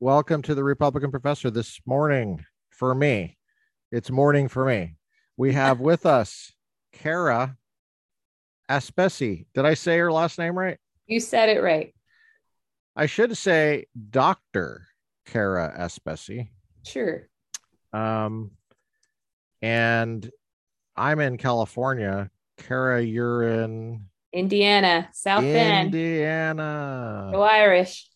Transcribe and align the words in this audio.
welcome 0.00 0.42
to 0.42 0.54
the 0.54 0.62
Republican 0.62 1.10
Professor 1.10 1.50
this 1.50 1.80
morning 1.84 2.44
for 2.70 2.94
me. 2.94 3.36
It's 3.90 4.10
morning 4.10 4.46
for 4.46 4.64
me. 4.64 4.94
We 5.36 5.54
have 5.54 5.80
with 5.80 6.06
us 6.06 6.52
Cara 6.92 7.56
Aspesi. 8.70 9.46
Did 9.54 9.66
I 9.66 9.74
say 9.74 9.98
her 9.98 10.12
last 10.12 10.38
name 10.38 10.56
right? 10.56 10.78
You 11.08 11.18
said 11.18 11.48
it 11.48 11.60
right. 11.60 11.92
I 12.94 13.06
should 13.06 13.36
say 13.36 13.86
Dr. 14.10 14.86
Cara 15.26 15.74
Aspesi. 15.76 16.50
Sure. 16.84 17.28
Um, 17.92 18.52
and 19.62 20.30
I'm 20.94 21.18
in 21.18 21.38
California. 21.38 22.30
Cara, 22.56 23.02
you're 23.02 23.42
in 23.42 24.04
Indiana, 24.32 25.08
South 25.12 25.42
Bend. 25.42 25.86
Indiana. 25.86 27.30
Go 27.32 27.42
Irish. 27.42 28.08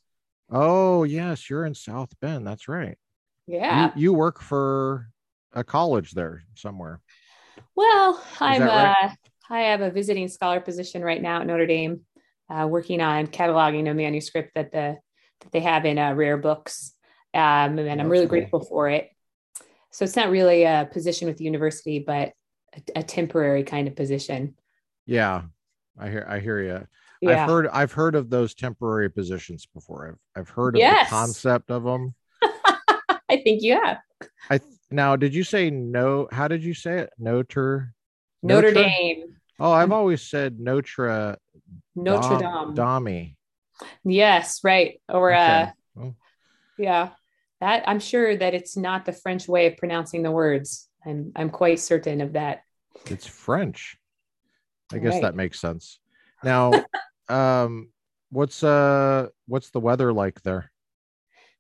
Oh, 0.53 1.05
yes, 1.05 1.49
you're 1.49 1.65
in 1.65 1.75
South 1.75 2.13
Bend. 2.21 2.47
That's 2.47 2.69
right. 2.69 2.99
Yeah. 3.47 3.93
You, 3.97 4.03
you 4.03 4.13
work 4.13 4.41
for 4.41 5.09
a 5.53 5.65
college 5.65 6.13
there 6.13 6.43
somewhere. 6.55 7.01
well, 7.75 8.23
I'm 8.39 8.63
right? 8.63 8.97
uh 9.03 9.09
I 9.51 9.63
have 9.63 9.81
a 9.81 9.91
visiting 9.91 10.29
scholar 10.29 10.61
position 10.61 11.03
right 11.03 11.21
now 11.21 11.41
at 11.41 11.47
Notre 11.47 11.67
Dame, 11.67 12.03
uh, 12.49 12.67
working 12.67 13.01
on 13.01 13.27
cataloging 13.27 13.91
a 13.91 13.95
manuscript 13.95 14.53
that 14.55 14.73
the 14.73 14.99
that 15.41 15.53
they 15.53 15.61
have 15.61 15.85
in 15.85 15.99
uh, 15.99 16.15
rare 16.15 16.37
books. 16.37 16.93
Um, 17.35 17.79
and 17.79 18.01
I'm 18.01 18.09
really 18.09 18.27
cool. 18.27 18.31
grateful 18.31 18.61
for 18.61 18.89
it. 18.89 19.11
So 19.91 20.05
it's 20.05 20.17
not 20.17 20.31
really 20.31 20.65
a 20.65 20.89
position 20.91 21.29
with 21.29 21.39
the 21.39 21.45
university, 21.45 21.99
but 21.99 22.33
a, 22.75 23.01
a 23.01 23.03
temporary 23.03 23.65
kind 23.65 23.89
of 23.89 23.97
position. 23.97 24.55
Yeah, 25.07 25.43
I 25.99 26.09
hear 26.09 26.27
I 26.29 26.39
hear 26.39 26.61
you. 26.61 26.87
Yeah. 27.23 27.43
I've 27.45 27.49
heard 27.49 27.69
I've 27.69 27.93
heard 27.93 28.15
of 28.15 28.29
those 28.31 28.55
temporary 28.55 29.09
positions 29.11 29.67
before. 29.73 30.19
I've 30.35 30.41
I've 30.43 30.49
heard 30.51 30.75
of 30.77 30.81
Yes. 30.81 31.09
the 31.09 31.15
concept 31.17 31.71
of 31.71 31.85
them. 31.85 32.15
I 32.43 33.37
think 33.43 33.63
you 33.63 33.81
have. 33.83 33.99
I 34.51 34.61
now 34.91 35.17
did 35.17 35.35
you 35.35 35.45
say 35.45 35.71
no? 35.71 36.29
How 36.33 36.49
did 36.49 36.63
you 36.65 36.75
say 36.75 36.99
it? 36.99 37.11
Notre 37.19 37.95
Notre, 38.43 38.73
Notre? 38.73 38.75
Dame, 38.75 39.37
Oh, 39.61 39.71
I've 39.71 39.93
always 39.93 40.23
said 40.29 40.59
Notre 40.59 41.37
Notre 41.95 42.39
Dam- 42.39 42.75
Dame. 42.75 42.85
Dami. 42.85 43.37
Yes, 44.05 44.61
right. 44.65 45.01
Or 45.09 45.33
uh, 45.33 45.71
Oh, 45.99 46.15
Yeah, 46.79 47.11
that 47.61 47.85
I'm 47.87 48.01
sure 48.01 48.37
that 48.37 48.55
it's 48.55 48.77
not 48.77 49.05
the 49.05 49.13
French 49.13 49.47
way 49.47 49.67
of 49.67 49.77
pronouncing 49.77 50.23
the 50.25 50.31
words. 50.33 50.89
I'm 51.07 51.31
I'm 51.37 51.51
quite 51.51 51.79
certain 51.79 52.21
of 52.21 52.33
that. 52.33 52.63
it's 53.07 53.27
French. 53.27 53.97
I 54.93 54.99
guess 54.99 55.15
Right. 55.15 55.23
that 55.23 55.35
makes 55.37 55.61
sense. 55.61 56.01
Now, 56.45 56.73
um, 57.29 57.91
what's 58.31 58.63
uh 58.63 59.29
what's 59.47 59.71
the 59.71 59.81
weather 59.81 60.13
like 60.13 60.43
there? 60.43 60.71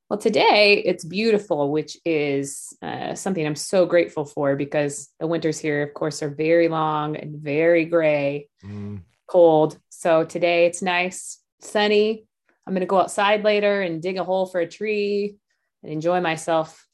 Well, 0.09 0.19
today 0.19 0.83
it's 0.85 1.05
beautiful, 1.05 1.71
which 1.71 1.97
is 2.05 2.77
uh, 2.83 3.15
something 3.15 3.47
I'm 3.47 3.55
so 3.57 3.87
grateful 3.87 4.27
for 4.27 4.57
because 4.57 5.09
the 5.19 5.27
winters 5.27 5.59
here, 5.59 5.83
of 5.83 5.95
course, 5.95 6.23
are 6.23 6.29
very 6.29 6.69
long 6.69 7.17
and 7.17 7.41
very 7.41 7.87
gray, 7.87 8.49
Mm, 8.63 9.01
cold. 9.27 9.79
So 9.89 10.25
today 10.25 10.67
it's 10.67 10.83
nice, 10.83 11.41
sunny. 11.61 12.27
I'm 12.67 12.75
going 12.75 12.81
to 12.81 12.87
go 12.87 13.01
outside 13.01 13.43
later 13.43 13.81
and 13.81 14.03
dig 14.03 14.19
a 14.19 14.25
hole 14.25 14.47
for 14.47 14.61
a 14.61 14.69
tree 14.69 15.37
and 15.83 15.91
enjoy 15.93 16.21
myself. 16.21 16.87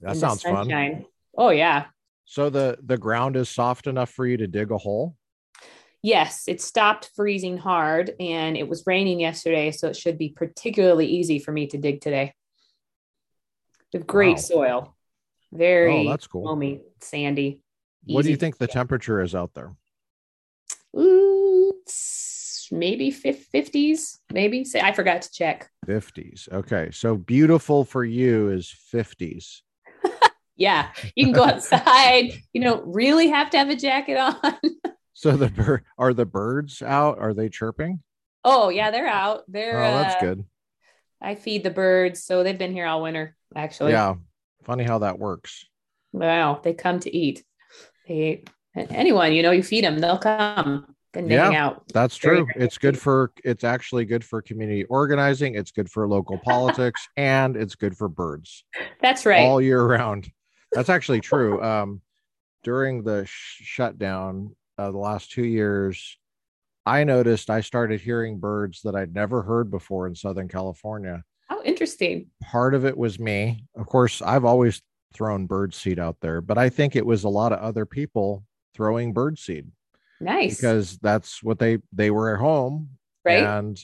that 0.00 0.16
sounds 0.16 0.42
fun. 0.42 1.04
Oh 1.36 1.50
yeah, 1.50 1.86
So 2.24 2.50
the 2.50 2.78
the 2.82 2.98
ground 2.98 3.34
is 3.36 3.48
soft 3.48 3.88
enough 3.88 4.10
for 4.10 4.26
you 4.26 4.36
to 4.36 4.46
dig 4.46 4.70
a 4.70 4.78
hole. 4.78 5.16
Yes, 6.02 6.44
it 6.48 6.60
stopped 6.62 7.10
freezing 7.14 7.58
hard 7.58 8.12
and 8.18 8.56
it 8.56 8.68
was 8.68 8.84
raining 8.86 9.20
yesterday, 9.20 9.70
so 9.70 9.88
it 9.88 9.96
should 9.96 10.16
be 10.16 10.30
particularly 10.30 11.06
easy 11.06 11.38
for 11.38 11.52
me 11.52 11.66
to 11.68 11.78
dig 11.78 12.00
today. 12.00 12.34
The 13.92 13.98
great 13.98 14.36
Wow. 14.36 14.36
soil, 14.36 14.96
very 15.52 16.06
Oh, 16.06 16.08
that's 16.10 16.26
cool. 16.26 16.44
loamy, 16.44 16.80
sandy. 17.00 17.60
What 18.06 18.24
do 18.24 18.30
you 18.30 18.36
think 18.36 18.56
the 18.56 18.66
to- 18.66 18.72
temperature 18.72 19.20
is 19.20 19.34
out 19.34 19.52
there? 19.54 19.74
Ooh, 20.96 21.74
maybe 22.72 23.10
fifties, 23.10 24.18
maybe. 24.32 24.64
Say 24.64 24.80
I 24.80 24.92
forgot 24.92 25.22
to 25.22 25.30
check. 25.32 25.70
50s. 25.86 26.48
Okay. 26.50 26.90
So 26.92 27.16
beautiful 27.16 27.84
for 27.84 28.04
you 28.04 28.48
is 28.50 28.74
50s. 28.92 29.60
Yeah, 30.56 30.90
you 31.16 31.24
can 31.24 31.32
go 31.32 31.44
outside. 31.46 32.32
you 32.52 32.60
don't 32.62 32.94
really 32.94 33.28
have 33.28 33.48
to 33.50 33.56
have 33.58 33.70
a 33.70 33.76
jacket 33.76 34.18
on. 34.18 34.36
So 35.20 35.32
the 35.36 35.48
bird 35.50 35.84
are 35.98 36.14
the 36.14 36.24
birds 36.24 36.80
out? 36.80 37.18
Are 37.18 37.34
they 37.34 37.50
chirping? 37.50 38.00
oh 38.42 38.70
yeah, 38.70 38.90
they're 38.90 39.06
out. 39.06 39.42
They're. 39.48 39.78
oh, 39.78 39.92
that's 39.98 40.14
uh, 40.14 40.20
good. 40.20 40.44
I 41.20 41.34
feed 41.34 41.62
the 41.62 41.70
birds, 41.70 42.24
so 42.24 42.42
they've 42.42 42.56
been 42.56 42.72
here 42.72 42.86
all 42.86 43.02
winter. 43.02 43.36
Actually, 43.54 43.92
Yeah. 43.92 44.14
Funny 44.64 44.84
how 44.84 45.00
that 45.00 45.18
works. 45.18 45.66
Wow, 46.12 46.60
they 46.64 46.72
come 46.72 47.00
to 47.00 47.14
eat. 47.14 47.44
They 48.08 48.44
anyone 48.74 49.34
you 49.34 49.42
know 49.42 49.50
you 49.50 49.62
feed 49.62 49.84
them, 49.84 49.98
they'll 49.98 50.16
come 50.16 50.94
and 51.12 51.30
Yeah. 51.30 51.44
hang 51.44 51.56
out. 51.56 51.84
That's 51.92 52.16
true. 52.16 52.46
It's 52.56 52.78
good 52.78 52.98
for 52.98 53.30
it's 53.44 53.62
actually 53.62 54.06
good 54.06 54.24
for 54.24 54.40
community 54.40 54.84
organizing, 54.84 55.54
it's 55.54 55.70
good 55.70 55.90
for 55.90 56.08
local 56.08 56.38
politics, 56.44 57.06
and 57.18 57.58
it's 57.58 57.74
good 57.74 57.94
for 57.94 58.08
birds 58.08 58.64
That's 59.02 59.26
right. 59.26 59.44
all 59.46 59.60
year 59.60 59.82
round. 59.84 60.32
That's 60.72 60.88
actually 60.88 61.20
true. 61.20 61.62
Um 61.62 62.00
during 62.62 63.02
the 63.02 63.26
sh- 63.26 63.60
shutdown 63.64 64.56
uh, 64.80 64.90
the 64.90 64.98
last 64.98 65.30
2 65.32 65.44
years 65.44 66.16
I 66.86 67.04
noticed 67.04 67.50
I 67.50 67.60
started 67.60 68.00
hearing 68.00 68.38
birds 68.38 68.80
that 68.82 68.96
I'd 68.96 69.14
never 69.14 69.42
heard 69.42 69.70
before 69.70 70.06
in 70.06 70.14
Southern 70.14 70.48
California. 70.48 71.22
How 71.48 71.62
interesting. 71.62 72.30
part 72.42 72.74
of 72.74 72.84
it 72.86 72.96
was 72.96 73.18
me. 73.18 73.66
Of 73.76 73.86
course, 73.86 74.22
I've 74.22 74.44
always 74.46 74.80
thrown 75.12 75.46
bird 75.46 75.74
seed 75.74 75.98
out 75.98 76.16
there, 76.22 76.40
but 76.40 76.56
I 76.56 76.68
think 76.70 76.96
it 76.96 77.04
was 77.04 77.24
a 77.24 77.28
lot 77.28 77.52
of 77.52 77.58
other 77.58 77.84
people 77.84 78.44
throwing 78.74 79.12
bird 79.12 79.38
seed 79.38 79.66
Nice. 80.20 80.56
because 80.56 80.98
that's 80.98 81.42
what 81.42 81.58
they 81.58 81.78
they 81.92 82.10
were 82.10 82.32
at 82.34 82.40
home 82.40 82.90
right? 83.24 83.42
and 83.42 83.78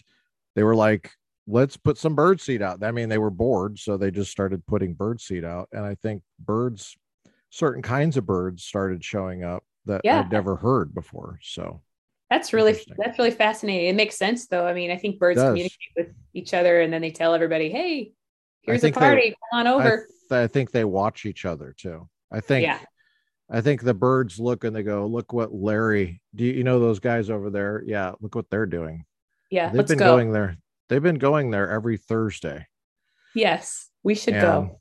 they 0.54 0.62
were 0.62 0.74
like, 0.76 1.10
let's 1.46 1.76
put 1.76 1.98
some 1.98 2.14
bird 2.14 2.40
seed 2.40 2.62
out. 2.62 2.82
I 2.82 2.92
mean, 2.92 3.08
they 3.10 3.18
were 3.18 3.30
bored, 3.30 3.78
so 3.78 3.96
they 3.98 4.10
just 4.10 4.30
started 4.30 4.64
putting 4.66 4.94
bird 4.94 5.20
seed 5.20 5.44
out. 5.44 5.68
And 5.72 5.84
I 5.84 5.96
think 5.96 6.22
birds, 6.38 6.96
certain 7.50 7.82
kinds 7.82 8.16
of 8.16 8.24
birds, 8.24 8.64
started 8.64 9.04
showing 9.04 9.44
up 9.44 9.64
that 9.86 10.02
Yeah. 10.04 10.20
I'd 10.20 10.32
never 10.32 10.56
heard 10.56 10.94
before. 10.94 11.38
So 11.42 11.80
that's 12.30 12.52
really 12.52 12.76
that's 12.98 13.18
really 13.18 13.30
fascinating. 13.30 13.88
It 13.88 13.94
makes 13.96 14.16
sense 14.16 14.46
though. 14.46 14.66
I 14.66 14.72
mean, 14.74 14.90
I 14.90 14.96
think 14.96 15.18
birds 15.18 15.40
communicate 15.40 15.78
with 15.96 16.08
each 16.34 16.54
other 16.54 16.80
and 16.80 16.92
then 16.92 17.00
they 17.00 17.10
tell 17.10 17.34
everybody, 17.34 17.70
"Hey, 17.70 18.12
here's 18.62 18.84
a 18.84 18.92
party. 18.92 19.30
Come 19.52 19.60
on 19.60 19.66
I, 19.66 19.72
over." 19.72 20.08
th- 20.28 20.32
I 20.32 20.46
think 20.48 20.70
they 20.72 20.84
watch 20.84 21.24
each 21.24 21.44
other 21.44 21.74
too. 21.76 22.08
I 22.30 22.40
think 22.40 22.64
Yeah. 22.64 22.80
I 23.48 23.60
think 23.60 23.82
the 23.82 23.94
birds 23.94 24.40
look 24.40 24.64
and 24.64 24.74
they 24.74 24.82
go, 24.82 25.06
look 25.06 25.32
what 25.32 25.54
Larry, 25.54 26.20
do 26.34 26.44
you, 26.44 26.52
you 26.54 26.64
know 26.64 26.80
those 26.80 26.98
guys 26.98 27.30
over 27.30 27.48
there? 27.48 27.80
Yeah, 27.86 28.14
look 28.20 28.34
what 28.34 28.50
they're 28.50 28.66
doing. 28.66 29.04
yeah, 29.52 29.68
They've 29.68 29.86
been 29.86 29.98
go. 29.98 30.16
going 30.16 30.32
there. 30.32 30.56
They've 30.88 31.00
been 31.02 31.18
going 31.18 31.52
there 31.52 31.70
every 31.70 31.96
Thursday. 31.96 32.66
Yes, 33.36 33.88
we 34.02 34.16
should 34.16 34.34
And 34.34 34.42
go. 34.42 34.80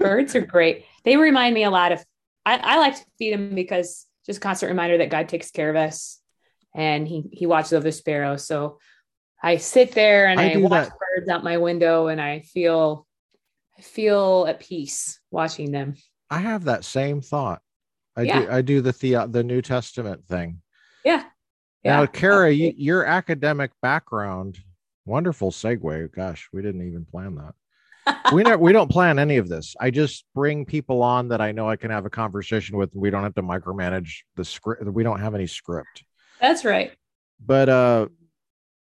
Birds 0.00 0.34
are 0.34 0.40
great. 0.40 0.84
They 1.04 1.16
remind 1.16 1.54
me 1.54 1.62
a 1.62 1.70
lot 1.70 1.92
of. 1.92 2.04
I, 2.46 2.56
I 2.56 2.78
like 2.78 2.96
to 2.96 3.04
feed 3.18 3.34
them 3.34 3.54
because 3.54 4.06
just 4.24 4.38
a 4.38 4.40
constant 4.40 4.70
reminder 4.70 4.98
that 4.98 5.10
God 5.10 5.28
takes 5.28 5.50
care 5.50 5.68
of 5.68 5.76
us, 5.76 6.20
and 6.74 7.06
He 7.06 7.24
He 7.32 7.44
watches 7.46 7.72
over 7.74 7.84
the 7.84 7.92
sparrows. 7.92 8.46
So 8.46 8.78
I 9.42 9.58
sit 9.58 9.92
there 9.92 10.28
and 10.28 10.40
I 10.40 10.50
I, 10.50 10.52
do 10.54 10.60
watch 10.60 10.88
that. 10.88 10.92
birds 10.98 11.28
out 11.28 11.44
my 11.44 11.58
window, 11.58 12.06
and 12.06 12.20
I 12.20 12.40
feel 12.40 13.06
I 13.78 13.82
feel 13.82 14.46
at 14.48 14.60
peace 14.60 15.20
watching 15.30 15.72
them. 15.72 15.96
I 16.30 16.38
have 16.38 16.64
that 16.64 16.84
same 16.84 17.20
thought. 17.20 17.60
I 18.16 18.22
do 18.22 18.28
Yeah. 18.28 18.46
I 18.50 18.62
do 18.62 18.80
the 18.80 18.92
the 18.92 19.26
the 19.28 19.44
New 19.44 19.60
Testament 19.60 20.24
thing. 20.26 20.62
Yeah. 21.04 21.24
Now, 21.84 22.00
Yeah. 22.00 22.06
Cara, 22.06 22.50
you, 22.50 22.72
your 22.76 23.04
academic 23.04 23.70
background, 23.82 24.58
wonderful 25.04 25.50
segue. 25.50 26.10
Gosh, 26.12 26.48
we 26.52 26.62
didn't 26.62 26.86
even 26.86 27.04
plan 27.04 27.34
that. 27.36 27.54
We 28.32 28.42
never 28.42 28.58
we 28.58 28.72
don't 28.72 28.90
plan 28.90 29.18
any 29.18 29.36
of 29.36 29.48
this. 29.48 29.74
I 29.80 29.90
just 29.90 30.24
bring 30.34 30.64
people 30.64 31.02
on 31.02 31.28
that 31.28 31.40
I 31.40 31.52
know 31.52 31.68
I 31.68 31.76
can 31.76 31.90
have 31.90 32.06
a 32.06 32.10
conversation 32.10 32.76
with. 32.76 32.94
We 32.94 33.10
don't 33.10 33.22
have 33.22 33.34
to 33.34 33.42
micromanage 33.42 34.22
the 34.36 34.44
script. 34.44 34.84
We 34.84 35.02
don't 35.02 35.20
have 35.20 35.34
any 35.34 35.46
script. 35.46 36.04
That's 36.40 36.64
right. 36.64 36.92
But 37.44 37.68
uh 37.68 38.08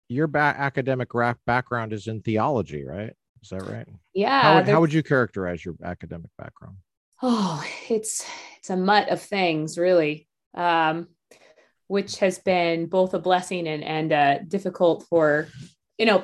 your 0.07 0.27
ba- 0.27 0.55
academic 0.57 1.13
ra- 1.13 1.35
background 1.45 1.93
is 1.93 2.07
in 2.07 2.21
theology, 2.21 2.83
right? 2.83 3.13
Is 3.43 3.49
that 3.49 3.63
right? 3.63 3.87
Yeah. 4.13 4.41
how, 4.41 4.55
would, 4.55 4.67
how 4.67 4.81
would 4.81 4.93
you 4.93 5.03
characterize 5.03 5.63
your 5.63 5.75
academic 5.83 6.31
background? 6.37 6.77
oh 7.21 7.63
it's 7.89 8.25
it's 8.57 8.69
a 8.69 8.77
mutt 8.77 9.09
of 9.09 9.21
things 9.21 9.77
really 9.77 10.27
um 10.55 11.07
which 11.87 12.17
has 12.19 12.39
been 12.39 12.85
both 12.85 13.13
a 13.13 13.19
blessing 13.19 13.67
and 13.67 13.83
and 13.83 14.13
uh 14.13 14.39
difficult 14.47 15.05
for 15.09 15.47
you 15.97 16.05
know 16.05 16.23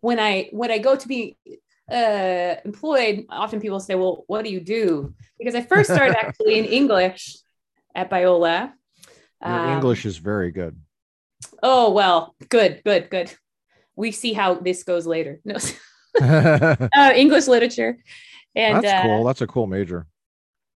when 0.00 0.18
i 0.20 0.48
when 0.52 0.70
i 0.70 0.78
go 0.78 0.94
to 0.94 1.08
be 1.08 1.36
uh 1.90 2.56
employed 2.64 3.26
often 3.30 3.60
people 3.60 3.78
say 3.78 3.94
well 3.94 4.24
what 4.26 4.44
do 4.44 4.50
you 4.50 4.60
do 4.60 5.14
because 5.38 5.54
i 5.54 5.60
first 5.62 5.90
started 5.90 6.16
actually 6.24 6.58
in 6.58 6.64
english 6.64 7.36
at 7.94 8.10
biola 8.10 8.72
Your 9.44 9.54
Um, 9.60 9.68
English 9.76 10.04
is 10.06 10.16
very 10.18 10.50
good. 10.50 10.74
oh 11.62 11.92
well 11.92 12.34
good 12.48 12.82
good 12.84 13.08
good 13.10 13.32
we 13.94 14.10
see 14.10 14.32
how 14.32 14.54
this 14.54 14.82
goes 14.82 15.06
later 15.06 15.40
no 15.44 15.56
uh, 16.22 17.12
English 17.14 17.46
literature. 17.46 17.98
And 18.54 18.82
That's 18.82 19.00
uh, 19.00 19.02
cool. 19.02 19.24
That's 19.24 19.42
a 19.42 19.46
cool 19.46 19.66
major. 19.66 20.06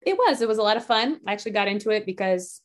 it 0.00 0.16
was, 0.16 0.40
it 0.40 0.48
was 0.48 0.56
a 0.56 0.62
lot 0.62 0.78
of 0.78 0.86
fun. 0.86 1.20
I 1.26 1.32
actually 1.32 1.52
got 1.52 1.68
into 1.68 1.90
it 1.90 2.06
because 2.06 2.62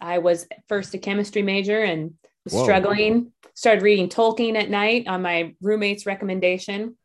I 0.00 0.18
was 0.18 0.46
first 0.68 0.94
a 0.94 0.98
chemistry 0.98 1.42
major 1.42 1.82
and 1.82 2.14
was 2.44 2.52
Whoa. 2.54 2.62
struggling. 2.62 3.32
Started 3.54 3.82
reading 3.82 4.08
Tolkien 4.08 4.54
at 4.56 4.70
night 4.70 5.08
on 5.08 5.22
my 5.22 5.54
roommate's 5.60 6.06
recommendation. 6.06 6.96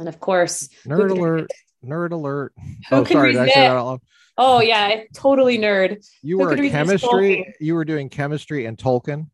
And 0.00 0.08
of 0.08 0.18
course, 0.18 0.68
Nerd 0.86 1.10
alert. 1.10 1.50
Nerd 1.84 2.12
alert. 2.12 2.52
Who 2.88 2.96
oh, 2.96 3.04
sorry. 3.04 3.32
Did 3.32 3.42
I 3.42 3.44
say 3.44 3.44
resist? 3.44 3.54
that 3.56 3.76
out 3.76 3.86
loud? 3.86 4.00
oh 4.38 4.60
yeah, 4.60 5.02
totally 5.14 5.58
nerd. 5.58 6.04
You 6.22 6.38
Who 6.38 6.44
were 6.44 6.50
could 6.50 6.58
a 6.60 6.62
resist 6.62 6.74
chemistry. 6.74 7.54
You 7.60 7.74
were 7.74 7.84
doing 7.84 8.08
chemistry 8.08 8.64
and 8.66 8.76
Tolkien. 8.78 9.26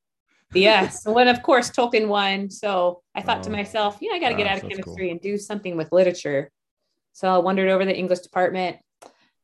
Yes. 0.54 1.06
When 1.06 1.28
of 1.28 1.42
course 1.42 1.70
Tolkien 1.70 2.08
won. 2.08 2.50
So 2.50 3.02
I 3.14 3.22
thought 3.22 3.42
to 3.44 3.50
Oh. 3.50 3.52
myself, 3.52 3.98
yeah, 4.00 4.12
I 4.12 4.18
got 4.18 4.30
to 4.30 4.34
get 4.34 4.44
Gosh, 4.44 4.58
out 4.58 4.64
of 4.64 4.70
chemistry 4.70 5.10
and 5.10 5.20
do 5.20 5.38
something 5.38 5.76
with 5.76 5.92
literature. 5.92 6.50
So 7.12 7.28
I 7.32 7.38
wandered 7.38 7.68
over 7.68 7.84
the 7.84 7.96
English 7.96 8.20
department, 8.20 8.76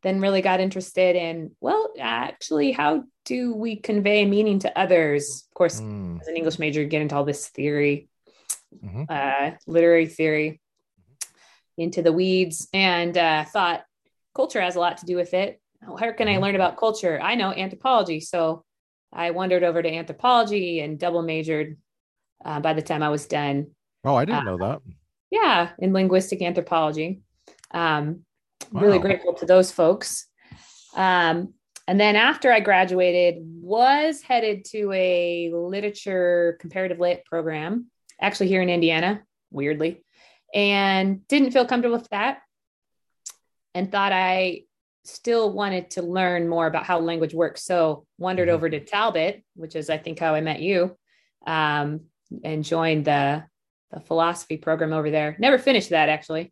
then 0.03 0.21
really 0.21 0.43
got 0.43 0.61
interested 0.61 1.17
in, 1.17 1.53
well, 1.61 1.93
actually, 1.99 2.73
how 2.73 3.05
do 3.25 3.55
we 3.55 3.77
convey 3.77 4.27
meaning 4.27 4.59
to 4.61 4.79
others? 4.79 5.45
Of 5.51 5.55
course, 5.55 5.79
Hmm. 5.79 6.19
as 6.21 6.27
an 6.29 6.37
English 6.37 6.59
major, 6.59 6.85
get 6.85 7.03
into 7.03 7.15
all 7.17 7.25
this 7.25 7.49
theory, 7.49 8.09
Mhm. 8.85 9.07
uh, 9.09 9.57
literary 9.67 10.07
theory, 10.07 10.61
into 11.79 12.03
the 12.03 12.13
weeds, 12.13 12.69
and 12.73 13.17
uh, 13.17 13.45
thought 13.45 13.85
culture 14.35 14.61
has 14.61 14.77
a 14.77 14.81
lot 14.81 14.99
to 14.99 15.07
do 15.07 15.17
with 15.17 15.35
it. 15.35 15.61
Where 15.87 16.13
can 16.13 16.29
I 16.29 16.37
Mhm. 16.37 16.43
learn 16.43 16.55
about 16.55 16.77
culture? 16.77 17.21
I 17.21 17.35
know 17.35 17.51
anthropology, 17.53 18.21
so 18.21 18.65
I 19.13 19.31
wandered 19.33 19.63
over 19.65 19.83
to 19.83 19.91
anthropology 19.93 20.81
and 20.81 20.99
double 20.99 21.23
majored. 21.23 21.77
Uh, 22.45 22.59
by 22.61 22.73
the 22.73 22.83
time 22.83 23.03
I 23.03 23.09
was 23.09 23.27
done, 23.27 23.75
Oh, 24.05 24.17
I 24.17 24.25
didn't 24.25 24.49
Uh, 24.49 24.57
know 24.57 24.59
that. 24.59 24.83
yeah, 25.31 25.71
in 25.79 25.93
linguistic 25.93 26.43
anthropology. 26.43 27.21
Um, 27.71 28.25
Really 28.71 28.99
grateful 29.01 29.35
to 29.35 29.45
those 29.45 29.71
folks. 29.73 30.29
Um, 30.95 31.55
and 31.87 32.01
then 32.01 32.17
after 32.17 32.51
I 32.53 32.61
graduated, 32.61 33.37
was 33.61 34.23
headed 34.23 34.65
to 34.67 34.91
a 34.93 35.51
literature 35.53 36.57
comparative 36.61 36.99
lit 37.01 37.25
program, 37.25 37.91
actually 38.21 38.49
here 38.49 38.63
in 38.63 38.71
Indiana, 38.71 39.25
weirdly, 39.51 40.05
and 40.53 41.27
didn't 41.29 41.53
feel 41.53 41.67
comfortable 41.67 41.97
with 41.99 42.09
that, 42.11 42.41
and 43.75 43.91
thought 43.91 44.13
I 44.13 44.65
still 45.05 45.53
wanted 45.53 45.91
to 45.93 46.03
learn 46.03 46.49
more 46.49 46.67
about 46.67 46.85
how 46.85 47.01
language 47.01 47.35
works. 47.35 47.65
So 47.65 48.07
wandered 48.19 48.49
Mhm. 48.49 48.53
over 48.53 48.71
to 48.71 48.81
Talbot, 48.81 49.43
which 49.57 49.75
is 49.75 49.91
I 49.91 49.99
think 49.99 50.19
how 50.19 50.35
I 50.35 50.41
met 50.41 50.61
you, 50.61 50.97
um, 51.47 52.07
and 52.45 52.65
joined 52.65 53.05
the 53.05 53.45
the 53.91 54.01
philosophy 54.01 54.57
program 54.57 54.95
over 54.95 55.11
there. 55.11 55.37
Never 55.39 55.59
finished 55.59 55.91
that 55.91 56.09
actually, 56.09 56.51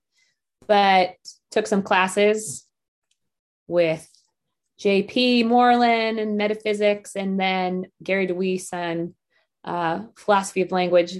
but 0.66 1.14
took 1.50 1.66
some 1.66 1.82
classes 1.82 2.66
with 3.66 4.06
JP 4.78 5.44
Moreland 5.44 6.18
and 6.18 6.36
metaphysics, 6.36 7.16
and 7.16 7.40
then 7.40 7.86
Gary 8.02 8.26
DeWeese 8.26 8.70
on 8.74 9.14
uh, 9.64 10.04
philosophy 10.16 10.60
of 10.60 10.70
language. 10.70 11.16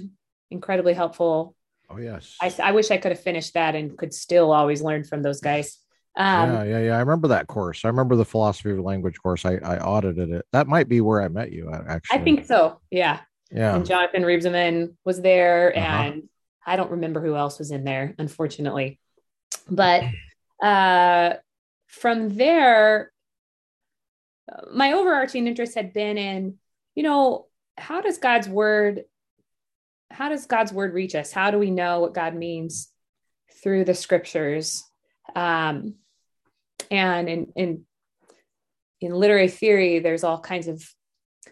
Incredibly 0.51 0.93
helpful. 0.93 1.55
Oh 1.93 1.97
yes. 1.97 2.35
I, 2.41 2.53
I 2.63 2.71
wish 2.71 2.91
I 2.91 2.97
could 2.97 3.11
have 3.11 3.21
finished 3.21 3.53
that 3.55 3.75
and 3.75 3.97
could 3.97 4.13
still 4.13 4.51
always 4.51 4.81
learn 4.81 5.03
from 5.03 5.21
those 5.21 5.41
guys. 5.41 5.77
Um, 6.15 6.51
yeah, 6.53 6.63
yeah, 6.63 6.79
yeah. 6.79 6.95
I 6.97 6.99
remember 6.99 7.29
that 7.29 7.47
course. 7.47 7.85
I 7.85 7.87
remember 7.87 8.15
the 8.15 8.25
philosophy 8.25 8.71
of 8.71 8.79
language 8.79 9.17
course. 9.21 9.45
I, 9.45 9.55
I 9.55 9.79
audited 9.79 10.29
it. 10.31 10.45
That 10.51 10.67
might 10.67 10.89
be 10.89 10.99
where 11.01 11.21
I 11.21 11.27
met 11.29 11.51
you. 11.51 11.69
uh, 11.69 11.83
Actually, 11.87 12.19
I 12.19 12.23
think 12.23 12.45
so. 12.45 12.79
Yeah. 12.89 13.19
Yeah. 13.49 13.75
And 13.75 13.85
Jonathan 13.85 14.23
Reibsamen 14.23 14.95
was 15.05 15.21
there, 15.21 15.75
Uh-huh. 15.77 15.85
and 16.03 16.23
I 16.65 16.75
don't 16.75 16.91
remember 16.91 17.21
who 17.21 17.35
else 17.35 17.59
was 17.59 17.71
in 17.71 17.83
there, 17.83 18.13
unfortunately. 18.17 18.99
But 19.69 20.03
uh, 20.63 21.33
from 21.87 22.29
there, 22.29 23.11
my 24.73 24.93
overarching 24.93 25.47
interest 25.47 25.75
had 25.75 25.93
been 25.93 26.17
in, 26.17 26.55
you 26.95 27.03
know, 27.03 27.47
how 27.77 28.01
does 28.01 28.17
God's 28.17 28.47
word, 28.49 29.03
how 30.11 30.29
does 30.29 30.45
God's 30.45 30.73
word 30.73 30.93
reach 30.93 31.15
us? 31.15 31.31
How 31.31 31.51
do 31.51 31.57
we 31.59 31.71
know 31.71 31.99
what 32.01 32.13
God 32.13 32.35
means 32.35 32.89
through 33.63 33.85
the 33.85 33.93
scriptures? 33.93 34.83
Um, 35.35 35.95
and 36.89 37.29
in 37.29 37.53
in 37.55 37.85
in 38.99 39.13
literary 39.13 39.47
theory, 39.47 39.99
there's 39.99 40.23
all 40.23 40.39
kinds 40.39 40.67
of 40.67 40.83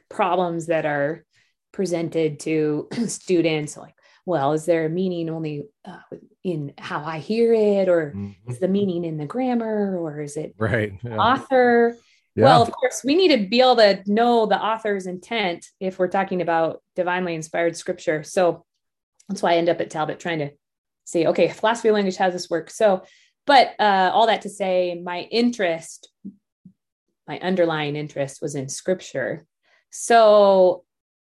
problems 0.10 0.68
that 0.68 0.86
are 0.86 1.26
presented 1.72 2.40
to 2.42 2.88
students 3.08 3.78
like 3.78 3.94
well 4.26 4.54
is 4.54 4.66
there 4.66 4.86
a 4.86 4.90
meaning 4.90 5.30
only 5.30 5.68
uh, 5.86 6.00
in 6.44 6.74
how 6.80 7.04
i 7.04 7.20
hear 7.20 7.54
it 7.54 7.88
or 7.88 8.14
Mhm. 8.16 8.36
is 8.48 8.60
the 8.60 8.68
meaning 8.68 9.06
in 9.06 9.18
the 9.18 9.26
grammar 9.28 9.98
or 10.00 10.20
is 10.22 10.36
it 10.36 10.56
Right. 10.58 10.94
Yeah. 11.04 11.18
author 11.18 11.96
Yeah. 12.36 12.46
well 12.46 12.62
of 12.62 12.72
course 12.72 13.04
we 13.04 13.16
need 13.16 13.30
to 13.30 13.50
be 13.50 13.60
able 13.60 13.78
to 13.78 14.02
know 14.06 14.46
the 14.46 14.62
author's 14.62 15.08
intent 15.08 15.66
if 15.80 16.00
we're 16.00 16.08
talking 16.08 16.42
about 16.42 16.82
divinely 16.96 17.36
inspired 17.36 17.76
scripture. 17.76 18.24
So 18.24 18.66
that's 19.28 19.42
why 19.42 19.54
i 19.54 19.58
end 19.58 19.70
up 19.70 19.82
at 19.82 19.90
talbot 19.90 20.20
trying 20.20 20.40
to 20.40 20.52
see 21.06 21.28
okay 21.28 21.50
philosophy 21.50 21.92
language 21.92 22.18
how 22.18 22.26
does 22.26 22.34
this 22.34 22.50
work. 22.50 22.70
So 22.70 23.04
but 23.46 23.74
uh, 23.80 24.12
all 24.14 24.28
that 24.28 24.44
to 24.44 24.50
say 24.50 25.02
my 25.04 25.22
interest 25.22 26.10
my 27.30 27.40
underlying 27.40 27.96
interest 27.96 28.42
was 28.42 28.56
in 28.56 28.68
scripture. 28.68 29.46
So 29.92 30.84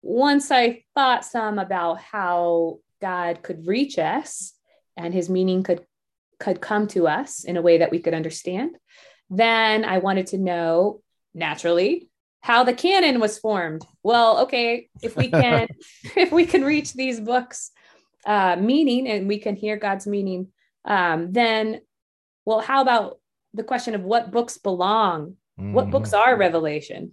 once 0.00 0.50
I 0.50 0.84
thought 0.94 1.24
some 1.24 1.58
about 1.58 2.00
how 2.00 2.78
God 3.02 3.42
could 3.42 3.66
reach 3.66 3.98
us 3.98 4.54
and 4.96 5.12
his 5.12 5.28
meaning 5.28 5.62
could 5.62 5.84
could 6.40 6.60
come 6.60 6.88
to 6.88 7.06
us 7.06 7.44
in 7.44 7.56
a 7.56 7.62
way 7.62 7.78
that 7.78 7.92
we 7.92 8.00
could 8.00 8.14
understand, 8.14 8.76
then 9.36 9.84
I 9.84 9.98
wanted 9.98 10.26
to 10.28 10.38
know 10.38 11.00
naturally 11.34 12.08
how 12.40 12.64
the 12.64 12.74
canon 12.74 13.20
was 13.20 13.38
formed. 13.38 13.84
Well, 14.02 14.40
okay, 14.42 14.88
if 15.02 15.16
we 15.16 15.28
can 15.30 15.68
if 16.16 16.30
we 16.32 16.44
can 16.46 16.64
reach 16.64 16.92
these 16.92 17.20
books 17.20 17.70
uh, 18.26 18.56
meaning 18.56 19.08
and 19.08 19.26
we 19.28 19.38
can 19.38 19.56
hear 19.56 19.76
God's 19.76 20.06
meaning, 20.06 20.48
um, 20.84 21.32
then 21.32 21.80
well, 22.44 22.60
how 22.60 22.82
about 22.82 23.18
the 23.54 23.62
question 23.64 23.94
of 23.94 24.02
what 24.02 24.30
books 24.30 24.58
belong? 24.58 25.36
What 25.56 25.86
Mhm. 25.86 25.90
books 25.90 26.12
are 26.12 26.36
revelation? 26.36 27.12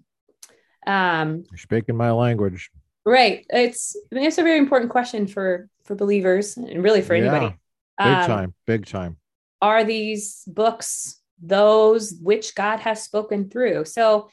Um, 0.87 1.43
You're 1.51 1.57
speaking 1.57 1.95
my 1.95 2.11
language. 2.11 2.71
Right. 3.05 3.45
It's 3.49 3.95
it's 4.11 4.37
a 4.37 4.43
very 4.43 4.57
important 4.57 4.91
question 4.91 5.27
for 5.27 5.69
for 5.83 5.95
believers 5.95 6.57
and 6.57 6.83
really 6.83 7.01
for 7.01 7.15
Yeah, 7.15 7.23
anybody. 7.23 7.55
Big 7.97 8.07
Um, 8.07 8.27
time. 8.27 8.53
Big 8.65 8.85
time. 8.85 9.17
Are 9.61 9.83
these 9.83 10.43
books 10.47 11.18
those 11.41 12.13
which 12.21 12.55
God 12.55 12.79
has 12.79 13.03
spoken 13.03 13.49
through? 13.49 13.85
So 13.85 14.29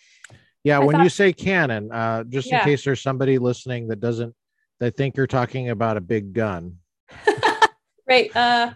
Yeah. 0.64 0.76
I 0.80 0.84
when 0.84 0.96
thought- 0.96 1.04
you 1.04 1.08
say 1.10 1.32
canon, 1.32 1.90
uh, 1.92 2.24
just 2.24 2.50
in 2.52 2.60
case 2.60 2.84
there's 2.84 3.02
somebody 3.02 3.38
listening 3.38 3.88
that 3.88 4.00
doesn't, 4.00 4.34
they 4.80 4.90
think 4.90 5.16
you're 5.16 5.26
talking 5.26 5.70
about 5.70 5.96
a 5.96 6.00
big 6.00 6.32
gun. 6.32 6.78
right, 8.08 8.34
uh 8.36 8.72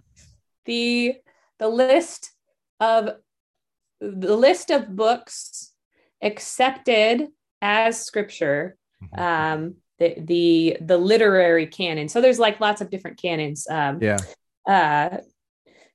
the 0.67 1.15
the 1.59 1.69
list 1.69 2.33
of 2.81 3.11
the 4.01 4.37
list 4.37 4.71
of 4.71 4.95
books 4.95 5.73
accepted 6.23 7.29
as 7.63 8.05
scripture 8.05 8.77
Mhm. 9.03 9.19
um 9.19 9.75
the 9.99 10.15
the 10.19 10.77
the 10.81 10.97
literary 10.99 11.67
canon 11.67 12.09
so 12.09 12.21
there's 12.21 12.39
like 12.39 12.61
lots 12.61 12.81
of 12.81 12.91
different 12.91 13.17
canons 13.21 13.67
um 13.71 13.99
yeah. 14.03 14.19
uh 14.69 15.19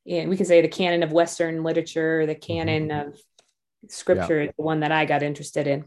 and 0.08 0.30
we 0.30 0.38
could 0.38 0.48
say 0.48 0.62
the 0.62 0.68
canon 0.68 1.04
of 1.04 1.12
western 1.12 1.64
literature 1.64 2.26
the 2.26 2.36
canon 2.36 2.92
of 2.92 3.18
scripture 3.90 4.42
is 4.42 4.52
the 4.58 4.64
one 4.64 4.82
that 4.82 4.92
i 4.92 5.06
got 5.06 5.24
interested 5.24 5.68
in. 5.68 5.86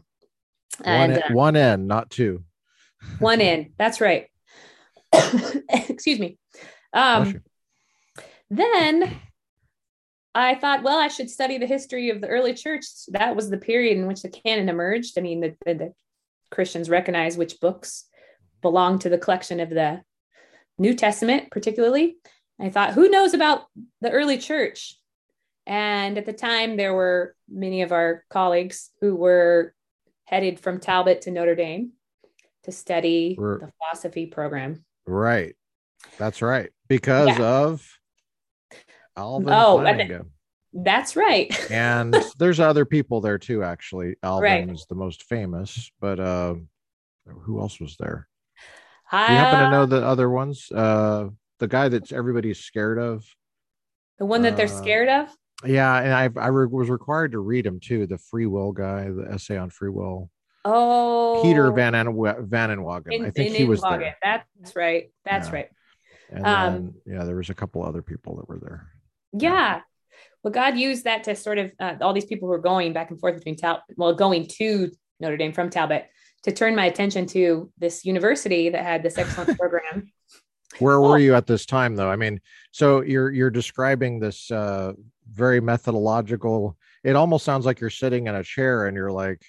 And 0.83 1.13
one, 1.13 1.23
uh, 1.23 1.33
one 1.33 1.55
N, 1.55 1.87
not 1.87 2.09
two. 2.09 2.43
one 3.19 3.41
in 3.41 3.73
that's 3.77 4.01
right. 4.01 4.27
Excuse 5.69 6.19
me. 6.19 6.37
Um 6.93 7.41
then 8.51 9.15
i 10.35 10.55
thought 10.55 10.83
well 10.83 10.99
i 10.99 11.07
should 11.07 11.29
study 11.29 11.57
the 11.57 11.65
history 11.65 12.09
of 12.09 12.21
the 12.21 12.27
early 12.27 12.53
church. 12.53 12.85
That 13.09 13.35
was 13.35 13.49
the 13.49 13.57
period 13.57 13.97
in 13.97 14.07
which 14.07 14.21
the 14.21 14.29
canon 14.29 14.69
emerged. 14.69 15.17
I 15.17 15.21
mean 15.21 15.41
the, 15.41 15.55
the, 15.65 15.73
the 15.73 15.93
christians 16.51 16.89
recognized 16.89 17.37
which 17.37 17.59
books 17.59 18.05
belong 18.61 18.99
to 18.99 19.09
the 19.09 19.17
collection 19.17 19.59
of 19.59 19.69
the 19.69 20.01
new 20.77 20.95
testament 20.95 21.51
particularly 21.51 22.17
i 22.59 22.69
thought 22.69 22.93
who 22.93 23.09
knows 23.09 23.33
about 23.33 23.65
the 24.01 24.11
early 24.11 24.37
church 24.37 24.95
and 25.65 26.17
at 26.17 26.25
the 26.25 26.33
time 26.33 26.77
there 26.77 26.93
were 26.93 27.35
many 27.49 27.81
of 27.81 27.91
our 27.91 28.23
colleagues 28.29 28.89
who 29.01 29.15
were 29.15 29.73
headed 30.25 30.59
from 30.59 30.79
talbot 30.79 31.21
to 31.21 31.31
notre 31.31 31.55
dame 31.55 31.91
to 32.63 32.71
study 32.71 33.35
We're- 33.37 33.59
the 33.59 33.71
philosophy 33.77 34.25
program 34.25 34.83
Right. 35.07 35.55
That's 36.19 36.43
right. 36.43 36.69
Because 36.87 37.29
Yeah. 37.39 37.43
of 37.63 37.97
Alvin 39.17 39.49
Oh, 39.49 39.77
Plantinga. 39.81 40.27
that's 40.71 41.15
right 41.15 41.49
and 41.71 42.13
there's 42.37 42.59
other 42.59 42.85
people 42.85 43.21
there 43.21 43.39
too 43.39 43.63
actually 43.63 44.15
alvin 44.21 44.67
Right. 44.67 44.69
is 44.69 44.85
the 44.87 44.93
most 44.95 45.23
famous 45.23 45.91
but 45.99 46.19
uh 46.19 46.55
who 47.25 47.59
else 47.59 47.79
was 47.79 47.97
there 47.97 48.27
you 49.11 49.17
happen 49.35 49.59
to 49.59 49.69
know 49.71 49.87
the 49.87 50.05
other 50.05 50.29
ones 50.29 50.71
uh 50.71 51.29
the 51.59 51.67
guy 51.67 51.89
that's 51.89 52.11
everybody's 52.11 52.59
scared 52.59 52.97
of. 52.99 53.25
The 54.17 54.25
one 54.25 54.41
that 54.41 54.57
they're 54.57 54.65
Uh, 54.65 54.81
scared 54.81 55.09
of? 55.09 55.29
Yeah, 55.65 55.97
and 55.99 56.13
I 56.13 56.41
I 56.41 56.47
re- 56.47 56.67
was 56.67 56.89
required 56.89 57.33
to 57.33 57.39
read 57.39 57.65
him 57.65 57.79
too. 57.79 58.07
The 58.07 58.17
free 58.17 58.45
will 58.45 58.71
guy, 58.71 59.09
the 59.09 59.27
essay 59.31 59.57
on 59.57 59.69
free 59.69 59.89
will. 59.89 60.29
Oh, 60.65 61.39
Peter 61.43 61.71
Van 61.71 61.95
An- 61.95 62.15
Van 62.49 62.69
Inwagen. 62.69 63.13
in- 63.13 63.25
I 63.25 63.31
think 63.31 63.49
in 63.51 63.55
he 63.55 63.65
was 63.65 63.81
there. 63.81 64.15
That's 64.21 64.75
right. 64.75 65.11
That's 65.25 65.47
Yeah. 65.49 65.53
right. 65.53 65.69
And 66.31 66.45
Um, 66.45 66.73
then, 66.73 66.93
yeah, 67.17 67.23
there 67.23 67.35
was 67.37 67.49
a 67.49 67.53
couple 67.55 67.83
other 67.83 68.01
people 68.01 68.35
that 68.37 68.47
were 68.47 68.59
there. 68.59 68.87
Yeah. 69.33 69.81
Well, 70.43 70.51
God 70.53 70.77
used 70.77 71.05
that 71.05 71.23
to 71.25 71.35
sort 71.35 71.57
of 71.57 71.71
uh, 71.79 71.95
all 72.01 72.13
these 72.13 72.25
people 72.25 72.47
who 72.47 72.51
were 72.51 72.59
going 72.59 72.93
back 72.93 73.09
and 73.09 73.19
forth 73.19 73.35
between 73.35 73.55
Tal, 73.55 73.81
well, 73.97 74.13
going 74.13 74.47
to 74.59 74.91
Notre 75.19 75.37
Dame 75.37 75.53
from 75.53 75.69
Talbot 75.69 76.05
to 76.43 76.51
turn 76.51 76.75
my 76.75 76.85
attention 76.85 77.25
to 77.27 77.71
this 77.77 78.05
university 78.05 78.69
that 78.69 78.83
had 78.83 79.01
this 79.03 79.17
excellent 79.17 79.57
program. 79.59 80.11
Where 80.77 80.97
Oh. 80.97 81.09
were 81.09 81.17
you 81.17 81.33
at 81.35 81.47
this 81.47 81.65
time, 81.65 81.95
though? 81.95 82.09
I 82.09 82.15
mean, 82.15 82.39
so 82.71 83.01
you're 83.01 83.31
you're 83.31 83.49
describing 83.49 84.19
this 84.19 84.51
uh, 84.51 84.93
very 85.31 85.59
methodological. 85.59 86.77
It 87.03 87.15
almost 87.15 87.43
sounds 87.45 87.65
like 87.65 87.79
you're 87.79 87.89
sitting 87.89 88.27
in 88.27 88.35
a 88.35 88.43
chair 88.43 88.85
and 88.85 88.95
you're 88.95 89.11
like, 89.11 89.41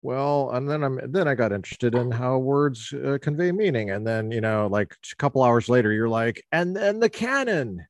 well, 0.00 0.50
and 0.52 0.68
then 0.68 0.82
I'm 0.82 0.98
then 1.12 1.28
I 1.28 1.34
got 1.34 1.52
interested 1.52 1.94
in 1.94 2.10
how 2.10 2.38
words 2.38 2.92
uh, 2.92 3.18
convey 3.20 3.52
meaning, 3.52 3.90
and 3.90 4.06
then 4.06 4.30
you 4.32 4.40
know, 4.40 4.66
like 4.66 4.96
a 5.12 5.16
couple 5.16 5.42
hours 5.42 5.68
later, 5.68 5.92
you're 5.92 6.08
like, 6.08 6.42
and 6.50 6.74
then 6.74 6.98
the 6.98 7.10
canon. 7.10 7.86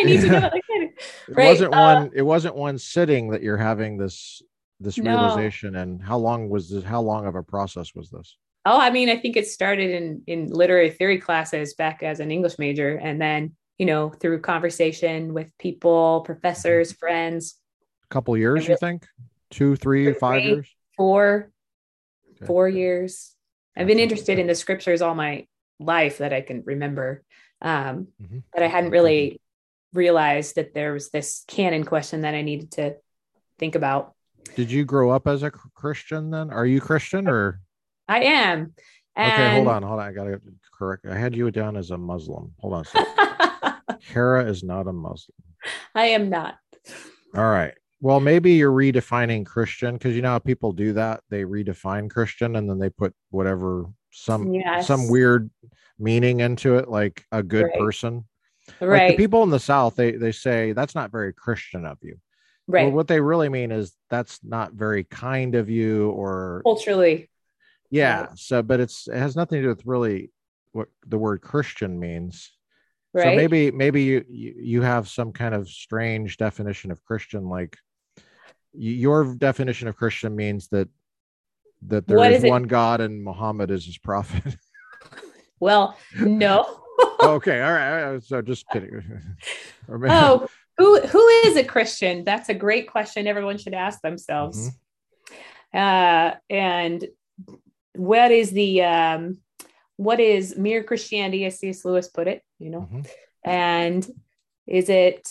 I 0.00 0.04
need 0.04 0.20
to 0.22 0.28
know. 0.28 0.40
Like, 0.52 0.64
It 0.70 1.36
Right, 1.36 1.46
wasn't 1.46 1.74
uh, 1.74 1.80
one. 1.80 2.10
It 2.14 2.22
wasn't 2.22 2.56
one 2.56 2.78
sitting 2.78 3.30
that 3.30 3.42
you're 3.42 3.56
having 3.56 3.96
this 3.98 4.42
this 4.80 4.98
No. 4.98 5.10
realization. 5.10 5.76
And 5.76 6.02
how 6.02 6.18
long 6.18 6.48
was 6.48 6.70
this? 6.70 6.84
How 6.84 7.00
long 7.00 7.26
of 7.26 7.34
a 7.34 7.42
process 7.42 7.94
was 7.94 8.10
this? 8.10 8.36
Oh, 8.68 8.78
I 8.78 8.90
mean, 8.90 9.08
I 9.08 9.16
think 9.16 9.36
it 9.36 9.46
started 9.48 9.90
in 9.90 10.22
in 10.26 10.48
literary 10.48 10.90
theory 10.90 11.18
classes 11.18 11.74
back 11.74 12.02
as 12.02 12.20
an 12.20 12.30
English 12.30 12.58
major, 12.58 12.96
and 12.96 13.20
then 13.20 13.54
you 13.78 13.86
know 13.86 14.10
through 14.10 14.40
conversation 14.40 15.34
with 15.34 15.50
people, 15.58 16.22
professors, 16.24 16.92
friends. 16.92 17.56
A 18.04 18.08
couple 18.08 18.36
years, 18.36 18.68
you 18.68 18.76
think? 18.76 19.06
Two, 19.50 19.76
three, 19.76 20.12
five 20.14 20.42
Three. 20.42 20.50
years? 20.50 20.68
Four, 20.96 21.50
Okay. 22.36 22.46
four 22.46 22.68
years. 22.68 23.34
I've 23.76 23.86
been 23.86 23.98
interested 23.98 24.38
in 24.38 24.46
the 24.46 24.54
scriptures 24.54 25.00
all 25.02 25.14
my 25.14 25.46
life 25.80 26.18
that 26.18 26.32
I 26.32 26.40
can 26.40 26.62
remember. 26.64 27.22
Um, 27.62 28.08
Mhm. 28.22 28.42
but 28.52 28.62
I 28.62 28.66
hadn't 28.66 28.90
really 28.90 29.40
realized 29.92 30.56
that 30.56 30.74
there 30.74 30.92
was 30.92 31.10
this 31.10 31.44
canon 31.48 31.84
question 31.84 32.22
that 32.22 32.34
I 32.34 32.42
needed 32.42 32.72
to 32.72 32.96
think 33.58 33.74
about. 33.74 34.14
Did 34.56 34.70
you 34.70 34.84
grow 34.84 35.10
up 35.10 35.26
as 35.26 35.42
a 35.42 35.50
Christian 35.50 36.30
then? 36.30 36.50
Are 36.50 36.66
you 36.66 36.80
Christian 36.80 37.28
or? 37.28 37.60
I 38.08 38.20
am. 38.20 38.72
Okay, 39.18 39.50
hold 39.50 39.68
on, 39.68 39.82
hold 39.82 40.00
on. 40.00 40.06
I 40.08 40.12
gotta 40.12 40.40
correct. 40.76 41.04
I 41.06 41.16
had 41.16 41.34
you 41.34 41.50
down 41.50 41.76
as 41.76 41.90
a 41.90 41.98
Muslim. 41.98 42.52
Hold 42.60 42.74
on. 42.74 42.84
Cara 44.12 44.44
is 44.48 44.62
not 44.62 44.86
a 44.86 44.92
Muslim. 44.92 45.34
I 45.94 46.06
am 46.06 46.30
not. 46.30 46.54
All 47.36 47.50
right. 47.50 47.74
Well, 48.00 48.20
maybe 48.20 48.52
you're 48.52 48.72
redefining 48.72 49.44
Christian 49.44 49.94
because 49.94 50.14
you 50.14 50.22
know 50.22 50.28
how 50.30 50.38
people 50.38 50.72
do 50.72 50.92
that. 50.92 51.20
They 51.30 51.42
redefine 51.42 52.08
Christian 52.08 52.54
and 52.56 52.70
then 52.70 52.78
they 52.78 52.90
put 52.90 53.12
whatever 53.30 53.86
some 54.10 54.52
Yes. 54.54 54.86
some 54.86 55.08
weird 55.08 55.50
meaning 55.98 56.40
into 56.40 56.76
it, 56.76 56.88
like 56.88 57.24
a 57.32 57.42
good 57.42 57.64
Right. 57.66 57.78
person. 57.78 58.24
Like 58.80 58.88
Right. 58.88 59.10
the 59.10 59.16
people 59.16 59.42
in 59.42 59.50
the 59.50 59.58
South, 59.58 59.96
they 59.96 60.12
they 60.12 60.32
say 60.32 60.72
that's 60.72 60.94
not 60.94 61.10
very 61.10 61.32
Christian 61.32 61.84
of 61.84 61.98
you. 62.02 62.18
right. 62.68 62.84
Well, 62.84 62.92
what 62.92 63.08
they 63.08 63.20
really 63.20 63.48
mean 63.48 63.72
is 63.72 63.96
that's 64.10 64.38
not 64.44 64.74
very 64.74 65.02
kind 65.04 65.54
of 65.56 65.68
you, 65.68 66.10
or 66.10 66.62
Culturally. 66.64 67.28
Yeah. 67.90 68.20
Right. 68.20 68.38
So, 68.38 68.62
but 68.62 68.80
it's 68.80 69.08
it 69.08 69.16
has 69.16 69.36
nothing 69.36 69.58
to 69.58 69.62
do 69.62 69.68
with 69.68 69.86
really 69.86 70.30
what 70.72 70.88
the 71.06 71.18
word 71.18 71.40
Christian 71.40 71.98
means. 71.98 72.52
Right. 73.14 73.24
So 73.24 73.36
maybe 73.36 73.70
maybe 73.70 74.02
you, 74.02 74.24
you 74.28 74.54
you 74.56 74.82
have 74.82 75.08
some 75.08 75.32
kind 75.32 75.54
of 75.54 75.68
strange 75.68 76.36
definition 76.36 76.90
of 76.90 77.02
Christian, 77.04 77.48
like 77.48 77.76
your 78.72 79.34
definition 79.34 79.88
of 79.88 79.96
Christian 79.96 80.36
means 80.36 80.68
that 80.68 80.88
that 81.86 82.06
there 82.06 82.22
is 82.30 82.44
is 82.44 82.50
one 82.50 82.64
God 82.64 83.00
and 83.00 83.22
Muhammad 83.22 83.70
is 83.70 83.86
his 83.86 83.98
prophet. 83.98 84.56
well, 85.60 85.96
no. 86.18 86.82
okay, 87.22 87.62
all 87.62 87.72
right. 87.72 88.22
So 88.22 88.42
just 88.42 88.68
kidding. 88.70 89.02
Or 89.88 89.98
maybe- 89.98 90.12
oh, 90.12 90.46
who 90.76 91.00
who 91.00 91.26
is 91.46 91.56
a 91.56 91.64
Christian? 91.64 92.24
That's 92.24 92.50
a 92.50 92.54
great 92.54 92.90
question. 92.90 93.26
Everyone 93.26 93.56
should 93.56 93.72
ask 93.72 94.02
themselves. 94.02 94.70
Mm-hmm. 95.72 95.78
Uh, 95.78 96.34
and 96.50 97.06
what 97.98 98.30
is 98.30 98.50
the 98.50 98.82
um, 98.82 99.38
what 99.96 100.20
is 100.20 100.56
mere 100.56 100.82
Christianity, 100.84 101.44
as 101.44 101.58
C.S. 101.58 101.84
Lewis 101.84 102.08
put 102.08 102.28
it? 102.28 102.42
You 102.58 102.70
know, 102.70 102.88
Mhm. 102.92 103.06
and 103.44 104.10
is 104.66 104.88
it 104.88 105.28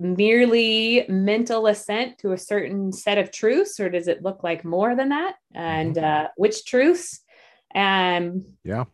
merely 0.00 1.06
mental 1.08 1.66
assent 1.66 2.18
to 2.18 2.32
a 2.32 2.38
certain 2.38 2.92
set 2.92 3.18
of 3.18 3.30
truths, 3.30 3.78
or 3.78 3.88
does 3.88 4.08
it 4.08 4.22
look 4.22 4.42
like 4.42 4.64
more 4.64 4.96
than 4.96 5.10
that? 5.10 5.36
And 5.54 5.96
uh, 5.96 6.28
which 6.36 6.64
truths? 6.64 7.20
Um, 7.74 8.56
Yeah. 8.64 8.84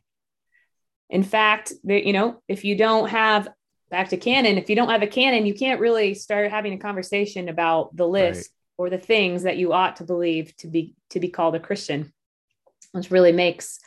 in 1.08 1.22
fact, 1.22 1.72
the, 1.84 2.04
you 2.06 2.12
know, 2.12 2.42
if 2.48 2.64
you 2.64 2.76
don't 2.76 3.08
have 3.08 3.48
back 3.90 4.10
to 4.10 4.16
canon, 4.16 4.58
if 4.58 4.70
you 4.70 4.76
don't 4.76 4.90
have 4.90 5.02
a 5.02 5.06
canon, 5.06 5.46
you 5.46 5.54
can't 5.54 5.80
really 5.80 6.14
start 6.14 6.50
having 6.50 6.72
a 6.74 6.78
conversation 6.78 7.48
about 7.48 7.96
the 7.96 8.06
list 8.06 8.50
or 8.78 8.88
the 8.90 8.98
things 8.98 9.42
that 9.42 9.56
you 9.56 9.72
ought 9.72 9.96
to 9.96 10.04
believe 10.04 10.56
to 10.58 10.68
be 10.68 10.94
to 11.10 11.18
be 11.20 11.28
called 11.28 11.54
a 11.54 11.60
Christian, 11.60 12.12
which 12.92 13.10
really 13.10 13.32
makes 13.32 13.78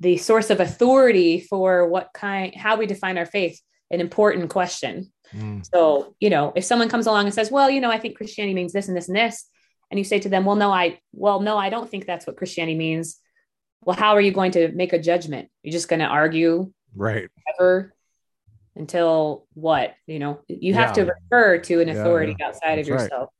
the 0.00 0.16
source 0.16 0.50
of 0.50 0.60
authority 0.60 1.40
for 1.40 1.88
what 1.88 2.10
kind 2.14 2.54
how 2.54 2.76
we 2.76 2.86
define 2.86 3.18
our 3.18 3.26
faith 3.26 3.60
an 3.90 4.00
important 4.00 4.50
question. 4.50 5.10
Mm, 5.34 5.64
So, 5.66 6.14
you 6.20 6.30
know, 6.30 6.52
if 6.54 6.64
someone 6.64 6.88
comes 6.88 7.06
along 7.06 7.24
and 7.26 7.34
says, 7.34 7.50
"Well, 7.50 7.70
you 7.70 7.80
know, 7.80 7.90
I 7.90 7.98
think 7.98 8.16
Christianity 8.16 8.54
means 8.54 8.72
this 8.72 8.88
and 8.88 8.96
this 8.96 9.08
and 9.08 9.16
this," 9.16 9.46
and 9.90 9.98
you 9.98 10.04
say 10.04 10.18
to 10.20 10.28
them, 10.28 10.44
"Well, 10.44 10.56
no, 10.56 10.70
I 10.70 11.00
well, 11.12 11.40
no, 11.40 11.56
I 11.58 11.70
don't 11.70 11.88
think 11.90 12.06
that's 12.06 12.26
what 12.26 12.36
Christianity 12.36 12.76
means." 12.76 13.18
Well, 13.84 13.96
how 13.96 14.12
are 14.14 14.20
you 14.20 14.32
going 14.32 14.52
to 14.52 14.68
make 14.72 14.92
a 14.92 14.98
judgment? 14.98 15.48
You're 15.62 15.72
just 15.72 15.88
going 15.88 16.00
to 16.00 16.06
argue 16.06 16.72
right. 16.94 17.28
ever 17.54 17.94
until 18.76 19.46
what? 19.54 19.94
You 20.06 20.18
know, 20.18 20.40
you 20.48 20.74
have 20.74 20.96
Yeah. 20.96 21.04
to 21.04 21.12
refer 21.12 21.58
to 21.58 21.80
an 21.80 21.88
authority 21.88 22.34
yeah. 22.38 22.46
outside 22.48 22.78
of 22.78 22.86
That's 22.86 22.90
right. 22.90 23.02
yourself. 23.02 23.30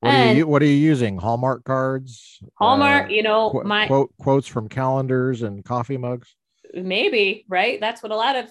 What 0.00 0.14
are 0.14 0.34
you 0.34 0.46
what 0.46 0.62
are 0.62 0.66
you 0.66 0.72
using? 0.72 1.18
Hallmark 1.18 1.64
cards? 1.64 2.38
Hallmark, 2.54 3.06
Uh, 3.06 3.08
you 3.14 3.22
know, 3.22 3.50
qu- 3.50 3.64
my 3.64 3.86
quote 3.86 4.12
quotes 4.18 4.46
from 4.46 4.68
calendars 4.68 5.42
and 5.42 5.64
coffee 5.64 5.96
mugs. 5.96 6.34
maybe 6.74 7.44
right 7.48 7.80
that's 7.80 8.02
what 8.02 8.12
a 8.12 8.16
lot 8.16 8.36
of 8.36 8.46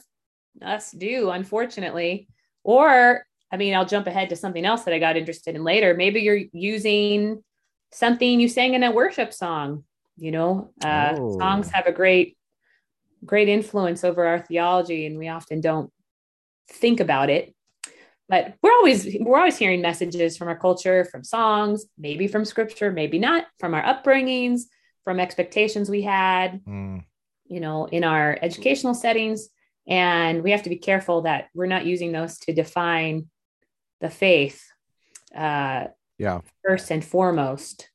us 0.62 0.92
do 0.92 1.30
unfortunately 1.30 2.28
or 2.64 3.24
i 3.52 3.58
mean 3.58 3.76
i'll 3.76 3.86
jump 3.86 4.08
ahead 4.08 4.30
to 4.30 4.36
something 4.36 4.66
else 4.66 4.84
that 4.84 4.94
i 4.94 4.98
got 5.00 5.16
interested 5.16 5.56
in 5.56 5.64
later 5.64 5.94
maybe 5.94 6.22
you're 6.22 6.42
using 6.52 7.44
something 7.92 8.40
you 8.40 8.48
sang 8.48 8.74
in 8.74 8.82
a 8.82 8.90
worship 8.92 9.32
song 9.32 9.84
you 10.18 10.32
know 10.32 10.72
uh, 10.82 11.14
Oh. 11.16 11.40
songs 11.40 11.70
have 11.70 11.86
a 11.86 11.92
great 11.92 12.36
great 13.24 13.50
influence 13.50 14.04
over 14.04 14.26
our 14.26 14.40
theology 14.40 15.06
and 15.06 15.18
we 15.20 15.28
often 15.28 15.62
don't 15.62 15.92
think 16.72 17.00
about 17.00 17.30
it 17.30 17.54
but 18.30 18.56
we're 18.62 18.74
always 18.74 19.08
we're 19.22 19.38
always 19.38 19.58
hearing 19.58 19.82
messages 19.82 20.38
from 20.38 20.48
our 20.48 20.58
culture 20.58 21.06
from 21.06 21.24
songs 21.24 21.86
maybe 21.98 22.28
from 22.28 22.46
scripture 22.46 22.92
maybe 22.92 23.20
not 23.20 23.46
from 23.60 23.74
our 23.74 23.84
upbringings 23.84 24.62
from 25.04 25.20
expectations 25.20 25.90
we 25.90 26.02
had 26.02 26.62
Mm, 26.66 27.04
you 27.50 27.60
know, 27.60 27.86
in 27.86 28.04
our 28.04 28.38
educational 28.42 28.94
settings. 28.94 29.50
And 29.88 30.44
we 30.44 30.52
have 30.52 30.64
to 30.64 30.70
be 30.70 30.78
careful 30.78 31.22
that 31.22 31.48
we're 31.54 31.66
not 31.66 31.86
using 31.86 32.12
those 32.12 32.40
to 32.40 32.54
define 32.54 33.28
the 34.02 34.10
faith 34.10 34.64
uh, 35.36 35.86
yeah. 36.18 36.42
first 36.66 36.92
and 36.92 37.04
foremost. 37.04 37.90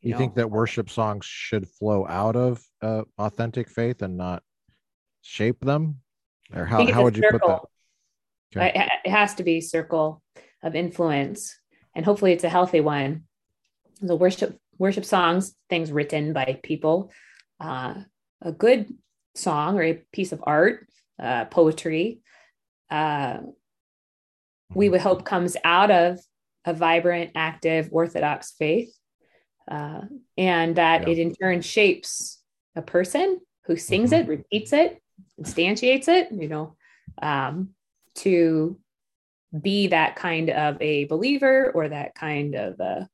You 0.00 0.12
know. 0.12 0.18
think 0.18 0.34
that 0.36 0.50
worship 0.50 0.88
songs 0.88 1.26
should 1.26 1.68
flow 1.68 2.06
out 2.06 2.36
of 2.36 2.62
uh, 2.80 3.02
authentic 3.18 3.68
faith 3.68 4.02
and 4.02 4.16
not 4.16 4.42
shape 5.20 5.60
them? 5.60 5.96
Or 6.54 6.64
how, 6.64 6.86
how 6.92 7.02
would 7.02 7.16
you 7.16 7.28
put 7.28 7.42
that? 7.44 7.60
Okay. 8.56 8.80
It 8.80 8.90
it 9.06 9.10
has 9.10 9.34
to 9.36 9.42
be 9.42 9.56
a 9.58 9.60
circle 9.60 10.22
of 10.62 10.74
influence, 10.74 11.58
and 11.94 12.04
hopefully 12.04 12.32
it's 12.32 12.44
a 12.44 12.48
healthy 12.48 12.80
one. 12.80 13.24
The 14.00 14.16
worship 14.16 14.58
worship 14.78 15.04
songs, 15.04 15.54
things 15.70 15.92
written 15.92 16.32
by 16.32 16.60
people, 16.62 17.10
uh, 17.60 17.94
a 18.42 18.52
good 18.52 18.92
song 19.34 19.78
or 19.78 19.82
a 19.82 20.02
piece 20.12 20.32
of 20.32 20.42
art, 20.46 20.86
uh, 21.18 21.46
poetry, 21.46 22.20
uh, 22.90 23.38
we 24.74 24.88
Mhm. 24.88 24.90
would 24.90 25.00
hope 25.00 25.24
comes 25.24 25.56
out 25.64 25.90
of 25.90 26.18
a 26.64 26.74
vibrant, 26.74 27.30
active 27.34 27.88
Orthodox 27.92 28.52
faith, 28.52 28.92
uh, 29.70 30.02
and 30.36 30.76
that 30.76 31.02
Yeah. 31.02 31.10
it 31.10 31.18
in 31.18 31.32
turn 31.34 31.62
shapes 31.62 32.42
a 32.74 32.82
person 32.82 33.40
who 33.64 33.76
sings 33.76 34.10
Mhm. 34.10 34.20
it, 34.22 34.28
repeats 34.28 34.72
it, 34.72 35.02
instantiates 35.40 36.08
it, 36.08 36.32
you 36.32 36.48
know, 36.48 36.76
um, 37.22 37.74
to 38.16 38.78
be 39.62 39.88
that 39.88 40.16
kind 40.16 40.50
of 40.50 40.80
a 40.80 41.04
believer 41.04 41.70
or 41.74 41.88
that 41.88 42.14
kind 42.14 42.54
of 42.54 42.80
a, 42.80 43.08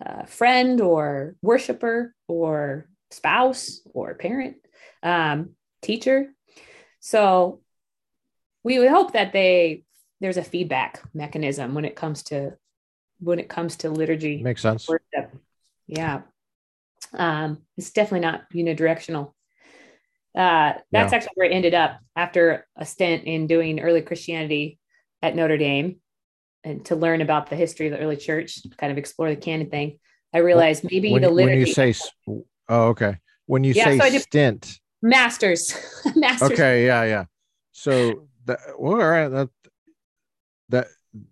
a 0.00 0.26
friend 0.26 0.80
or 0.80 1.36
worshiper 1.42 2.14
or 2.28 2.88
spouse 3.10 3.80
or 3.92 4.14
parent, 4.14 4.56
um, 5.02 5.50
teacher. 5.82 6.26
So 7.00 7.60
we 8.62 8.78
would 8.78 8.90
hope 8.90 9.12
that 9.12 9.32
they 9.32 9.84
there's 10.20 10.36
a 10.38 10.44
feedback 10.44 11.02
mechanism 11.14 11.74
when 11.74 11.84
it 11.84 11.94
comes 11.94 12.22
to 12.24 12.56
when 13.20 13.38
it 13.38 13.48
comes 13.48 13.76
to 13.76 13.90
liturgy. 13.90 14.42
Makes 14.42 14.62
sense. 14.62 14.88
Worship. 14.88 15.34
Yeah. 15.86 16.22
Um, 17.12 17.62
it's 17.76 17.90
definitely 17.90 18.26
not 18.26 18.50
unidirectional. 18.52 19.32
Uh, 20.36 20.74
that's 20.92 21.12
Yeah. 21.12 21.16
actually 21.16 21.32
where 21.34 21.48
it 21.48 21.54
ended 21.54 21.74
up 21.74 21.98
after 22.14 22.66
a 22.76 22.84
stint 22.84 23.24
in 23.24 23.46
doing 23.46 23.80
early 23.80 24.02
Christianity 24.02 24.78
at 25.22 25.34
Notre 25.34 25.56
Dame 25.56 25.96
and 26.62 26.84
to 26.86 26.96
learn 26.96 27.22
about 27.22 27.48
the 27.48 27.56
history 27.56 27.86
of 27.86 27.92
the 27.92 27.98
early 28.00 28.16
church, 28.16 28.60
kind 28.76 28.92
of 28.92 28.98
explore 28.98 29.30
the 29.30 29.36
canon 29.36 29.70
thing. 29.70 29.98
I 30.34 30.38
realized 30.38 30.84
maybe 30.84 31.12
When, 31.12 31.22
the 31.22 31.30
when 31.30 31.58
you 31.58 31.66
say, 31.66 31.94
oh, 32.68 32.88
okay. 32.88 33.18
When 33.46 33.64
you 33.64 33.72
Yeah, 33.72 33.84
say 33.98 34.10
so 34.10 34.18
stint, 34.18 34.80
masters, 35.00 35.72
masters. 36.16 36.50
okay, 36.50 36.84
yeah, 36.86 37.04
yeah. 37.04 37.24
So 37.72 38.28
that 38.44 38.58
well, 38.78 39.00
all 39.00 39.08
right, 39.08 39.28
that 39.28 39.48
that 40.68 40.88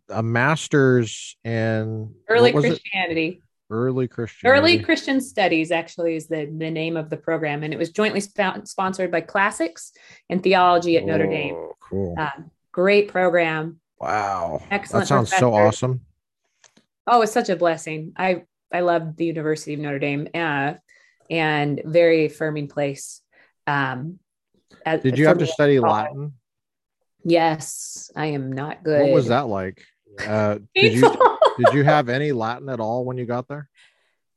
a 0.08 0.22
master's 0.22 1.36
in 1.44 2.14
Early 2.28 2.52
Christianity. 2.52 3.28
it? 3.28 3.43
Early 3.74 4.06
Christianity. 4.08 4.58
Early 4.58 4.78
Christian 4.78 5.20
Studies 5.20 5.70
actually 5.72 6.14
is 6.16 6.28
the, 6.28 6.46
the 6.46 6.70
name 6.70 6.96
of 6.96 7.10
the 7.10 7.16
program, 7.16 7.62
and 7.64 7.74
it 7.74 7.76
was 7.76 7.90
jointly 7.90 8.20
spo- 8.20 8.66
sponsored 8.68 9.10
by 9.10 9.20
Classics 9.20 9.92
and 10.30 10.42
Theology 10.42 10.96
at 10.96 11.04
Notre 11.04 11.26
Dame. 11.26 11.54
Oh, 11.56 11.72
Cool. 11.80 12.14
Um, 12.18 12.50
great 12.72 13.08
program. 13.08 13.80
wow. 14.00 14.62
excellent 14.70 15.02
That 15.04 15.08
sounds 15.08 15.36
so 15.36 15.52
awesome. 15.52 16.00
Oh, 17.06 17.20
it's 17.22 17.32
such 17.32 17.48
a 17.50 17.56
blessing. 17.56 18.12
I 18.16 18.44
I 18.72 18.80
love 18.80 19.16
the 19.16 19.26
University 19.26 19.74
of 19.74 19.80
Notre 19.80 19.98
Dame, 19.98 20.28
uh, 20.34 20.74
and 21.28 21.82
very 21.84 22.24
affirming 22.26 22.68
place. 22.68 23.20
Um, 23.66 24.18
as- 24.86 25.02
Did 25.02 25.18
you 25.18 25.26
have 25.26 25.38
to 25.38 25.46
study 25.46 25.78
Latin? 25.80 26.34
Yes, 27.24 28.10
I 28.16 28.26
am 28.26 28.52
not 28.52 28.82
good. 28.84 29.02
What 29.02 29.12
was 29.12 29.28
that 29.28 29.48
like? 29.48 29.82
Uh, 30.26 30.58
did 30.74 30.94
you. 30.94 31.33
Did 31.58 31.72
you 31.72 31.84
have 31.84 32.08
any 32.08 32.32
Latin 32.32 32.68
at 32.68 32.80
all 32.80 33.04
when 33.04 33.16
you 33.16 33.26
got 33.26 33.48
there? 33.48 33.68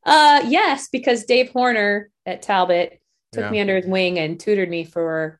Uh, 0.05 0.41
yes, 0.47 0.87
because 0.87 1.25
Dave 1.25 1.49
Horner 1.49 2.09
at 2.25 2.41
Talbot 2.41 3.01
took 3.33 3.43
Yeah. 3.43 3.51
me 3.51 3.59
under 3.59 3.75
his 3.75 3.85
wing 3.85 4.17
and 4.17 4.39
tutored 4.39 4.69
me 4.69 4.85
for 4.85 5.37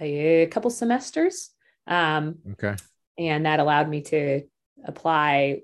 a, 0.00 0.46
couple 0.46 0.68
semesters. 0.70 1.50
Um, 1.86 2.40
Okay. 2.52 2.74
and 3.16 3.46
that 3.46 3.60
allowed 3.60 3.88
me 3.88 4.00
to 4.02 4.42
apply 4.84 5.62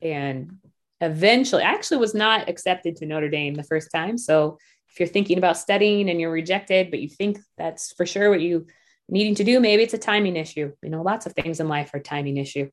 and 0.00 0.52
eventually 1.00 1.64
I 1.64 1.72
actually 1.72 1.96
was 1.98 2.14
not 2.14 2.48
accepted 2.48 2.94
to 2.96 3.06
Notre 3.06 3.28
Dame 3.28 3.54
the 3.54 3.64
first 3.64 3.90
time. 3.92 4.18
So 4.18 4.58
if 4.88 5.00
you're 5.00 5.08
thinking 5.08 5.38
about 5.38 5.56
studying 5.56 6.10
and 6.10 6.20
you're 6.20 6.30
rejected, 6.30 6.90
but 6.90 7.00
you 7.00 7.08
think 7.08 7.38
that's 7.58 7.92
for 7.94 8.06
sure 8.06 8.30
what 8.30 8.40
you 8.40 8.66
needing 9.08 9.34
to 9.36 9.44
do, 9.44 9.58
maybe 9.58 9.82
it's 9.82 9.94
a 9.94 9.98
timing 9.98 10.36
issue. 10.36 10.72
You 10.80 10.90
know, 10.90 11.02
lots 11.02 11.26
of 11.26 11.32
things 11.32 11.58
in 11.58 11.66
life 11.66 11.90
are 11.92 11.98
timing 12.00 12.36
issue. 12.36 12.70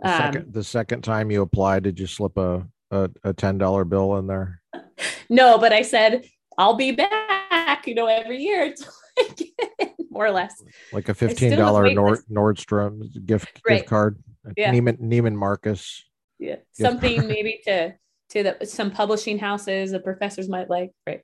The 0.00 0.08
Um, 0.10 0.18
second 0.18 0.52
the 0.52 0.64
second 0.64 1.02
time 1.02 1.30
you 1.30 1.42
applied, 1.42 1.82
did 1.82 1.98
you 1.98 2.06
slip 2.06 2.36
a 2.36 2.66
a, 2.90 3.10
a 3.24 3.32
ten 3.32 3.58
dollar 3.58 3.84
bill 3.84 4.16
in 4.18 4.26
there? 4.26 4.60
No, 5.30 5.58
but 5.58 5.72
I 5.72 5.82
said 5.82 6.24
I'll 6.56 6.74
be 6.74 6.90
back. 6.92 7.86
You 7.86 7.94
know, 7.94 8.06
every 8.06 8.38
year, 8.38 8.64
until 8.66 8.92
I 9.18 9.28
get 9.36 9.50
it, 9.78 9.92
more 10.10 10.26
or 10.26 10.30
less. 10.30 10.62
Like 10.92 11.08
a 11.08 11.14
still 11.14 11.28
fifteen 11.28 11.50
was 11.50 11.58
dollar. 11.58 11.92
Nord, 11.92 12.20
Nordstrom 12.30 13.02
gift 13.26 13.60
Right. 13.68 13.78
gift 13.78 13.88
card. 13.88 14.18
Yeah. 14.56 14.72
Neiman 14.72 14.98
Neiman 15.00 15.34
Marcus. 15.34 16.04
Yeah, 16.38 16.56
something 16.72 17.26
maybe 17.28 17.60
to 17.66 17.94
to 18.30 18.42
the 18.42 18.66
some 18.66 18.90
publishing 18.90 19.38
houses 19.38 19.90
the 19.90 20.00
professors 20.00 20.48
might 20.48 20.70
like. 20.70 20.92
Right. 21.06 21.22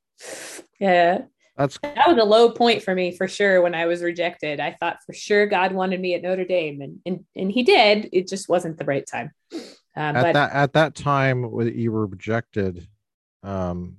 Yeah, 0.79 1.23
That's 1.57 1.79
that 1.83 2.09
was 2.09 2.19
a 2.19 2.25
low 2.25 2.51
point 2.51 2.83
for 2.83 2.95
me 2.95 3.17
for 3.17 3.29
sure 3.29 3.63
when 3.63 3.75
I 3.75 3.87
was 3.87 4.03
rejected. 4.03 4.59
I 4.59 4.73
thought 4.73 4.99
for 5.07 5.13
sure 5.13 5.47
God 5.47 5.73
wanted 5.73 6.01
me 6.01 6.15
at 6.15 6.23
Notre 6.23 6.45
Dame, 6.45 6.81
and 6.81 6.99
and 7.07 7.25
and 7.37 7.51
He 7.53 7.63
did. 7.63 8.09
It 8.13 8.29
just 8.29 8.49
wasn't 8.49 8.77
the 8.79 8.85
right 8.85 9.07
time. 9.07 9.31
Um, 9.53 10.17
at 10.17 10.23
but 10.23 10.33
that 10.33 10.53
at 10.53 10.73
that 10.73 10.95
time 10.95 11.51
when 11.51 11.79
you 11.79 11.93
were 11.93 12.07
rejected. 12.07 12.89
Um, 13.45 13.99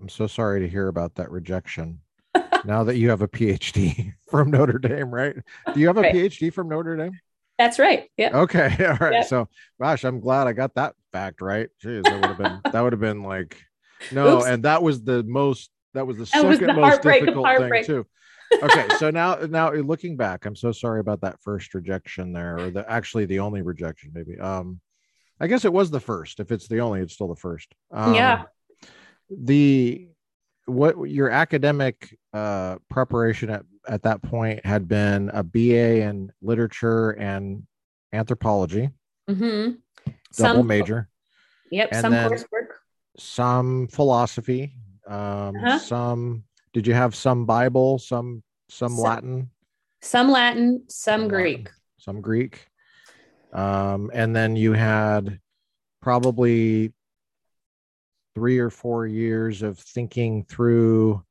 I'm 0.00 0.08
so 0.08 0.26
sorry 0.26 0.60
to 0.60 0.68
hear 0.68 0.88
about 0.88 1.16
that 1.16 1.30
rejection. 1.30 2.00
now 2.64 2.84
that 2.84 2.96
you 2.96 3.10
have 3.10 3.22
a 3.22 3.28
PhD 3.28 4.14
from 4.30 4.50
Notre 4.50 4.78
Dame, 4.78 5.10
right? 5.10 5.34
Do 5.72 5.80
you 5.80 5.86
have 5.88 5.98
a 5.98 6.02
Right. 6.02 6.14
PhD 6.14 6.52
from 6.52 6.68
Notre 6.68 6.96
Dame? 6.96 7.18
that's 7.58 7.78
right. 7.78 8.10
Yeah. 8.16 8.36
Okay, 8.40 8.74
all 8.86 8.96
right. 9.00 9.12
Yep. 9.12 9.26
So, 9.26 9.48
gosh, 9.80 10.04
I'm 10.04 10.20
glad 10.20 10.46
I 10.48 10.52
got 10.52 10.74
that 10.74 10.94
fact 11.12 11.40
right. 11.40 11.68
Jeez, 11.82 12.08
that 12.08 12.18
would 12.18 12.30
have 12.30 12.38
been 12.38 12.60
that 12.72 12.80
would 12.80 12.92
have 12.92 13.00
been 13.00 13.22
like 13.22 13.62
no, 14.10 14.38
Oops. 14.38 14.46
and 14.46 14.62
that 14.64 14.82
was 14.82 15.02
the 15.04 15.22
most 15.22 15.70
that 15.94 16.06
was 16.06 16.18
the 16.18 16.24
That 16.32 16.44
was 16.44 16.58
second 16.58 16.74
the 16.76 16.80
most 16.80 17.02
difficult 17.02 17.46
thing 17.58 17.84
too. 17.84 18.06
Okay, 18.62 18.88
so 18.98 19.10
now 19.10 19.34
now 19.48 19.72
looking 19.72 20.16
back, 20.16 20.44
I'm 20.46 20.56
so 20.56 20.72
sorry 20.72 21.00
about 21.00 21.20
that 21.22 21.40
first 21.42 21.74
rejection 21.74 22.32
there, 22.32 22.58
or 22.58 22.70
the 22.70 22.90
actually 22.90 23.26
the 23.26 23.40
only 23.40 23.62
rejection, 23.62 24.10
maybe. 24.14 24.38
Um, 24.38 24.80
I 25.40 25.46
guess 25.46 25.64
it 25.64 25.72
was 25.72 25.90
the 25.90 26.00
first. 26.00 26.40
If 26.40 26.52
it's 26.52 26.68
the 26.68 26.80
only, 26.80 27.00
it's 27.00 27.14
still 27.14 27.28
the 27.28 27.36
first. 27.36 27.72
Um, 27.90 28.14
Yeah. 28.14 28.44
The 29.30 30.08
what 30.66 30.96
your 31.10 31.30
academic 31.30 32.16
uh 32.32 32.76
preparation 32.88 33.50
at 33.50 33.64
at 33.86 34.02
that 34.02 34.22
point 34.22 34.64
had 34.64 34.88
been 34.88 35.30
a 35.32 35.42
BA 35.42 36.00
in 36.02 36.32
literature 36.40 37.10
and 37.10 37.66
anthropology, 38.12 38.90
mm-hmm. 39.28 39.72
double 40.36 40.62
major, 40.62 41.08
Yep. 41.70 41.88
and 41.92 42.00
some 42.00 42.12
coursework. 42.12 42.68
some 43.18 43.88
philosophy, 43.88 44.74
um, 45.06 45.56
Uh-huh. 45.56 45.78
some. 45.78 46.44
Did 46.72 46.86
you 46.86 46.94
have 46.94 47.14
some 47.14 47.44
Bible, 47.46 47.98
some 47.98 48.42
some 48.68 48.92
Some- 48.92 48.98
Latin, 49.04 49.50
Some 50.00 50.30
Latin, 50.30 50.84
some 50.88 51.20
Some 51.22 51.28
Greek. 51.28 51.58
Latin, 51.66 51.72
some 51.98 52.20
Greek, 52.20 52.66
um, 53.52 54.10
and 54.12 54.34
then 54.34 54.56
you 54.56 54.72
had 54.72 55.40
probably 56.02 56.92
three 58.34 58.58
or 58.58 58.70
four 58.70 59.06
years 59.06 59.62
of 59.62 59.78
thinking 59.78 60.44
through 60.44 61.22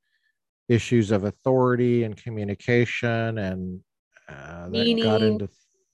issues 0.70 1.12
of 1.12 1.26
authority 1.26 2.04
and 2.04 2.16
communication 2.16 3.38
and 3.38 3.82
uh, 4.30 4.70
that 4.70 5.00
got 5.04 5.22
into 5.22 5.48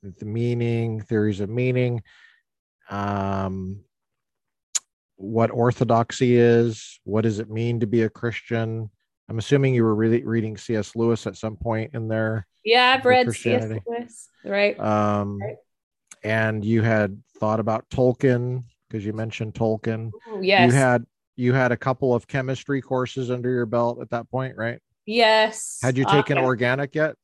th- 0.03 0.15
the 0.19 0.25
meaning 0.25 1.01
theories 1.01 1.39
of 1.39 1.49
meaning 1.49 2.01
um 2.91 3.83
what 5.21 5.51
orthodoxy 5.51 6.37
is 6.37 6.99
what 7.03 7.21
does 7.21 7.39
it 7.39 7.49
mean 7.49 7.81
to 7.81 7.85
be 7.87 8.03
a 8.03 8.09
christian 8.09 8.89
i'm 9.27 9.37
assuming 9.37 9.75
you 9.75 9.83
were 9.83 9.93
really 9.93 10.23
reading 10.23 10.55
cs 10.55 10.95
lewis 10.95 11.27
at 11.27 11.35
some 11.35 11.57
point 11.57 11.91
in 11.93 12.07
there 12.07 12.47
Yeah, 12.63 12.95
I've 12.97 13.03
read 13.05 13.29
C.S. 13.33 13.69
Lewis. 13.85 14.29
Right. 14.45 14.79
um 14.79 15.39
Right. 15.41 15.57
and 16.23 16.63
you 16.63 16.81
had 16.83 17.21
thought 17.37 17.59
about 17.59 17.89
tolkien 17.89 18.63
because 18.87 19.05
you 19.05 19.11
mentioned 19.11 19.55
tolkien 19.55 20.11
Ooh, 20.31 20.39
yes. 20.41 20.71
you 20.71 20.77
had 20.77 21.05
you 21.35 21.51
had 21.53 21.73
a 21.73 21.77
couple 21.77 22.15
of 22.15 22.25
chemistry 22.27 22.81
courses 22.81 23.29
under 23.29 23.49
your 23.49 23.65
belt 23.65 23.99
at 24.01 24.09
that 24.11 24.29
point 24.31 24.55
right 24.55 24.79
yes. 25.05 25.79
had 25.83 25.97
you 25.97 26.05
taken 26.05 26.37
Okay. 26.37 26.45
organic 26.45 26.95
yet 26.95 27.15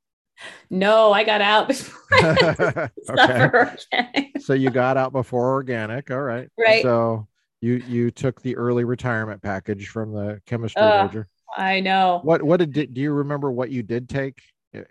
No, 0.69 1.13
I 1.13 1.23
got 1.23 1.39
out 1.39 1.69
before 1.69 2.01
okay 2.21 2.89
organic. 3.09 4.41
so 4.41 4.51
you 4.53 4.69
got 4.69 4.97
out 4.97 5.13
before 5.13 5.53
organic 5.53 6.11
all 6.11 6.21
right 6.21 6.49
Right. 6.59 6.81
so 6.83 7.27
you 7.65 7.81
you 7.87 8.11
took 8.11 8.41
the 8.41 8.55
early 8.55 8.83
retirement 8.83 9.41
package 9.41 9.87
from 9.87 10.13
the 10.13 10.39
chemistry 10.45 10.83
Ugh. 10.83 11.07
major 11.07 11.27
I 11.57 11.79
know. 11.79 12.19
what 12.23 12.43
what 12.43 12.57
did 12.57 12.93
do 12.93 13.01
you 13.01 13.11
remember 13.11 13.51
what 13.51 13.71
you 13.71 13.81
did 13.81 14.07
take 14.07 14.41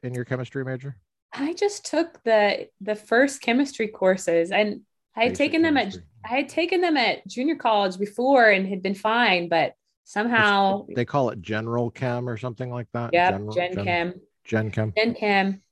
in 0.02 0.14
your 0.14 0.24
chemistry 0.24 0.64
major 0.64 0.96
I 1.32 1.52
just 1.54 1.86
took 1.86 2.22
the 2.24 2.68
the 2.80 2.94
first 2.94 3.42
chemistry 3.42 3.88
courses 3.88 4.50
and 4.50 4.80
I 5.16 5.24
had 5.24 5.32
Basic 5.32 5.38
taken 5.38 5.62
them 5.62 5.76
at. 5.76 5.96
I 6.24 6.36
had 6.36 6.48
taken 6.48 6.80
them 6.80 6.96
at 6.96 7.26
junior 7.28 7.54
college 7.54 7.98
before 7.98 8.50
and 8.50 8.66
had 8.66 8.82
been 8.82 8.94
fine, 8.94 9.48
but 9.48 9.74
somehow 10.04 10.86
they 10.94 11.04
call 11.04 11.30
it 11.30 11.40
general 11.40 11.90
chem 11.90 12.28
or 12.28 12.36
something 12.36 12.70
like 12.70 12.88
that 12.92 13.10
yeah, 13.12 13.30
General- 13.30 13.54
Gen 13.54 13.74
Chem. 13.84 14.20
gen 14.44 14.70
chem 14.70 14.92
Gen 14.96 15.14
Chem. 15.14 15.62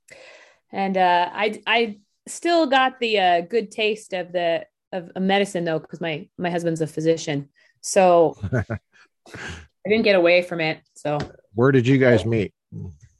And 0.71 0.97
uh 0.97 1.29
I 1.33 1.61
I 1.67 1.99
still 2.27 2.67
got 2.67 2.99
the 2.99 3.19
uh 3.19 3.41
good 3.41 3.71
taste 3.71 4.13
of 4.13 4.31
the 4.31 4.65
of, 4.93 5.11
of 5.15 5.21
medicine 5.21 5.65
though, 5.65 5.79
because 5.79 5.99
my 5.99 6.27
my 6.37 6.49
husband's 6.49 6.81
a 6.81 6.87
physician. 6.87 7.49
So 7.81 8.37
I 8.53 9.89
didn't 9.89 10.03
get 10.03 10.15
away 10.15 10.41
from 10.41 10.61
it. 10.61 10.79
So 10.95 11.17
where 11.53 11.71
did 11.71 11.85
you 11.85 11.97
guys 11.97 12.25
meet 12.25 12.53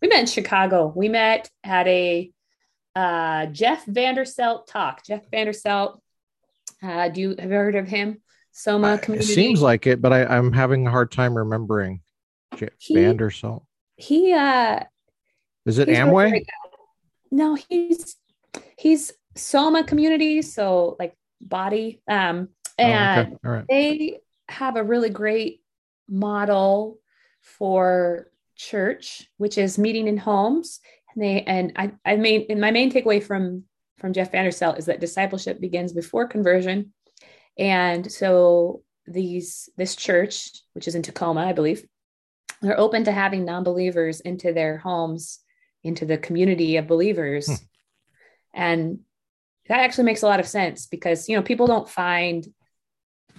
we 0.02 0.08
met 0.08 0.20
in 0.20 0.26
Chicago. 0.26 0.92
We 0.96 1.10
met 1.10 1.50
at 1.64 1.88
a 1.88 2.32
uh, 2.96 3.46
Jeff 3.48 3.86
Vanderstelt 3.86 4.68
talk. 4.68 5.06
Jeff 5.06 5.30
Vanderstelt, 5.32 6.00
uh, 6.82 7.10
do 7.10 7.22
you 7.22 7.36
have 7.40 7.50
you 7.52 7.56
heard 7.58 7.76
of 7.76 7.88
him? 7.88 8.22
Soma 8.52 8.88
I- 8.90 8.94
it 8.96 9.02
community. 9.02 9.34
seems 9.34 9.62
like 9.62 9.88
it 9.88 10.00
but 10.00 10.14
I, 10.14 10.26
i'm 10.26 10.54
having 10.54 10.86
a 10.86 10.92
hard 10.92 11.12
time 11.12 11.36
remembering 11.36 12.02
Jeff 12.56 12.70
He- 12.78 12.96
Vanderstelt 12.96 13.64
he. 13.98 14.32
Uh, 14.34 14.80
is 15.66 15.80
it 15.80 15.88
amway 15.88 16.30
great. 16.30 16.48
No, 17.32 17.56
he's 17.56 18.16
he's 18.78 19.12
Soma 19.36 19.84
community. 19.84 20.44
So 20.44 20.96
like 21.00 21.16
body, 21.50 22.02
um, 22.08 22.50
Oh, 22.80 22.84
and 22.84 23.28
okay. 23.28 23.38
all 23.46 23.52
right 23.52 23.66
they 23.70 24.20
have 24.50 24.78
a 24.78 24.84
really 24.84 25.10
great 25.10 25.62
model 26.10 27.00
for 27.42 28.32
church, 28.56 29.30
which 29.38 29.58
is 29.58 29.78
meeting 29.78 30.08
in 30.08 30.18
homes. 30.18 30.80
And 31.14 31.24
they 31.24 31.44
and 31.44 31.74
I 31.76 31.92
I 32.04 32.16
mean 32.16 32.48
and 32.50 32.60
my 32.60 32.72
main 32.72 32.92
takeaway 32.92 33.22
from 33.22 33.64
from 34.00 34.14
Jeff 34.14 34.32
Vanderstelt 34.32 34.80
is 34.80 34.88
that 34.88 35.00
discipleship 35.00 35.62
begins 35.62 35.94
before 35.94 36.28
conversion. 36.28 36.94
And 37.58 38.12
so 38.12 38.82
these 39.06 39.70
this 39.78 39.96
church, 39.96 40.50
which 40.74 40.88
is 40.88 40.96
in 40.96 41.04
Tacoma, 41.04 41.42
I 41.42 41.54
believe, 41.54 41.86
they're 42.62 42.80
open 42.80 43.04
to 43.04 43.12
having 43.12 43.46
non-believers 43.46 44.22
into 44.22 44.52
their 44.52 44.78
homes, 44.78 45.40
into 45.84 46.06
the 46.06 46.18
community 46.18 46.78
of 46.78 46.88
believers. 46.88 47.48
Hmm. 47.48 47.56
And 48.56 49.00
that 49.68 49.80
actually 49.80 50.04
makes 50.06 50.24
a 50.24 50.28
lot 50.28 50.40
of 50.40 50.48
sense 50.48 50.88
because 50.88 51.30
you 51.30 51.36
know 51.36 51.44
people 51.44 51.68
don't 51.68 51.90
find 51.90 52.48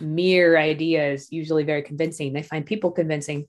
mere 0.00 0.56
ideas 0.56 1.28
usually 1.30 1.64
very 1.64 1.82
convincing. 1.82 2.32
They 2.32 2.42
find 2.42 2.64
people 2.66 2.90
convincing. 2.90 3.46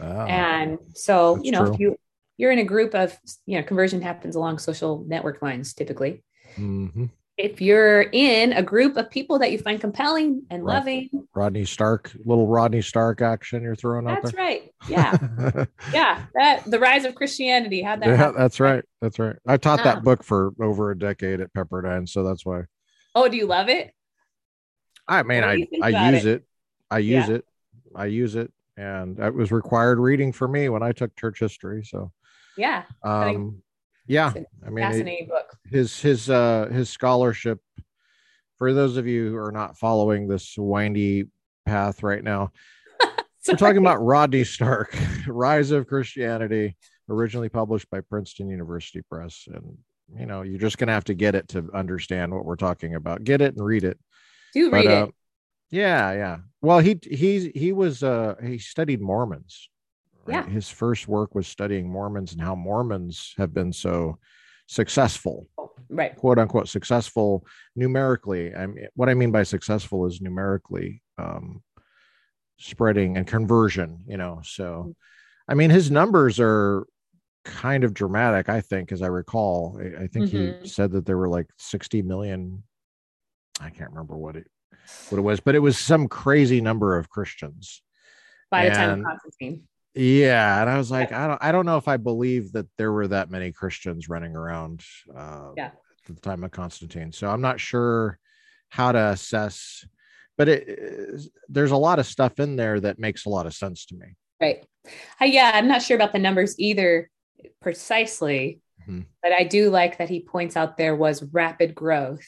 Oh, 0.00 0.04
and 0.04 0.78
so, 0.94 1.40
you 1.42 1.52
know, 1.52 1.64
true. 1.64 1.74
if 1.74 1.80
you 1.80 1.96
you're 2.36 2.52
in 2.52 2.58
a 2.60 2.64
group 2.64 2.94
of, 2.94 3.18
you 3.46 3.58
know, 3.58 3.64
conversion 3.64 4.00
happens 4.00 4.36
along 4.36 4.58
social 4.58 5.04
network 5.06 5.42
lines 5.42 5.74
typically. 5.74 6.22
Mm-hmm. 6.56 7.06
If 7.38 7.60
you're 7.60 8.02
in 8.02 8.52
a 8.52 8.62
group 8.62 8.96
of 8.96 9.08
people 9.10 9.38
that 9.38 9.52
you 9.52 9.58
find 9.58 9.80
compelling 9.80 10.42
and 10.50 10.64
loving, 10.64 11.08
Rodney 11.34 11.64
Stark, 11.64 12.12
little 12.24 12.48
Rodney 12.48 12.82
Stark 12.82 13.22
action 13.22 13.62
you're 13.62 13.76
throwing 13.76 14.08
out 14.08 14.22
there. 14.22 14.32
That's 14.32 14.34
right. 14.34 14.74
Yeah, 14.88 15.64
yeah. 15.92 16.24
That 16.34 16.64
the 16.64 16.80
rise 16.80 17.04
of 17.04 17.14
Christianity. 17.14 17.80
How'd 17.80 18.02
that? 18.02 18.08
Yeah, 18.08 18.16
happen? 18.16 18.40
that's 18.40 18.58
right. 18.58 18.84
That's 19.00 19.20
right. 19.20 19.36
I 19.46 19.56
taught 19.56 19.84
that 19.84 20.02
book 20.02 20.24
for 20.24 20.52
over 20.60 20.90
a 20.90 20.98
decade 20.98 21.40
at 21.40 21.52
Pepperdine, 21.54 22.08
so 22.08 22.24
that's 22.24 22.44
why. 22.44 22.62
Oh, 23.14 23.28
do 23.28 23.36
you 23.36 23.46
love 23.46 23.68
it? 23.68 23.92
I 25.06 25.22
mean, 25.22 25.44
I 25.44 25.64
I 25.80 26.10
use 26.10 26.24
it? 26.24 26.42
it? 26.42 26.44
I 26.90 26.98
use 26.98 27.28
yeah. 27.28 27.34
it. 27.36 27.44
I 27.94 28.06
use 28.06 28.34
it, 28.34 28.52
and 28.76 29.16
that 29.16 29.32
was 29.32 29.52
required 29.52 30.00
reading 30.00 30.32
for 30.32 30.48
me 30.48 30.68
when 30.68 30.82
I 30.82 30.92
took 30.92 31.16
church 31.16 31.38
history. 31.38 31.84
So 31.84 32.10
yeah, 32.56 32.82
um, 33.02 33.62
yeah. 34.08 34.32
I 34.66 34.70
mean, 34.70 34.84
fascinating 34.84 35.26
it, 35.26 35.28
book. 35.28 35.56
His 35.70 36.00
his 36.00 36.30
uh 36.30 36.68
his 36.72 36.88
scholarship. 36.88 37.60
For 38.56 38.72
those 38.72 38.96
of 38.96 39.06
you 39.06 39.30
who 39.30 39.36
are 39.36 39.52
not 39.52 39.78
following 39.78 40.26
this 40.26 40.56
windy 40.58 41.26
path 41.64 42.02
right 42.02 42.24
now, 42.24 42.50
we're 43.48 43.54
talking 43.54 43.78
about 43.78 44.02
Rodney 44.02 44.42
Stark, 44.42 44.96
Rise 45.28 45.70
of 45.70 45.86
Christianity, 45.86 46.76
originally 47.08 47.48
published 47.48 47.88
by 47.90 48.00
Princeton 48.00 48.48
University 48.48 49.02
Press, 49.08 49.46
and 49.52 49.78
you 50.18 50.26
know 50.26 50.42
you're 50.42 50.58
just 50.58 50.78
gonna 50.78 50.92
have 50.92 51.04
to 51.04 51.14
get 51.14 51.34
it 51.34 51.46
to 51.48 51.68
understand 51.74 52.32
what 52.32 52.44
we're 52.44 52.56
talking 52.56 52.94
about. 52.94 53.22
Get 53.22 53.40
it 53.40 53.54
and 53.54 53.64
read 53.64 53.84
it. 53.84 53.98
Do 54.54 54.70
read 54.70 54.86
uh, 54.86 55.06
it. 55.08 55.14
Yeah, 55.70 56.12
yeah. 56.12 56.38
Well, 56.62 56.78
he 56.78 56.98
he 57.02 57.52
he 57.54 57.72
was 57.72 58.02
uh 58.02 58.36
he 58.42 58.58
studied 58.58 59.00
Mormons. 59.00 59.68
Right? 60.28 60.46
Yeah. 60.46 60.52
His 60.52 60.68
first 60.68 61.08
work 61.08 61.34
was 61.34 61.46
studying 61.46 61.90
Mormons 61.90 62.32
and 62.32 62.40
how 62.40 62.54
Mormons 62.54 63.34
have 63.38 63.54
been 63.54 63.72
so 63.72 64.18
successful. 64.66 65.48
Right. 65.88 66.14
Quote 66.14 66.38
unquote 66.38 66.68
successful 66.68 67.46
numerically. 67.74 68.54
I 68.54 68.66
mean 68.66 68.88
what 68.94 69.08
I 69.08 69.14
mean 69.14 69.32
by 69.32 69.42
successful 69.42 70.06
is 70.06 70.20
numerically 70.20 71.02
um 71.16 71.62
spreading 72.58 73.16
and 73.16 73.26
conversion, 73.26 74.04
you 74.06 74.18
know. 74.18 74.40
So 74.44 74.64
mm-hmm. 74.64 74.90
I 75.48 75.54
mean 75.54 75.70
his 75.70 75.90
numbers 75.90 76.38
are 76.38 76.86
kind 77.44 77.84
of 77.84 77.94
dramatic, 77.94 78.50
I 78.50 78.60
think, 78.60 78.92
as 78.92 79.00
I 79.00 79.06
recall. 79.06 79.80
I, 79.80 80.04
I 80.04 80.06
think 80.08 80.30
mm-hmm. 80.30 80.62
he 80.62 80.68
said 80.68 80.92
that 80.92 81.06
there 81.06 81.16
were 81.16 81.28
like 81.28 81.46
60 81.56 82.02
million 82.02 82.62
I 83.60 83.70
can't 83.70 83.90
remember 83.90 84.16
what 84.16 84.36
it 84.36 84.46
what 85.08 85.18
it 85.18 85.22
was, 85.22 85.40
but 85.40 85.54
it 85.54 85.60
was 85.60 85.78
some 85.78 86.08
crazy 86.08 86.60
number 86.60 86.96
of 86.96 87.08
Christians 87.08 87.82
by 88.50 88.64
the 88.64 88.70
and, 88.70 88.76
time 88.76 89.00
of 89.00 89.06
Constantine. 89.06 89.68
Yeah, 89.94 90.60
and 90.60 90.70
I 90.70 90.78
was 90.78 90.90
like, 90.90 91.12
I 91.12 91.26
don't, 91.26 91.42
I 91.42 91.50
don't 91.50 91.66
know 91.66 91.76
if 91.76 91.88
I 91.88 91.96
believe 91.96 92.52
that 92.52 92.66
there 92.76 92.92
were 92.92 93.08
that 93.08 93.30
many 93.30 93.52
Christians 93.52 94.08
running 94.08 94.36
around. 94.36 94.84
Uh, 95.14 95.52
yeah. 95.56 95.70
At 96.08 96.14
the 96.14 96.20
time 96.22 96.42
of 96.42 96.50
Constantine, 96.52 97.12
so 97.12 97.28
I'm 97.28 97.42
not 97.42 97.60
sure 97.60 98.18
how 98.70 98.92
to 98.92 99.08
assess, 99.08 99.84
but 100.38 100.48
it, 100.48 101.20
there's 101.48 101.70
a 101.70 101.76
lot 101.76 101.98
of 101.98 102.06
stuff 102.06 102.38
in 102.38 102.56
there 102.56 102.80
that 102.80 102.98
makes 102.98 103.26
a 103.26 103.28
lot 103.28 103.44
of 103.44 103.54
sense 103.54 103.84
to 103.86 103.94
me. 103.94 104.16
Right. 104.40 104.64
Uh, 105.20 105.26
yeah, 105.26 105.50
I'm 105.52 105.68
not 105.68 105.82
sure 105.82 105.96
about 105.96 106.12
the 106.12 106.18
numbers 106.18 106.54
either 106.58 107.10
precisely, 107.60 108.60
mm-hmm. 108.82 109.02
but 109.22 109.32
I 109.32 109.44
do 109.44 109.68
like 109.68 109.98
that 109.98 110.08
he 110.08 110.20
points 110.20 110.56
out 110.56 110.76
there 110.76 110.96
was 110.96 111.22
rapid 111.32 111.74
growth 111.74 112.26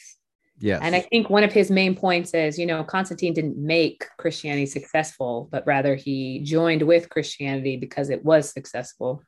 Yes. 0.60 0.80
And 0.82 0.94
I 0.94 1.00
think 1.00 1.30
one 1.30 1.42
of 1.42 1.52
his 1.52 1.70
main 1.70 1.94
points 1.94 2.34
is, 2.34 2.58
you 2.58 2.66
know, 2.66 2.84
Constantine 2.84 3.32
didn't 3.32 3.56
make 3.56 4.04
Christianity 4.18 4.66
successful, 4.66 5.48
but 5.50 5.66
rather 5.66 5.94
he 5.94 6.40
joined 6.40 6.82
with 6.82 7.08
Christianity 7.08 7.76
because 7.76 8.10
it 8.10 8.24
was 8.24 8.50
successful. 8.50 9.22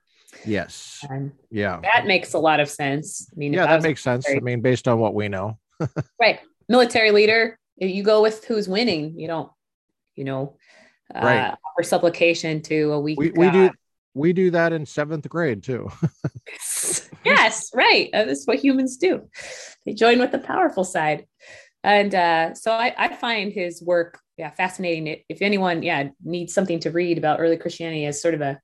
Yes. 0.44 1.04
And 1.08 1.32
yeah. 1.50 1.80
That 1.94 2.06
makes 2.06 2.34
a 2.34 2.38
lot 2.38 2.60
of 2.60 2.68
sense. 2.68 3.28
I 3.32 3.36
mean, 3.38 3.54
yeah, 3.54 3.66
that 3.66 3.82
makes 3.82 4.02
sense. 4.02 4.26
I 4.28 4.40
mean, 4.40 4.60
based 4.60 4.86
on 4.88 4.98
what 4.98 5.14
we 5.14 5.28
know. 5.28 5.58
right. 6.20 6.40
Military 6.68 7.10
leader, 7.10 7.58
you 7.76 8.02
go 8.02 8.22
with 8.22 8.44
who's 8.44 8.68
winning. 8.68 9.18
You 9.18 9.26
don't, 9.26 9.50
you 10.14 10.24
know, 10.24 10.56
uh, 11.14 11.20
right. 11.20 11.54
offer 11.64 11.82
supplication 11.82 12.60
to 12.62 12.92
a 12.92 13.00
weak. 13.00 13.18
We, 13.18 13.30
we 13.30 13.50
do 13.50 13.70
we 14.14 14.32
do 14.32 14.50
that 14.50 14.72
in 14.72 14.86
seventh 14.86 15.28
grade 15.28 15.62
too. 15.62 15.90
yes, 17.24 17.70
right. 17.74 18.10
Uh, 18.12 18.24
this 18.24 18.40
is 18.40 18.46
what 18.46 18.58
humans 18.58 18.96
do. 18.96 19.28
They 19.84 19.94
join 19.94 20.18
with 20.18 20.32
the 20.32 20.38
powerful 20.38 20.84
side. 20.84 21.26
And 21.84 22.14
uh, 22.14 22.54
so 22.54 22.72
I, 22.72 22.94
I, 22.96 23.14
find 23.14 23.52
his 23.52 23.82
work, 23.82 24.20
yeah, 24.36 24.50
fascinating. 24.50 25.22
If 25.28 25.42
anyone, 25.42 25.82
yeah, 25.82 26.10
needs 26.22 26.54
something 26.54 26.78
to 26.80 26.90
read 26.90 27.18
about 27.18 27.40
early 27.40 27.56
Christianity 27.56 28.06
as 28.06 28.22
sort 28.22 28.34
of 28.34 28.40
a, 28.40 28.60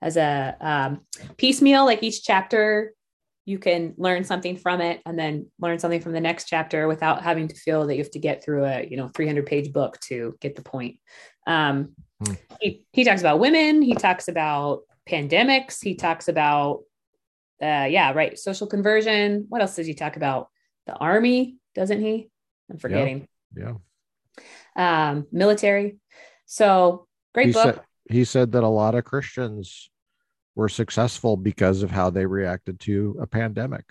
as 0.00 0.16
a 0.16 0.56
um, 0.60 1.00
piecemeal, 1.36 1.84
like 1.84 2.02
each 2.02 2.24
chapter, 2.24 2.94
you 3.44 3.58
can 3.58 3.94
learn 3.98 4.24
something 4.24 4.56
from 4.56 4.80
it 4.80 5.02
and 5.04 5.18
then 5.18 5.46
learn 5.58 5.78
something 5.78 6.00
from 6.00 6.12
the 6.12 6.20
next 6.20 6.44
chapter 6.44 6.88
without 6.88 7.22
having 7.22 7.48
to 7.48 7.54
feel 7.54 7.86
that 7.86 7.96
you 7.96 8.02
have 8.02 8.12
to 8.12 8.18
get 8.18 8.42
through 8.42 8.64
a, 8.64 8.86
you 8.86 8.96
know, 8.96 9.08
300 9.08 9.44
page 9.44 9.72
book 9.72 9.98
to 10.00 10.36
get 10.40 10.56
the 10.56 10.62
point. 10.62 10.96
Um, 11.46 11.94
hmm. 12.24 12.34
he, 12.60 12.84
he 12.92 13.04
talks 13.04 13.20
about 13.20 13.40
women. 13.40 13.82
He 13.82 13.94
talks 13.94 14.28
about 14.28 14.82
pandemics. 15.08 15.82
He 15.82 15.94
talks 15.94 16.28
about 16.28 16.82
uh, 17.62 17.86
yeah, 17.90 18.12
right. 18.12 18.38
Social 18.38 18.66
conversion. 18.66 19.46
What 19.48 19.60
else 19.60 19.76
does 19.76 19.86
he 19.86 19.94
talk 19.94 20.16
about? 20.16 20.48
The 20.86 20.94
army, 20.94 21.56
doesn't 21.74 22.00
he? 22.00 22.30
I'm 22.70 22.78
forgetting. 22.78 23.28
Yeah. 23.54 23.74
yeah. 24.76 25.10
Um, 25.10 25.26
military. 25.30 25.98
So 26.46 27.06
great 27.34 27.48
he 27.48 27.52
book. 27.52 27.74
Said, 27.76 27.80
he 28.08 28.24
said 28.24 28.52
that 28.52 28.64
a 28.64 28.68
lot 28.68 28.94
of 28.94 29.04
Christians 29.04 29.90
were 30.54 30.68
successful 30.68 31.36
because 31.36 31.82
of 31.82 31.90
how 31.90 32.10
they 32.10 32.26
reacted 32.26 32.80
to 32.80 33.16
a 33.20 33.26
pandemic. 33.26 33.84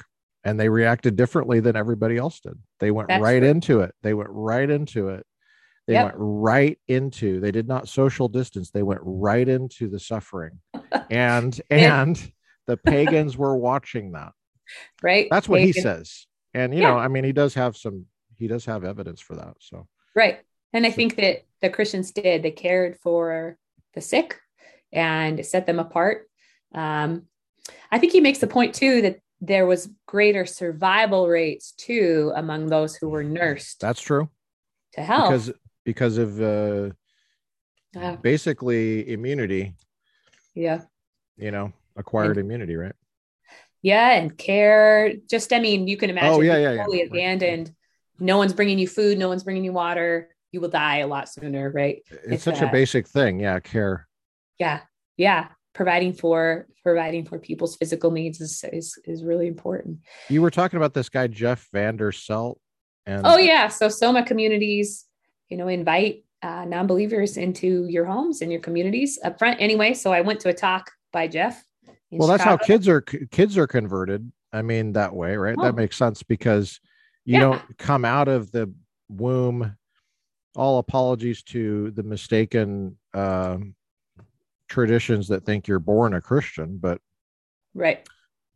And 0.43 0.59
they 0.59 0.69
reacted 0.69 1.15
differently 1.15 1.59
than 1.59 1.75
everybody 1.75 2.17
else 2.17 2.39
did. 2.39 2.57
They 2.79 2.91
went 2.91 3.09
That's 3.09 3.21
right 3.21 3.39
true. 3.39 3.49
into 3.49 3.81
it. 3.81 3.93
They 4.01 4.13
went 4.13 4.29
right 4.31 4.69
into 4.69 5.09
it. 5.09 5.25
They 5.85 5.93
yep. 5.93 6.05
went 6.05 6.15
right 6.17 6.79
into, 6.87 7.39
they 7.39 7.51
did 7.51 7.67
not 7.67 7.89
social 7.89 8.29
distance. 8.29 8.71
They 8.71 8.83
went 8.83 9.01
right 9.03 9.47
into 9.47 9.89
the 9.89 9.99
suffering. 9.99 10.59
And, 11.11 11.59
and, 11.71 12.31
the 12.69 12.77
pagans 12.77 13.35
were 13.35 13.57
watching 13.57 14.13
that. 14.13 14.31
Right. 15.01 15.27
That's 15.31 15.49
what 15.49 15.57
Pagan. 15.57 15.73
he 15.73 15.81
says. 15.81 16.27
And 16.53 16.75
you 16.75 16.81
yeah. 16.81 16.91
know, 16.91 16.97
I 16.99 17.07
mean, 17.07 17.23
he 17.23 17.31
does 17.31 17.55
have 17.55 17.75
some 17.75 18.05
he 18.37 18.47
does 18.47 18.65
have 18.65 18.83
evidence 18.83 19.19
for 19.19 19.35
that. 19.35 19.55
So 19.59 19.87
right. 20.15 20.41
And 20.73 20.85
I 20.85 20.91
think 20.91 21.15
that 21.15 21.45
the 21.59 21.71
Christians 21.71 22.11
did, 22.11 22.43
they 22.43 22.51
cared 22.51 22.99
for 22.99 23.57
the 23.95 24.01
sick 24.01 24.39
and 24.93 25.43
set 25.43 25.65
them 25.65 25.79
apart. 25.79 26.29
Um, 26.75 27.23
I 27.91 27.97
think 27.97 28.13
he 28.13 28.21
makes 28.21 28.37
the 28.37 28.45
point 28.45 28.75
too 28.75 29.01
that 29.01 29.21
there 29.41 29.65
was 29.65 29.89
greater 30.05 30.45
survival 30.45 31.27
rates 31.27 31.71
too 31.71 32.31
among 32.35 32.67
those 32.67 32.95
who 32.95 33.09
were 33.09 33.23
nursed. 33.23 33.79
That's 33.81 34.01
true. 34.01 34.29
To 34.93 35.01
help 35.01 35.29
because 35.29 35.51
because 35.83 36.17
of 36.19 36.39
uh, 36.39 36.89
uh 37.99 38.15
basically 38.17 39.11
immunity. 39.11 39.73
Yeah. 40.53 40.81
You 41.37 41.49
know, 41.51 41.73
acquired 41.99 42.37
and, 42.37 42.45
immunity, 42.45 42.75
right? 42.75 42.95
Yeah, 43.81 44.13
and 44.13 44.35
care. 44.37 45.13
Just, 45.29 45.53
I 45.53 45.59
mean, 45.59 45.87
you 45.87 45.97
can 45.97 46.09
imagine. 46.09 46.33
Oh 46.33 46.41
yeah, 46.41 46.57
yeah, 46.57 46.77
totally 46.77 46.99
yeah. 46.99 47.05
abandoned. 47.05 47.67
Right. 47.67 48.25
No 48.25 48.37
one's 48.37 48.53
bringing 48.53 48.79
you 48.79 48.87
food. 48.87 49.17
No 49.17 49.27
one's 49.29 49.43
bringing 49.43 49.63
you 49.63 49.71
water. 49.71 50.29
You 50.51 50.61
will 50.61 50.69
die 50.69 50.97
a 50.97 51.07
lot 51.07 51.29
sooner, 51.29 51.69
right? 51.69 52.01
It's, 52.09 52.33
it's 52.33 52.43
such 52.43 52.61
a, 52.61 52.67
a 52.67 52.71
basic 52.71 53.07
thing. 53.07 53.39
Yeah, 53.39 53.59
care. 53.59 54.07
Yeah, 54.57 54.81
yeah. 55.15 55.49
Providing 55.73 56.13
for 56.13 56.67
providing 56.83 57.23
for 57.25 57.39
people's 57.39 57.75
physical 57.77 58.11
needs 58.11 58.41
is 58.41 58.65
is 58.73 58.99
is 59.05 59.23
really 59.23 59.47
important. 59.47 59.99
You 60.27 60.41
were 60.41 60.51
talking 60.51 60.77
about 60.77 60.93
this 60.93 61.07
guy 61.07 61.27
Jeff 61.27 61.69
Vanderstelt, 61.73 62.55
and 63.05 63.21
oh 63.25 63.37
yeah, 63.37 63.69
so 63.69 63.87
Soma 63.87 64.25
communities, 64.25 65.05
you 65.47 65.55
know, 65.55 65.67
invite 65.67 66.25
uh, 66.41 66.65
non-believers 66.65 67.37
into 67.37 67.85
your 67.87 68.05
homes 68.05 68.41
and 68.41 68.51
your 68.51 68.61
communities 68.61 69.19
up 69.23 69.39
front. 69.39 69.61
Anyway, 69.61 69.93
so 69.93 70.11
I 70.11 70.21
went 70.21 70.39
to 70.41 70.49
a 70.49 70.53
talk 70.53 70.91
by 71.13 71.27
Jeff 71.27 71.63
well, 72.11 72.27
that's 72.27 72.43
how 72.43 72.57
kids 72.57 72.87
are 72.87 73.01
kids 73.01 73.57
are 73.57 73.67
converted. 73.67 74.31
I 74.51 74.61
mean, 74.61 74.93
that 74.93 75.13
way, 75.13 75.35
right? 75.37 75.55
Oh. 75.57 75.63
That 75.63 75.75
makes 75.75 75.95
sense 75.95 76.23
because 76.23 76.79
you 77.25 77.33
yeah. 77.33 77.41
don't 77.41 77.77
come 77.77 78.05
out 78.05 78.27
of 78.27 78.51
the 78.51 78.73
womb. 79.09 79.75
All 80.55 80.79
apologies 80.79 81.43
to 81.43 81.91
the 81.91 82.03
mistaken 82.03 82.97
um, 83.13 83.75
traditions 84.67 85.27
that 85.27 85.45
think 85.45 85.67
you're 85.67 85.79
born 85.79 86.13
a 86.13 86.21
Christian, 86.21 86.77
but 86.77 86.99
right, 87.73 88.07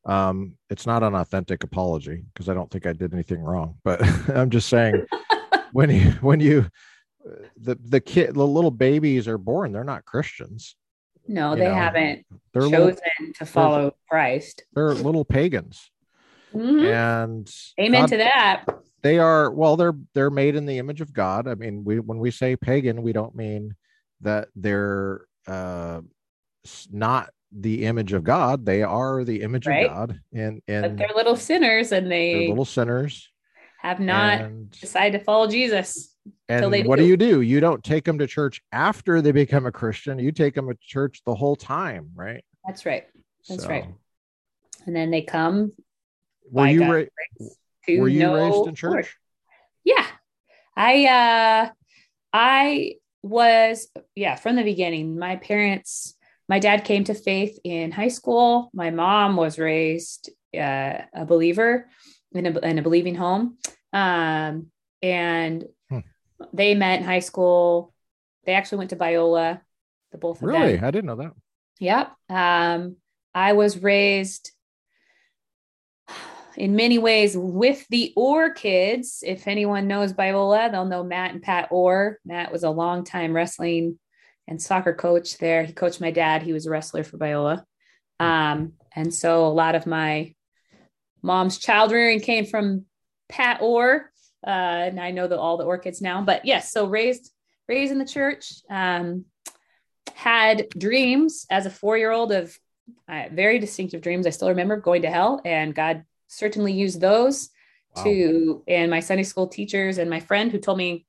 Um, 0.05 0.57
it's 0.69 0.87
not 0.87 1.03
an 1.03 1.15
authentic 1.15 1.63
apology 1.63 2.23
because 2.33 2.49
I 2.49 2.53
don't 2.53 2.69
think 2.71 2.85
I 2.85 2.93
did 2.93 3.13
anything 3.13 3.41
wrong, 3.41 3.77
but 3.83 4.01
I'm 4.29 4.49
just 4.49 4.69
saying 4.69 5.05
when 5.71 5.89
you 5.91 6.11
when 6.21 6.39
you 6.39 6.67
the 7.57 7.77
the 7.83 8.01
kid 8.01 8.33
the 8.33 8.47
little 8.47 8.71
babies 8.71 9.27
are 9.27 9.37
born, 9.37 9.71
they're 9.71 9.83
not 9.83 10.05
Christians. 10.05 10.75
No, 11.27 11.55
they 11.55 11.65
know, 11.67 11.73
haven't 11.73 12.25
They're 12.53 12.63
chosen 12.63 12.77
little, 13.19 13.33
to 13.37 13.45
follow 13.45 13.95
Christ. 14.09 14.63
they're 14.73 14.93
little 14.93 15.23
pagans, 15.25 15.89
Mhm. 16.53 16.85
and 16.85 17.55
Amen 17.79 18.01
God- 18.01 18.09
to 18.09 18.17
that. 18.17 18.65
they 19.01 19.19
are 19.19 19.49
well 19.51 19.75
they're 19.77 19.95
they're 20.13 20.29
made 20.29 20.55
in 20.55 20.65
the 20.65 20.77
image 20.77 21.01
of 21.01 21.11
god 21.13 21.47
i 21.47 21.55
mean 21.55 21.83
we 21.83 21.99
when 21.99 22.19
we 22.19 22.29
say 22.31 22.55
pagan 22.55 23.01
we 23.01 23.11
don't 23.11 23.35
mean 23.35 23.75
that 24.21 24.47
they're 24.55 25.25
uh 25.47 25.99
not 26.91 27.29
the 27.51 27.85
image 27.85 28.13
of 28.13 28.23
god 28.23 28.65
they 28.65 28.81
are 28.83 29.23
the 29.23 29.41
image 29.41 29.67
Right. 29.67 29.85
of 29.85 29.91
god 29.91 30.19
and 30.33 30.61
But 30.67 30.73
and 30.73 30.97
they're 30.99 31.09
little 31.15 31.35
sinners 31.35 31.91
and 31.91 32.09
they're 32.11 32.47
little 32.49 32.65
sinners 32.65 33.29
have 33.79 33.99
not 33.99 34.69
decided 34.71 35.17
to 35.19 35.23
follow 35.25 35.47
Jesus. 35.47 36.12
And 36.49 36.87
what 36.87 36.97
do. 36.97 37.03
do 37.03 37.07
you 37.07 37.17
do 37.17 37.41
you 37.41 37.59
don't 37.59 37.83
take 37.83 38.03
them 38.05 38.17
to 38.17 38.27
church 38.27 38.61
after 38.71 39.21
they 39.21 39.31
become 39.31 39.65
a 39.65 39.71
christian 39.71 40.19
you 40.19 40.31
take 40.31 40.53
them 40.55 40.67
to 40.67 40.77
church 40.81 41.21
the 41.25 41.33
whole 41.35 41.55
time 41.55 42.09
right 42.15 42.43
That's 42.65 42.85
right. 42.85 43.05
That's 43.49 43.63
So, 43.63 43.69
right. 43.69 43.85
And 44.85 44.95
then 44.95 45.11
they 45.11 45.21
come 45.21 45.71
were 46.49 46.67
you 46.67 46.81
ra- 46.81 47.03
were 47.87 48.07
you 48.07 48.33
raised 48.33 48.55
in 48.55 48.63
Lord. 48.63 48.75
church 48.75 49.17
Yeah. 49.83 50.05
I 50.75 51.05
uh 51.05 51.69
I 52.31 52.95
was 53.21 53.87
yeah, 54.15 54.35
from 54.35 54.55
the 54.55 54.63
beginning. 54.63 55.17
My 55.19 55.35
parents 55.35 56.15
my 56.47 56.59
dad 56.59 56.83
came 56.83 57.03
to 57.05 57.13
faith 57.13 57.59
in 57.63 57.91
high 57.91 58.09
school. 58.09 58.69
My 58.73 58.91
mom 58.91 59.35
was 59.35 59.59
raised 59.59 60.29
uh, 60.57 60.97
a 61.13 61.25
believer 61.25 61.89
in 62.33 62.45
a, 62.45 62.59
in 62.59 62.79
a 62.79 62.81
believing 62.81 63.15
home. 63.15 63.57
Um 63.91 64.67
and. 65.01 65.65
They 66.51 66.75
met 66.75 66.99
in 66.99 67.05
high 67.05 67.19
school. 67.19 67.93
They 68.45 68.53
actually 68.53 68.79
went 68.79 68.89
to 68.89 68.95
Biola, 68.95 69.61
the 70.11 70.17
both 70.17 70.41
of 70.41 70.43
really 70.43 70.75
them. 70.75 70.83
i 70.83 70.91
didn't 70.91 71.05
know 71.05 71.15
that 71.15 71.33
Yep. 71.79 72.11
Um, 72.29 72.97
I 73.33 73.53
was 73.53 73.81
raised 73.81 74.51
in 76.55 76.75
many 76.75 76.97
ways 76.97 77.35
with 77.35 77.85
the 77.89 78.13
Orr 78.15 78.51
kids. 78.51 79.23
If 79.25 79.47
anyone 79.47 79.87
knows 79.87 80.13
Biola, 80.13 80.71
they'll 80.71 80.85
know 80.85 81.03
Matt 81.03 81.33
and 81.33 81.41
Pat 81.41 81.69
Orr. 81.71 82.19
Matt 82.25 82.51
was 82.51 82.63
a 82.63 82.69
longtime 82.69 83.33
wrestling 83.33 83.99
and 84.47 84.61
soccer 84.61 84.93
coach 84.93 85.37
there. 85.37 85.63
He 85.63 85.73
coached 85.73 86.01
my 86.01 86.11
dad. 86.11 86.43
He 86.43 86.53
was 86.53 86.65
a 86.65 86.69
wrestler 86.69 87.03
for 87.03 87.17
Biola. 87.17 87.63
Um, 88.19 88.73
and 88.95 89.13
so 89.13 89.47
a 89.47 89.49
lot 89.49 89.75
of 89.75 89.87
my 89.87 90.35
mom's 91.21 91.57
child 91.57 91.91
rearing 91.91 92.19
came 92.19 92.45
from 92.45 92.85
Pat 93.29 93.61
Orr. 93.61 94.11
Uh, 94.45 94.89
and 94.89 94.99
I 94.99 95.11
know 95.11 95.27
that 95.27 95.39
all 95.39 95.57
the 95.57 95.63
Orr 95.63 95.77
kids 95.77 96.01
now, 96.01 96.21
but 96.21 96.45
yes, 96.45 96.71
so 96.71 96.85
raised 96.85 97.31
raised 97.67 97.91
in 97.91 97.97
the 97.99 98.05
church. 98.05 98.53
Um, 98.69 99.25
had 100.13 100.67
dreams 100.77 101.45
as 101.49 101.65
a 101.65 101.69
four 101.69 101.97
year 101.97 102.11
old 102.11 102.31
of 102.31 102.57
uh, 103.07 103.25
very 103.31 103.59
distinctive 103.59 104.01
dreams. 104.01 104.27
I 104.27 104.31
still 104.31 104.49
remember 104.49 104.77
going 104.77 105.03
to 105.03 105.09
hell, 105.09 105.41
and 105.45 105.73
God 105.73 106.03
certainly 106.27 106.73
used 106.73 106.99
those 107.01 107.49
Wow. 107.95 108.03
to. 108.05 108.63
And 108.67 108.89
my 108.89 108.99
Sunday 109.01 109.23
school 109.23 109.47
teachers 109.47 109.97
and 109.99 110.09
my 110.09 110.19
friend 110.19 110.51
who 110.51 110.57
told 110.57 110.77
me, 110.77 111.05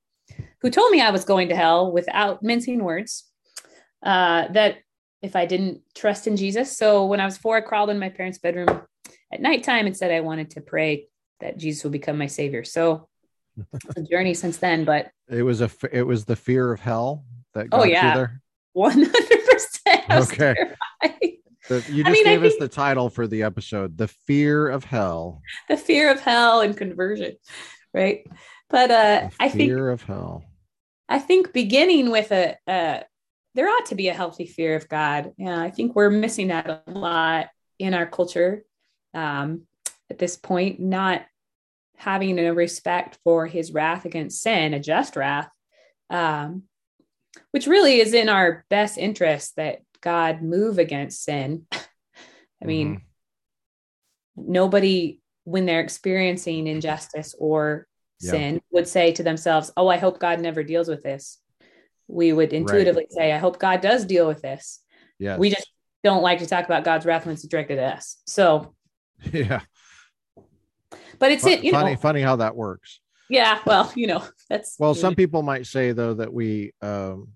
who 0.61 0.71
told 0.71 0.91
me 0.93 1.01
I 1.01 1.11
was 1.11 1.25
going 1.25 1.49
to 1.49 1.57
hell 1.57 1.91
without 1.91 2.43
mincing 2.43 2.85
words, 2.85 3.25
uh, 4.03 4.49
that 4.49 4.79
if 5.23 5.35
I 5.35 5.47
didn't 5.47 5.81
trust 5.95 6.27
in 6.27 6.37
Jesus. 6.37 6.77
So 6.77 7.07
when 7.07 7.21
I 7.21 7.25
was 7.25 7.39
four, 7.39 7.57
I 7.57 7.63
crawled 7.63 7.89
in 7.89 7.99
my 7.99 8.11
parents' 8.11 8.39
bedroom 8.39 8.83
at 9.33 9.41
nighttime 9.41 9.87
and 9.87 9.97
said 9.97 10.11
I 10.11 10.21
wanted 10.21 10.51
to 10.51 10.61
pray 10.61 11.09
that 11.41 11.57
Jesus 11.57 11.83
would 11.85 11.93
become 11.93 12.19
my 12.19 12.27
savior. 12.27 12.65
So 12.65 13.09
a 13.97 14.03
journey 14.03 14.35
since 14.35 14.57
then, 14.59 14.85
but 14.85 15.11
it 15.29 15.43
was 15.43 15.61
a 15.61 15.71
it 15.93 16.03
was 16.03 16.25
the 16.25 16.37
fear 16.37 16.73
of 16.73 16.81
hell 16.81 17.25
that 17.55 17.69
Oh, 17.73 17.79
got 17.79 17.89
yeah. 17.91 18.09
you 18.09 18.15
there 18.19 18.43
one 18.73 18.93
hundred 18.93 19.47
percent. 19.49 20.05
Okay. 20.11 20.55
The- 21.69 21.83
you 21.91 22.03
I 22.05 22.09
just 22.09 22.13
mean, 22.13 22.25
gave 22.25 22.45
us 22.45 22.53
the 22.59 22.69
title 22.69 23.09
for 23.09 23.27
the 23.27 23.43
episode, 23.43 23.97
"The 23.97 24.09
Fear 24.09 24.69
of 24.69 24.85
Hell." 24.85 25.41
the 25.69 25.77
fear 25.79 26.11
of 26.11 26.21
hell 26.21 26.61
and 26.61 26.77
conversion 26.77 27.37
right 27.95 28.27
but 28.69 28.91
uh 28.91 29.29
i 29.41 29.49
think 29.49 29.71
fear 29.71 29.89
of 29.91 30.03
hell. 30.03 30.45
i 31.09 31.19
think 31.19 31.53
beginning 31.53 32.11
with 32.11 32.33
a 32.33 32.57
uh 32.67 33.01
there 33.55 33.69
ought 33.69 33.87
to 33.87 33.95
be 33.95 34.09
a 34.09 34.15
healthy 34.15 34.47
fear 34.47 34.75
of 34.75 34.89
god 34.89 35.33
yeah 35.39 35.61
i 35.61 35.71
think 35.71 35.95
we're 35.95 36.11
missing 36.11 36.49
that 36.49 36.83
a 36.87 36.91
lot 36.91 37.49
in 37.79 37.95
our 37.95 38.05
culture 38.07 38.65
um 39.15 39.63
at 40.11 40.19
this 40.19 40.37
point 40.37 40.81
not 40.81 41.25
having 42.05 42.39
a 42.39 42.53
respect 42.53 43.19
for 43.25 43.47
his 43.47 43.73
wrath 43.73 44.05
against 44.05 44.43
sin 44.43 44.75
a 44.75 44.79
just 44.81 45.17
wrath 45.17 45.49
um 46.11 46.63
which 47.51 47.67
really 47.67 47.99
is 47.99 48.13
in 48.13 48.29
our 48.29 48.65
best 48.69 48.99
interest 48.99 49.57
that 49.57 49.79
god 50.03 50.43
move 50.43 50.79
against 50.79 51.25
sin 51.25 51.67
i 51.73 52.67
mean 52.67 52.97
Mhm. 52.97 53.01
nobody 54.37 55.21
when 55.45 55.65
they're 55.67 55.81
experiencing 55.81 56.67
injustice 56.67 57.35
or 57.39 57.87
Yeah. 58.21 58.31
sin 58.33 58.61
would 58.71 58.87
say 58.89 59.13
to 59.13 59.23
themselves 59.23 59.71
oh 59.77 59.89
i 59.89 59.97
hope 59.97 60.19
god 60.19 60.41
never 60.41 60.63
deals 60.63 60.89
with 60.89 61.03
this 61.03 61.39
we 62.07 62.33
would 62.33 62.53
intuitively 62.53 63.07
say 63.11 63.33
i 63.33 63.39
hope 63.39 63.59
god 63.59 63.81
does 63.81 64.05
deal 64.05 64.27
with 64.27 64.43
this 64.43 64.81
yes, 65.19 65.39
we 65.39 65.49
just 65.49 65.71
don't 66.03 66.23
like 66.23 66.41
to 66.41 66.47
talk 66.47 66.65
about 66.67 66.85
god's 66.85 67.07
wrath 67.07 67.25
when 67.25 67.33
it's 67.35 67.47
directed 67.49 67.79
at 67.79 67.97
us 67.97 68.19
so 68.27 68.75
yeah. 69.33 69.61
But 71.19 71.33
it's 71.33 71.45
it 71.47 71.65
you 71.65 71.73
funny, 71.73 71.93
know 71.93 71.97
funny 71.97 72.21
how 72.21 72.37
that 72.37 72.55
works. 72.57 73.01
yeah 73.29 73.61
well 73.67 73.93
you 73.95 74.07
know 74.07 74.23
that's 74.51 74.77
Well, 74.79 74.95
some 74.95 75.15
people 75.15 75.43
might 75.43 75.67
say 75.67 75.93
though 75.93 76.15
that 76.15 76.33
we, 76.33 76.73
um, 76.83 77.29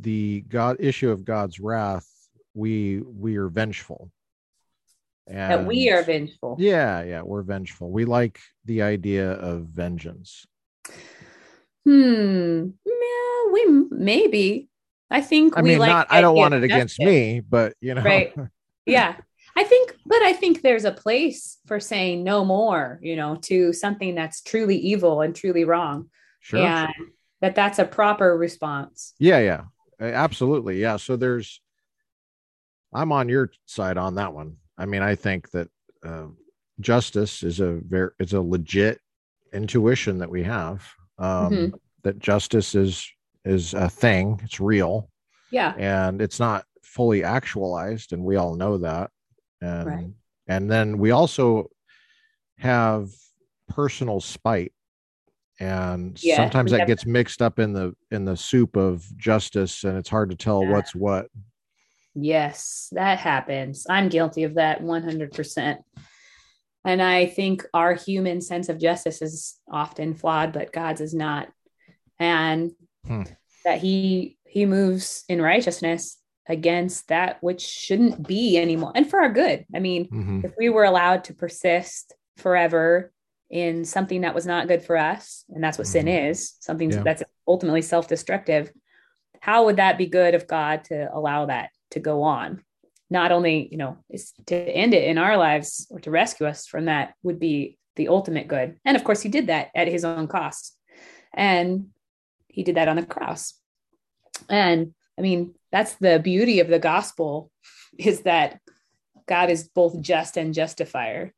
the 0.00 0.44
God 0.48 0.76
issue 0.80 1.10
of 1.10 1.24
God's 1.24 1.58
wrath, 1.60 2.08
we 2.54 3.00
we 3.00 3.36
are 3.36 3.48
vengeful. 3.48 4.10
And 5.26 5.50
that 5.50 5.66
we 5.66 5.90
are 5.90 6.02
vengeful 6.02 6.56
Yeah, 6.60 7.02
yeah, 7.02 7.22
we're 7.22 7.42
vengeful. 7.42 7.90
We 7.90 8.04
like 8.04 8.38
the 8.66 8.82
idea 8.82 9.32
of 9.32 9.64
vengeance. 9.66 10.46
hmm 11.84 12.68
yeah 12.86 13.52
we 13.52 13.66
maybe 13.90 14.68
i 15.10 15.20
think 15.20 15.56
I 15.56 15.62
we 15.62 15.68
mean, 15.70 15.78
like 15.78 15.88
not 15.90 16.06
I 16.10 16.20
don't 16.20 16.36
want 16.36 16.54
it 16.54 16.62
against 16.64 16.98
me, 16.98 17.40
but 17.40 17.74
you 17.80 17.94
know, 17.94 18.02
Right. 18.02 18.34
yeah 18.86 19.16
i 19.56 19.64
think 19.64 19.96
but 20.06 20.22
i 20.22 20.32
think 20.32 20.62
there's 20.62 20.84
a 20.84 20.92
place 20.92 21.58
for 21.66 21.78
saying 21.80 22.24
no 22.24 22.44
more 22.44 22.98
you 23.02 23.16
know 23.16 23.36
to 23.36 23.72
something 23.72 24.14
that's 24.14 24.42
truly 24.42 24.76
evil 24.76 25.20
and 25.20 25.34
truly 25.34 25.64
wrong 25.64 26.08
sure. 26.40 26.60
and 26.60 26.92
that 27.40 27.54
that's 27.54 27.78
a 27.78 27.84
proper 27.84 28.36
response 28.38 29.12
Yeah, 29.18 29.38
yeah, 29.38 29.64
absolutely. 30.00 30.80
Yeah. 30.80 30.96
So 30.96 31.16
there's, 31.16 31.60
I'm 32.94 33.12
on 33.12 33.28
your 33.28 33.50
side 33.66 33.98
on 33.98 34.14
that 34.14 34.32
one. 34.32 34.56
I 34.78 34.86
mean, 34.86 35.02
I 35.02 35.14
think 35.14 35.50
that 35.50 35.68
uh, 36.02 36.28
justice 36.80 37.42
is 37.42 37.60
a 37.60 37.80
very, 37.86 38.10
it's 38.18 38.32
a 38.32 38.40
legit 38.40 38.98
intuition 39.52 40.18
that 40.18 40.30
we 40.30 40.42
have. 40.44 40.88
Um, 41.18 41.52
Mhm. 41.52 41.72
That 42.02 42.18
justice 42.18 42.74
is 42.74 43.06
is 43.44 43.74
a 43.74 43.90
thing. 43.90 44.40
It's 44.44 44.60
real, 44.60 45.10
yeah 45.50 45.74
and 45.76 46.22
it's 46.22 46.40
not 46.40 46.64
fully 46.82 47.24
actualized, 47.24 48.12
and 48.14 48.24
we 48.24 48.36
all 48.36 48.56
know 48.56 48.78
that. 48.78 49.10
And 49.64 49.86
Right. 49.86 50.10
and 50.46 50.70
then 50.70 50.98
we 50.98 51.10
also 51.10 51.70
have 52.58 53.08
personal 53.68 54.20
spite 54.20 54.72
and 55.58 56.22
Yeah, 56.22 56.36
sometimes 56.36 56.70
that 56.72 56.86
gets 56.86 57.06
mixed 57.06 57.40
up 57.40 57.58
in 57.58 57.72
the 57.72 57.94
in 58.10 58.24
the 58.26 58.36
soup 58.36 58.76
of 58.76 59.06
justice 59.16 59.84
and 59.84 59.96
it's 59.96 60.10
hard 60.10 60.30
to 60.30 60.36
tell 60.36 60.62
Yeah. 60.62 60.72
what's 60.72 60.94
what 60.94 61.26
yes 62.14 62.88
that 62.92 63.18
happens 63.18 63.86
i'm 63.88 64.08
guilty 64.08 64.44
of 64.44 64.54
that 64.54 64.80
100% 64.82 65.78
and 66.84 67.02
i 67.02 67.26
think 67.26 67.64
our 67.72 67.94
human 67.94 68.40
sense 68.40 68.68
of 68.68 68.78
justice 68.78 69.22
is 69.22 69.58
often 69.70 70.14
flawed 70.14 70.52
but 70.52 70.72
god's 70.72 71.00
is 71.00 71.14
not 71.14 71.48
and 72.18 72.72
Hmm. 73.06 73.22
that 73.64 73.78
he 73.78 74.38
he 74.46 74.66
moves 74.66 75.24
in 75.28 75.40
righteousness 75.40 76.18
against 76.48 77.08
that 77.08 77.38
which 77.42 77.62
shouldn't 77.62 78.26
be 78.26 78.58
anymore 78.58 78.92
and 78.94 79.08
for 79.08 79.20
our 79.20 79.32
good. 79.32 79.64
I 79.74 79.78
mean 79.80 80.08
Mhm. 80.08 80.44
if 80.44 80.52
we 80.58 80.68
were 80.68 80.84
allowed 80.84 81.24
to 81.24 81.34
persist 81.34 82.14
forever 82.36 83.12
in 83.50 83.84
something 83.84 84.22
that 84.22 84.34
was 84.34 84.46
not 84.46 84.68
good 84.68 84.82
for 84.82 84.96
us 84.96 85.44
and 85.48 85.62
that's 85.62 85.78
what 85.78 85.86
sin 85.86 86.08
is 86.08 86.54
something 86.60 86.90
Yeah. 86.90 87.02
that's 87.02 87.22
ultimately 87.46 87.82
self-destructive 87.82 88.72
how 89.40 89.66
would 89.66 89.76
that 89.76 89.98
be 89.98 90.06
good 90.06 90.34
of 90.34 90.46
god 90.46 90.84
to 90.84 91.14
allow 91.14 91.46
that 91.46 91.70
to 91.90 92.00
go 92.00 92.22
on? 92.22 92.62
Not 93.10 93.30
only 93.32 93.68
you 93.70 93.76
know 93.78 93.98
is 94.10 94.32
to 94.46 94.56
end 94.56 94.94
it 94.94 95.04
in 95.04 95.18
our 95.18 95.36
lives 95.36 95.86
or 95.90 96.00
to 96.00 96.10
rescue 96.10 96.46
us 96.46 96.66
from 96.66 96.86
that 96.86 97.14
would 97.22 97.38
be 97.38 97.78
the 97.96 98.08
ultimate 98.08 98.48
good. 98.48 98.78
And 98.84 98.96
of 98.96 99.04
course 99.04 99.20
he 99.22 99.28
did 99.28 99.46
that 99.48 99.68
at 99.74 99.86
his 99.86 100.04
own 100.04 100.26
cost. 100.28 100.76
And 101.32 101.88
he 102.48 102.62
did 102.64 102.76
that 102.76 102.88
on 102.88 102.96
the 102.96 103.06
cross. 103.06 103.54
And 104.48 104.94
i 105.18 105.22
mean 105.22 105.54
that's 105.74 105.96
the 105.96 106.20
beauty 106.20 106.60
of 106.60 106.68
the 106.68 106.78
gospel 106.78 107.50
is 107.98 108.20
that 108.20 108.60
God 109.26 109.50
is 109.50 109.66
both 109.68 110.00
just 110.00 110.36
and 110.36 110.54
justifier, 110.54 111.34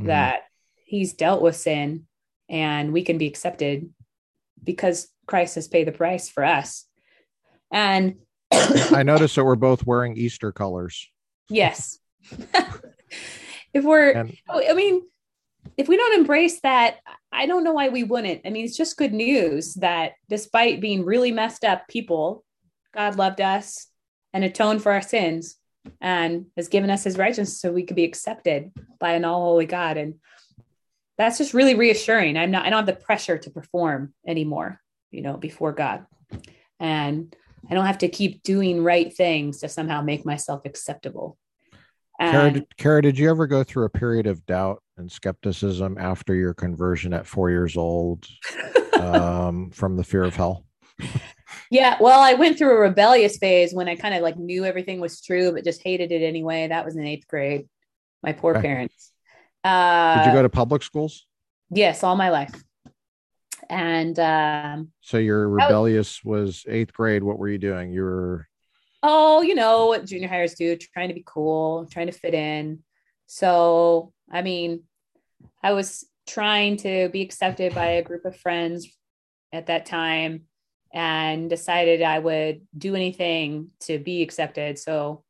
Mhm. 0.00 0.06
that 0.06 0.42
he's 0.84 1.12
dealt 1.12 1.40
with 1.40 1.54
sin 1.54 2.08
and 2.48 2.92
we 2.92 3.02
can 3.02 3.16
be 3.16 3.28
accepted 3.28 3.92
because 4.64 5.08
Christ 5.26 5.54
has 5.54 5.68
paid 5.68 5.86
the 5.86 5.92
price 5.92 6.28
for 6.28 6.42
us. 6.44 6.88
And 7.70 8.16
I 8.50 9.04
noticed 9.04 9.36
that 9.36 9.44
we're 9.44 9.54
both 9.54 9.86
wearing 9.86 10.16
Easter 10.16 10.50
colors. 10.50 11.08
yes, 11.48 12.00
if 13.72 13.84
we're, 13.84 14.10
And 14.10 14.36
I 14.48 14.72
mean, 14.74 15.02
if 15.76 15.86
we 15.86 15.96
don't 15.96 16.18
embrace 16.18 16.60
that, 16.62 16.96
I 17.30 17.46
don't 17.46 17.62
know 17.62 17.72
why 17.74 17.88
we 17.90 18.02
wouldn't. 18.02 18.40
I 18.44 18.50
mean, 18.50 18.64
it's 18.64 18.76
just 18.76 18.96
good 18.96 19.12
news 19.12 19.74
that 19.74 20.14
despite 20.28 20.80
being 20.80 21.04
really 21.04 21.30
messed 21.30 21.64
up 21.64 21.86
people, 21.86 22.44
God 22.96 23.16
loved 23.16 23.40
us 23.40 23.88
and 24.32 24.42
atoned 24.42 24.82
for 24.82 24.90
our 24.92 25.02
sins 25.02 25.56
and 26.00 26.46
has 26.56 26.68
given 26.68 26.90
us 26.90 27.04
his 27.04 27.18
righteousness 27.18 27.60
so 27.60 27.70
we 27.70 27.84
could 27.84 27.96
be 27.96 28.04
accepted 28.04 28.72
by 28.98 29.12
an 29.12 29.24
all 29.24 29.42
holy 29.42 29.66
God. 29.66 29.96
And 29.98 30.14
that's 31.18 31.38
just 31.38 31.54
really 31.54 31.74
reassuring. 31.74 32.36
I'm 32.36 32.50
not, 32.50 32.64
I 32.64 32.70
don't 32.70 32.86
have 32.86 32.86
the 32.86 33.04
pressure 33.04 33.38
to 33.38 33.50
perform 33.50 34.14
anymore, 34.26 34.80
you 35.10 35.22
know, 35.22 35.36
before 35.36 35.72
God. 35.72 36.06
And 36.80 37.34
I 37.70 37.74
don't 37.74 37.86
have 37.86 37.98
to 37.98 38.08
keep 38.08 38.42
doing 38.42 38.82
right 38.82 39.14
things 39.14 39.60
to 39.60 39.68
somehow 39.68 40.02
make 40.02 40.24
myself 40.24 40.62
acceptable. 40.64 41.36
Cara, 42.18 42.44
And 42.44 42.54
did, 42.54 42.76
Cara, 42.76 43.02
did 43.02 43.18
you 43.18 43.28
ever 43.28 43.46
go 43.46 43.62
through 43.62 43.84
a 43.84 43.90
period 43.90 44.26
of 44.26 44.44
doubt 44.46 44.82
and 44.96 45.12
skepticism 45.12 45.98
after 45.98 46.34
your 46.34 46.54
conversion 46.54 47.12
at 47.12 47.26
four 47.26 47.50
years 47.50 47.76
old 47.76 48.26
um, 48.94 49.70
from 49.70 49.96
the 49.96 50.04
fear 50.04 50.24
of 50.24 50.34
hell? 50.34 50.64
Yeah, 51.70 51.96
well, 52.00 52.20
I 52.20 52.34
went 52.34 52.58
through 52.58 52.76
a 52.76 52.80
rebellious 52.80 53.38
phase 53.38 53.74
when 53.74 53.88
I 53.88 53.96
kind 53.96 54.14
of 54.14 54.22
like 54.22 54.36
knew 54.36 54.64
everything 54.64 55.00
was 55.00 55.20
true, 55.20 55.52
but 55.52 55.64
just 55.64 55.82
hated 55.82 56.12
it 56.12 56.22
anyway. 56.22 56.68
That 56.68 56.84
was 56.84 56.96
in 56.96 57.04
eighth 57.04 57.26
grade. 57.26 57.68
My 58.22 58.32
poor 58.32 58.52
Okay. 58.52 58.62
parents. 58.62 59.12
Uh, 59.64 60.14
Did 60.18 60.26
you 60.26 60.32
go 60.32 60.42
to 60.42 60.48
public 60.48 60.82
schools? 60.82 61.26
Yes, 61.70 62.04
all 62.04 62.16
my 62.16 62.30
life. 62.30 62.54
And 63.68 64.18
um, 64.18 64.92
So 65.00 65.18
your 65.18 65.48
rebellious 65.48 66.24
was 66.24 66.64
eighth 66.68 66.92
grade. 66.92 67.24
What 67.24 67.38
were 67.38 67.48
you 67.48 67.58
doing? 67.58 67.92
You 67.92 68.02
were 68.02 68.48
oh, 69.02 69.42
you 69.42 69.54
know 69.54 69.86
what 69.86 70.06
junior 70.06 70.28
hires 70.28 70.54
do, 70.54 70.76
trying 70.76 71.08
to 71.08 71.14
be 71.14 71.24
cool, 71.26 71.86
trying 71.90 72.06
to 72.06 72.12
fit 72.12 72.34
in. 72.34 72.80
So, 73.26 74.12
I 74.30 74.42
mean, 74.42 74.84
I 75.62 75.72
was 75.72 76.04
trying 76.26 76.76
to 76.78 77.08
be 77.08 77.22
accepted 77.22 77.74
by 77.74 77.86
a 77.86 78.02
group 78.02 78.24
of 78.24 78.36
friends 78.36 78.88
at 79.52 79.66
that 79.66 79.86
time 79.86 80.42
and 80.96 81.50
decided 81.50 82.00
I 82.00 82.18
would 82.18 82.62
do 82.76 82.94
anything 82.94 83.68
to 83.80 83.98
be 83.98 84.22
accepted. 84.22 84.78
So, 84.78 85.22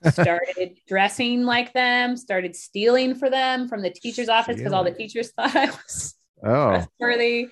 started 0.10 0.78
dressing 0.86 1.42
like 1.42 1.72
them, 1.72 2.16
started 2.16 2.54
stealing 2.54 3.16
for 3.16 3.28
them 3.28 3.68
from 3.68 3.82
the 3.82 3.90
teacher's 3.90 4.28
office 4.28 4.56
because 4.56 4.72
all 4.72 4.84
the 4.84 4.92
teachers 4.92 5.32
thought 5.36 5.54
I 5.56 5.66
was 5.66 6.14
oh. 6.44 6.70
trustworthy. 6.70 7.48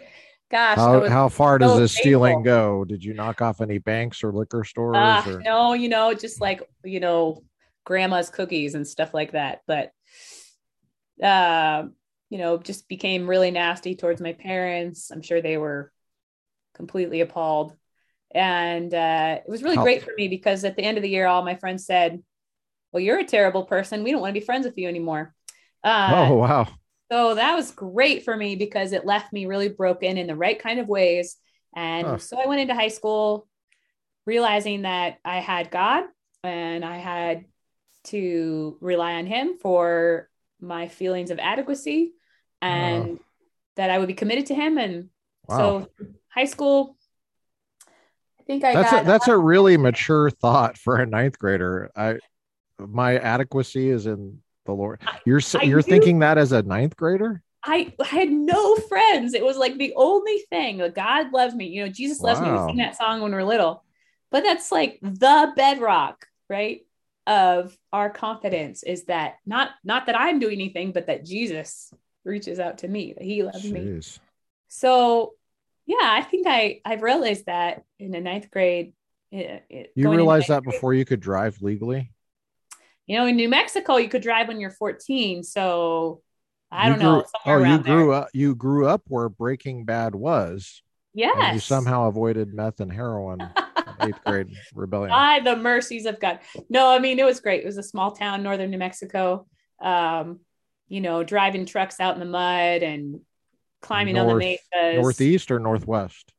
Gosh, 0.48 0.76
How, 0.76 1.08
how 1.08 1.28
far 1.28 1.58
does 1.58 1.72
so 1.72 1.80
this 1.80 1.96
stealing 1.96 2.44
go? 2.44 2.84
Did 2.84 3.02
you 3.02 3.12
knock 3.14 3.42
off 3.42 3.60
any 3.60 3.78
banks 3.78 4.22
or 4.22 4.30
liquor 4.30 4.62
stores? 4.62 4.94
Ah, 4.96 5.28
or? 5.28 5.40
no, 5.40 5.72
you 5.72 5.88
know, 5.88 6.14
just 6.14 6.40
like, 6.40 6.62
you 6.84 7.00
know, 7.00 7.42
grandma's 7.84 8.30
cookies 8.30 8.76
and 8.76 8.86
stuff 8.86 9.12
like 9.12 9.32
that. 9.32 9.62
But, 9.66 9.90
uh, 11.20 11.86
you 12.30 12.38
know, 12.38 12.58
just 12.58 12.88
became 12.88 13.28
really 13.28 13.50
nasty 13.50 13.96
towards 13.96 14.20
my 14.20 14.34
parents. 14.34 15.10
I'm 15.10 15.22
sure 15.22 15.42
they 15.42 15.56
were 15.56 15.90
completely 16.76 17.20
appalled. 17.20 17.74
And 18.34 18.92
uh, 18.92 19.38
it 19.44 19.50
was 19.50 19.62
really 19.62 19.76
How- 19.76 19.82
great 19.82 20.02
for 20.04 20.12
me 20.16 20.28
because 20.28 20.64
at 20.64 20.76
the 20.76 20.82
end 20.82 20.98
of 20.98 21.02
the 21.02 21.08
year, 21.10 21.26
all 21.26 21.42
my 21.44 21.56
friends 21.56 21.86
said, 21.86 22.22
Well, 22.92 23.02
you're 23.02 23.18
a 23.18 23.24
terrible 23.24 23.64
person. 23.64 24.04
We 24.04 24.12
don't 24.12 24.20
want 24.20 24.34
to 24.34 24.40
be 24.40 24.44
friends 24.44 24.66
with 24.66 24.78
you 24.78 24.88
anymore. 24.88 25.34
Uh, 25.82 26.26
Oh 26.28 26.34
wow! 26.36 26.68
So 27.10 27.34
that 27.36 27.54
was 27.54 27.70
great 27.70 28.24
for 28.24 28.36
me 28.36 28.56
because 28.56 28.92
it 28.92 29.06
left 29.06 29.32
me 29.32 29.46
really 29.46 29.68
broken 29.68 30.18
in 30.18 30.26
the 30.26 30.36
right 30.36 30.58
kind 30.58 30.80
of 30.80 30.88
ways. 30.88 31.36
And 31.74 32.20
so 32.20 32.38
I 32.40 32.46
went 32.46 32.60
into 32.60 32.74
high 32.74 32.88
school 32.88 33.46
realizing 34.26 34.82
that 34.82 35.18
I 35.24 35.38
had 35.38 35.70
God 35.70 36.04
and 36.42 36.84
I 36.84 36.96
had 36.98 37.44
to 38.04 38.76
rely 38.80 39.14
on 39.14 39.26
Him 39.26 39.58
for 39.60 40.28
my 40.60 40.88
feelings 40.88 41.30
of 41.30 41.38
adequacy 41.38 42.12
and 42.60 43.20
that 43.76 43.90
I 43.90 43.98
would 43.98 44.08
be 44.08 44.14
committed 44.14 44.46
to 44.46 44.54
Him. 44.54 44.78
And 44.78 45.10
Wow, 45.48 45.58
so 45.58 46.06
high 46.36 46.44
school, 46.44 46.96
I 48.40 48.42
think 48.44 48.64
I 48.64 48.74
that's 48.74 48.90
got 48.90 49.02
a, 49.02 49.06
that's 49.06 49.28
a 49.28 49.36
really 49.36 49.76
mature 49.76 50.30
thought 50.30 50.76
for 50.76 50.96
a 50.96 51.06
ninth 51.06 51.38
grader. 51.38 51.90
I 51.96 52.18
my 52.78 53.18
adequacy 53.18 53.88
is 53.88 54.06
in 54.06 54.40
the 54.66 54.72
Lord. 54.72 55.00
You're 55.24 55.40
I 55.54 55.62
you're 55.64 55.82
do- 55.82 55.90
thinking 55.90 56.20
that 56.20 56.38
as 56.38 56.52
a 56.52 56.62
ninth 56.62 56.96
grader? 56.96 57.42
I, 57.64 57.92
I 58.00 58.06
had 58.06 58.30
no 58.30 58.76
friends. 58.76 59.34
It 59.34 59.44
was 59.44 59.56
like 59.56 59.76
the 59.76 59.92
only 59.96 60.38
thing. 60.50 60.78
Like, 60.78 60.94
God 60.94 61.32
loves 61.32 61.52
me. 61.52 61.66
You 61.66 61.84
know, 61.84 61.90
Jesus 61.90 62.20
loves 62.20 62.40
me. 62.40 62.52
We 62.52 62.58
sing 62.58 62.76
that 62.76 62.96
song 62.96 63.20
when 63.20 63.32
we 63.32 63.38
are 63.38 63.44
little. 63.44 63.82
But 64.30 64.44
that's 64.44 64.70
like 64.70 65.00
the 65.02 65.52
bedrock, 65.56 66.26
right? 66.48 66.82
Of 67.26 67.76
our 67.92 68.08
confidence 68.08 68.84
is 68.84 69.06
that 69.06 69.38
not 69.44 69.70
not 69.82 70.06
that 70.06 70.18
I'm 70.18 70.38
doing 70.38 70.54
anything, 70.54 70.92
but 70.92 71.08
that 71.08 71.24
Jesus 71.24 71.92
reaches 72.24 72.60
out 72.60 72.78
to 72.78 72.88
me, 72.88 73.14
that 73.14 73.24
He 73.24 73.42
loves 73.42 73.64
me. 73.64 74.00
So 74.68 75.34
yeah, 75.86 75.96
I 76.02 76.22
think 76.22 76.46
I 76.46 76.80
I've 76.84 77.02
realized 77.02 77.46
that 77.46 77.84
in 77.98 78.10
the 78.10 78.20
ninth 78.20 78.50
grade. 78.50 78.92
It, 79.32 79.64
it, 79.68 79.92
You 79.94 80.10
realized 80.10 80.48
that 80.48 80.62
grade. 80.62 80.74
before 80.74 80.94
you 80.94 81.04
could 81.04 81.20
drive 81.20 81.60
legally? 81.62 82.12
You 83.06 83.18
know, 83.18 83.26
in 83.26 83.36
New 83.36 83.48
Mexico, 83.48 83.96
you 83.96 84.08
could 84.08 84.22
drive 84.22 84.48
when 84.48 84.60
you're 84.60 84.70
14. 84.70 85.42
So 85.44 86.22
I 86.70 86.86
You 86.88 86.92
don't 86.94 87.02
know. 87.02 87.14
grew- 87.20 87.24
Somewhere 87.44 87.66
oh, 87.66 87.70
you 87.72 87.78
there. 87.78 87.96
grew 87.96 88.12
up. 88.12 88.28
You 88.32 88.54
grew 88.54 88.86
up 88.88 89.02
where 89.08 89.28
Breaking 89.28 89.84
Bad 89.84 90.14
was, 90.14 90.82
Yes. 91.14 91.36
and 91.38 91.54
you 91.54 91.60
somehow 91.60 92.08
avoided 92.08 92.52
meth 92.54 92.80
and 92.80 92.92
heroin. 92.92 93.48
eighth 94.00 94.22
grade 94.26 94.48
rebellion. 94.74 95.10
By 95.10 95.40
the 95.42 95.56
mercies 95.56 96.04
of 96.06 96.20
God. 96.20 96.40
No, 96.68 96.90
I 96.90 96.98
mean, 96.98 97.18
it 97.18 97.24
was 97.24 97.40
great. 97.40 97.62
It 97.62 97.66
was 97.66 97.78
a 97.78 97.82
small 97.82 98.10
town, 98.10 98.42
northern 98.42 98.70
New 98.70 98.78
Mexico. 98.78 99.46
Um, 99.80 100.40
you 100.88 101.00
know, 101.00 101.22
driving 101.24 101.64
trucks 101.66 101.98
out 102.00 102.14
in 102.14 102.20
the 102.20 102.26
mud 102.26 102.82
and 102.82 103.20
climbing 103.86 104.18
on 104.18 104.26
the 104.26 104.34
mesas. 104.34 105.02
Northeast 105.02 105.50
or 105.50 105.58
northwest? 105.58 106.32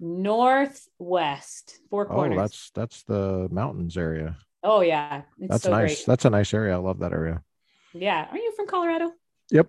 Northwest, 0.00 1.78
four 1.90 2.06
Oh, 2.10 2.14
corners. 2.14 2.36
Oh, 2.38 2.40
that's 2.40 2.70
that's 2.74 3.02
the 3.04 3.48
mountains 3.50 3.96
area. 3.96 4.36
Oh, 4.62 4.80
yeah. 4.80 5.22
It's 5.38 5.50
That's 5.50 5.62
so 5.64 5.70
nice. 5.70 5.96
great. 5.98 6.06
That's 6.06 6.24
a 6.24 6.30
nice 6.30 6.52
area. 6.52 6.74
I 6.74 6.78
love 6.78 6.98
that 6.98 7.12
area. 7.12 7.42
Yeah. 7.92 8.26
Are 8.30 8.36
you 8.36 8.52
from 8.56 8.66
Colorado? 8.66 9.12
Yep. 9.50 9.68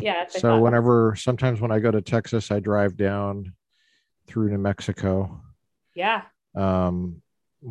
Yeah. 0.00 0.14
that's 0.24 0.40
So 0.40 0.60
whenever 0.60 1.14
sometimes 1.16 1.60
when 1.60 1.70
I 1.70 1.78
go 1.78 1.90
to 1.92 2.02
Texas, 2.02 2.50
I 2.50 2.58
drive 2.60 2.96
down 2.96 3.54
through 4.26 4.50
New 4.50 4.58
Mexico. 4.58 5.40
Yeah. 5.94 6.22
Um, 6.56 7.22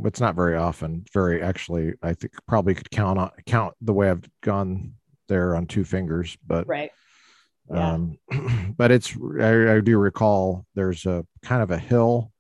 it's 0.06 0.22
not 0.22 0.36
very 0.36 0.56
often. 0.56 1.06
Very 1.14 1.42
actually, 1.44 1.94
I 2.02 2.14
think 2.14 2.34
probably 2.48 2.76
could 2.76 2.90
count 2.90 3.20
on 3.20 3.32
count 3.46 3.76
the 3.82 3.94
way 3.94 4.10
I've 4.10 4.28
gone 4.42 4.94
there 5.28 5.56
on 5.56 5.68
two 5.68 5.84
fingers. 5.84 6.38
But 6.48 6.66
Right. 6.68 6.92
Yeah. 7.72 7.94
um, 7.94 8.18
but 8.78 8.92
it's 8.92 9.16
I, 9.40 9.76
I 9.76 9.80
do 9.80 9.98
recall 9.98 10.66
there's 10.76 11.06
a 11.06 11.26
kind 11.44 11.62
of 11.62 11.72
a 11.72 11.78
hill. 11.78 12.32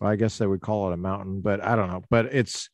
Well, 0.00 0.10
I 0.10 0.16
guess 0.16 0.38
they 0.38 0.46
would 0.46 0.60
call 0.60 0.90
it 0.90 0.94
a 0.94 0.98
mountain, 0.98 1.40
but 1.40 1.62
I 1.62 1.76
don't 1.76 1.88
know. 1.90 2.02
But 2.10 2.26
it's 2.26 2.68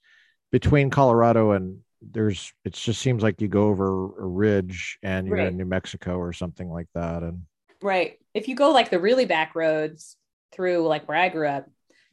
between 0.51 0.91
Colorado 0.91 1.53
and 1.53 1.81
there's 2.03 2.53
it 2.65 2.73
just 2.73 3.01
seems 3.01 3.23
like 3.23 3.41
you 3.41 3.49
go 3.49 3.69
over 3.69 4.23
a 4.23 4.27
ridge 4.27 4.99
and 5.03 5.27
you're 5.27 5.37
Right. 5.37 5.49
in 5.49 5.57
New 5.59 5.67
Mexico 5.67 6.17
or 6.17 6.33
something 6.33 6.69
like 6.71 6.89
that. 6.95 7.23
And 7.23 7.43
Right. 7.83 8.19
If 8.35 8.49
you 8.49 8.55
go 8.57 8.71
like 8.71 8.91
the 8.91 8.99
really 9.01 9.27
back 9.27 9.55
roads 9.55 10.17
through 10.53 10.87
like 10.87 11.09
where 11.09 11.17
I 11.19 11.29
grew 11.29 11.47
up, 11.49 11.69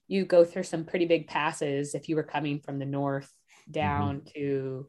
you 0.07 0.25
go 0.25 0.45
through 0.45 0.63
some 0.63 0.85
pretty 0.85 1.05
big 1.05 1.27
passes 1.27 1.95
if 1.95 2.07
you 2.09 2.15
were 2.15 2.23
coming 2.23 2.59
from 2.59 2.79
the 2.79 2.85
north 2.85 3.31
down 3.69 4.21
to 4.35 4.87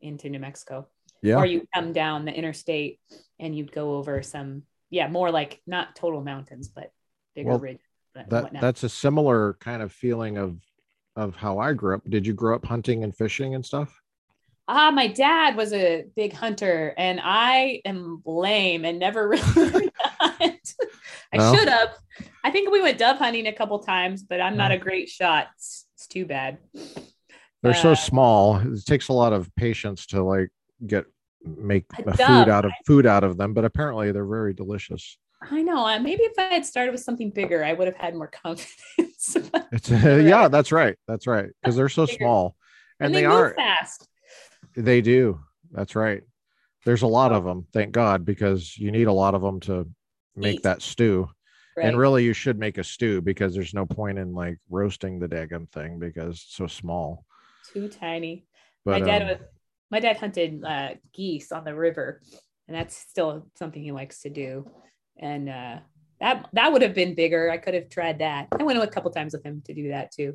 into 0.00 0.28
New 0.28 0.38
Mexico. 0.38 0.86
Yeah, 1.22 1.36
Or 1.36 1.46
you 1.46 1.66
come 1.74 1.92
down 1.92 2.24
the 2.24 2.32
interstate 2.32 3.00
and 3.38 3.56
you'd 3.56 3.72
go 3.72 3.96
over 3.96 4.22
some, 4.22 4.62
yeah, 4.90 5.08
more 5.08 5.30
like 5.30 5.60
not 5.66 5.96
total 5.96 6.22
mountains, 6.22 6.68
but 6.68 6.90
bigger 7.34 7.50
Well, 7.50 7.58
ridges. 7.58 7.80
that 8.14 8.52
that's 8.60 8.82
a 8.82 8.88
similar 8.88 9.54
kind 9.60 9.82
of 9.82 9.92
feeling 9.92 10.38
of 10.38 10.60
of 11.16 11.34
how 11.36 11.58
I 11.58 11.72
grew 11.72 11.96
up. 11.96 12.02
Did 12.08 12.26
you 12.26 12.32
grow 12.32 12.54
up 12.54 12.64
hunting 12.64 13.02
and 13.04 13.14
fishing 13.14 13.54
and 13.54 13.64
stuff? 13.64 14.00
Ah, 14.70 14.90
my 14.90 15.06
dad 15.06 15.56
was 15.56 15.72
a 15.72 16.04
big 16.14 16.32
hunter, 16.32 16.94
and 16.98 17.20
I 17.22 17.80
am 17.84 18.22
lame 18.26 18.84
and 18.84 18.98
never 18.98 19.28
really 19.50 19.90
hunt. 20.20 20.74
I 21.32 21.36
No? 21.38 21.54
should 21.54 21.68
have. 21.68 21.94
I 22.44 22.50
think 22.50 22.70
we 22.70 22.82
went 22.82 22.98
dove 22.98 23.18
hunting 23.18 23.46
a 23.46 23.52
couple 23.52 23.78
times, 23.80 24.22
but 24.22 24.40
I'm 24.40 24.56
not 24.56 24.72
a 24.72 24.78
great 24.78 25.08
shot. 25.08 25.48
It's, 25.56 25.86
it's 25.94 26.06
too 26.06 26.26
bad. 26.26 26.58
They're 27.62 27.74
so 27.74 27.92
Uh, 27.92 27.94
small. 27.94 28.56
It 28.58 28.84
takes 28.86 29.08
a 29.08 29.12
lot 29.12 29.32
of 29.32 29.54
patience 29.56 30.06
to 30.08 30.22
like 30.22 30.50
get 30.86 31.04
make 31.44 31.84
food 31.94 32.48
out 32.48 32.64
of 32.64 32.72
food 32.86 33.06
out 33.06 33.24
of 33.24 33.36
them, 33.36 33.54
but 33.54 33.64
apparently 33.64 34.12
they're 34.12 34.26
very 34.26 34.54
delicious. 34.54 35.16
I 35.40 35.62
know. 35.62 35.86
uh, 35.86 35.98
Maybe 36.00 36.24
if 36.24 36.38
I 36.38 36.54
had 36.54 36.66
started 36.66 36.90
with 36.92 37.00
something 37.00 37.30
bigger, 37.30 37.64
I 37.64 37.72
would 37.72 37.86
have 37.86 37.96
had 37.96 38.14
more 38.14 38.26
confidence. 38.44 39.36
It's 39.72 39.90
yeah, 39.90 40.48
that's 40.48 40.72
right. 40.72 40.96
That's 41.06 41.26
right. 41.26 41.48
Because 41.62 41.76
they're 41.76 41.88
so 41.88 42.06
Bigger. 42.06 42.18
small. 42.18 42.56
And, 43.00 43.06
and 43.06 43.14
they, 43.14 43.20
they, 43.20 43.26
are 43.26 43.54
fast. 43.54 44.08
They 44.76 45.00
do. 45.00 45.40
That's 45.70 45.94
right. 45.94 46.22
There's 46.84 47.02
a 47.02 47.06
lot 47.06 47.32
of 47.32 47.44
them, 47.44 47.66
thank 47.72 47.92
God, 47.92 48.24
because 48.24 48.76
you 48.76 48.90
need 48.90 49.06
a 49.06 49.12
lot 49.12 49.34
of 49.34 49.42
them 49.42 49.60
to 49.60 49.88
make 50.34 50.56
Eat. 50.56 50.62
that 50.62 50.82
stew. 50.82 51.28
Right. 51.76 51.86
And 51.86 51.98
really, 51.98 52.24
you 52.24 52.32
should 52.32 52.58
make 52.58 52.78
a 52.78 52.84
stew 52.84 53.20
because 53.20 53.54
there's 53.54 53.74
no 53.74 53.86
point 53.86 54.18
in 54.18 54.34
like 54.34 54.58
roasting 54.68 55.20
the 55.20 55.28
daggum 55.28 55.70
thing 55.70 55.98
because 56.00 56.36
it's 56.36 56.56
so 56.56 56.66
small. 56.66 57.24
Too 57.72 57.88
tiny. 57.88 58.46
But 58.84 59.00
my 59.00 59.06
dad 59.06 59.22
um, 59.22 59.28
was 59.28 59.38
my 59.90 60.00
dad 60.00 60.16
hunted 60.16 60.64
uh, 60.64 60.90
geese 61.12 61.52
on 61.52 61.64
the 61.64 61.74
river, 61.74 62.20
and 62.66 62.76
that's 62.76 62.96
still 62.96 63.46
something 63.56 63.82
he 63.82 63.92
likes 63.92 64.22
to 64.22 64.30
do. 64.30 64.70
And 65.18 65.48
uh, 65.48 65.78
that 66.20 66.48
that 66.52 66.72
would 66.72 66.82
have 66.82 66.94
been 66.94 67.14
bigger. 67.14 67.50
I 67.50 67.58
could 67.58 67.74
have 67.74 67.88
tried 67.88 68.18
that. 68.18 68.48
I 68.58 68.62
went 68.62 68.78
a 68.78 68.86
couple 68.86 69.10
times 69.10 69.32
with 69.32 69.44
him 69.44 69.62
to 69.66 69.74
do 69.74 69.88
that 69.88 70.12
too. 70.12 70.34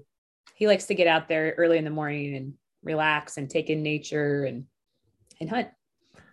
He 0.55 0.67
likes 0.67 0.85
to 0.85 0.95
get 0.95 1.07
out 1.07 1.27
there 1.27 1.53
early 1.57 1.77
in 1.77 1.83
the 1.83 1.89
morning 1.89 2.35
and 2.35 2.53
relax 2.83 3.37
and 3.37 3.49
take 3.49 3.69
in 3.69 3.83
nature 3.83 4.45
and 4.45 4.65
and 5.39 5.49
hunt. 5.49 5.69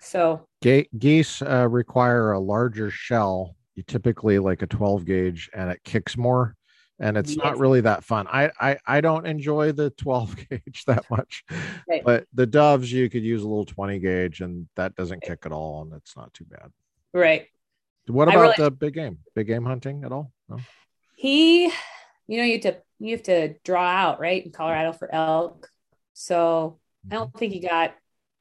So 0.01 0.47
Ga- 0.63 0.89
geese 0.99 1.43
uh, 1.43 1.69
require 1.69 2.33
a 2.33 2.41
larger 2.41 2.91
shell, 2.91 3.57
you 3.75 3.83
typically 3.83 4.39
like 4.39 4.63
a 4.63 4.67
12 4.67 5.05
gauge, 5.05 5.51
and 5.55 5.71
it 5.71 5.81
kicks 5.85 6.17
more. 6.17 6.57
And 7.01 7.17
it's 7.17 7.35
not 7.35 7.59
really 7.59 7.81
that 7.81 8.05
fun. 8.05 8.27
I, 8.29 8.51
I 8.61 8.79
I 8.87 9.01
don't 9.01 9.27
enjoy 9.27 9.73
the 9.73 9.89
12 9.91 10.37
gauge 10.51 10.85
that 10.87 11.05
much, 11.11 11.45
Right. 11.89 12.05
but 12.05 12.27
the 12.35 12.47
doves 12.47 12.93
you 12.93 13.09
could 13.09 13.23
use 13.25 13.43
a 13.43 13.49
little 13.49 13.65
20 13.65 13.99
gauge, 14.01 14.43
and 14.43 14.69
that 14.77 14.95
doesn't 14.97 15.23
kick 15.23 15.47
at 15.47 15.53
all, 15.53 15.83
and 15.83 15.95
it's 15.95 16.15
not 16.15 16.35
too 16.35 16.45
bad. 16.45 16.71
right, 17.15 17.47
What 18.07 18.29
about 18.29 18.41
really- 18.41 18.55
the 18.59 18.71
big 18.71 18.95
game? 18.95 19.19
Big 19.35 19.47
game 19.47 19.65
hunting 19.65 20.05
at 20.05 20.13
all? 20.13 20.31
No. 20.49 20.59
he, 21.17 21.65
you 22.27 22.37
know, 22.37 22.45
you 22.45 22.53
have 22.53 22.63
to 22.63 22.83
you 22.99 23.13
have 23.13 23.23
to 23.25 23.55
draw 23.65 23.85
out 23.87 24.21
right 24.21 24.45
in 24.45 24.53
Colorado 24.53 24.93
for 24.93 25.13
elk. 25.13 25.69
So 26.13 26.79
I 27.05 27.07
mm-hmm. 27.07 27.17
don't 27.17 27.35
think 27.35 27.53
he 27.55 27.61
got 27.61 27.95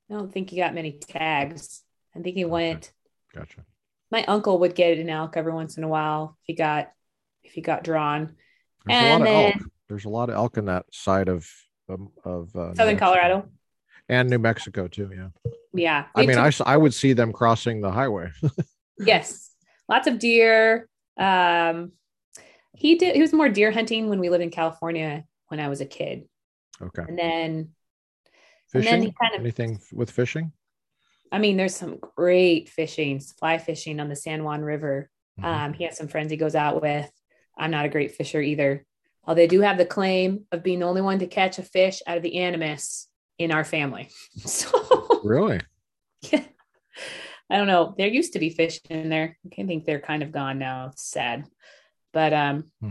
I 0.09 0.13
don't 0.13 0.31
think 0.31 0.49
he 0.49 0.57
got 0.57 0.73
many 0.73 0.91
tags. 0.99 1.81
I 2.15 2.19
think 2.19 2.35
he 2.35 2.45
went 2.45 2.91
Gotcha. 3.33 3.63
my 4.11 4.23
uncle 4.25 4.59
would 4.59 4.75
get 4.75 4.97
an 4.97 5.09
elk 5.09 5.37
every 5.37 5.53
once 5.53 5.77
in 5.77 5.83
a 5.83 5.87
while 5.87 6.37
if 6.41 6.47
he 6.47 6.53
got 6.55 6.91
if 7.43 7.53
he 7.53 7.61
got 7.61 7.83
drawn. 7.83 8.35
There's 8.85 8.99
And 9.03 9.23
a 9.23 9.25
lot 9.25 9.27
of 9.27 9.27
elk. 9.45 9.53
then- 9.55 9.71
There's 9.87 10.05
a 10.05 10.09
lot 10.09 10.29
of 10.29 10.35
elk 10.35 10.57
in 10.57 10.65
that 10.65 10.85
side 10.91 11.27
of 11.29 11.49
um, 11.89 12.11
of 12.23 12.55
uh, 12.55 12.73
Southern 12.75 12.97
Colorado. 12.97 13.49
and 14.07 14.29
New 14.29 14.37
Mexico 14.39 14.87
too. 14.87 15.09
Yeah. 15.15 15.29
Yeah. 15.73 16.05
I 16.15 16.25
mean, 16.25 16.37
I 16.37 16.51
I, 16.65 16.77
would 16.77 16.93
see 16.93 17.13
them 17.13 17.31
crossing 17.33 17.81
the 17.81 17.91
highway. 17.91 18.29
yes. 18.99 19.51
Lots 19.87 20.07
of 20.07 20.19
deer. 20.19 20.87
Um 21.17 21.91
he 22.73 22.95
did 22.95 23.15
he 23.15 23.21
was 23.21 23.33
more 23.33 23.49
deer 23.49 23.71
hunting 23.71 24.07
when 24.09 24.19
we 24.19 24.29
lived 24.29 24.43
in 24.43 24.51
California 24.51 25.25
when 25.47 25.59
I 25.59 25.67
was 25.67 25.81
a 25.81 25.85
kid. 25.85 26.27
okay. 26.81 27.03
And 27.07 27.17
then 27.17 27.69
And 28.73 28.83
then 28.83 29.01
he 29.01 29.11
kind 29.19 29.33
of- 29.35 29.41
Anything 29.41 29.79
with 29.91 30.11
fishing? 30.11 30.51
I 31.31 31.39
mean 31.39 31.57
there's 31.57 31.75
some 31.75 31.97
great 32.15 32.69
fishing, 32.69 33.19
fly 33.19 33.57
fishing 33.57 33.99
on 33.99 34.09
the 34.09 34.15
San 34.15 34.43
Juan 34.43 34.61
River. 34.61 35.09
Mhm. 35.39 35.43
Um 35.45 35.73
he 35.73 35.83
has 35.85 35.97
some 35.97 36.07
friends 36.07 36.29
he 36.31 36.37
goes 36.37 36.55
out 36.55 36.81
with. 36.81 37.11
I'm 37.59 37.71
not 37.71 37.85
a 37.85 37.89
great 37.89 38.15
fisher 38.15 38.41
either. 38.41 38.85
Although 39.25 39.41
they 39.41 39.47
do 39.47 39.61
have 39.61 39.77
the 39.77 39.85
claim 39.85 40.45
of 40.51 40.63
being 40.63 40.79
the 40.79 40.87
only 40.87 41.01
one 41.01 41.19
to 41.19 41.27
catch 41.27 41.59
a 41.59 41.63
fish 41.63 42.01
out 42.07 42.17
of 42.17 42.23
the 42.23 42.37
Animas 42.37 43.07
in 43.37 43.51
our 43.51 43.63
family. 43.63 44.09
So 44.45 45.21
really? 45.23 45.59
Yeah. 46.31 46.43
I 47.49 47.57
don't 47.57 47.67
know. 47.67 47.95
There 47.97 48.07
used 48.07 48.33
to 48.33 48.39
be 48.39 48.49
fish 48.49 48.79
in 48.89 49.09
there. 49.09 49.37
I 49.45 49.63
think 49.63 49.85
they're 49.85 49.99
kind 50.01 50.21
of 50.21 50.31
gone 50.31 50.59
now. 50.59 50.87
It's 50.91 51.03
sad. 51.09 51.45
But 52.13 52.33
um 52.33 52.71
Hmm. 52.81 52.89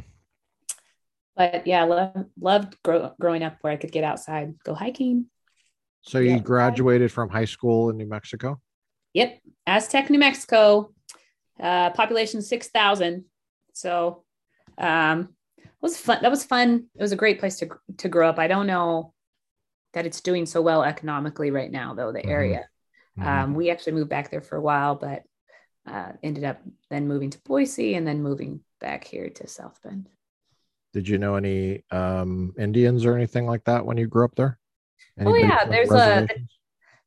but 1.37 1.67
yeah, 1.67 1.85
love, 1.85 2.25
loved 2.41 2.77
grow, 2.85 3.13
growing 3.21 3.43
up 3.43 3.59
where 3.61 3.73
I 3.73 3.77
could 3.77 3.93
get 3.93 4.05
outside, 4.05 4.55
go 4.65 4.75
hiking. 4.75 5.27
So 6.03 6.19
you 6.19 6.41
graduated 6.41 7.13
from 7.13 7.29
high 7.29 7.45
school 7.45 7.91
in 7.91 7.97
New 7.97 8.07
Mexico? 8.09 8.61
Yep. 9.15 9.41
Aztec, 9.67 10.11
New 10.11 10.19
Mexico. 10.19 10.93
Uh 11.61 11.91
population 11.91 12.41
6,000. 12.43 13.25
So 13.75 14.25
um 14.79 15.29
it 15.57 15.83
was 15.83 15.97
fun. 15.99 16.19
That 16.23 16.31
was 16.31 16.45
fun. 16.45 16.87
It 16.97 17.03
was 17.03 17.13
a 17.13 17.17
great 17.17 17.39
place 17.39 17.59
to 17.59 17.69
to 17.99 18.09
grow 18.09 18.29
up. 18.29 18.39
I 18.39 18.49
don't 18.49 18.67
know 18.67 19.13
that 19.93 20.07
it's 20.07 20.21
doing 20.21 20.45
so 20.47 20.61
well 20.61 20.83
economically 20.83 21.51
right 21.51 21.71
now 21.71 21.95
though, 21.95 22.13
the 22.13 22.21
Mhm. 22.21 22.29
area. 22.31 22.69
Mhm. 23.19 23.27
Um, 23.27 23.55
we 23.55 23.71
actually 23.71 23.93
moved 23.95 24.11
back 24.11 24.31
there 24.31 24.41
for 24.43 24.57
a 24.57 24.61
while, 24.61 24.95
but 24.97 25.23
uh, 25.87 26.13
ended 26.23 26.45
up 26.45 26.61
then 26.91 27.09
moving 27.09 27.31
to 27.31 27.41
Boise 27.43 27.95
and 27.95 28.07
then 28.07 28.23
moving 28.23 28.61
back 28.81 29.05
here 29.05 29.31
to 29.31 29.47
South 29.49 29.81
Bend. 29.83 30.09
Did 30.93 31.09
you 31.09 31.17
know 31.19 31.37
any 31.37 31.85
um, 31.91 32.55
Indians 32.59 33.05
or 33.07 33.15
anything 33.15 33.47
like 33.47 33.65
that 33.65 33.87
when 33.87 33.97
you 33.97 34.07
grew 34.07 34.25
up 34.25 34.35
there? 34.35 34.59
Oh, 35.21 35.35
yeah, 35.35 35.65
there's 35.65 35.91
a- 35.91 35.95
reservations? 35.95 36.59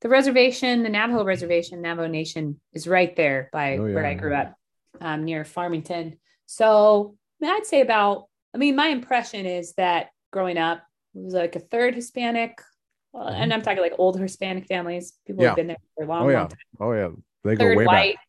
The 0.02 0.10
reservation, 0.10 0.82
the 0.84 0.90
Navajo 0.90 1.24
reservation, 1.24 1.82
Navajo 1.82 2.08
Nation, 2.08 2.60
is 2.74 2.88
right 2.88 3.16
there 3.16 3.50
by 3.54 3.78
Oh, 3.78 3.84
where 3.84 4.06
I 4.06 4.16
grew 4.16 4.34
up, 4.34 4.56
um, 5.00 5.26
near 5.26 5.46
Farmington. 5.46 6.18
So 6.48 7.18
I 7.42 7.46
mean, 7.46 7.56
I'd 7.56 7.66
say 7.66 7.82
about. 7.82 8.28
I 8.54 8.58
mean, 8.58 8.76
my 8.76 8.88
impression 8.88 9.46
is 9.46 9.74
that 9.74 10.10
growing 10.32 10.58
up, 10.58 10.80
it 11.16 11.24
was 11.24 11.34
like 11.34 11.56
a 11.56 11.60
third 11.60 11.96
Hispanic, 11.96 12.60
uh, 13.16 13.24
and 13.24 13.54
I'm 13.54 13.62
talking 13.62 13.82
like 13.82 13.94
old 13.98 14.20
Hispanic 14.20 14.66
families. 14.68 15.14
People 15.26 15.40
Mm-hmm. 15.40 15.42
Yeah. 15.44 15.48
have 15.50 15.56
been 15.56 15.68
there 15.68 15.78
for 15.96 16.04
a 16.04 16.08
long, 16.08 16.26
Oh 16.26 16.30
yeah, 16.30 16.40
long 16.42 16.50
time. 16.50 16.58
oh 16.82 16.92
yeah. 16.94 17.10
They 17.44 17.56
go 17.56 17.64
Third 17.66 17.78
way 17.78 17.86
white, 17.86 18.16
back. 18.16 18.26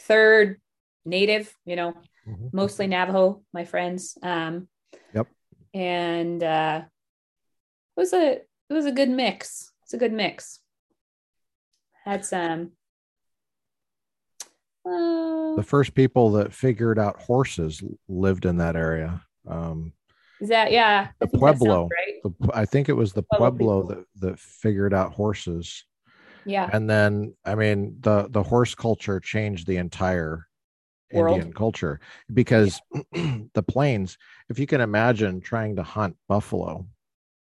third 0.00 0.60
Native. 1.04 1.54
You 1.64 1.76
know, 1.76 1.92
Mhm. 2.26 2.52
mostly 2.52 2.86
Navajo, 2.86 3.42
my 3.52 3.64
friends. 3.64 4.16
Um, 4.22 4.68
Yep. 5.14 5.26
And 5.74 6.42
uh, 6.42 6.82
it 7.96 8.00
was 8.00 8.12
a 8.12 8.32
it 8.32 8.72
was 8.72 8.86
a 8.86 8.92
good 8.92 9.08
mix. 9.10 9.70
It's 9.82 9.94
a 9.94 9.98
good 9.98 10.12
mix. 10.12 10.60
Had 12.04 12.24
some. 12.24 12.72
Uh, 14.88 15.56
The 15.56 15.62
first 15.62 15.94
people 15.94 16.32
that 16.32 16.52
figured 16.52 16.98
out 16.98 17.20
horses 17.20 17.82
lived 18.08 18.44
in 18.44 18.58
that 18.58 18.76
area. 18.76 19.22
Um, 19.46 19.92
is 20.40 20.48
that 20.50 20.70
yeah? 20.72 21.08
The 21.18 21.26
I 21.26 21.28
think 21.28 21.32
that 21.32 21.40
sounds 21.40 21.58
Pueblo. 21.58 21.88
right? 21.88 22.14
the, 22.22 22.50
I 22.54 22.64
think 22.64 22.88
it 22.88 22.92
was 22.92 23.12
the 23.12 23.22
Pueblo 23.24 23.50
Pueblo 23.50 23.82
that, 23.88 24.04
that 24.20 24.38
figured 24.38 24.94
out 24.94 25.12
horses. 25.12 25.84
Yeah. 26.44 26.70
and 26.72 26.88
then 26.88 27.34
i 27.44 27.54
mean 27.54 27.96
the 28.00 28.26
the 28.30 28.42
horse 28.42 28.74
culture 28.74 29.20
changed 29.20 29.66
the 29.66 29.76
entire 29.76 30.46
World. 31.12 31.34
indian 31.36 31.52
culture 31.52 32.00
because 32.32 32.80
the 33.12 33.62
plains 33.66 34.16
if 34.48 34.58
you 34.58 34.66
can 34.66 34.80
imagine 34.80 35.42
trying 35.42 35.76
to 35.76 35.82
hunt 35.82 36.16
buffalo 36.26 36.86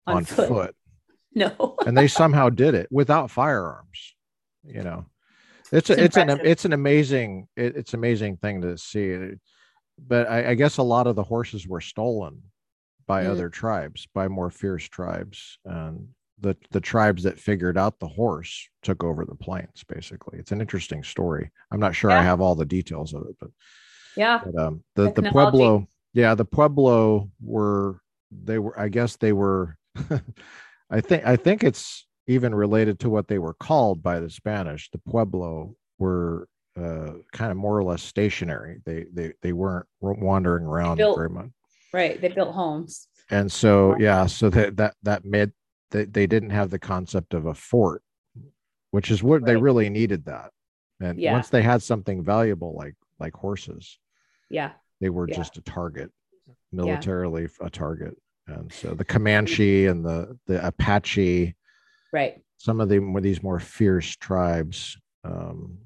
On 0.07 0.17
on, 0.17 0.25
foot. 0.25 0.49
foot. 0.49 0.77
No. 1.35 1.75
and 1.85 1.99
they 1.99 2.09
somehow 2.21 2.49
did 2.49 2.75
it 2.75 2.87
without 2.91 3.31
firearms 3.31 4.15
you 4.65 4.83
know 4.83 5.05
it's 5.73 5.91
a, 5.91 5.93
It's 5.95 6.03
it's 6.03 6.17
an 6.17 6.41
it's 6.45 6.65
an 6.65 6.73
amazing 6.73 7.49
it, 7.57 7.77
it's 7.77 7.95
amazing 7.95 8.37
thing 8.39 8.61
to 8.63 8.77
see. 8.79 9.33
But 9.99 10.29
I, 10.29 10.51
I 10.51 10.55
guess 10.55 10.79
a 10.79 10.83
lot 10.83 11.07
of 11.07 11.17
the 11.17 11.23
horses 11.23 11.67
were 11.69 11.81
stolen 11.81 12.43
by 13.07 13.25
Mm. 13.25 13.31
other 13.31 13.49
tribes 13.51 14.07
by 14.15 14.29
more 14.29 14.51
fierce 14.51 14.89
tribes 14.89 15.59
and 15.65 16.09
the 16.41 16.57
the 16.71 16.81
tribes 16.81 17.23
that 17.23 17.39
figured 17.39 17.79
out 17.79 18.01
the 18.01 18.09
horse 18.09 18.69
took 18.83 19.05
over 19.05 19.25
the 19.25 19.35
plains 19.37 19.85
basically. 19.89 20.39
It's 20.39 20.53
an 20.53 20.61
interesting 20.61 21.03
story. 21.05 21.51
I'm 21.71 21.81
not 21.81 21.95
sure 21.95 22.11
i 22.11 22.23
have 22.23 22.41
all 22.41 22.55
the 22.55 22.65
details 22.67 23.15
of 23.15 23.23
it 23.29 23.37
but, 23.41 23.51
yeah. 24.17 24.41
but 24.45 24.57
um 24.61 24.83
the 24.97 25.13
the 25.13 25.31
pueblo 25.31 25.87
yeah 26.13 26.35
the 26.35 26.45
pueblo 26.45 27.31
were 27.43 28.01
they 28.31 28.59
were 28.59 28.79
i 28.79 28.89
guess 28.89 29.17
they 29.17 29.33
were 29.33 29.77
i 30.91 31.01
think 31.01 31.25
i 31.27 31.37
think 31.37 31.63
it's 31.63 32.07
even 32.27 32.55
related 32.55 32.99
to 33.01 33.11
what 33.11 33.29
they 33.29 33.39
were 33.39 33.55
called 33.55 34.03
by 34.03 34.21
the 34.21 34.31
spanish 34.31 34.91
the 34.91 34.99
pueblo 34.99 35.75
were 35.99 36.49
uh, 36.77 37.13
kind 37.33 37.51
of 37.53 37.57
more 37.57 37.79
or 37.79 37.85
less 37.85 38.03
stationary 38.03 38.81
they 38.85 39.05
they 39.13 39.33
they 39.43 39.53
weren't 39.53 39.87
wandering 40.01 40.65
around 40.65 40.97
built- 40.97 41.17
very 41.17 41.31
much 41.31 41.51
Right. 41.93 42.21
They 42.21 42.27
built 42.27 42.53
homes. 42.53 43.07
and 43.31 43.51
so 43.53 43.97
yeah 44.01 44.27
so 44.27 44.51
that 44.51 44.77
that 44.79 44.95
that 45.05 45.25
made 45.25 45.53
they, 45.93 46.07
they 46.07 46.27
didn't 46.27 46.51
have 46.51 46.71
the 46.71 46.79
concept 46.81 47.35
of 47.35 47.47
a 47.47 47.55
fort 47.55 48.03
which 48.91 49.11
is 49.13 49.23
what 49.23 49.45
they 49.45 49.57
really 49.57 49.89
needed 49.91 50.25
that 50.25 50.51
and 51.01 51.21
Yeah. 51.21 51.33
once 51.35 51.51
they 51.51 51.63
had 51.63 51.83
something 51.83 52.25
valuable 52.25 52.75
like 52.77 52.95
like 53.21 53.35
horses 53.35 53.99
Yeah. 54.51 54.73
they 55.01 55.09
were 55.11 55.29
Yeah. 55.29 55.37
just 55.37 55.57
a 55.57 55.61
target 55.63 56.11
militarily 56.73 57.47
a 57.61 57.71
target 57.71 58.17
and 58.49 58.73
so 58.73 58.93
the 58.95 59.05
comanche 59.05 59.87
and 59.87 60.05
the 60.05 60.37
the 60.49 60.67
apache 60.67 61.55
Right. 62.15 62.41
some 62.59 62.81
of 62.81 62.89
them 62.89 63.13
were 63.13 63.21
these 63.21 63.43
more 63.43 63.59
fierce 63.59 64.15
tribes 64.15 64.97
um 65.25 65.79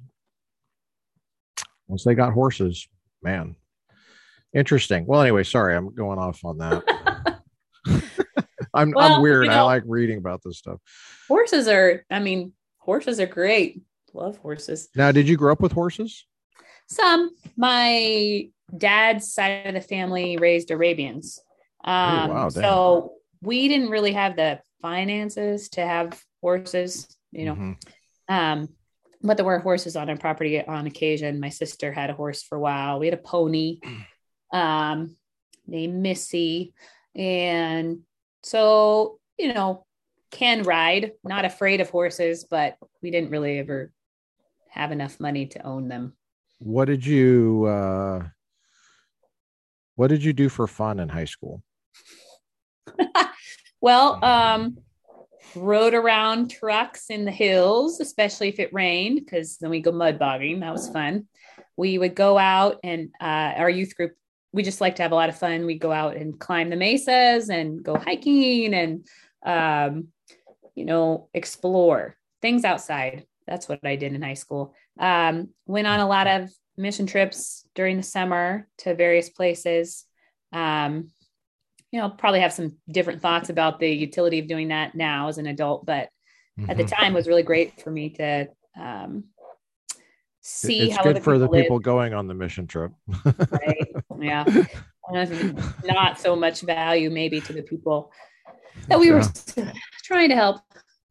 once 1.87 2.05
they 2.05 2.15
got 2.15 2.35
horses 2.35 2.87
man 3.23 3.57
interesting 4.53 5.07
well 5.07 5.23
anyway 5.23 5.43
sorry 5.43 5.75
i'm 5.75 5.95
going 5.95 6.19
off 6.19 6.45
on 6.45 6.59
that 6.59 6.83
i'm 8.75 8.91
Well, 8.91 9.15
i'm 9.15 9.23
weird 9.23 9.47
you 9.47 9.53
i 9.53 9.63
like 9.63 9.85
reading 9.87 10.19
about 10.19 10.43
this 10.45 10.59
stuff 10.59 10.79
Horses 11.29 11.69
are. 11.69 12.05
I 12.11 12.21
mean, 12.21 12.53
horses 12.79 13.21
are 13.21 13.27
great. 13.27 13.83
Love 14.15 14.39
horses. 14.39 14.89
now 14.95 15.13
did 15.13 15.29
you 15.29 15.37
grow 15.37 15.53
up 15.53 15.61
with 15.61 15.73
horses 15.73 16.27
Some. 16.89 17.31
My 17.57 18.49
dad's 18.77 19.33
side 19.33 19.67
of 19.67 19.75
the 19.75 19.81
family 19.81 20.37
raised 20.39 20.71
Arabians. 20.71 21.41
Um, 21.85 22.31
wow, 22.31 22.49
so 22.49 23.13
we 23.41 23.69
didn't 23.69 23.91
really 23.91 24.13
have 24.13 24.37
the 24.37 24.61
finances 24.83 25.69
to 25.71 25.81
have 25.87 26.21
horses. 26.41 27.07
you 27.31 27.45
know. 27.45 27.55
Mhm. 27.55 27.77
Um, 28.29 28.69
but 29.23 29.37
there 29.37 29.45
were 29.45 29.59
horses 29.59 29.97
on 29.97 30.09
our 30.09 30.17
property 30.17 30.65
on 30.65 30.87
occasion. 30.87 31.41
My 31.41 31.49
sister 31.51 31.93
had 31.93 32.09
a 32.09 32.15
horse 32.15 32.43
for 32.43 32.57
a 32.57 32.61
while. 32.61 32.99
We 32.99 33.07
had 33.07 33.19
a 33.19 33.23
pony 33.23 33.81
um, 34.53 35.17
named 35.67 36.01
Missy. 36.03 36.73
And 37.15 38.01
so, 38.43 39.19
you 39.39 39.53
know, 39.53 39.85
can 40.31 40.63
ride, 40.63 41.13
not 41.25 41.45
afraid 41.45 41.81
of 41.81 41.91
horses, 41.91 42.45
but 42.49 42.77
we 43.03 43.11
didn't 43.11 43.31
really 43.31 43.59
ever 43.59 43.93
have 44.71 44.93
enough 44.93 45.19
money 45.21 45.47
to 45.47 45.67
own 45.67 45.89
them. 45.89 46.15
What 46.59 46.87
did 46.87 47.05
you 47.05 47.65
uh 47.67 48.29
what 49.97 50.09
did 50.09 50.23
you 50.23 50.33
do 50.33 50.49
for 50.49 50.67
fun 50.67 51.01
in 51.01 51.09
high 51.09 51.25
school? 51.25 51.63
Well, 53.81 54.23
um, 54.25 54.79
rode 55.55 55.95
around 55.95 56.51
trucks 56.51 57.11
in 57.11 57.25
the 57.25 57.31
hills, 57.31 58.01
especially 58.01 58.49
if 58.49 58.59
it 58.59 58.73
rained, 58.73 59.21
because 59.25 59.59
then 59.59 59.71
we 59.71 59.81
go 59.81 59.93
mud 59.93 60.19
bogging. 60.19 60.61
That 60.61 60.73
was 60.73 60.89
fun. 60.89 61.27
We 61.77 61.99
would 61.99 62.15
go 62.15 62.39
out 62.39 62.79
and 62.83 63.11
uh, 63.21 63.55
our 63.57 63.71
youth 63.71 63.97
group, 63.97 64.15
we 64.53 64.63
just 64.63 64.81
like 64.81 64.97
to 64.97 65.03
have 65.03 65.13
a 65.13 65.17
lot 65.17 65.29
of 65.29 65.39
fun. 65.39 65.67
We 65.67 65.79
go 65.79 65.93
out 65.93 66.17
and 66.17 66.39
climb 66.39 66.71
the 66.71 66.77
mesas 66.77 67.51
and 67.51 67.83
go 67.83 67.97
hiking 67.97 68.75
and, 68.75 69.07
um, 69.45 70.09
you 70.75 70.85
know, 70.85 71.29
explore 71.35 72.17
things 72.43 72.65
outside. 72.65 73.27
That's 73.47 73.69
what 73.69 73.81
I 73.85 73.97
did 73.97 74.13
in 74.13 74.23
high 74.23 74.35
school. 74.35 74.75
Um, 74.99 75.51
went 75.67 75.87
on 75.87 76.01
a 76.01 76.09
lot 76.09 76.27
of 76.27 76.51
mission 76.77 77.07
trips 77.07 77.65
during 77.75 77.97
the 77.97 78.03
summer 78.03 78.67
to 78.79 78.95
various 78.95 79.29
places. 79.29 80.05
Um, 80.53 81.11
you 81.91 82.01
know, 82.01 82.11
probably 82.11 82.41
have 82.41 82.53
some 82.53 82.77
different 82.91 83.23
thoughts 83.23 83.51
about 83.51 83.81
the 83.81 83.89
utility 83.89 84.39
of 84.39 84.47
doing 84.47 84.69
that 84.69 84.95
now 84.95 85.29
as 85.29 85.39
an 85.39 85.47
adult, 85.47 85.87
but 85.87 86.11
at 86.69 86.77
the 86.77 86.85
Mhm. 86.85 86.97
time 86.99 87.13
it 87.13 87.15
was 87.15 87.29
really 87.29 87.43
great 87.43 87.81
for 87.81 87.91
me 87.91 88.11
to 88.11 88.49
um, 88.77 89.25
see 90.41 90.87
it's 90.87 90.97
how 90.97 91.03
good 91.03 91.17
other 91.17 91.21
for 91.21 91.39
the 91.39 91.47
live, 91.49 91.63
people 91.63 91.79
going 91.79 92.15
on 92.15 92.27
the 92.27 92.35
mission 92.35 92.67
trip. 92.67 92.93
right? 93.51 93.89
Yeah, 94.21 94.45
not 95.83 96.21
so 96.21 96.37
much 96.37 96.61
value 96.61 97.11
maybe 97.11 97.41
to 97.41 97.53
the 97.53 97.63
people 97.63 98.13
that 98.89 98.99
we 98.99 99.11
were 99.11 99.23
trying 100.05 100.29
to 100.29 100.35
help. 100.35 100.61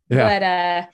Yeah. 0.09 0.39
But 0.39 0.43
uh, 0.43 0.87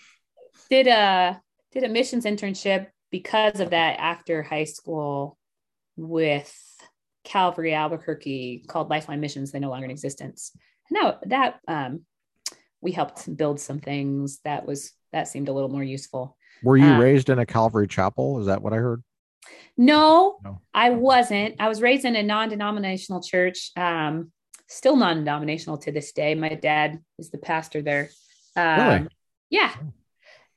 did 0.70 0.88
a 0.88 1.42
did 1.72 1.84
a 1.84 1.90
missions 1.90 2.26
internship 2.26 2.88
because 3.12 3.60
of 3.60 3.72
that 3.72 4.00
after 4.00 4.42
high 4.42 4.64
school 4.64 5.38
with 5.96 6.56
Calvary 7.24 7.74
Albuquerque 7.74 8.66
called 8.68 8.90
Lifeline 8.90 9.20
Missions. 9.20 9.52
They're 9.52 9.62
no 9.62 9.70
longer 9.70 9.86
in 9.86 9.92
existence. 9.92 10.52
And 10.90 11.00
now 11.02 11.20
that 11.26 11.60
um, 11.68 12.02
we 12.82 12.92
helped 12.92 13.36
build 13.36 13.60
some 13.60 13.80
things 13.80 14.40
that 14.44 14.66
was 14.66 14.92
that 15.12 15.28
seemed 15.28 15.48
a 15.48 15.54
little 15.54 15.70
more 15.70 15.84
useful. 15.84 16.38
Were 16.64 16.78
you 16.78 16.86
Uh, 16.86 17.00
raised 17.00 17.30
in 17.30 17.40
a 17.40 17.46
Calvary 17.46 17.88
chapel? 17.88 18.40
Is 18.40 18.48
that 18.48 18.62
what 18.62 18.74
I 18.74 18.78
heard? 18.78 19.04
No, 19.78 20.38
No. 20.44 20.62
I 20.74 20.92
wasn't. 20.92 21.56
I 21.60 21.68
was 21.68 21.82
raised 21.82 22.06
in 22.06 22.16
a 22.16 22.24
non-denominational 22.24 23.22
church, 23.22 23.72
um, 23.76 24.32
still 24.68 24.96
non-denominational 24.96 25.78
to 25.80 25.92
this 25.92 26.12
day. 26.14 26.36
My 26.36 26.50
dad 26.56 27.00
is 27.20 27.30
the 27.32 27.38
pastor 27.38 27.82
there. 27.82 28.10
Um, 28.56 28.80
Really? 28.80 29.08
Yeah. 29.50 29.74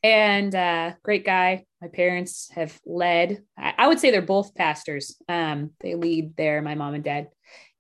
And 0.03 0.55
uh, 0.55 0.93
great 1.03 1.25
guy. 1.25 1.65
My 1.81 1.89
parents 1.89 2.51
have 2.55 2.79
led. 2.87 3.43
I, 3.59 3.75
I 3.79 3.89
would 3.89 3.99
say 3.99 4.11
they're 4.11 4.23
both 4.23 4.55
pastors. 4.55 5.17
Um, 5.29 5.71
they 5.81 5.95
lead 5.95 6.37
there, 6.37 6.63
my 6.63 6.75
mom 6.75 6.95
and 6.95 7.05
dad, 7.05 7.29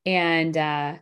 and 0.04 0.56
uh, 0.56 0.94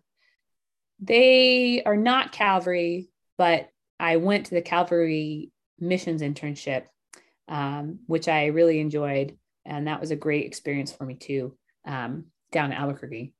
they 1.00 1.82
are 1.84 1.96
not 1.96 2.32
Calvary, 2.32 3.08
but 3.38 3.68
I 3.98 4.16
went 4.16 4.46
to 4.46 4.54
the 4.54 4.62
Calvary 4.62 5.50
missions 5.78 6.22
internship, 6.22 6.84
um, 7.48 8.00
which 8.06 8.28
I 8.28 8.46
really 8.46 8.80
enjoyed 8.80 9.36
and 9.64 9.86
that 9.86 10.00
was 10.00 10.10
a 10.10 10.16
great 10.16 10.46
experience 10.46 10.92
for 10.92 11.04
me 11.04 11.14
too 11.14 11.56
um, 11.86 12.26
down 12.52 12.72
in 12.72 12.78
albuquerque 12.78 13.32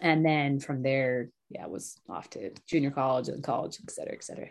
and 0.00 0.24
then 0.24 0.60
from 0.60 0.82
there 0.82 1.30
yeah 1.50 1.66
was 1.66 2.00
off 2.08 2.28
to 2.30 2.52
junior 2.66 2.90
college 2.90 3.28
and 3.28 3.42
college 3.42 3.78
et 3.82 3.90
cetera 3.90 4.14
et 4.14 4.24
cetera 4.24 4.48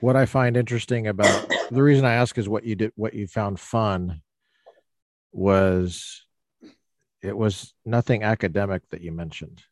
What 0.00 0.16
I 0.16 0.26
find 0.26 0.56
interesting 0.56 1.08
about 1.08 1.50
the 1.70 1.82
reason 1.82 2.04
I 2.04 2.14
ask 2.14 2.38
is 2.38 2.48
what 2.48 2.64
you 2.64 2.76
did, 2.76 2.92
what 2.94 3.14
you 3.14 3.26
found 3.26 3.58
fun 3.58 4.22
was 5.32 6.24
it 7.22 7.36
was 7.36 7.74
nothing 7.84 8.22
academic 8.22 8.82
that 8.90 9.00
you 9.00 9.12
mentioned. 9.12 9.62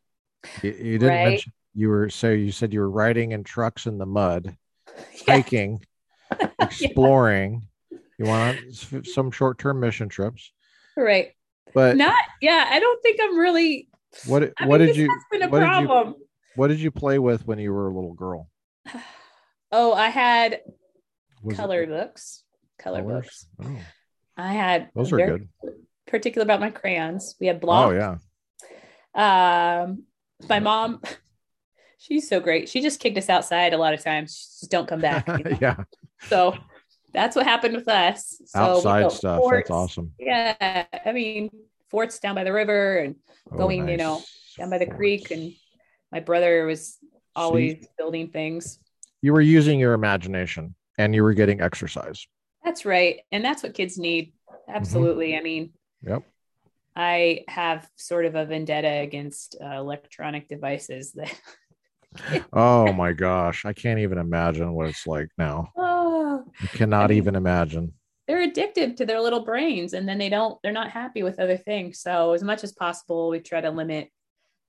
You, 0.62 0.72
you 0.72 0.99
didn't 0.99 1.14
Right. 1.14 1.24
mention 1.24 1.53
you 1.74 1.89
were 1.89 2.11
so 2.11 2.31
you 2.31 2.51
said 2.51 2.72
you 2.72 2.81
were 2.81 2.91
riding 2.91 3.33
in 3.33 3.45
trucks 3.45 3.87
in 3.87 3.99
the 3.99 4.07
mud, 4.07 4.57
yeah, 5.27 5.35
hiking, 5.35 5.85
exploring. 6.61 7.68
You 8.18 8.27
want 8.27 8.59
some 9.05 9.31
short-term 9.31 9.79
mission 9.79 10.09
trips, 10.09 10.51
right 10.97 11.33
but 11.74 11.97
not 11.99 12.14
yeah 12.41 12.66
i 12.70 12.81
don't 12.81 13.03
think 13.03 13.20
i'm 13.22 13.37
really 13.37 13.89
what 14.27 14.55
I 14.59 14.66
what 14.66 14.81
mean, 14.81 14.89
did 14.89 14.97
you 14.97 15.11
has 15.11 15.22
been 15.31 15.43
a 15.43 15.49
what 15.49 15.61
did 15.61 15.83
you 15.83 16.27
what 16.55 16.68
did 16.68 16.81
you 16.81 16.91
play 16.91 17.18
with 17.18 17.47
when 17.47 17.59
you 17.59 17.72
were 17.72 17.89
a 17.89 17.95
little 17.95 18.14
girl? 18.14 18.49
oh 19.73 19.93
i 19.93 20.09
had 20.09 20.61
Was 21.43 21.55
it 21.55 21.57
color 21.57 21.87
books 21.87 22.43
color 22.79 23.01
colors? 23.03 23.25
books 23.25 23.47
Oh, 23.62 23.79
i 24.37 24.53
had 24.53 24.91
those 24.95 25.12
are 25.12 25.17
good. 25.17 25.49
particular 26.07 26.45
about 26.45 26.61
my 26.61 26.71
crayons 26.71 27.35
we 27.41 27.47
had 27.47 27.61
blogs. 27.61 27.87
Oh 27.89 27.91
yeah. 27.93 28.17
Um, 29.14 30.03
my 30.49 30.61
mom, 30.61 31.01
she's 31.99 32.29
so 32.29 32.39
great. 32.41 32.69
She 32.69 32.83
just 32.83 33.01
kicked 33.01 33.17
us 33.17 33.31
outside 33.31 33.73
a 33.73 33.79
lot 33.79 33.95
of 33.95 34.03
times. 34.05 34.37
She 34.37 34.64
just 34.64 34.71
don't 34.71 34.87
come 34.87 35.01
back. 35.01 35.27
you 35.27 35.39
know? 35.45 35.59
yeah. 35.61 35.77
So 36.29 36.55
that's 37.14 37.35
what 37.35 37.47
happened 37.47 37.75
with 37.77 37.89
us. 37.89 38.37
So 38.45 38.59
Outside 38.61 39.11
stuff. 39.12 39.39
forts. 39.39 39.69
That's 39.69 39.71
awesome. 39.71 40.12
Yeah, 40.19 40.85
I 41.05 41.12
mean 41.12 41.49
forts 41.91 42.19
down 42.19 42.35
by 42.35 42.45
the 42.45 42.53
river 42.53 42.99
and 42.99 43.17
Oh, 43.51 43.57
going, 43.57 43.89
you 43.89 43.97
know, 43.97 44.21
down 44.59 44.71
by 44.71 44.79
the 44.79 44.87
creek, 44.87 45.31
and 45.31 45.53
my 46.12 46.19
brother 46.21 46.67
was 46.67 46.99
always 47.35 47.87
building 47.97 48.29
things. 48.29 48.79
You 49.23 49.33
were 49.33 49.41
using 49.41 49.79
your 49.81 49.93
imagination 49.95 50.75
and 50.99 51.14
you 51.14 51.23
were 51.23 51.35
getting 51.35 51.61
exercise. 51.61 52.27
That's 52.64 52.85
right, 52.85 53.21
and 53.33 53.45
that's 53.45 53.62
what 53.62 53.75
kids 53.75 53.99
need. 53.99 54.33
Absolutely. 54.69 55.37
I 55.37 55.41
mean, 55.41 55.71
Yep. 56.03 56.23
I 56.95 57.45
have 57.49 57.89
sort 57.97 58.25
of 58.25 58.35
a 58.35 58.45
vendetta 58.47 58.89
against 58.89 59.57
uh, 59.62 59.67
electronic 59.77 60.49
devices 60.49 61.12
that. 61.12 61.33
Oh 62.53 62.93
my 62.95 63.12
gosh. 63.12 63.64
I 63.67 63.73
can't 63.75 63.99
even 64.01 64.17
imagine 64.19 64.73
what 64.73 64.89
it's 64.89 65.07
like 65.07 65.29
now. 65.37 65.71
Oh, 65.77 66.45
I 66.62 66.67
cannot 66.69 67.11
mean- 67.11 67.19
even 67.19 67.35
imagine. 67.37 67.93
they're 68.27 68.43
addicted 68.43 68.97
to 68.97 69.07
their 69.07 69.21
little 69.21 69.45
brains 69.45 69.93
and 69.93 70.09
then 70.09 70.19
they 70.19 70.29
don't 70.29 70.59
they're 70.62 70.73
not 70.73 70.91
happy 70.91 71.23
with 71.23 71.39
other 71.41 71.57
things 71.57 72.01
so 72.01 72.33
as 72.33 72.43
much 72.43 72.62
as 72.64 72.73
possible 72.73 73.29
we 73.31 73.39
try 73.41 73.61
to 73.61 73.71
limit 73.71 74.09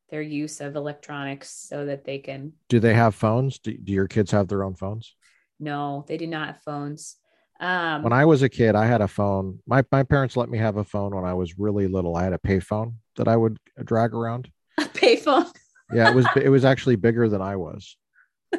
their 0.09 0.21
use 0.21 0.61
of 0.61 0.75
electronics 0.75 1.49
so 1.49 1.85
that 1.85 2.05
they 2.05 2.19
can 2.19 2.53
Do 2.69 2.79
they 2.79 2.93
have 2.93 3.15
phones? 3.15 3.59
Do, 3.59 3.77
do 3.77 3.91
your 3.91 4.07
kids 4.07 4.31
have 4.31 4.47
their 4.47 4.63
own 4.63 4.75
phones? 4.75 5.15
no 5.59 6.05
they 6.07 6.17
do 6.17 6.27
not 6.27 6.47
have 6.47 6.61
phones 6.63 7.17
um 7.59 8.03
When 8.03 8.13
I 8.13 8.25
was 8.25 8.43
a 8.43 8.49
kid, 8.49 8.75
I 8.75 8.85
had 8.85 9.01
a 9.01 9.07
phone. 9.07 9.59
My 9.65 9.83
my 9.91 10.03
parents 10.03 10.37
let 10.37 10.49
me 10.49 10.57
have 10.59 10.77
a 10.77 10.83
phone 10.83 11.15
when 11.15 11.25
I 11.25 11.33
was 11.33 11.57
really 11.57 11.87
little. 11.87 12.15
I 12.15 12.23
had 12.23 12.33
a 12.33 12.37
payphone 12.37 12.95
that 13.15 13.27
I 13.27 13.35
would 13.35 13.57
drag 13.85 14.13
around. 14.13 14.51
a 14.77 14.83
payphone 14.93 15.51
Yeah, 15.89 16.07
it 16.07 16.13
was 16.13 16.29
it 16.35 16.49
was 16.49 16.65
actually 16.65 16.95
bigger 16.95 17.29
than 17.29 17.41
I 17.41 17.55
was. 17.55 17.97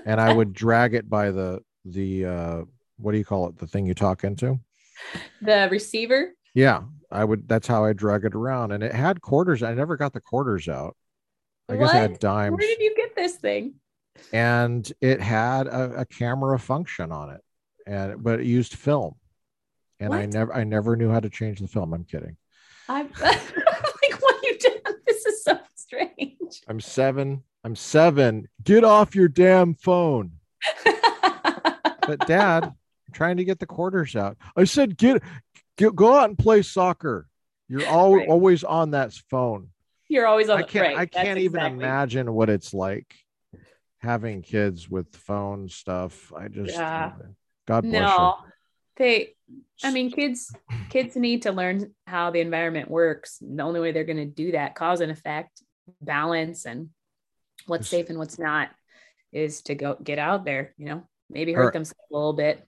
And 0.04 0.20
I 0.20 0.30
would 0.30 0.52
drag 0.54 0.94
it 0.94 1.10
by 1.10 1.30
the 1.32 1.62
the 1.84 2.26
uh 2.26 2.62
what 2.98 3.12
do 3.12 3.18
you 3.18 3.26
call 3.26 3.48
it? 3.48 3.58
The 3.58 3.68
thing 3.68 3.86
you 3.86 3.94
talk 3.94 4.24
into? 4.24 4.60
the 5.40 5.68
receiver 5.70 6.34
Yeah, 6.54 6.82
I 7.10 7.24
would. 7.24 7.48
That's 7.48 7.66
how 7.68 7.84
I 7.84 7.92
drag 7.92 8.24
it 8.24 8.34
around, 8.34 8.72
and 8.72 8.82
it 8.82 8.92
had 8.94 9.20
quarters. 9.20 9.62
I 9.62 9.74
never 9.74 9.96
got 9.96 10.12
the 10.12 10.20
quarters 10.20 10.68
out. 10.68 10.96
I 11.68 11.76
guess 11.76 11.90
I 11.90 11.96
had 11.98 12.10
What? 12.12 12.20
dimes, 12.20 12.50
where 12.58 12.66
did 12.66 12.80
you 12.80 12.94
get 12.96 13.14
this 13.14 13.36
thing 13.36 13.74
and 14.32 14.90
it 15.00 15.20
had 15.20 15.66
a, 15.66 16.00
a 16.00 16.04
camera 16.04 16.58
function 16.58 17.12
on 17.12 17.30
it, 17.30 17.40
and 17.86 18.22
but 18.22 18.40
it 18.40 18.46
used 18.46 18.74
film, 18.74 19.14
and 20.00 20.12
I 20.14 20.26
never, 20.26 20.52
I 20.54 20.64
never 20.64 20.96
knew 20.96 21.10
how 21.10 21.20
to 21.20 21.30
change 21.30 21.60
the 21.60 21.68
film. 21.68 21.92
I'm 21.94 22.04
kidding. 22.04 22.36
i'm 22.88 23.08
like 23.22 24.20
what 24.20 24.42
you 24.42 24.58
done 24.58 24.94
this 25.06 25.24
is 25.26 25.44
so 25.44 25.58
strange 25.74 26.62
I'm 26.66 26.80
seven. 26.80 27.42
I'm 27.64 27.76
seven. 27.76 28.48
Get 28.62 28.82
off 28.84 29.14
your 29.14 29.28
damn 29.28 29.74
phone. 29.74 30.32
But 30.84 32.20
Dad, 32.26 32.64
I'm 32.64 32.74
trying 33.12 33.36
to 33.36 33.44
get 33.44 33.58
the 33.58 33.66
quarters 33.66 34.16
out. 34.16 34.38
I 34.56 34.64
said, 34.64 34.96
get, 34.96 35.22
get 35.76 35.94
go 35.94 36.14
out 36.16 36.28
and 36.30 36.38
play 36.38 36.62
soccer. 36.62 37.26
You're 37.68 37.86
all, 37.86 38.16
Right. 38.16 38.28
always 38.28 38.64
on 38.64 38.92
that 38.92 39.12
phone. 39.28 39.68
You're 40.08 40.26
always 40.26 40.48
on 40.48 40.58
I 40.58 40.62
can't 40.62 40.86
right, 40.88 40.96
I 40.98 41.06
can't 41.06 41.38
even 41.38 41.60
exactly- 41.60 41.84
imagine 41.84 42.32
what 42.32 42.48
it's 42.50 42.72
like 42.72 43.14
having 44.00 44.42
kids 44.42 44.88
with 44.88 45.14
phone 45.16 45.68
stuff. 45.68 46.32
I 46.32 46.48
just 46.48 46.74
Yeah. 46.74 47.12
God 47.66 47.82
bless 47.82 47.92
no 47.92 48.36
they 48.96 49.34
I 49.84 49.92
mean, 49.92 50.10
kids 50.10 50.52
kids 50.90 51.14
need 51.14 51.42
to 51.42 51.52
learn 51.52 51.94
how 52.06 52.30
the 52.30 52.40
environment 52.40 52.90
works. 52.90 53.38
The 53.40 53.62
only 53.62 53.80
way 53.80 53.92
they're 53.92 54.04
going 54.04 54.16
to 54.18 54.24
do 54.26 54.52
that, 54.52 54.74
cause 54.74 55.00
and 55.00 55.12
effect, 55.12 55.62
balance, 56.00 56.66
and 56.66 56.90
what's 57.66 57.86
Yes. 57.86 57.90
safe 58.00 58.10
and 58.10 58.18
what's 58.18 58.38
not, 58.40 58.70
is 59.30 59.62
to 59.62 59.74
go 59.76 59.96
get 60.02 60.18
out 60.18 60.44
there. 60.44 60.74
You 60.78 60.86
know, 60.86 61.08
maybe 61.30 61.54
Or- 61.54 61.64
hurt 61.64 61.74
themselves 61.74 62.00
a 62.10 62.14
little 62.14 62.32
bit. 62.32 62.66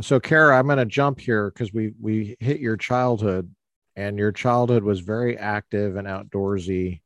So, 0.00 0.18
Cara, 0.18 0.56
I'm 0.58 0.66
going 0.66 0.78
to 0.78 0.86
jump 0.86 1.20
here 1.20 1.50
because 1.50 1.74
we 1.74 1.92
we 2.00 2.36
hit 2.40 2.60
your 2.60 2.76
childhood, 2.78 3.54
and 3.98 4.16
your 4.16 4.30
childhood 4.30 4.84
was 4.84 5.00
very 5.00 5.36
active 5.36 5.96
and 5.96 6.06
outdoorsy. 6.06 7.00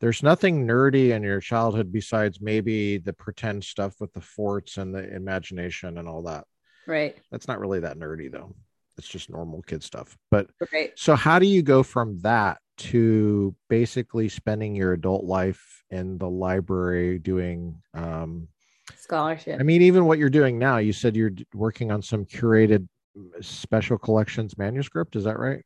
There's 0.00 0.22
nothing 0.22 0.66
nerdy 0.66 1.10
in 1.10 1.22
your 1.22 1.40
childhood 1.40 1.92
besides 1.92 2.40
maybe 2.40 2.96
the 2.96 3.12
pretend 3.12 3.64
stuff 3.64 3.96
with 4.00 4.14
the 4.14 4.22
forts 4.22 4.78
and 4.78 4.94
the 4.94 5.14
imagination 5.14 5.98
and 5.98 6.08
all 6.08 6.22
that. 6.22 6.44
Right. 6.86 7.14
That's 7.30 7.46
not 7.46 7.60
really 7.60 7.80
that 7.80 7.98
nerdy 7.98 8.32
though. 8.32 8.56
It's 8.96 9.06
just 9.06 9.28
normal 9.28 9.60
kid 9.60 9.82
stuff. 9.82 10.16
But 10.30 10.48
Right. 10.72 10.92
so, 10.96 11.14
how 11.14 11.38
do 11.38 11.46
you 11.46 11.62
go 11.62 11.82
from 11.82 12.18
that 12.20 12.58
to 12.78 13.54
basically 13.68 14.30
spending 14.30 14.74
your 14.74 14.94
adult 14.94 15.24
life 15.24 15.84
in 15.90 16.16
the 16.16 16.30
library 16.30 17.18
doing? 17.18 17.82
Um, 17.92 18.48
Scholarship. 18.96 19.60
I 19.60 19.64
mean, 19.64 19.82
even 19.82 20.06
what 20.06 20.18
you're 20.18 20.30
doing 20.30 20.58
now, 20.58 20.78
you 20.78 20.94
said 20.94 21.14
you're 21.14 21.32
working 21.52 21.92
on 21.92 22.00
some 22.00 22.24
curated 22.24 22.88
mm, 23.16 23.44
special 23.44 23.98
collections 23.98 24.56
manuscript. 24.56 25.14
Is 25.14 25.24
that 25.24 25.38
right? 25.38 25.62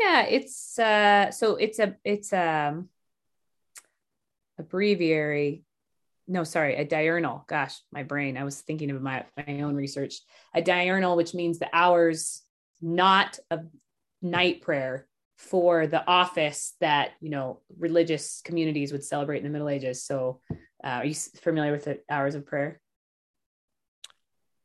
Yeah, 0.00 0.22
it's 0.22 0.78
uh 0.78 1.30
so 1.30 1.56
it's 1.56 1.78
a 1.78 1.96
it's 2.04 2.32
um 2.32 2.88
a 4.58 4.62
breviary. 4.62 5.64
No, 6.26 6.44
sorry, 6.44 6.76
a 6.76 6.84
diurnal. 6.84 7.44
Gosh, 7.48 7.80
my 7.92 8.02
brain. 8.02 8.36
I 8.36 8.44
was 8.44 8.60
thinking 8.60 8.90
of 8.90 9.02
my 9.02 9.24
my 9.36 9.60
own 9.60 9.74
research. 9.74 10.14
A 10.54 10.62
diurnal, 10.62 11.16
which 11.16 11.34
means 11.34 11.58
the 11.58 11.68
hours 11.72 12.42
not 12.80 13.38
of 13.50 13.66
night 14.22 14.62
prayer 14.62 15.06
for 15.36 15.86
the 15.86 16.06
office 16.06 16.74
that 16.80 17.12
you 17.20 17.30
know 17.30 17.60
religious 17.78 18.40
communities 18.42 18.92
would 18.92 19.04
celebrate 19.04 19.38
in 19.38 19.44
the 19.44 19.50
Middle 19.50 19.68
Ages. 19.68 20.02
So, 20.02 20.40
uh, 20.84 21.00
are 21.00 21.04
you 21.04 21.14
familiar 21.14 21.72
with 21.72 21.84
the 21.84 22.00
hours 22.08 22.34
of 22.34 22.46
prayer? 22.46 22.80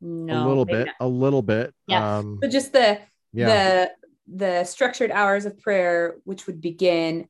No, 0.02 0.46
a 0.46 0.48
little 0.48 0.66
bit, 0.66 0.86
not. 0.86 0.96
a 1.00 1.08
little 1.08 1.42
bit. 1.42 1.74
Yeah. 1.88 2.18
Um, 2.18 2.40
So 2.42 2.50
just 2.50 2.74
the 2.74 3.00
yeah. 3.34 3.48
the 3.48 3.92
the 4.28 4.63
structured 4.63 5.11
hours 5.11 5.45
of 5.45 5.59
prayer 5.59 6.15
which 6.23 6.47
would 6.47 6.59
begin 6.61 7.28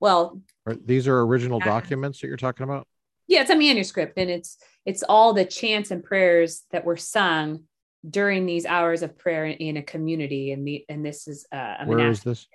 well 0.00 0.40
Are- 0.66 0.74
These 0.74 1.06
are 1.08 1.20
original 1.20 1.58
Yeah. 1.60 1.66
documents 1.66 2.20
that 2.20 2.26
you're 2.28 2.36
talking 2.36 2.64
about. 2.64 2.86
yeah 3.28 3.40
it's 3.42 3.50
a 3.50 3.56
manuscript 3.56 4.14
and 4.18 4.28
it's 4.30 4.58
it's 4.84 5.02
all 5.04 5.32
the 5.32 5.44
chants 5.44 5.90
and 5.92 6.02
prayers 6.02 6.64
that 6.72 6.84
were 6.84 6.96
sung 6.96 7.64
during 8.08 8.46
these 8.46 8.66
hours 8.66 9.02
of 9.02 9.16
prayer 9.16 9.46
in, 9.46 9.76
a 9.76 9.82
community 9.82 10.50
and 10.50 10.66
the 10.66 10.84
and 10.88 11.06
this 11.06 11.28
is 11.28 11.46
uh 11.52 11.76
a 11.80 11.84
Where 11.86 12.10
is 12.10 12.22
this? 12.24 12.48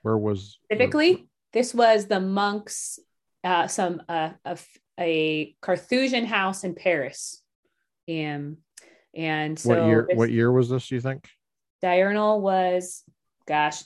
Where 0.00 0.16
was 0.16 0.58
specifically 0.64 1.28
this 1.52 1.74
was 1.74 2.06
the 2.06 2.20
monks 2.20 2.98
uh 3.44 3.66
some 3.66 4.00
uh 4.08 4.30
a, 4.46 4.58
a 4.98 5.54
carthusian 5.60 6.24
house 6.24 6.64
in 6.64 6.74
paris 6.74 7.42
and 8.08 8.56
and 9.14 9.58
so 9.58 9.68
what 9.68 9.84
year? 9.84 10.08
What 10.14 10.30
year 10.30 10.50
was 10.50 10.70
this? 10.70 10.88
Do 10.88 10.94
You 10.94 11.02
think? 11.02 11.28
Diurnal 11.82 12.40
was 12.40 13.02
gosh 13.46 13.82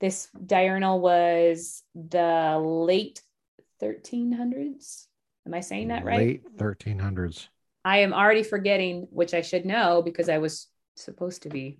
this 0.00 0.28
diurnal 0.44 1.00
was 1.00 1.82
the 1.94 2.58
late 2.58 3.22
1300s 3.80 5.06
am 5.46 5.54
i 5.54 5.60
saying 5.60 5.88
that 5.88 6.04
right 6.04 6.18
Late 6.18 6.56
1300s. 6.56 7.48
i 7.84 7.98
am 7.98 8.12
already 8.12 8.42
forgetting 8.42 9.06
which 9.10 9.32
i 9.32 9.40
should 9.40 9.64
know 9.64 10.02
because 10.02 10.28
i 10.28 10.38
was 10.38 10.66
supposed 10.96 11.42
to 11.42 11.48
be 11.48 11.78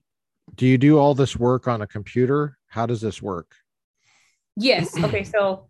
Do 0.55 0.66
you 0.66 0.78
do 0.78 0.98
all 0.98 1.14
this 1.14 1.36
work 1.36 1.68
on 1.68 1.82
a 1.82 1.86
computer? 1.86 2.59
How 2.66 2.86
does 2.86 3.01
this 3.01 3.20
work? 3.20 3.55
yes 4.57 4.96
okay 5.03 5.24
so 5.24 5.68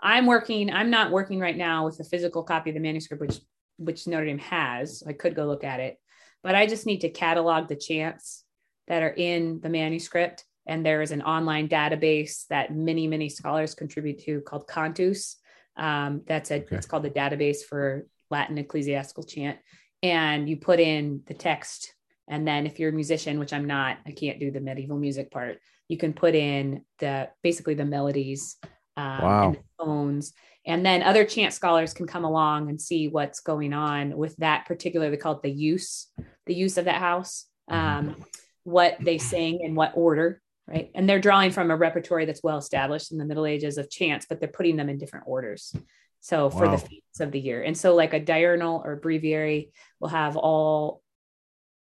i'm 0.00 0.26
working 0.26 0.72
i'm 0.72 0.90
not 0.90 1.10
working 1.10 1.38
right 1.40 1.56
now 1.56 1.84
with 1.84 1.98
a 2.00 2.04
physical 2.04 2.42
copy 2.42 2.70
of 2.70 2.74
the 2.74 2.80
manuscript 2.80 3.20
which 3.20 3.40
which 3.78 4.06
notre 4.06 4.26
dame 4.26 4.38
has 4.38 5.02
i 5.06 5.12
could 5.12 5.34
go 5.34 5.44
look 5.44 5.64
at 5.64 5.80
it 5.80 5.98
but 6.42 6.54
i 6.54 6.66
just 6.66 6.86
need 6.86 7.00
to 7.00 7.10
catalog 7.10 7.68
the 7.68 7.76
chants 7.76 8.44
that 8.88 9.02
are 9.02 9.14
in 9.16 9.60
the 9.60 9.68
manuscript. 9.68 10.44
And 10.66 10.86
there 10.86 11.02
is 11.02 11.10
an 11.10 11.22
online 11.22 11.68
database 11.68 12.46
that 12.48 12.74
many 12.74 13.06
many 13.08 13.28
scholars 13.28 13.74
contribute 13.74 14.20
to 14.24 14.40
called 14.42 14.68
cantus 14.68 15.36
um, 15.76 16.22
that's 16.26 16.50
a 16.50 16.56
Okay. 16.56 16.76
it's 16.76 16.86
called 16.86 17.02
the 17.02 17.10
database 17.10 17.62
for 17.68 18.06
latin 18.30 18.58
ecclesiastical 18.58 19.24
chant. 19.24 19.58
And 20.02 20.48
you 20.48 20.56
put 20.56 20.80
in 20.80 21.22
the 21.26 21.34
text. 21.34 21.94
And 22.28 22.46
then 22.46 22.66
if 22.66 22.78
you're 22.78 22.90
a 22.90 22.92
musician 22.92 23.38
which 23.38 23.52
i'm 23.52 23.66
not 23.66 23.98
i 24.06 24.12
can't 24.12 24.38
do 24.38 24.50
the 24.50 24.60
medieval 24.60 24.96
music 24.96 25.30
part 25.30 25.58
you 25.88 25.98
can 25.98 26.12
put 26.12 26.34
in 26.34 26.84
the 27.00 27.28
basically 27.42 27.74
the 27.74 27.84
melodies 27.84 28.56
um, 28.96 29.22
Wow. 29.22 29.46
and 29.46 29.54
the 29.56 29.84
tones. 29.84 30.32
And 30.64 30.86
then 30.86 31.02
other 31.02 31.24
chant 31.24 31.52
scholars 31.52 31.92
can 31.92 32.06
come 32.06 32.24
along 32.24 32.70
and 32.70 32.80
see 32.80 33.08
what's 33.08 33.40
going 33.40 33.72
on 33.72 34.16
with 34.16 34.36
that 34.36 34.66
particular 34.66 35.10
they 35.10 35.16
call 35.16 35.34
it 35.34 35.42
the 35.42 35.50
use 35.50 36.06
the 36.46 36.54
use 36.54 36.78
of 36.78 36.84
that 36.84 37.00
house. 37.00 37.46
Um, 37.68 38.16
what 38.64 38.96
they 39.00 39.18
sing 39.18 39.60
in 39.62 39.74
what 39.74 39.92
order 39.94 40.40
right? 40.68 40.90
And 40.94 41.08
they're 41.08 41.20
drawing 41.20 41.50
from 41.50 41.70
a 41.70 41.76
repertory 41.76 42.24
that's 42.24 42.42
well 42.42 42.56
established 42.56 43.10
in 43.10 43.18
the 43.18 43.24
middle 43.24 43.46
ages 43.46 43.78
of 43.78 43.90
chants 43.90 44.26
but 44.28 44.38
they're 44.38 44.48
putting 44.48 44.76
them 44.76 44.88
in 44.88 44.98
different 44.98 45.26
orders. 45.28 45.74
So 46.20 46.50
for 46.50 46.66
Wow. 46.66 46.76
the 46.76 46.78
feasts 46.78 47.20
of 47.20 47.32
the 47.32 47.40
year. 47.40 47.62
And 47.62 47.76
so 47.76 47.94
like 47.96 48.14
a 48.14 48.20
diurnal 48.20 48.80
or 48.84 48.96
breviary 48.96 49.72
will 49.98 50.08
have 50.08 50.36
all 50.36 51.02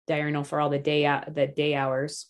diurnal 0.08 0.42
for 0.44 0.60
all 0.60 0.70
the 0.70 0.78
day 0.78 1.06
out 1.06 1.32
the 1.34 1.46
day 1.46 1.74
hours. 1.74 2.26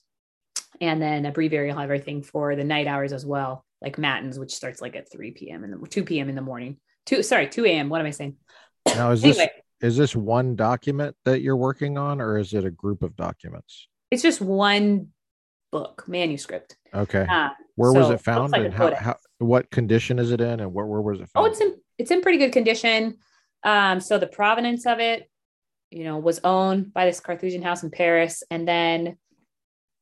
And 0.81 1.01
then 1.01 1.25
a 1.25 1.33
breviary 1.33 1.69
will 1.69 1.79
have 1.79 1.85
everything 1.85 2.23
for 2.23 2.57
the 2.57 2.65
night 2.65 2.87
hours 2.87 3.13
as 3.13 3.25
well 3.25 3.65
like 3.81 3.99
matins 3.99 4.39
which 4.39 4.55
starts 4.55 4.81
like 4.81 4.97
at 4.97 5.11
3 5.13 5.31
p.m 5.33 5.63
in 5.63 5.71
the 5.71 5.87
2 5.87 6.05
p.m 6.05 6.29
in 6.29 6.35
the 6.35 6.43
morning. 6.43 6.79
2 7.07 7.23
sorry 7.23 7.49
2 7.49 7.65
a.m 7.67 7.89
what 7.89 8.01
am 8.01 8.07
i 8.07 8.11
saying? 8.11 8.37
Now, 8.87 9.11
is 9.13 9.23
this 9.23 9.41
is 9.81 9.97
this 9.97 10.15
one 10.15 10.57
document 10.57 11.17
that 11.25 11.41
you're 11.41 11.57
working 11.57 11.99
on, 11.99 12.21
or 12.21 12.39
is 12.39 12.55
it 12.55 12.65
a 12.65 12.71
group 12.71 13.03
of 13.03 13.17
documents? 13.17 13.89
It's 14.15 14.23
just 14.23 14.41
one 14.41 15.09
book 15.73 16.05
manuscript 16.07 16.77
Okay. 16.95 17.27
uh, 17.29 17.49
where 17.75 17.93
so 17.93 17.99
was 17.99 18.11
it 18.11 18.21
found, 18.21 18.53
like 18.53 18.63
and 18.65 18.73
how, 18.73 18.95
how? 18.95 19.17
What 19.39 19.69
condition 19.71 20.19
is 20.21 20.31
it 20.31 20.41
in, 20.41 20.61
and 20.61 20.73
where 20.73 20.87
where 20.87 21.01
was 21.01 21.21
it 21.21 21.29
found? 21.29 21.47
Oh, 21.47 21.51
it's 21.51 21.61
in 21.61 21.75
it's 21.99 22.11
in 22.13 22.21
pretty 22.23 22.39
good 22.39 22.53
condition. 22.53 23.17
Um, 23.65 23.99
so 24.01 24.19
the 24.19 24.27
provenance 24.29 24.87
of 24.87 25.01
it, 25.01 25.29
you 25.91 26.05
know, 26.05 26.19
was 26.19 26.41
owned 26.45 26.93
by 26.95 27.07
this 27.07 27.19
Carthusian 27.19 27.63
house 27.63 27.83
in 27.83 27.91
Paris, 27.91 28.43
and 28.51 28.67
then 28.69 29.17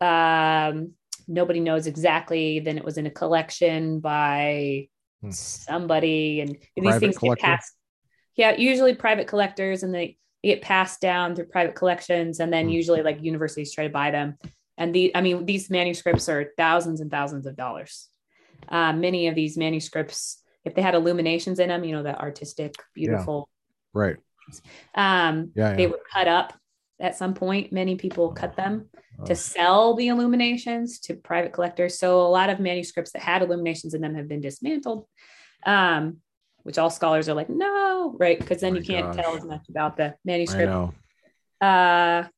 um, 0.02 0.92
nobody 1.26 1.60
knows 1.60 1.86
exactly. 1.86 2.60
Then 2.60 2.76
it 2.76 2.84
was 2.84 2.98
in 2.98 3.06
a 3.06 3.10
collection 3.10 4.00
by 4.00 4.88
Hmm. 5.22 5.30
somebody, 5.30 6.40
and 6.40 6.56
these 6.76 6.98
things 6.98 7.16
collector? 7.16 7.46
get 7.46 7.54
passed. 7.54 7.72
Yeah, 8.36 8.56
usually 8.56 8.94
private 8.94 9.28
collectors, 9.28 9.82
and 9.84 9.94
they 9.94 10.18
get 10.42 10.62
passed 10.62 11.00
down 11.00 11.34
through 11.34 11.46
private 11.46 11.74
collections, 11.74 12.40
and 12.40 12.52
then 12.52 12.66
Hmm. 12.66 12.72
usually 12.72 13.02
like 13.02 13.22
universities 13.22 13.72
try 13.72 13.84
to 13.84 13.92
buy 13.92 14.10
them. 14.10 14.36
And 14.78 14.94
the, 14.94 15.14
I 15.14 15.20
mean, 15.20 15.46
these 15.46 15.70
manuscripts 15.70 16.28
are 16.28 16.52
thousands 16.56 17.00
and 17.00 17.10
thousands 17.10 17.46
of 17.46 17.56
dollars. 17.56 18.08
Uh, 18.68 18.92
many 18.92 19.28
of 19.28 19.34
these 19.34 19.56
manuscripts, 19.56 20.42
if 20.64 20.74
they 20.74 20.82
had 20.82 20.94
illuminations 20.94 21.58
in 21.58 21.68
them, 21.68 21.84
you 21.84 21.92
know, 21.92 22.02
the 22.02 22.18
artistic, 22.18 22.74
beautiful, 22.94 23.48
right. 23.92 24.16
um, 24.94 25.52
Yeah. 25.54 25.74
they 25.74 25.82
yeah. 25.84 25.88
were 25.88 26.00
cut 26.12 26.28
up 26.28 26.54
at 27.00 27.16
some 27.16 27.34
point. 27.34 27.72
Many 27.72 27.96
people 27.96 28.32
cut 28.32 28.56
them 28.56 28.88
Oh. 29.18 29.24
to 29.26 29.34
sell 29.36 29.94
the 29.94 30.08
illuminations 30.08 30.98
to 31.00 31.14
private 31.14 31.52
collectors. 31.52 31.98
So 31.98 32.22
a 32.22 32.28
lot 32.28 32.48
of 32.50 32.58
manuscripts 32.60 33.12
that 33.12 33.22
had 33.22 33.42
illuminations 33.42 33.94
in 33.94 34.00
them 34.00 34.14
have 34.14 34.26
been 34.28 34.40
dismantled. 34.40 35.06
Um, 35.66 36.18
which 36.62 36.78
all 36.78 36.90
scholars 36.90 37.28
are 37.28 37.34
like, 37.34 37.48
no, 37.50 38.14
right? 38.18 38.38
Because 38.38 38.60
then 38.60 38.74
My 38.74 38.78
you 38.80 38.84
can't 38.84 39.14
gosh. 39.14 39.24
tell 39.24 39.36
as 39.36 39.44
much 39.44 39.68
about 39.68 39.96
the 39.96 40.04
I 40.06 40.14
manuscript. 40.24 40.70
know. 40.70 40.94
Uh, 41.60 42.28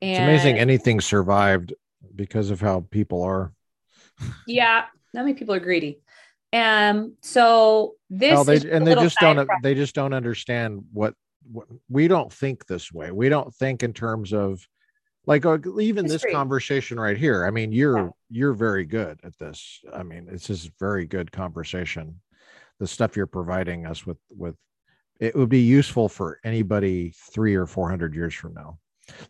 It's 0.00 0.18
amazing 0.18 0.58
anything 0.58 1.00
survived 1.00 1.74
because 2.14 2.50
of 2.50 2.60
how 2.60 2.86
people 2.90 3.22
are. 3.22 3.52
yeah, 4.46 4.84
not 5.14 5.24
many 5.24 5.34
people 5.34 5.54
are 5.54 5.60
greedy. 5.60 6.00
Um, 6.52 7.16
so 7.20 7.94
this 8.08 8.32
Well, 8.32 8.44
they 8.44 8.54
is 8.56 8.64
and 8.64 8.86
they 8.86 8.94
just 8.94 9.18
don't 9.18 9.48
they 9.62 9.74
just 9.74 9.94
don't 9.94 10.12
understand 10.14 10.84
what, 10.92 11.14
what 11.50 11.66
we 11.88 12.08
don't 12.08 12.32
think 12.32 12.66
this 12.66 12.92
way. 12.92 13.10
We 13.10 13.28
don't 13.28 13.54
think 13.54 13.82
in 13.82 13.92
terms 13.92 14.32
of 14.32 14.66
like 15.26 15.44
uh, 15.44 15.58
even 15.80 16.06
this 16.06 16.24
conversation 16.30 16.98
right 17.00 17.16
here. 17.16 17.44
I 17.44 17.50
mean, 17.50 17.72
you're 17.72 17.98
Yeah. 17.98 18.08
you're 18.30 18.52
very 18.54 18.84
good 18.84 19.18
at 19.24 19.36
this. 19.38 19.80
I 19.92 20.02
mean, 20.04 20.28
it's 20.30 20.46
just 20.46 20.70
very 20.78 21.04
good 21.04 21.30
conversation. 21.32 22.20
The 22.80 22.86
stuff 22.86 23.16
you're 23.16 23.26
providing 23.26 23.86
us 23.86 24.04
with 24.06 24.18
with 24.30 24.54
it 25.18 25.34
would 25.34 25.48
be 25.48 25.60
useful 25.62 26.08
for 26.08 26.38
anybody 26.44 27.14
three 27.32 27.54
or 27.54 27.66
four 27.66 27.88
hundred 27.88 28.14
years 28.14 28.34
from 28.34 28.54
now. 28.54 28.78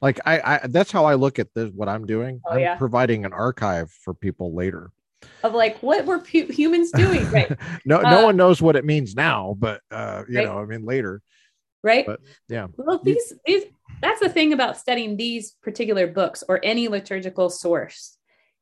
Like 0.01 0.18
I, 0.26 0.40
I 0.40 0.66
that's 0.66 0.90
how 0.90 1.05
I 1.05 1.14
look 1.14 1.38
at 1.38 1.49
this. 1.55 1.70
What 1.72 1.88
I'm 1.88 2.07
doing, 2.07 2.40
Oh, 2.47 2.55
I'm 2.55 2.61
yeah. 2.61 2.76
providing 2.76 3.24
an 3.24 3.32
archive 3.32 3.90
for 3.90 4.14
people 4.14 4.55
later. 4.55 4.90
of 5.44 5.55
like 5.55 5.78
what 5.78 6.05
were 6.07 6.18
pu- 6.18 6.51
humans 6.53 6.90
doing, 6.90 7.30
right? 7.32 7.57
no, 7.84 8.01
no 8.03 8.20
Uh, 8.20 8.24
one 8.24 8.36
knows 8.36 8.61
what 8.61 8.74
it 8.74 8.84
means 8.84 9.14
now, 9.14 9.55
but 9.59 9.80
uh, 9.90 10.24
you 10.28 10.38
Right. 10.38 10.47
know, 10.47 10.59
I 10.59 10.64
mean, 10.64 10.84
later. 10.84 11.22
right? 11.84 12.05
But, 12.07 12.20
yeah. 12.49 12.66
Well, 12.76 13.01
these 13.03 13.32
these 13.47 13.64
that's 14.03 14.20
the 14.20 14.28
thing 14.28 14.53
about 14.53 14.76
studying 14.76 15.16
these 15.16 15.53
particular 15.62 16.07
books 16.07 16.42
or 16.49 16.59
any 16.64 16.88
liturgical 16.88 17.49
source 17.49 18.18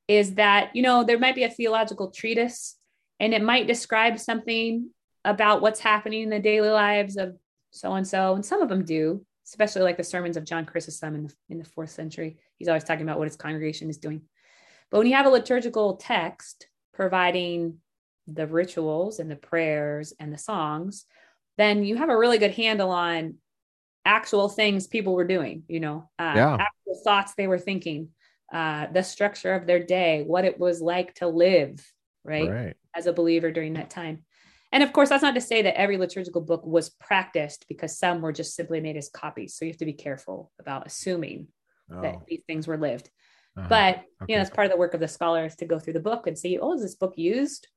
is 0.09 0.35
that 0.35 0.75
you 0.77 0.83
know 0.83 1.05
there 1.05 1.19
might 1.19 1.35
be 1.35 1.45
a 1.45 1.51
theological 1.51 2.11
treatise 2.11 2.77
and 3.21 3.35
it 3.35 3.43
might 3.43 3.67
describe 3.67 4.19
something 4.19 4.91
about 5.25 5.63
what's 5.63 5.81
happening 5.81 6.23
in 6.23 6.31
the 6.31 6.41
daily 6.41 6.69
lives 6.69 7.17
of 7.17 7.37
so 7.71 7.95
and 7.95 8.07
so 8.07 8.35
and 8.35 8.45
some 8.45 8.63
of 8.63 8.69
them 8.69 8.85
do 8.85 9.25
especially 9.47 9.83
like 9.83 9.97
the 9.97 10.05
sermons 10.05 10.37
of 10.37 10.45
John 10.45 10.65
Chrysostom 10.65 11.15
in 11.15 11.27
the, 11.27 11.35
in 11.51 11.59
the 11.59 11.65
fourth 11.65 11.91
century. 11.91 12.39
He's 12.59 12.69
always 12.69 12.85
talking 12.85 13.03
about 13.03 13.19
what 13.19 13.29
his 13.29 13.37
congregation 13.37 13.91
is 13.91 13.99
doing. 13.99 14.23
But 14.91 14.99
when 14.99 15.07
you 15.07 15.15
have 15.15 15.27
a 15.27 15.31
liturgical 15.31 15.97
text 15.97 16.67
providing 16.93 17.79
the 18.27 18.47
rituals 18.47 19.19
and 19.19 19.31
the 19.31 19.37
prayers 19.37 20.15
and 20.19 20.33
the 20.33 20.39
songs, 20.39 21.05
then 21.59 21.85
you 21.85 21.97
have 21.97 22.09
a 22.09 22.17
really 22.17 22.39
good 22.39 22.53
handle 22.53 22.91
on 22.91 23.35
actual 24.05 24.49
things 24.49 24.87
people 24.87 25.15
were 25.15 25.27
doing, 25.27 25.63
you 25.69 25.81
know, 25.81 26.09
uh, 26.19 26.33
yeah. 26.35 26.55
actual 26.55 27.03
thoughts 27.05 27.35
they 27.35 27.47
were 27.47 27.59
thinking, 27.59 28.09
uh, 28.53 28.87
the 28.93 29.03
structure 29.03 29.53
of 29.55 29.67
their 29.67 29.83
day, 29.83 30.23
what 30.27 30.45
it 30.45 30.59
was 30.59 30.81
like 30.81 31.15
to 31.15 31.27
live, 31.27 31.85
right, 32.25 32.51
right, 32.51 32.77
as 32.95 33.07
a 33.07 33.13
believer 33.13 33.51
during 33.51 33.75
that 33.75 33.91
time. 33.91 34.25
And 34.73 34.83
of 34.83 34.93
course, 34.93 35.09
that's 35.09 35.23
not 35.23 35.37
to 35.37 35.41
say 35.41 35.63
that 35.63 35.79
every 35.79 35.97
liturgical 35.99 36.41
book 36.41 36.67
was 36.67 36.91
practiced 36.91 37.67
because 37.69 37.97
some 37.97 38.21
were 38.21 38.33
just 38.33 38.57
simply 38.57 38.81
made 38.81 38.97
as 38.97 39.09
copies. 39.09 39.55
So 39.55 39.65
you 39.65 39.71
have 39.71 39.79
to 39.79 39.85
be 39.85 39.93
careful 39.93 40.51
about 40.59 40.87
assuming 40.87 41.47
oh. 41.93 42.03
that 42.03 42.27
these 42.27 42.43
things 42.47 42.67
were 42.67 42.77
lived. 42.77 43.09
Uh-huh. 43.57 43.69
But 43.69 43.97
okay. 43.97 44.07
you 44.29 44.37
know, 44.37 44.43
it's 44.43 44.51
part 44.51 44.67
of 44.67 44.73
the 44.73 44.79
work 44.79 44.95
of 44.95 45.01
the 45.01 45.07
scholars 45.07 45.55
to 45.57 45.65
go 45.65 45.79
through 45.79 45.93
the 45.93 46.01
book 46.01 46.27
and 46.27 46.37
see, 46.37 46.59
oh, 46.59 46.75
is 46.75 46.83
this 46.83 46.97
book 46.97 47.15
used? 47.17 47.69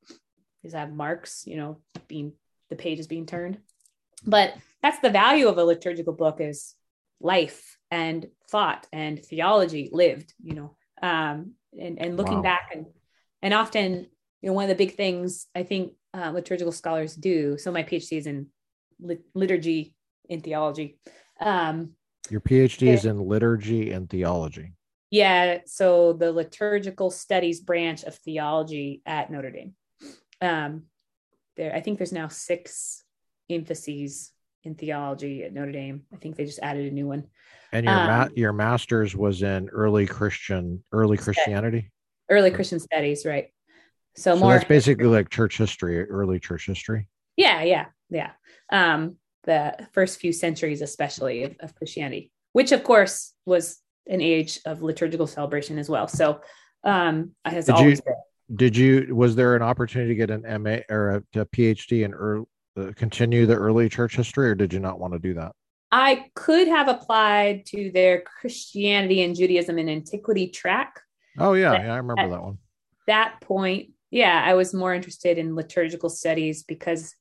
Does 0.64 0.72
have 0.72 0.92
marks, 0.92 1.44
you 1.46 1.56
know, 1.56 1.80
being 2.08 2.32
the 2.68 2.76
pages 2.76 3.06
being 3.06 3.26
turned? 3.26 3.58
But 4.26 4.54
that's 4.82 4.98
the 4.98 5.10
value 5.10 5.46
of 5.46 5.58
a 5.58 5.64
liturgical 5.64 6.14
book 6.14 6.40
is 6.40 6.74
life 7.20 7.78
and 7.92 8.26
thought 8.50 8.86
and 8.92 9.24
theology 9.24 9.88
lived, 9.92 10.34
you 10.42 10.54
know, 10.54 10.76
um, 11.00 11.52
and, 11.80 12.00
and 12.00 12.16
looking 12.16 12.36
wow. 12.36 12.42
back 12.42 12.70
and 12.74 12.86
and 13.40 13.54
often, 13.54 14.08
you 14.40 14.48
know, 14.48 14.52
one 14.52 14.64
of 14.64 14.68
the 14.68 14.74
big 14.74 14.94
things 14.94 15.46
I 15.54 15.62
think 15.62 15.94
uh, 16.14 16.30
liturgical 16.30 16.72
scholars 16.72 17.14
do. 17.14 17.58
So 17.58 17.72
my 17.72 17.82
PhD 17.82 18.18
is 18.18 18.26
in 18.26 18.46
lit- 19.00 19.24
liturgy 19.34 19.94
in 20.28 20.40
theology. 20.40 20.98
Um, 21.40 21.92
Your 22.30 22.40
PhD 22.40 22.88
is 22.88 23.04
in 23.04 23.18
liturgy 23.18 23.92
and 23.92 24.08
theology. 24.08 24.74
Yeah, 25.10 25.58
so 25.64 26.12
the 26.12 26.30
liturgical 26.30 27.10
studies 27.10 27.60
branch 27.60 28.04
of 28.04 28.14
theology 28.16 29.00
at 29.06 29.30
Notre 29.30 29.50
Dame. 29.50 29.74
Um, 30.40 30.84
there, 31.56 31.74
I 31.74 31.80
think 31.80 31.98
there's 31.98 32.12
now 32.12 32.28
six 32.28 33.04
emphases 33.48 34.32
in 34.64 34.74
theology 34.74 35.44
at 35.44 35.54
Notre 35.54 35.72
Dame. 35.72 36.02
I 36.12 36.16
think 36.16 36.36
they 36.36 36.44
just 36.44 36.58
added 36.60 36.92
a 36.92 36.94
new 36.94 37.06
one. 37.06 37.24
And 37.72 37.86
your 37.86 37.94
um, 37.94 38.06
ma- 38.06 38.28
your 38.34 38.52
master's 38.52 39.16
was 39.16 39.42
in 39.42 39.70
early 39.70 40.06
Christian, 40.06 40.84
early 40.92 41.16
Christianity, 41.16 41.90
early 42.30 42.50
Christian 42.50 42.78
studies, 42.78 43.24
right? 43.24 43.48
So, 44.18 44.34
so 44.34 44.40
more 44.40 44.54
that's 44.54 44.64
basically 44.64 45.06
like 45.06 45.30
church 45.30 45.58
history, 45.58 46.02
early 46.04 46.40
church 46.40 46.66
history. 46.66 47.08
Yeah, 47.36 47.62
yeah, 47.62 47.86
yeah. 48.10 48.32
Um, 48.70 49.16
the 49.44 49.86
first 49.92 50.18
few 50.18 50.32
centuries, 50.32 50.82
especially 50.82 51.44
of, 51.44 51.56
of 51.60 51.74
Christianity, 51.76 52.32
which 52.52 52.72
of 52.72 52.82
course 52.82 53.32
was 53.46 53.78
an 54.08 54.20
age 54.20 54.60
of 54.66 54.82
liturgical 54.82 55.26
celebration 55.26 55.78
as 55.78 55.88
well. 55.88 56.08
So, 56.08 56.40
um, 56.82 57.32
has 57.44 57.66
did 57.66 57.76
always 57.76 57.98
you, 57.98 58.04
been. 58.04 58.56
Did 58.56 58.76
you? 58.76 59.14
Was 59.14 59.36
there 59.36 59.54
an 59.54 59.62
opportunity 59.62 60.10
to 60.10 60.26
get 60.26 60.30
an 60.30 60.62
MA 60.62 60.78
or 60.90 61.10
a, 61.10 61.40
a 61.40 61.46
PhD 61.46 62.04
in 62.04 62.12
early, 62.12 62.46
uh, 62.76 62.90
continue 62.96 63.46
the 63.46 63.54
early 63.54 63.88
church 63.88 64.16
history, 64.16 64.50
or 64.50 64.54
did 64.54 64.72
you 64.72 64.80
not 64.80 64.98
want 64.98 65.12
to 65.12 65.18
do 65.18 65.34
that? 65.34 65.52
I 65.92 66.26
could 66.34 66.68
have 66.68 66.88
applied 66.88 67.66
to 67.66 67.90
their 67.92 68.22
Christianity 68.22 69.22
and 69.22 69.34
Judaism 69.36 69.78
and 69.78 69.88
Antiquity 69.88 70.48
track. 70.48 71.00
Oh 71.38 71.54
yeah, 71.54 71.72
yeah, 71.72 71.94
I 71.94 71.96
remember 71.98 72.28
that 72.28 72.42
one. 72.42 72.58
That 73.06 73.40
point, 73.40 73.90
yeah, 74.10 74.42
I 74.44 74.54
was 74.54 74.72
more 74.74 74.94
interested 74.94 75.38
in 75.38 75.54
liturgical 75.54 76.10
studies 76.10 76.62
because 76.62 77.14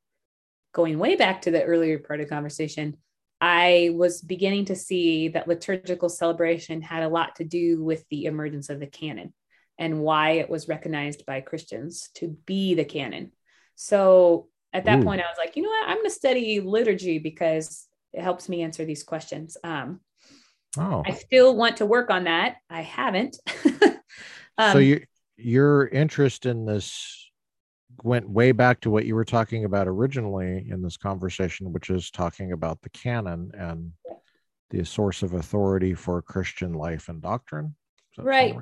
going 0.73 0.99
way 0.99 1.15
back 1.15 1.41
to 1.41 1.51
the 1.51 1.63
earlier 1.63 1.99
part 1.99 2.19
of 2.19 2.27
the 2.27 2.33
conversation, 2.33 2.97
I 3.39 3.91
was 3.93 4.21
beginning 4.21 4.65
to 4.65 4.75
see 4.75 5.29
that 5.29 5.47
liturgical 5.47 6.09
celebration 6.09 6.81
had 6.81 7.03
a 7.03 7.09
lot 7.09 7.35
to 7.35 7.43
do 7.43 7.83
with 7.83 8.05
the 8.09 8.25
emergence 8.25 8.69
of 8.69 8.79
the 8.79 8.87
canon 8.87 9.33
and 9.77 9.99
why 9.99 10.31
it 10.31 10.49
was 10.49 10.67
recognized 10.67 11.25
by 11.25 11.41
Christians 11.41 12.09
to 12.15 12.35
be 12.45 12.73
the 12.73 12.85
canon. 12.85 13.31
So 13.75 14.47
at 14.73 14.85
that 14.85 14.99
Ooh. 14.99 15.03
point, 15.03 15.21
I 15.21 15.25
was 15.25 15.37
like, 15.37 15.55
you 15.55 15.63
know 15.63 15.69
what? 15.69 15.87
I'm 15.87 15.97
going 15.97 16.05
to 16.05 16.11
study 16.11 16.59
liturgy 16.61 17.19
because 17.19 17.87
it 18.13 18.21
helps 18.21 18.49
me 18.49 18.63
answer 18.63 18.85
these 18.85 19.03
questions. 19.03 19.55
Um, 19.63 19.99
oh. 20.77 21.03
I 21.05 21.11
still 21.11 21.55
want 21.55 21.77
to 21.77 21.85
work 21.85 22.09
on 22.09 22.23
that. 22.23 22.55
I 22.69 22.81
haven't. 22.81 23.37
um, 24.57 24.71
so 24.71 24.79
you 24.79 25.03
your 25.37 25.87
interest 25.87 26.45
in 26.45 26.65
this 26.65 27.29
went 28.03 28.29
way 28.29 28.51
back 28.51 28.81
to 28.81 28.89
what 28.89 29.05
you 29.05 29.15
were 29.15 29.25
talking 29.25 29.65
about 29.65 29.87
originally 29.87 30.67
in 30.69 30.81
this 30.81 30.97
conversation, 30.97 31.71
which 31.71 31.89
is 31.89 32.11
talking 32.11 32.51
about 32.51 32.81
the 32.81 32.89
canon 32.89 33.51
and 33.57 33.91
the 34.69 34.83
source 34.83 35.23
of 35.23 35.33
authority 35.33 35.93
for 35.93 36.21
Christian 36.21 36.73
life 36.73 37.07
and 37.07 37.21
doctrine. 37.21 37.75
Right. 38.17 38.57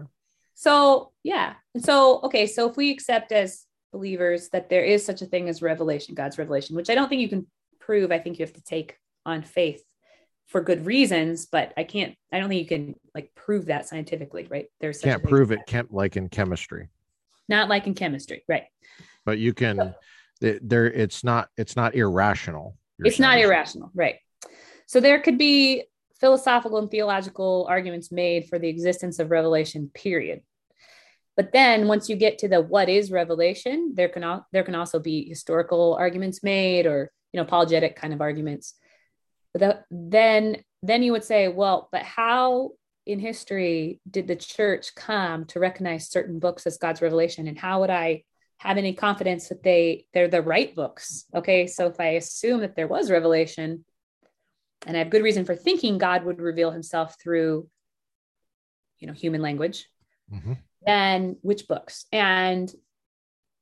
So, 0.54 1.12
yeah. 1.24 1.54
So, 1.80 2.22
okay. 2.24 2.46
So, 2.46 2.70
if 2.70 2.78
we 2.78 2.92
accept 2.92 3.32
as 3.32 3.66
believers 3.92 4.50
that 4.50 4.70
there 4.70 4.84
is 4.84 5.06
such 5.06 5.22
a 5.22 5.26
thing 5.26 5.50
as 5.50 5.62
revelation, 5.62 6.14
God's 6.14 6.38
revelation, 6.38 6.76
which 6.76 6.90
I 6.90 6.96
don't 6.96 7.10
think 7.10 7.22
you 7.22 7.30
can 7.30 7.48
prove, 7.80 8.12
I 8.12 8.20
think 8.20 8.38
you 8.38 8.46
have 8.46 8.54
to 8.54 8.64
take 8.64 8.98
on 9.26 9.42
faith 9.42 9.82
for 10.48 10.62
good 10.62 10.86
reasons, 10.86 11.48
but 11.48 11.74
I 11.76 11.84
can't, 11.84 12.16
I 12.32 12.40
don't 12.40 12.50
think 12.50 12.62
you 12.62 12.68
can 12.68 12.96
like 13.14 13.34
prove 13.36 13.66
that 13.66 13.88
scientifically, 13.88 14.48
right? 14.50 14.68
There's 14.80 15.00
can't 15.00 15.24
prove 15.24 15.52
it 15.52 15.60
can't 15.68 15.92
like 15.94 16.18
in 16.18 16.30
chemistry. 16.30 16.90
Not 17.50 17.70
like 17.70 17.88
in 17.88 17.94
chemistry, 17.94 18.44
right? 18.48 18.66
But 19.26 19.40
you 19.40 19.54
can 19.54 19.78
so, 20.42 20.60
there 20.62 20.86
it's 20.86 21.24
not 21.24 21.50
it's 21.58 21.76
not 21.76 21.96
irrational. 21.96 22.78
It's 23.00 23.18
saying. 23.18 23.30
not 23.30 23.40
irrational, 23.40 23.92
right? 23.94 24.16
So 24.88 25.00
there 25.00 25.20
could 25.20 25.38
be 25.38 25.84
philosophical 26.20 26.78
and 26.78 26.90
theological 26.90 27.66
arguments 27.70 28.12
made 28.12 28.48
for 28.48 28.60
the 28.60 28.70
existence 28.70 29.20
of 29.20 29.32
revelation, 29.32 29.90
period. 29.94 30.42
But 31.36 31.52
then 31.52 31.88
once 31.88 32.08
you 32.08 32.16
get 32.16 32.40
to 32.40 32.48
the 32.48 32.62
what 32.62 32.88
is 32.88 33.12
revelation, 33.12 33.92
there 33.96 34.10
can 34.10 34.24
al- 34.24 34.48
there 34.52 34.64
can 34.64 34.76
also 34.76 35.00
be 35.00 35.28
historical 35.28 35.96
arguments 35.96 36.44
made 36.44 36.86
or 36.86 37.12
you 37.34 37.38
know 37.38 37.44
apologetic 37.44 37.96
kind 37.96 38.14
of 38.14 38.22
arguments 38.22 38.76
the, 39.60 39.84
then 39.90 40.58
then 40.84 41.04
you 41.04 41.12
would 41.12 41.24
say 41.24 41.48
well 41.48 41.90
but 41.92 42.04
how 42.04 42.72
in 43.06 43.20
history 43.20 44.00
did 44.10 44.28
the 44.28 44.36
church 44.36 44.96
come 44.96 45.46
to 45.46 45.60
recognize 45.60 46.10
certain 46.10 46.40
books 46.40 46.66
as 46.66 46.78
god's 46.78 47.02
revelation? 47.02 47.48
And 47.48 47.58
how 47.58 47.82
would 47.82 47.90
i 47.90 48.24
have 48.58 48.78
any 48.78 48.94
confidence 48.94 49.50
that 49.50 49.64
they 49.64 50.06
they're 50.14 50.28
the 50.28 50.42
right 50.42 50.74
books? 50.76 51.26
Okay 51.34 51.68
so 51.68 51.88
if 51.88 52.00
i 52.00 52.10
assume 52.10 52.62
that 52.62 52.76
there 52.76 52.88
was 52.88 53.12
revelation 53.12 53.86
and 54.86 54.96
i 54.96 55.00
have 55.00 55.10
good 55.10 55.24
reason 55.24 55.46
for 55.46 55.56
thinking 55.56 55.98
god 55.98 56.24
would 56.24 56.40
reveal 56.40 56.72
himself 56.72 57.16
through 57.22 57.68
you 59.00 59.08
know 59.08 59.14
human 59.14 59.42
language 59.42 59.88
mm-hmm. 60.32 60.54
then 60.86 61.38
which 61.42 61.68
books? 61.68 62.06
And 62.12 62.72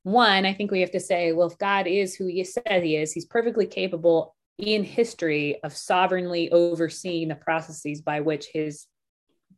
one 0.04 0.46
i 0.46 0.54
think 0.54 0.70
we 0.70 0.82
have 0.82 0.92
to 0.92 1.00
say 1.00 1.32
well 1.32 1.48
if 1.48 1.58
god 1.58 1.88
is 1.88 2.14
who 2.14 2.28
he 2.28 2.44
says 2.44 2.84
he 2.84 2.98
is 2.98 3.14
he's 3.14 3.26
perfectly 3.26 3.66
capable 3.66 4.36
in 4.58 4.84
history 4.84 5.60
of 5.64 5.76
sovereignly 5.76 6.52
overseeing 6.52 7.28
the 7.28 7.36
processes 7.36 8.02
by 8.02 8.20
which 8.22 8.48
his 8.54 8.86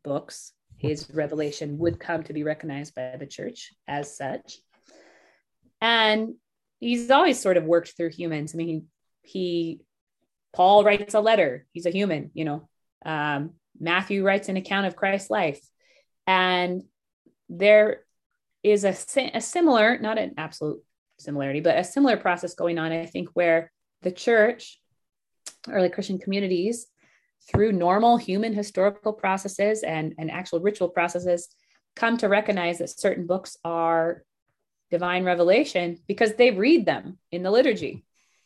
books, 0.02 0.52
his 0.78 1.08
revelation 1.12 1.78
would 1.78 2.00
come 2.00 2.22
to 2.24 2.32
be 2.32 2.44
recognized 2.44 2.94
by 2.94 3.16
the 3.18 3.26
church 3.26 3.72
as 3.86 4.16
such. 4.16 4.58
And 5.80 6.34
he's 6.80 7.10
always 7.10 7.38
sort 7.38 7.56
of 7.56 7.64
worked 7.64 7.94
through 7.96 8.10
humans. 8.10 8.54
I 8.54 8.56
mean, 8.56 8.68
he, 8.68 8.82
he 9.22 9.80
Paul 10.54 10.84
writes 10.84 11.14
a 11.14 11.20
letter, 11.20 11.66
he's 11.72 11.86
a 11.86 11.90
human, 11.90 12.30
you 12.32 12.44
know. 12.44 12.68
Um, 13.04 13.50
Matthew 13.78 14.24
writes 14.24 14.48
an 14.48 14.56
account 14.56 14.86
of 14.86 14.96
Christ's 14.96 15.28
life. 15.28 15.60
And 16.26 16.82
there 17.48 18.04
is 18.62 18.84
a, 18.84 18.96
a 19.34 19.40
similar, 19.40 19.98
not 19.98 20.18
an 20.18 20.32
absolute 20.38 20.82
similarity, 21.18 21.60
but 21.60 21.78
a 21.78 21.84
similar 21.84 22.16
process 22.16 22.54
going 22.54 22.78
on, 22.78 22.90
I 22.90 23.06
think, 23.06 23.28
where 23.34 23.70
the 24.02 24.10
church 24.10 24.80
early 25.70 25.88
Christian 25.88 26.18
communities 26.18 26.86
through 27.48 27.72
normal 27.72 28.16
human 28.16 28.52
historical 28.52 29.12
processes 29.12 29.82
and, 29.82 30.14
and 30.18 30.30
actual 30.30 30.60
ritual 30.60 30.88
processes 30.88 31.48
come 31.94 32.16
to 32.18 32.28
recognize 32.28 32.78
that 32.78 32.90
certain 32.90 33.26
books 33.26 33.56
are 33.64 34.22
divine 34.90 35.24
revelation 35.24 35.98
because 36.06 36.34
they 36.34 36.50
read 36.50 36.86
them 36.86 37.18
in 37.32 37.42
the 37.42 37.50
liturgy. 37.50 38.04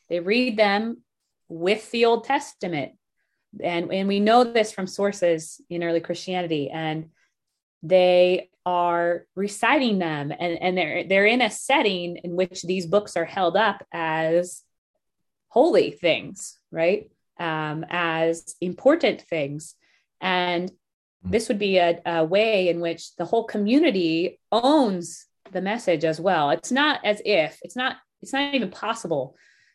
They 0.09 0.21
read 0.21 0.57
them 0.57 1.03
with 1.49 1.91
the 1.91 2.05
Old 2.05 2.25
Testament. 2.25 2.93
And, 3.63 3.93
and 3.93 4.09
we 4.09 4.21
know 4.21 4.45
this 4.45 4.73
from 4.73 4.87
sources 4.87 5.61
in 5.69 5.83
early 5.83 6.01
Christianity. 6.01 6.71
And 6.71 7.11
they 7.83 8.51
are 8.67 9.27
reciting 9.35 9.99
them 9.99 10.33
and, 10.39 10.61
and 10.61 10.77
they're 10.77 11.05
they're 11.05 11.27
in 11.27 11.41
a 11.41 11.51
setting 11.51 12.19
in 12.19 12.37
which 12.37 12.63
these 12.63 12.87
books 12.87 13.17
are 13.17 13.25
held 13.25 13.57
up 13.57 13.85
as 13.93 14.63
holy 15.49 15.91
things, 15.91 16.60
right? 16.71 17.11
Um, 17.39 17.87
as 17.89 18.55
important 18.61 19.23
things. 19.23 19.75
And 20.21 20.71
hmm. 21.23 21.31
this 21.31 21.49
would 21.49 21.59
be 21.59 21.79
a, 21.79 22.01
a 22.05 22.25
way 22.25 22.69
in 22.69 22.81
which 22.81 23.17
the 23.17 23.25
whole 23.25 23.45
community 23.45 24.39
owns 24.53 25.27
the 25.53 25.61
message 25.61 26.05
as 26.05 26.21
well. 26.21 26.51
It's 26.51 26.73
not 26.73 27.01
as 27.05 27.21
if 27.25 27.59
it's 27.63 27.77
not 27.77 27.97
it's 28.23 28.33
not 28.33 28.55
even 28.55 28.71
possible 28.71 29.35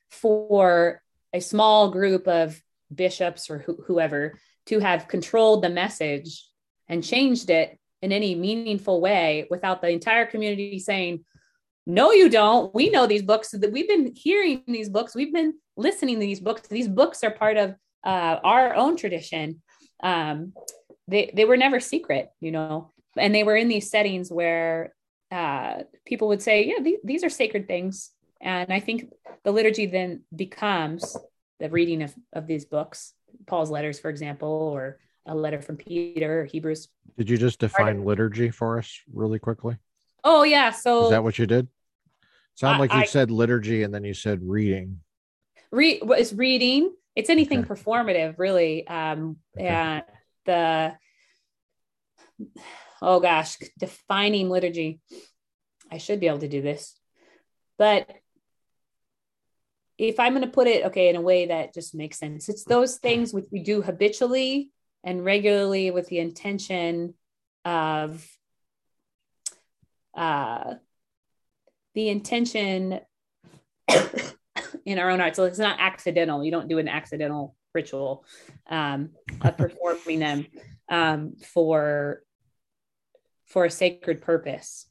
for 0.09 1.01
a 1.33 1.41
small 1.41 1.89
group 1.89 2.27
of 2.27 2.61
bishops 2.93 3.49
or 3.49 3.59
wh- 3.59 3.83
whoever 3.85 4.39
to 4.67 4.79
have 4.79 5.07
controlled 5.07 5.63
the 5.63 5.69
message 5.69 6.47
and 6.87 7.03
changed 7.03 7.49
it 7.49 7.77
in 8.01 8.11
any 8.11 8.35
meaningful 8.35 9.01
way 9.01 9.47
without 9.49 9.81
the 9.81 9.89
entire 9.89 10.25
community 10.25 10.79
saying, 10.79 11.25
no, 11.87 12.11
you 12.11 12.29
don't. 12.29 12.73
We 12.73 12.89
know 12.89 13.07
these 13.07 13.23
books 13.23 13.51
that 13.51 13.71
we've 13.71 13.87
been 13.87 14.13
hearing 14.15 14.63
these 14.67 14.89
books. 14.89 15.15
We've 15.15 15.33
been 15.33 15.55
listening 15.77 16.15
to 16.15 16.21
these 16.21 16.39
books. 16.39 16.67
These 16.67 16.87
books 16.87 17.23
are 17.23 17.31
part 17.31 17.57
of 17.57 17.75
uh, 18.05 18.39
our 18.43 18.75
own 18.75 18.97
tradition. 18.97 19.61
Um, 20.01 20.53
they, 21.07 21.31
they 21.33 21.45
were 21.45 21.57
never 21.57 21.79
secret, 21.79 22.29
you 22.39 22.51
know, 22.51 22.91
and 23.17 23.33
they 23.33 23.43
were 23.43 23.55
in 23.55 23.67
these 23.67 23.89
settings 23.89 24.31
where 24.31 24.93
uh, 25.31 25.83
people 26.05 26.29
would 26.29 26.41
say, 26.41 26.65
yeah, 26.65 26.83
th- 26.83 26.99
these 27.03 27.23
are 27.23 27.29
sacred 27.29 27.67
things. 27.67 28.11
And 28.41 28.71
I 28.71 28.79
think 28.79 29.11
the 29.43 29.51
liturgy 29.51 29.85
then 29.85 30.23
becomes 30.35 31.17
the 31.59 31.69
reading 31.69 32.03
of, 32.03 32.13
of 32.33 32.47
these 32.47 32.65
books, 32.65 33.13
Paul's 33.47 33.71
letters, 33.71 33.99
for 33.99 34.09
example, 34.09 34.49
or 34.49 34.99
a 35.25 35.33
letter 35.35 35.61
from 35.61 35.77
Peter 35.77 36.41
or 36.41 36.45
Hebrews. 36.45 36.87
Did 37.17 37.29
you 37.29 37.37
just 37.37 37.59
define 37.59 38.03
liturgy 38.05 38.51
for 38.51 38.77
us 38.77 38.99
really 39.11 39.39
quickly? 39.39 39.77
Oh 40.23 40.43
yeah. 40.43 40.71
So 40.71 41.05
is 41.05 41.09
that 41.11 41.23
what 41.23 41.39
you 41.39 41.45
did? 41.45 41.67
Sound 42.55 42.79
like 42.79 42.93
you 42.93 42.99
I- 42.99 43.05
said 43.05 43.31
liturgy 43.31 43.83
and 43.83 43.93
then 43.93 44.03
you 44.03 44.13
said 44.13 44.39
reading. 44.43 44.99
Read 45.75 46.01
it's 46.03 46.33
reading. 46.33 46.93
It's 47.15 47.29
anything 47.29 47.59
Okay. 47.59 47.69
performative, 47.69 48.35
really. 48.37 48.87
Um, 48.87 49.37
Okay. 49.57 49.67
and 49.67 50.03
the 50.45 50.97
oh 53.01 53.19
gosh, 53.19 53.57
defining 53.77 54.49
liturgy. 54.49 54.99
I 55.91 55.97
should 55.99 56.19
be 56.19 56.27
able 56.27 56.39
to 56.39 56.47
do 56.47 56.61
this, 56.61 56.99
but 57.77 58.09
if 59.97 60.19
I'm 60.19 60.33
going 60.33 60.45
to 60.45 60.51
put 60.51 60.67
it 60.67 60.87
okay 60.87 61.07
in 61.09 61.15
a 61.15 61.21
way 61.21 61.47
that 61.47 61.73
just 61.73 61.95
makes 61.95 62.19
sense, 62.19 62.49
it's 62.49 62.65
those 62.65 62.97
things 62.97 63.33
which 63.33 63.45
we 63.51 63.59
do 63.59 63.81
habitually 63.81 64.71
and 65.03 65.23
regularly 65.23 65.91
with 65.91 66.07
the 66.07 66.19
intention 66.19 67.13
of 67.63 68.27
uh, 70.15 70.75
the 71.93 72.09
intention 72.09 72.99
in 74.85 74.99
our 74.99 75.09
own 75.09 75.19
heart. 75.19 75.35
So 75.35 75.43
it's 75.45 75.59
not 75.59 75.79
accidental. 75.79 76.43
You 76.43 76.51
don't 76.51 76.67
do 76.67 76.77
an 76.77 76.87
accidental 76.87 77.55
ritual 77.73 78.25
um, 78.69 79.09
of 79.41 79.57
performing 79.57 80.19
them 80.19 80.45
um, 80.89 81.33
for 81.43 82.21
for 83.47 83.65
a 83.65 83.69
sacred 83.71 84.21
purpose. 84.21 84.87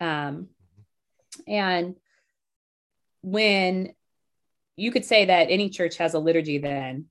Um, 0.00 0.48
and 1.46 1.96
when 3.22 3.94
you 4.76 4.90
could 4.92 5.04
say 5.04 5.26
that 5.26 5.50
any 5.50 5.70
church 5.70 5.96
has 5.96 6.14
a 6.14 6.18
liturgy, 6.18 6.58
then 6.58 7.06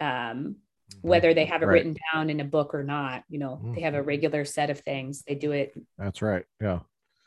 um, 0.00 0.56
whether 1.00 1.32
they 1.32 1.46
have 1.46 1.62
it 1.62 1.66
Right. 1.66 1.74
written 1.74 1.96
down 2.12 2.28
in 2.30 2.40
a 2.40 2.44
book 2.44 2.74
or 2.74 2.82
not, 2.84 3.24
you 3.28 3.38
know, 3.38 3.72
they 3.74 3.80
have 3.82 3.94
a 3.94 4.02
Mhm. 4.02 4.06
regular 4.06 4.44
set 4.44 4.68
of 4.70 4.80
things. 4.80 5.22
They 5.22 5.34
do 5.34 5.52
it 5.52 5.74
That's 5.96 6.20
right. 6.22 6.44
Yeah. 6.60 6.80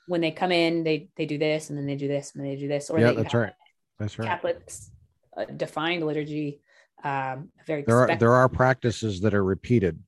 when 0.08 0.22
they 0.22 0.32
come 0.32 0.52
in. 0.52 0.84
They 0.84 1.10
they 1.16 1.26
do 1.26 1.38
this, 1.38 1.70
and 1.70 1.78
then 1.78 1.86
they 1.86 1.96
do 1.96 2.08
this, 2.08 2.34
and 2.34 2.44
then 2.44 2.52
they 2.52 2.60
do 2.60 2.68
this. 2.68 2.90
Or 2.90 3.00
yeah, 3.00 3.12
they 3.12 3.24
that's 3.24 3.34
right. 3.34 3.54
That's 4.02 4.18
right. 4.18 4.28
Catholics 4.28 4.90
uh, 5.38 5.46
defined 5.46 6.04
liturgy, 6.06 6.60
um, 7.04 7.50
very 7.68 7.84
There 7.84 7.98
are 8.00 8.16
there 8.18 8.34
are 8.34 8.50
practices 8.50 9.22
that 9.22 9.34
are 9.36 9.44
repeated 9.44 10.00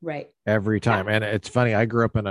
right, 0.00 0.30
every 0.46 0.78
time, 0.80 1.08
and 1.08 1.24
it's 1.24 1.48
funny. 1.48 1.74
I 1.74 1.84
grew 1.84 2.04
up 2.04 2.14
in 2.16 2.26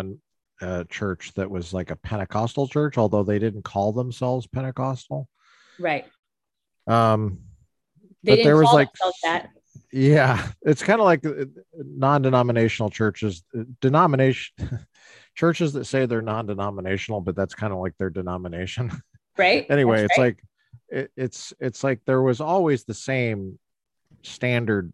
a, 0.61 0.65
a 0.65 0.85
church 0.85 1.33
that 1.33 1.51
was 1.51 1.73
like 1.73 1.91
a 1.91 1.95
Pentecostal 1.97 2.67
church, 2.69 2.97
although 2.97 3.23
they 3.23 3.37
didn't 3.37 3.63
call 3.63 3.91
themselves 3.91 4.47
Pentecostal. 4.47 5.27
right. 5.79 6.05
Um, 6.87 7.39
They 8.23 8.31
But 8.31 8.35
didn't 8.37 8.45
there 8.45 8.57
was 8.57 8.73
like 8.73 8.89
that. 9.23 9.49
yeah, 9.91 10.47
it's 10.61 10.83
kind 10.83 10.99
of 11.01 11.05
like 11.05 11.25
uh, 11.25 11.45
non-denominational 11.77 12.89
churches. 12.91 13.43
uh, 13.57 13.63
Denomination 13.81 14.79
churches 15.35 15.73
that 15.73 15.85
say 15.85 16.05
they're 16.05 16.21
non-denominational, 16.21 17.21
but 17.21 17.35
that's 17.35 17.55
kind 17.55 17.73
of 17.73 17.79
like 17.79 17.97
their 17.97 18.09
denomination. 18.09 18.89
right. 19.37 19.65
anyway 19.69 20.01
That's 20.01 20.11
it's 20.13 20.17
right. 20.17 20.25
like 20.25 20.43
it, 20.91 21.11
it's 21.15 21.53
it's 21.59 21.83
like 21.83 22.01
there 22.05 22.21
was 22.21 22.41
always 22.41 22.83
the 22.83 22.93
same 22.93 23.57
standard 24.23 24.91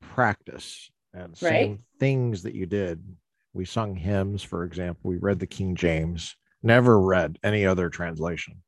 practice 0.00 0.90
and 1.12 1.36
same 1.36 1.80
things 1.98 2.44
that 2.44 2.54
you 2.54 2.66
did. 2.66 3.02
We 3.52 3.64
sung 3.64 3.96
hymns 3.96 4.42
for 4.42 4.64
example. 4.64 5.10
We 5.10 5.18
read 5.18 5.40
the 5.40 5.46
king 5.46 5.74
james. 5.74 6.36
Never 6.62 6.98
read 7.00 7.38
any 7.42 7.66
other 7.66 7.90
translation. 7.90 8.62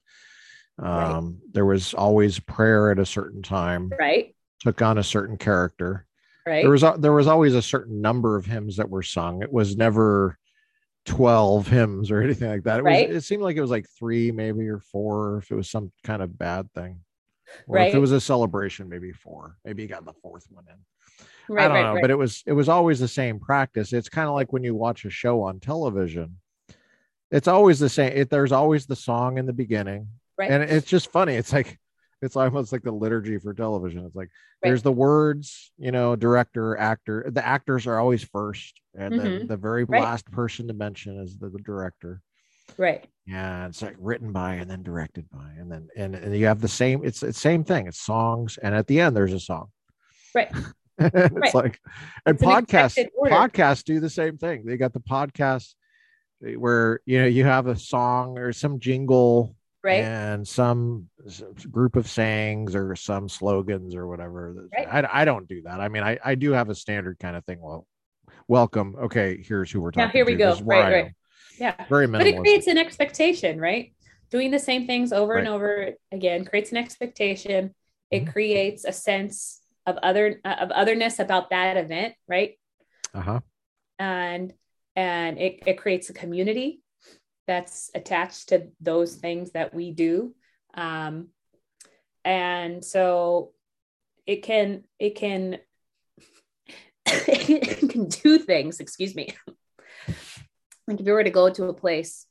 Right. 0.76 1.04
um 1.04 1.38
there 1.52 1.64
was 1.64 1.94
always 1.94 2.40
prayer 2.40 2.90
at 2.90 2.98
a 2.98 3.06
certain 3.06 3.42
time. 3.42 3.90
Right, 3.96 4.34
took 4.60 4.82
on 4.82 4.98
a 4.98 5.04
certain 5.04 5.36
character. 5.36 6.06
Right, 6.44 6.62
there 6.62 6.70
was 6.70 6.84
there 6.98 7.12
was 7.12 7.28
always 7.28 7.54
a 7.54 7.62
certain 7.62 8.00
number 8.00 8.36
of 8.36 8.44
hymns 8.44 8.76
that 8.76 8.90
were 8.90 9.04
sung. 9.04 9.42
It 9.42 9.52
was 9.52 9.76
never 9.76 10.36
12 11.04 11.68
hymns 11.68 12.10
or 12.10 12.20
anything 12.22 12.48
like 12.48 12.64
that. 12.64 12.80
It 12.80 12.82
Right. 12.84 13.08
was 13.08 13.16
it 13.18 13.26
seemed 13.26 13.42
like 13.42 13.56
it 13.56 13.60
was 13.60 13.70
like 13.70 13.86
three 13.98 14.32
maybe 14.32 14.68
or 14.68 14.80
four 14.80 15.38
if 15.38 15.50
it 15.50 15.54
was 15.54 15.70
some 15.70 15.92
kind 16.02 16.22
of 16.22 16.38
bad 16.38 16.72
thing. 16.72 17.00
Or 17.68 17.78
if 17.78 17.94
it 17.94 17.98
was 17.98 18.12
a 18.12 18.20
celebration 18.20 18.88
maybe 18.88 19.12
four. 19.12 19.56
Maybe 19.64 19.82
you 19.82 19.88
got 19.88 20.04
the 20.04 20.14
fourth 20.14 20.46
one 20.50 20.64
in. 20.68 20.76
Right, 21.46 21.64
i 21.64 21.68
don't 21.68 21.74
right, 21.74 21.82
know 21.82 21.92
right. 21.94 22.00
but 22.00 22.10
it 22.10 22.16
was 22.18 22.42
it 22.46 22.52
was 22.52 22.68
always 22.70 22.98
the 23.00 23.08
same 23.08 23.38
practice. 23.38 23.92
It's 23.92 24.08
kind 24.08 24.28
of 24.28 24.34
like 24.34 24.52
when 24.52 24.64
you 24.64 24.74
watch 24.74 25.04
a 25.04 25.10
show 25.10 25.42
on 25.42 25.60
television 25.60 26.38
it's 27.30 27.48
always 27.48 27.78
the 27.80 27.88
same 27.88 28.12
it, 28.12 28.30
there's 28.30 28.52
always 28.52 28.86
the 28.86 28.96
song 28.96 29.38
in 29.38 29.46
the 29.46 29.52
beginning 29.52 30.08
Right. 30.38 30.50
and 30.50 30.62
it's 30.62 30.86
just 30.86 31.10
funny. 31.12 31.34
It's 31.34 31.52
like 31.52 31.78
it's 32.24 32.36
almost 32.36 32.72
like 32.72 32.82
the 32.82 32.90
liturgy 32.92 33.38
for 33.38 33.52
television 33.54 34.04
it's 34.04 34.16
like 34.16 34.28
Right. 34.62 34.70
there's 34.70 34.82
the 34.82 34.92
words 34.92 35.72
you 35.78 35.92
know 35.92 36.16
director 36.16 36.76
actor 36.78 37.26
the 37.30 37.46
actors 37.46 37.86
are 37.86 37.98
always 37.98 38.24
first 38.24 38.80
and 38.98 39.18
then 39.18 39.40
Mhm. 39.40 39.48
the 39.48 39.56
very 39.56 39.84
Right. 39.84 40.00
last 40.02 40.30
person 40.30 40.66
to 40.68 40.74
mention 40.74 41.18
is 41.20 41.36
the, 41.38 41.48
the 41.50 41.58
director 41.58 42.22
right, 42.78 43.04
yeah 43.26 43.66
it's 43.66 43.82
like 43.82 43.96
written 43.98 44.32
by 44.32 44.54
and 44.54 44.70
then 44.70 44.82
directed 44.82 45.28
by 45.30 45.50
and 45.58 45.70
then 45.70 45.88
and, 45.96 46.14
and 46.14 46.34
you 46.36 46.46
have 46.46 46.60
the 46.60 46.68
same 46.68 47.04
it's 47.04 47.20
the 47.20 47.32
same 47.32 47.62
thing 47.64 47.86
it's 47.86 48.00
songs 48.00 48.58
and 48.62 48.74
at 48.74 48.86
the 48.86 49.00
end 49.00 49.16
there's 49.16 49.32
a 49.34 49.40
song 49.40 49.70
Right. 50.34 50.50
it's 50.98 51.34
Right. 51.34 51.54
like 51.54 51.80
and 52.26 52.34
It's 52.34 52.42
an 52.42 52.48
podcasts 52.48 53.06
order. 53.16 53.34
podcasts 53.34 53.84
do 53.84 54.00
the 54.00 54.10
same 54.10 54.38
thing 54.38 54.64
they 54.64 54.76
got 54.76 54.92
the 54.92 55.00
podcast 55.00 55.74
where 56.56 57.00
you 57.06 57.18
know 57.20 57.26
you 57.26 57.44
have 57.44 57.66
a 57.66 57.76
song 57.76 58.38
or 58.38 58.52
some 58.52 58.78
jingle 58.80 59.54
right, 59.84 60.02
and 60.02 60.48
some 60.48 61.08
group 61.70 61.94
of 61.96 62.08
sayings 62.08 62.74
or 62.74 62.96
some 62.96 63.28
slogans 63.28 63.94
or 63.94 64.08
whatever. 64.08 64.68
Right. 64.76 64.88
I, 65.04 65.22
I 65.22 65.24
don't 65.24 65.46
do 65.46 65.62
that. 65.62 65.80
I 65.80 65.88
mean, 65.88 66.02
I, 66.02 66.18
I 66.24 66.34
do 66.34 66.52
have 66.52 66.70
a 66.70 66.74
standard 66.74 67.18
kind 67.20 67.36
of 67.36 67.44
thing. 67.44 67.60
Well, 67.60 67.86
welcome. 68.48 68.96
Okay, 69.04 69.42
here's 69.46 69.70
who 69.70 69.80
we're 69.80 69.90
talking 69.92 70.06
Now, 70.08 70.12
here 70.12 70.24
we 70.24 70.32
to. 70.32 70.38
go. 70.38 70.50
This 70.50 70.58
is 70.60 70.64
where 70.64 70.80
Right, 70.82 70.92
right. 70.92 71.04
am. 71.06 71.14
yeah. 71.58 71.86
Very 71.88 72.06
minimal. 72.08 72.32
But 72.32 72.38
it 72.38 72.40
creates 72.40 72.66
an 72.66 72.78
expectation, 72.78 73.60
right? 73.60 73.92
Doing 74.30 74.50
the 74.50 74.58
same 74.58 74.86
things 74.86 75.12
over 75.12 75.36
and 75.36 75.46
over 75.46 75.90
again 76.10 76.44
creates 76.44 76.70
an 76.72 76.78
expectation. 76.78 77.74
It 78.10 78.24
Mhm. 78.24 78.32
creates 78.32 78.84
a 78.84 78.92
sense 78.92 79.60
of 79.86 79.96
other 80.02 80.40
uh, 80.44 80.56
of 80.60 80.70
otherness 80.70 81.18
about 81.18 81.50
that 81.50 81.76
event, 81.76 82.14
right? 82.26 82.58
Uh-huh. 83.12 83.40
and 83.98 84.52
and 84.96 85.38
it, 85.38 85.60
it 85.66 85.78
creates 85.78 86.08
a 86.10 86.12
community 86.12 86.80
that's 87.46 87.90
attached 87.94 88.48
to 88.50 88.68
those 88.80 89.16
things 89.16 89.52
that 89.52 89.74
we 89.74 89.90
do 89.90 90.34
um 90.74 91.28
and 92.24 92.84
so 92.84 93.52
it 94.26 94.42
can 94.42 94.84
it 94.98 95.14
can 95.16 95.58
it 97.06 97.90
can 97.90 98.06
do 98.06 98.38
things 98.38 98.80
excuse 98.80 99.14
me 99.14 99.28
like 100.86 101.00
if 101.00 101.06
you 101.06 101.12
were 101.12 101.24
to 101.24 101.30
go 101.30 101.50
to 101.50 101.64
a 101.64 101.74
place 101.74 102.26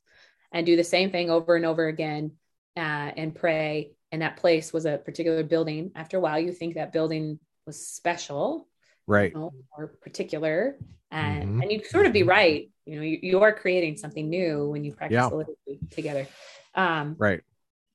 and 0.52 0.66
do 0.66 0.76
the 0.76 0.84
same 0.84 1.10
thing 1.10 1.30
over 1.30 1.56
and 1.56 1.64
over 1.64 1.86
again 1.86 2.32
uh, 2.76 3.10
and 3.16 3.34
pray 3.34 3.92
and 4.12 4.22
that 4.22 4.36
place 4.36 4.72
was 4.72 4.84
a 4.86 4.98
particular 4.98 5.42
building 5.42 5.90
after 5.94 6.16
a 6.16 6.20
while 6.20 6.38
you 6.38 6.52
think 6.52 6.74
that 6.74 6.92
building 6.92 7.38
was 7.66 7.86
special 7.86 8.68
Right. 9.06 9.32
you 9.32 9.38
know, 9.38 9.52
or 9.76 9.86
particular 9.86 10.78
and 11.10 11.44
Mhm. 11.44 11.62
and 11.62 11.72
you'd 11.72 11.86
sort 11.86 12.06
of 12.06 12.12
be 12.12 12.22
right 12.22 12.70
you 12.86 12.96
know 12.96 13.02
you, 13.02 13.18
you 13.22 13.40
are 13.40 13.52
creating 13.52 13.96
something 13.96 14.28
new 14.28 14.68
when 14.68 14.84
you 14.84 14.92
practice 14.92 15.14
Yeah. 15.14 15.28
the 15.28 15.36
liturgy 15.36 15.80
together 15.90 16.26
um 16.74 17.16
Right. 17.18 17.42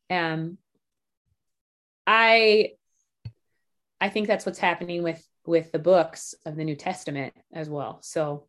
and 0.09 0.57
i 2.07 2.71
i 4.01 4.09
think 4.09 4.27
that's 4.27 4.45
what's 4.45 4.59
happening 4.59 5.03
with 5.03 5.23
with 5.45 5.71
the 5.71 5.79
books 5.79 6.33
of 6.45 6.55
the 6.55 6.63
new 6.63 6.75
testament 6.75 7.33
as 7.53 7.69
well 7.69 7.99
so 8.01 8.47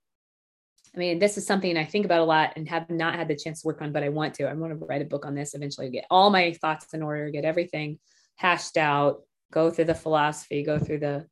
i 0.94 0.98
mean 0.98 1.18
this 1.18 1.36
is 1.36 1.46
something 1.46 1.76
i 1.76 1.84
think 1.84 2.04
about 2.04 2.20
a 2.20 2.24
lot 2.24 2.52
and 2.56 2.68
have 2.68 2.88
not 2.90 3.14
had 3.14 3.28
the 3.28 3.36
chance 3.36 3.62
to 3.62 3.66
work 3.66 3.82
on 3.82 3.92
but 3.92 4.02
i 4.02 4.08
want 4.08 4.34
to 4.34 4.48
i 4.48 4.52
want 4.52 4.72
to 4.72 4.86
write 4.86 5.02
a 5.02 5.06
book 5.06 5.26
on 5.26 5.34
this 5.34 5.54
eventually 5.54 5.90
get 5.90 6.06
all 6.10 6.30
my 6.30 6.52
thoughts 6.54 6.92
in 6.94 7.02
order 7.02 7.30
get 7.30 7.44
everything 7.44 7.98
hashed 8.36 8.76
out 8.76 9.22
go 9.52 9.70
through 9.70 9.84
the 9.84 9.94
philosophy 9.94 10.62
go 10.62 10.78
through 10.78 10.98
the 10.98 11.26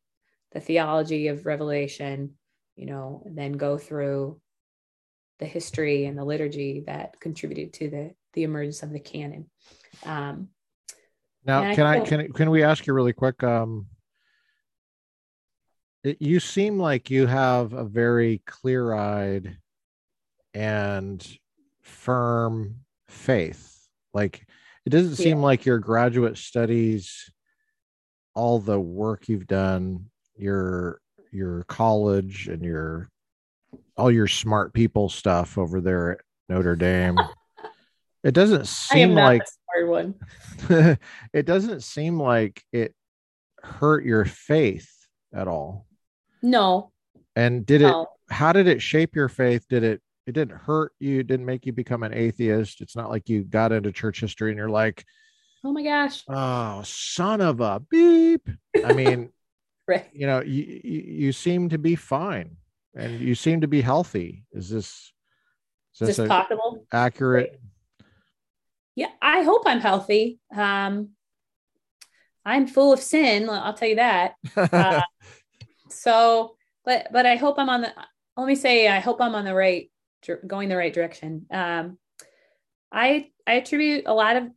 the 0.52 0.60
theology 0.60 1.28
of 1.28 1.46
revelation 1.46 2.34
you 2.76 2.86
know 2.86 3.22
then 3.26 3.52
go 3.52 3.78
through 3.78 4.40
the 5.38 5.46
history 5.46 6.06
and 6.06 6.18
the 6.18 6.24
liturgy 6.24 6.84
that 6.86 7.18
contributed 7.20 7.72
to 7.74 7.90
the 7.90 8.14
the 8.34 8.42
emergence 8.42 8.82
of 8.82 8.90
the 8.90 9.00
canon 9.00 9.48
um 10.04 10.48
Now, 11.44 11.62
And 11.62 11.70
I 11.72 11.74
can 11.74 11.86
I 11.86 12.00
can 12.00 12.32
can 12.32 12.50
we 12.50 12.62
ask 12.62 12.86
you 12.86 12.92
really 12.92 13.12
quick? 13.12 13.42
Um, 13.42 13.86
it, 16.04 16.20
you 16.20 16.38
seem 16.40 16.78
like 16.78 17.10
you 17.10 17.26
have 17.26 17.72
a 17.72 17.84
very 17.84 18.42
clear-eyed 18.46 19.58
and 20.54 21.38
firm 21.82 22.76
faith 23.08 23.88
like 24.14 24.46
it 24.84 24.90
doesn't 24.90 25.16
seem 25.16 25.38
Yeah. 25.38 25.44
like 25.44 25.64
your 25.66 25.78
graduate 25.78 26.36
studies 26.38 27.30
all 28.34 28.58
the 28.58 28.78
work 28.78 29.28
you've 29.28 29.46
done 29.46 30.06
your 30.36 31.00
your 31.32 31.64
college 31.64 32.48
and 32.48 32.62
your 32.62 33.10
all 33.98 34.10
your 34.10 34.28
smart 34.28 34.72
people 34.72 35.08
stuff 35.08 35.58
over 35.58 35.80
there 35.80 36.12
at 36.12 36.18
notre 36.48 36.76
dame. 36.76 37.18
It 38.24 38.34
doesn't 38.34 38.66
seem 38.66 39.14
like 39.14 39.42
one. 39.84 40.14
it 41.32 41.46
doesn't 41.46 41.84
seem 41.84 42.20
like 42.20 42.62
it 42.72 42.92
hurt 43.62 44.04
your 44.04 44.24
faith 44.24 44.90
at 45.32 45.46
all. 45.46 45.86
No, 46.42 46.90
and 47.36 47.64
did 47.64 47.82
it 47.82 47.94
how 48.28 48.52
did 48.52 48.66
it 48.66 48.82
shape 48.82 49.14
your 49.14 49.28
faith? 49.28 49.66
Did 49.68 49.84
it 49.84 50.02
it 50.26 50.32
didn't 50.32 50.58
hurt 50.58 50.92
you? 50.98 51.22
Didn't 51.22 51.46
make 51.46 51.64
you 51.64 51.72
become 51.72 52.02
an 52.02 52.12
atheist? 52.12 52.80
It's 52.80 52.96
not 52.96 53.08
like 53.08 53.28
you 53.28 53.44
got 53.44 53.70
into 53.70 53.92
church 53.92 54.20
history 54.20 54.50
and 54.50 54.58
you're 54.58 54.68
like 54.68 55.04
Oh 55.64 55.72
my 55.72 55.84
gosh. 55.84 56.24
oh 56.28 56.82
son 56.84 57.40
of 57.40 57.60
a 57.60 57.80
beep. 57.88 58.48
I 58.84 58.92
mean 58.94 59.30
Right. 59.88 60.06
you 60.12 60.26
know 60.26 60.42
you, 60.42 60.80
you 60.84 61.00
you 61.06 61.32
seem 61.32 61.68
to 61.70 61.78
be 61.78 61.94
fine 61.94 62.56
and 62.98 63.20
you 63.20 63.34
seem 63.34 63.62
to 63.62 63.68
be 63.68 63.80
healthy 63.80 64.44
is 64.52 64.68
this 64.68 65.12
is 65.94 66.02
Is 66.02 66.08
this 66.08 66.16
this 66.18 66.28
possible? 66.28 66.86
accurate 66.92 67.60
Yeah, 68.94 69.10
I 69.22 69.42
hope 69.42 69.62
I'm 69.64 69.78
healthy. 69.80 70.40
Um, 70.52 71.10
I'm 72.44 72.66
full 72.66 72.92
of 72.92 72.98
sin. 72.98 73.48
I'll 73.48 73.74
tell 73.74 73.88
you 73.88 73.96
that. 73.96 74.34
Uh, 74.56 75.02
so, 75.88 76.56
but 76.84 77.06
but 77.12 77.24
I 77.24 77.36
hope 77.36 77.58
I'm 77.58 77.68
on 77.68 77.82
the. 77.82 77.92
Let 78.36 78.46
me 78.48 78.56
say, 78.56 78.88
I 78.88 78.98
hope 78.98 79.20
I'm 79.20 79.36
on 79.36 79.44
the 79.44 79.54
right, 79.54 79.88
going 80.46 80.68
the 80.68 80.76
right 80.76 80.92
direction. 80.92 81.46
Um, 81.50 81.98
I 82.90 83.30
I 83.46 83.52
attribute 83.54 84.04
a 84.06 84.14
lot 84.14 84.36
of, 84.36 84.48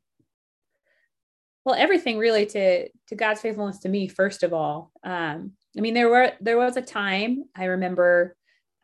well, 1.65 1.75
everything 1.75 2.17
really 2.17 2.47
to 2.47 2.89
to 3.09 3.15
God's 3.15 3.41
faithfulness 3.41 3.79
to 3.81 3.89
me. 3.89 4.07
First 4.07 4.41
of 4.41 4.53
all, 4.53 4.91
um, 5.03 5.51
I 5.77 5.81
mean, 5.81 5.93
there 5.93 6.09
were 6.09 6.33
there 6.41 6.57
was 6.57 6.77
a 6.77 6.81
time 6.81 7.45
I 7.55 7.65
remember 7.65 8.35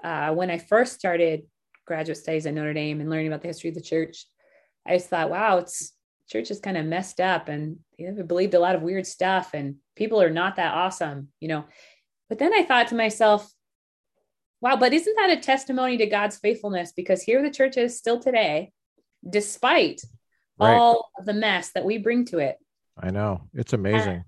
uh, 0.03 0.33
when 0.33 0.49
I 0.49 0.57
first 0.57 0.93
started 0.93 1.43
graduate 1.85 2.17
studies 2.17 2.45
at 2.45 2.53
Notre 2.53 2.73
Dame 2.73 3.01
and 3.01 3.09
learning 3.09 3.27
about 3.27 3.41
the 3.41 3.47
history 3.47 3.69
of 3.69 3.75
the 3.75 3.81
church. 3.81 4.25
I 4.85 4.97
just 4.97 5.09
thought, 5.09 5.29
wow, 5.29 5.57
it's 5.57 5.93
church 6.29 6.51
is 6.51 6.59
kind 6.59 6.77
of 6.77 6.85
messed 6.85 7.19
up 7.19 7.47
and 7.47 7.77
they 7.97 8.21
believed 8.21 8.53
a 8.53 8.59
lot 8.59 8.75
of 8.75 8.81
weird 8.81 9.07
stuff 9.07 9.51
and 9.53 9.75
people 9.95 10.21
are 10.21 10.29
not 10.29 10.57
that 10.57 10.73
awesome, 10.73 11.29
you 11.39 11.47
know. 11.47 11.65
But 12.29 12.39
then 12.39 12.53
I 12.53 12.63
thought 12.63 12.89
to 12.89 12.95
myself, 12.95 13.49
wow, 14.59 14.75
but 14.75 14.93
isn't 14.93 15.15
that 15.15 15.37
a 15.37 15.41
testimony 15.41 15.97
to 15.97 16.05
God's 16.05 16.37
faithfulness? 16.37 16.91
Because 16.91 17.21
here 17.21 17.41
the 17.41 17.49
church 17.49 17.77
is 17.77 17.97
still 17.97 18.19
today, 18.19 18.71
despite 19.27 20.01
right 20.59 20.73
all 20.73 21.09
of 21.17 21.25
the 21.25 21.33
mess 21.33 21.71
that 21.71 21.85
we 21.85 21.97
bring 21.97 22.25
to 22.25 22.39
it. 22.39 22.57
i 22.97 23.11
know 23.11 23.41
it's 23.53 23.73
amazing 23.73 24.23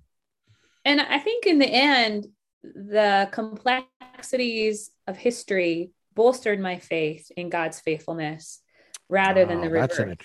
And 0.85 1.01
I 1.01 1.19
think 1.19 1.45
in 1.45 1.59
the 1.59 1.67
end, 1.67 2.27
the 2.63 3.29
complexities 3.31 4.91
of 5.07 5.17
history 5.17 5.91
bolstered 6.15 6.59
my 6.59 6.77
faith 6.77 7.31
in 7.37 7.49
God's 7.49 7.79
faithfulness 7.79 8.61
rather 9.07 9.45
than 9.45 9.61
the 9.61 9.69
reverse. 9.69 9.99
an 9.99 10.17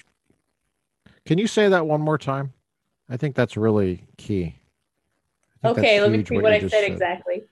can 1.25 1.39
you 1.39 1.47
say 1.47 1.69
that 1.69 1.87
one 1.87 2.03
more 2.03 2.19
time 2.19 2.53
i 3.09 3.17
think 3.17 3.35
that's 3.35 3.57
really 3.57 4.05
key 4.19 4.55
Okay, 5.65 6.01
let 6.01 6.11
me 6.11 6.25
see 6.25 6.39
what 6.39 6.53
I 6.53 6.61
just 6.61 6.75
said 6.75 6.85
exactly. 6.85 7.43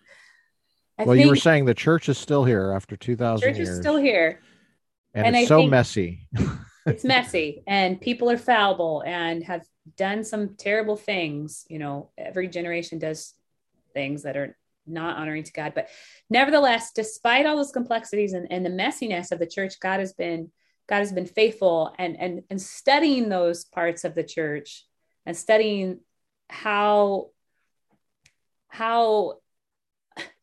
I 0.99 1.05
well 1.05 1.17
you 1.17 1.29
were 1.29 1.37
saying 1.37 1.65
the 1.65 1.75
church 1.75 2.09
is 2.09 2.19
still 2.19 2.45
here 2.45 2.73
after 2.73 2.97
2000 2.97 3.49
church 3.49 3.57
years 3.57 3.69
is 3.69 3.79
still 3.79 3.97
here. 3.97 4.41
and, 5.15 5.29
and 5.29 5.37
it's 5.37 5.47
I 5.47 5.49
so 5.49 5.67
messy 5.67 6.29
It's 6.85 7.05
messy 7.17 7.63
and 7.67 8.01
people 8.01 8.31
are 8.31 8.37
fallible 8.37 9.03
and 9.07 9.43
have 9.45 9.65
done 9.97 10.25
some 10.25 10.57
terrible 10.57 10.97
things. 10.97 11.65
You 11.69 11.79
know, 11.79 12.11
every 12.19 12.49
generation 12.49 12.99
does 12.99 13.33
things 13.95 14.25
that 14.25 14.37
are 14.37 14.57
not 14.87 15.17
honoring 15.17 15.45
to 15.45 15.53
God. 15.53 15.73
But 15.75 15.89
nevertheless, 16.31 16.93
despite 16.93 17.47
all 17.47 17.57
those 17.57 17.73
complexities 17.73 18.33
and, 18.33 18.51
and 18.51 18.65
the 18.65 18.71
messiness 18.71 19.33
of 19.33 19.39
the 19.39 19.47
church, 19.47 19.81
God 19.81 20.01
has 20.01 20.13
been 20.13 20.51
God 20.89 20.99
has 20.99 21.13
been 21.13 21.27
faithful 21.27 21.95
and 21.99 22.19
and 22.19 22.43
and 22.51 22.61
studying 22.61 23.29
those 23.29 23.65
parts 23.65 24.05
of 24.05 24.15
the 24.15 24.25
church 24.25 24.85
and 25.25 25.37
studying 25.37 26.01
how 26.51 27.31
how 28.69 29.39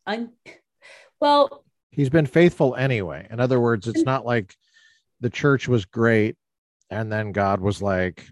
un, 0.06 0.32
well 1.20 1.64
he's 1.90 2.10
been 2.10 2.26
faithful 2.26 2.74
anyway. 2.74 3.26
In 3.30 3.40
other 3.40 3.60
words 3.60 3.86
it's 3.86 4.04
not 4.04 4.24
like 4.24 4.56
the 5.20 5.30
church 5.30 5.68
was 5.68 5.84
great 5.84 6.36
and 6.88 7.12
then 7.12 7.30
god 7.30 7.60
was 7.60 7.80
like 7.82 8.26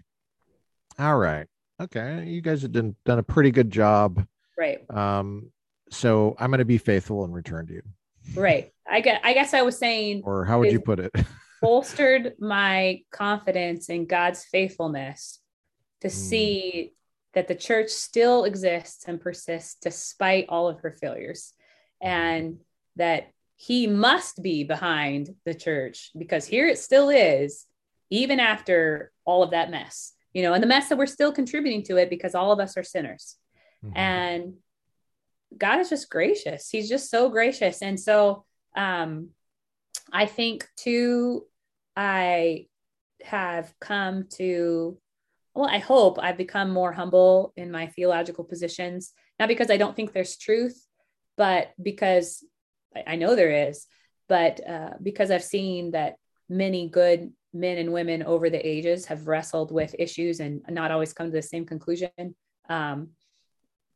all 0.97 1.17
right 1.17 1.47
okay 1.79 2.25
you 2.25 2.41
guys 2.41 2.63
have 2.63 2.71
done, 2.71 2.95
done 3.05 3.19
a 3.19 3.23
pretty 3.23 3.51
good 3.51 3.69
job. 3.71 4.25
Right. 4.57 4.79
Um 4.89 5.51
so 5.91 6.35
i'm 6.39 6.49
going 6.51 6.59
to 6.59 6.65
be 6.65 6.77
faithful 6.77 7.23
and 7.23 7.33
return 7.33 7.67
to 7.67 7.73
you. 7.73 7.81
Right. 8.35 8.71
I 8.89 9.01
guess 9.01 9.19
i 9.23 9.33
guess 9.33 9.53
i 9.53 9.61
was 9.61 9.77
saying 9.77 10.21
or 10.25 10.45
how 10.45 10.59
would 10.59 10.71
you 10.71 10.79
put 10.79 10.99
it? 10.99 11.11
bolstered 11.61 12.35
my 12.39 13.01
confidence 13.11 13.89
in 13.89 14.05
God's 14.05 14.45
faithfulness 14.45 15.39
to 16.01 16.07
Hmm. 16.07 16.13
see 16.13 16.93
that 17.33 17.47
the 17.49 17.55
church 17.55 17.89
still 17.89 18.45
exists 18.45 19.03
and 19.07 19.19
persists 19.19 19.75
despite 19.81 20.45
all 20.49 20.67
of 20.69 20.79
her 20.79 20.91
failures. 20.91 21.53
And 22.01 22.59
that 22.95 23.31
he 23.57 23.87
must 23.87 24.41
be 24.41 24.63
behind 24.63 25.35
the 25.45 25.53
church 25.53 26.11
because 26.17 26.45
here 26.45 26.67
it 26.67 26.79
still 26.79 27.09
is 27.09 27.65
even 28.09 28.39
after 28.39 29.11
all 29.25 29.43
of 29.43 29.51
that 29.51 29.69
mess 29.69 30.13
you 30.33 30.41
know 30.41 30.53
and 30.53 30.63
the 30.63 30.67
mess 30.67 30.87
that 30.87 30.97
we're 30.97 31.05
still 31.05 31.31
contributing 31.33 31.83
to 31.83 31.97
it 31.97 32.09
because 32.09 32.33
all 32.35 32.51
of 32.53 32.59
us 32.59 32.77
are 32.77 32.83
sinners. 32.83 33.35
Mhm. 33.83 33.97
and 33.97 34.53
god 35.57 35.79
is 35.79 35.89
just 35.89 36.09
gracious. 36.09 36.69
He's 36.69 36.89
just 36.89 37.09
so 37.09 37.29
gracious. 37.29 37.81
And 37.81 37.99
so 37.99 38.45
um 38.75 39.29
i 40.13 40.27
think 40.27 40.67
too 40.77 41.43
i 41.95 42.67
have 43.23 43.73
come 43.81 44.27
to 44.29 44.95
well 45.55 45.67
i 45.67 45.79
hope 45.79 46.19
i've 46.21 46.37
become 46.37 46.69
more 46.69 46.91
humble 46.91 47.51
in 47.57 47.71
my 47.71 47.87
theological 47.87 48.43
positions 48.43 49.11
not 49.39 49.47
because 49.47 49.71
i 49.71 49.77
don't 49.77 49.95
think 49.95 50.13
there's 50.13 50.37
truth 50.37 50.85
but 51.35 51.71
because 51.81 52.43
i, 53.07 53.15
know 53.15 53.35
there 53.35 53.67
is 53.67 53.87
but 54.27 54.59
uh, 54.69 54.91
because 55.01 55.31
i've 55.31 55.43
seen 55.43 55.91
that 55.91 56.15
many 56.47 56.89
good 56.89 57.31
men 57.53 57.77
and 57.77 57.91
women 57.91 58.23
over 58.23 58.49
the 58.49 58.67
ages 58.67 59.05
have 59.05 59.27
wrestled 59.27 59.71
with 59.71 59.95
issues 59.97 60.39
and 60.39 60.61
not 60.69 60.91
always 60.91 61.13
come 61.13 61.27
to 61.27 61.31
the 61.31 61.41
same 61.41 61.65
conclusion. 61.65 62.35
Um, 62.67 63.09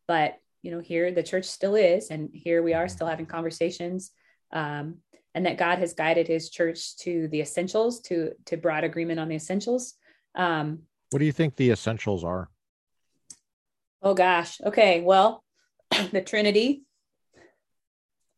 but 0.08 0.38
you 0.64 0.72
know 0.72 0.80
here 0.80 1.11
the 1.11 1.22
church 1.22 1.45
still 1.45 1.76
is 1.76 2.09
and 2.09 2.30
here 2.34 2.64
we 2.64 2.74
are 2.74 2.88
still 2.88 3.05
having 3.05 3.28
conversations 3.28 4.11
um, 4.51 4.95
and 5.36 5.45
that 5.45 5.57
god 5.57 5.78
has 5.78 5.93
guided 5.93 6.28
his 6.28 6.49
church 6.49 6.97
to 6.97 7.28
the 7.28 7.41
essentials 7.41 8.01
to 8.01 8.32
to 8.45 8.57
broad 8.57 8.84
agreement 8.84 9.20
on 9.20 9.28
the 9.28 9.36
essentials. 9.36 9.93
Um, 10.36 10.80
what 11.11 11.20
do 11.20 11.26
you 11.26 11.32
think 11.32 11.55
the 11.55 11.70
essentials 11.70 12.24
are? 12.24 12.49
oh 14.01 14.14
gosh. 14.16 14.59
Okay 14.61 15.01
well 15.01 15.43
the 16.11 16.22
trinity. 16.22 16.84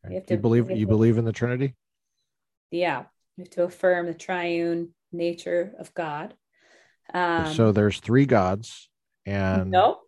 You 0.10 0.22
do 0.22 0.36
you 0.36 0.40
believe 0.40 0.70
you 0.70 0.78
you 0.78 0.86
to- 0.86 0.90
believe 0.90 1.18
in 1.18 1.26
the 1.26 1.32
trinity? 1.32 1.76
Yeah 2.72 3.06
we 3.38 3.44
have 3.44 3.50
to 3.52 3.64
affirm 3.64 4.06
the 4.06 4.14
triune 4.14 4.94
nature 5.12 5.74
of 5.80 5.94
god. 5.94 6.34
Um, 7.14 7.54
so 7.54 7.72
there's 7.72 8.00
three 8.00 8.26
gods 8.26 8.90
and 9.26 9.72
no 9.72 10.00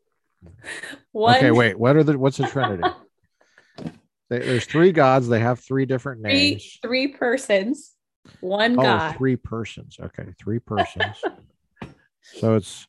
one 1.11 1.35
okay 1.35 1.51
wait 1.51 1.77
what 1.79 1.95
are 1.95 2.03
the 2.03 2.17
what's 2.17 2.37
the 2.37 2.45
trinity? 2.47 2.83
There- 4.29 4.45
there's 4.45 4.65
three 4.65 4.91
gods 4.91 5.27
they 5.27 5.39
have 5.39 5.59
three 5.59 5.85
different 5.85 6.21
names. 6.21 6.79
three 6.81 7.07
persons 7.09 7.93
one 8.41 8.73
oh 8.79 8.83
god. 8.83 9.15
three 9.17 9.35
persons 9.35 9.97
okay 10.01 10.33
three 10.39 10.59
persons. 10.59 11.21
So 12.21 12.55
it's 12.55 12.87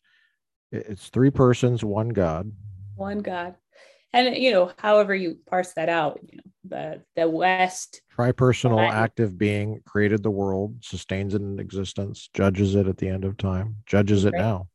it's 0.73 1.09
three 1.11 1.31
persons 1.31 1.85
one 1.85 2.09
god. 2.09 2.51
One 2.97 3.21
god. 3.21 3.55
And 4.13 4.37
you 4.37 4.51
know 4.51 4.73
however 4.79 5.15
you 5.15 5.39
parse 5.49 5.75
that 5.75 5.89
out 5.89 6.19
you 6.29 6.39
know 6.39 6.43
the 6.65 7.03
the 7.15 7.31
west. 7.31 8.03
Tripersonal 8.17 8.79
Right. 8.79 8.93
active 8.93 9.39
being 9.39 9.81
created 9.87 10.25
the 10.25 10.31
world 10.31 10.79
sustains 10.83 11.35
it 11.35 11.41
in 11.41 11.61
existence 11.61 12.29
judges 12.35 12.75
it 12.75 12.89
at 12.89 12.97
the 12.99 13.09
end 13.09 13.25
of 13.25 13.37
time 13.37 13.77
judges 13.87 14.25
it 14.25 14.33
Right. 14.33 14.43
now. 14.43 14.69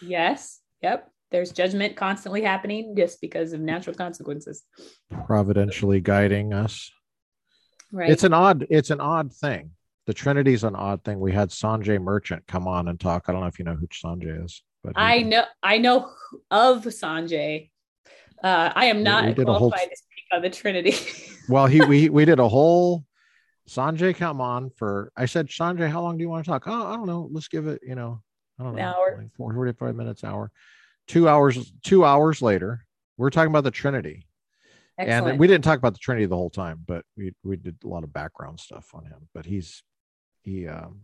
Yes 0.00 0.60
yep 0.82 1.08
there's 1.32 1.52
judgment 1.52 1.96
constantly 1.96 2.42
happening 2.42 2.94
just 2.96 3.20
because 3.20 3.52
of 3.52 3.60
natural 3.60 3.94
consequences 3.96 4.62
providentially 5.26 6.00
guiding 6.00 6.52
us 6.52 6.90
right 7.90 8.10
it's 8.10 8.24
an 8.24 8.32
odd 8.32 8.66
it's 8.70 8.90
an 8.90 9.00
odd 9.00 9.32
thing 9.32 9.70
the 10.06 10.14
trinity's 10.14 10.64
an 10.64 10.76
odd 10.76 11.02
thing 11.04 11.18
we 11.18 11.32
had 11.32 11.48
sanjay 11.50 12.00
merchant 12.00 12.42
come 12.46 12.68
on 12.68 12.88
and 12.88 13.00
talk 13.00 13.24
i 13.28 13.32
don't 13.32 13.40
know 13.40 13.46
if 13.46 13.58
you 13.58 13.64
know 13.64 13.74
who 13.74 13.86
sanjay 13.88 14.44
is 14.44 14.62
but 14.84 14.92
i 14.96 15.18
did. 15.18 15.26
know 15.28 15.44
i 15.62 15.78
know 15.78 16.10
of 16.50 16.84
sanjay 16.84 17.70
uh, 18.44 18.72
i 18.74 18.86
am 18.86 19.02
not 19.02 19.24
did 19.34 19.46
whole- 19.46 19.58
qualified 19.58 19.88
to 19.90 19.96
speak 19.96 20.08
on 20.32 20.42
the 20.42 20.50
Trinity. 20.50 20.94
well, 21.48 21.66
he 21.66 21.84
we 21.84 22.08
we 22.08 22.24
did 22.24 22.38
a 22.38 22.48
whole 22.48 23.04
Sanjay 23.68 24.16
come 24.16 24.40
on 24.40 24.70
for 24.70 25.12
I 25.16 25.26
said, 25.26 25.48
Sanjay, 25.48 25.88
how 25.88 26.02
long 26.02 26.16
do 26.16 26.22
you 26.22 26.28
want 26.28 26.44
to 26.44 26.50
talk? 26.50 26.64
Oh, 26.66 26.86
I 26.86 26.96
don't 26.96 27.06
know. 27.06 27.28
Let's 27.30 27.48
give 27.48 27.66
it, 27.66 27.80
you 27.86 27.94
know, 27.94 28.20
I 28.58 28.64
don't 28.64 28.72
An 28.72 28.80
know, 28.80 28.94
hour. 28.96 29.18
like 29.20 29.32
45 29.36 29.94
minutes, 29.94 30.24
hour. 30.24 30.50
Two 31.12 31.28
hours, 31.28 31.70
two 31.82 32.06
hours 32.06 32.40
later, 32.40 32.86
we're 33.18 33.28
talking 33.28 33.50
about 33.50 33.64
the 33.64 33.70
Trinity. 33.70 34.26
Excellent. 34.96 35.32
And 35.32 35.38
we 35.38 35.46
didn't 35.46 35.62
talk 35.62 35.76
about 35.78 35.92
the 35.92 35.98
Trinity 35.98 36.24
the 36.24 36.36
whole 36.36 36.48
time, 36.48 36.80
but 36.86 37.04
we 37.18 37.34
we 37.44 37.56
did 37.56 37.76
a 37.84 37.86
lot 37.86 38.02
of 38.02 38.14
background 38.14 38.58
stuff 38.58 38.88
on 38.94 39.04
him. 39.04 39.28
But 39.34 39.44
he's 39.44 39.82
he 40.40 40.66
um 40.66 41.02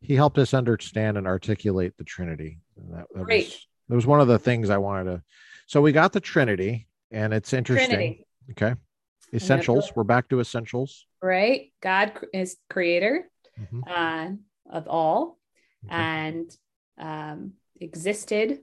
he 0.00 0.14
helped 0.16 0.38
us 0.38 0.54
understand 0.54 1.18
and 1.18 1.26
articulate 1.26 1.98
the 1.98 2.04
Trinity. 2.04 2.60
And 2.78 2.94
that, 2.94 3.06
that 3.14 3.24
Great. 3.24 3.44
was 3.48 3.66
that 3.90 3.94
was 3.96 4.06
one 4.06 4.22
of 4.22 4.28
the 4.28 4.38
things 4.38 4.70
I 4.70 4.78
wanted 4.78 5.04
to. 5.10 5.22
So 5.66 5.82
we 5.82 5.92
got 5.92 6.14
the 6.14 6.20
Trinity, 6.20 6.88
and 7.10 7.34
it's 7.34 7.52
interesting. 7.52 7.90
Trinity, 7.90 8.26
Okay, 8.52 8.74
essentials. 9.34 9.92
We're 9.94 10.04
back 10.04 10.30
to 10.30 10.40
essentials. 10.40 11.04
right? 11.20 11.70
God 11.82 12.12
is 12.32 12.56
creator 12.70 13.30
Mhm. 13.60 13.82
uh, 13.86 14.32
of 14.74 14.88
all 14.88 15.38
Okay. 15.84 15.94
and 15.94 16.56
um, 16.96 17.52
existed 17.78 18.60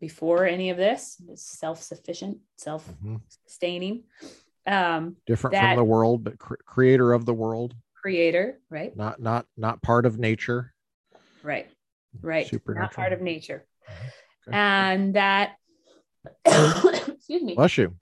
before 0.00 0.44
any 0.46 0.70
of 0.70 0.76
this, 0.76 1.20
is 1.28 1.42
self-sufficient, 1.44 2.38
Mhm. 2.38 2.40
self-sustaining. 2.56 4.04
Um, 4.66 5.16
Different 5.26 5.52
that- 5.52 5.70
from 5.74 5.76
the 5.76 5.84
world, 5.84 6.24
but 6.24 6.38
cr- 6.38 6.54
creator 6.64 7.12
of 7.12 7.24
the 7.24 7.34
world, 7.34 7.74
creator, 7.94 8.60
right? 8.70 8.94
not 8.96 9.20
not 9.20 9.46
not 9.56 9.82
part 9.82 10.06
of 10.06 10.18
nature. 10.18 10.72
Right. 11.42 11.68
Right. 12.20 12.50
Not 12.66 12.92
part 12.92 13.12
of 13.12 13.20
nature. 13.20 13.66
Okay. 14.46 14.56
And 14.56 15.14
that 15.14 15.56
excuse 16.44 17.42
me. 17.42 17.54
Bless 17.54 17.76
you. 17.78 17.96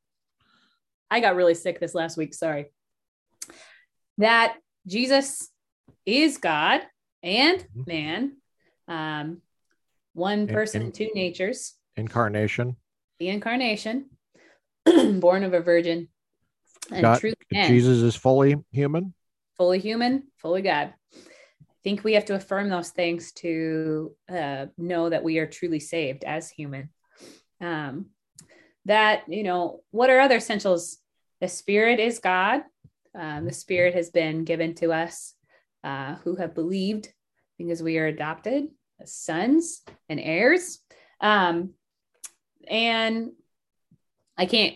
I 1.10 1.20
got 1.20 1.36
really 1.36 1.54
sick 1.54 1.78
this 1.80 1.94
last 1.94 2.16
week. 2.16 2.34
Sorry. 2.34 2.72
That 4.18 4.58
Jesus 4.86 5.50
is 6.04 6.38
God 6.38 6.82
and 7.22 7.60
Mhm. 7.76 7.86
man, 7.86 8.36
um, 8.88 9.42
one 10.14 10.40
And- 10.40 10.48
person, 10.48 10.82
and- 10.82 10.94
two 10.94 11.10
natures, 11.14 11.74
Incarnation. 11.96 12.76
the 13.18 13.28
incarnation, 13.28 14.10
born 14.84 15.42
of 15.42 15.54
a 15.54 15.60
virgin, 15.60 16.08
and 16.90 17.02
God- 17.02 17.20
true 17.20 17.32
man, 17.50 17.68
Jesus 17.68 17.98
is 17.98 18.14
fully 18.16 18.56
human. 18.70 19.14
fully 19.56 19.78
human, 19.78 20.24
fully 20.36 20.62
God. 20.62 20.92
I 21.14 21.88
think 21.88 22.04
we 22.04 22.14
have 22.14 22.26
to 22.26 22.34
affirm 22.34 22.68
those 22.68 22.90
things 22.90 23.32
to 23.32 24.14
uh, 24.28 24.66
know 24.76 25.08
that 25.08 25.24
we 25.24 25.38
are 25.38 25.46
truly 25.46 25.80
saved 25.80 26.24
as 26.24 26.50
human. 26.50 26.90
Um, 27.60 28.06
that, 28.84 29.22
you 29.28 29.42
know, 29.42 29.80
what 29.90 30.10
are 30.10 30.20
other 30.20 30.36
essentials? 30.36 30.98
The 31.40 31.48
Spirit 31.48 32.00
is 32.00 32.18
God. 32.18 32.62
Um, 33.14 33.44
the 33.46 33.52
Spirit 33.52 33.94
has 33.94 34.10
been 34.10 34.44
given 34.44 34.74
to 34.76 34.92
us 34.92 35.34
uh, 35.84 36.16
who 36.16 36.36
have 36.36 36.54
believed 36.54 37.08
because 37.56 37.82
we 37.82 37.98
are 37.98 38.06
adopted 38.06 38.68
as 39.00 39.14
sons 39.14 39.82
and 40.08 40.20
heirs. 40.20 40.80
Um, 41.20 41.70
and 42.68 43.32
I 44.36 44.46
can't, 44.46 44.74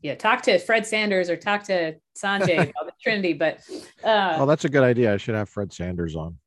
yeah, 0.00 0.14
talk 0.16 0.42
to 0.42 0.58
Fred 0.58 0.86
Sanders 0.86 1.30
or 1.30 1.36
talk 1.36 1.64
to 1.64 1.96
Sanjay 2.16 2.54
about 2.70 2.86
the 2.86 2.92
Trinity, 3.02 3.32
but 3.34 3.60
uh, 4.04 4.36
oh, 4.40 4.46
that's 4.46 4.64
a 4.64 4.68
good 4.68 4.82
idea. 4.82 5.14
I 5.14 5.16
should 5.16 5.34
have 5.34 5.48
Fred 5.48 5.72
Sanders 5.72 6.16
on. 6.16 6.38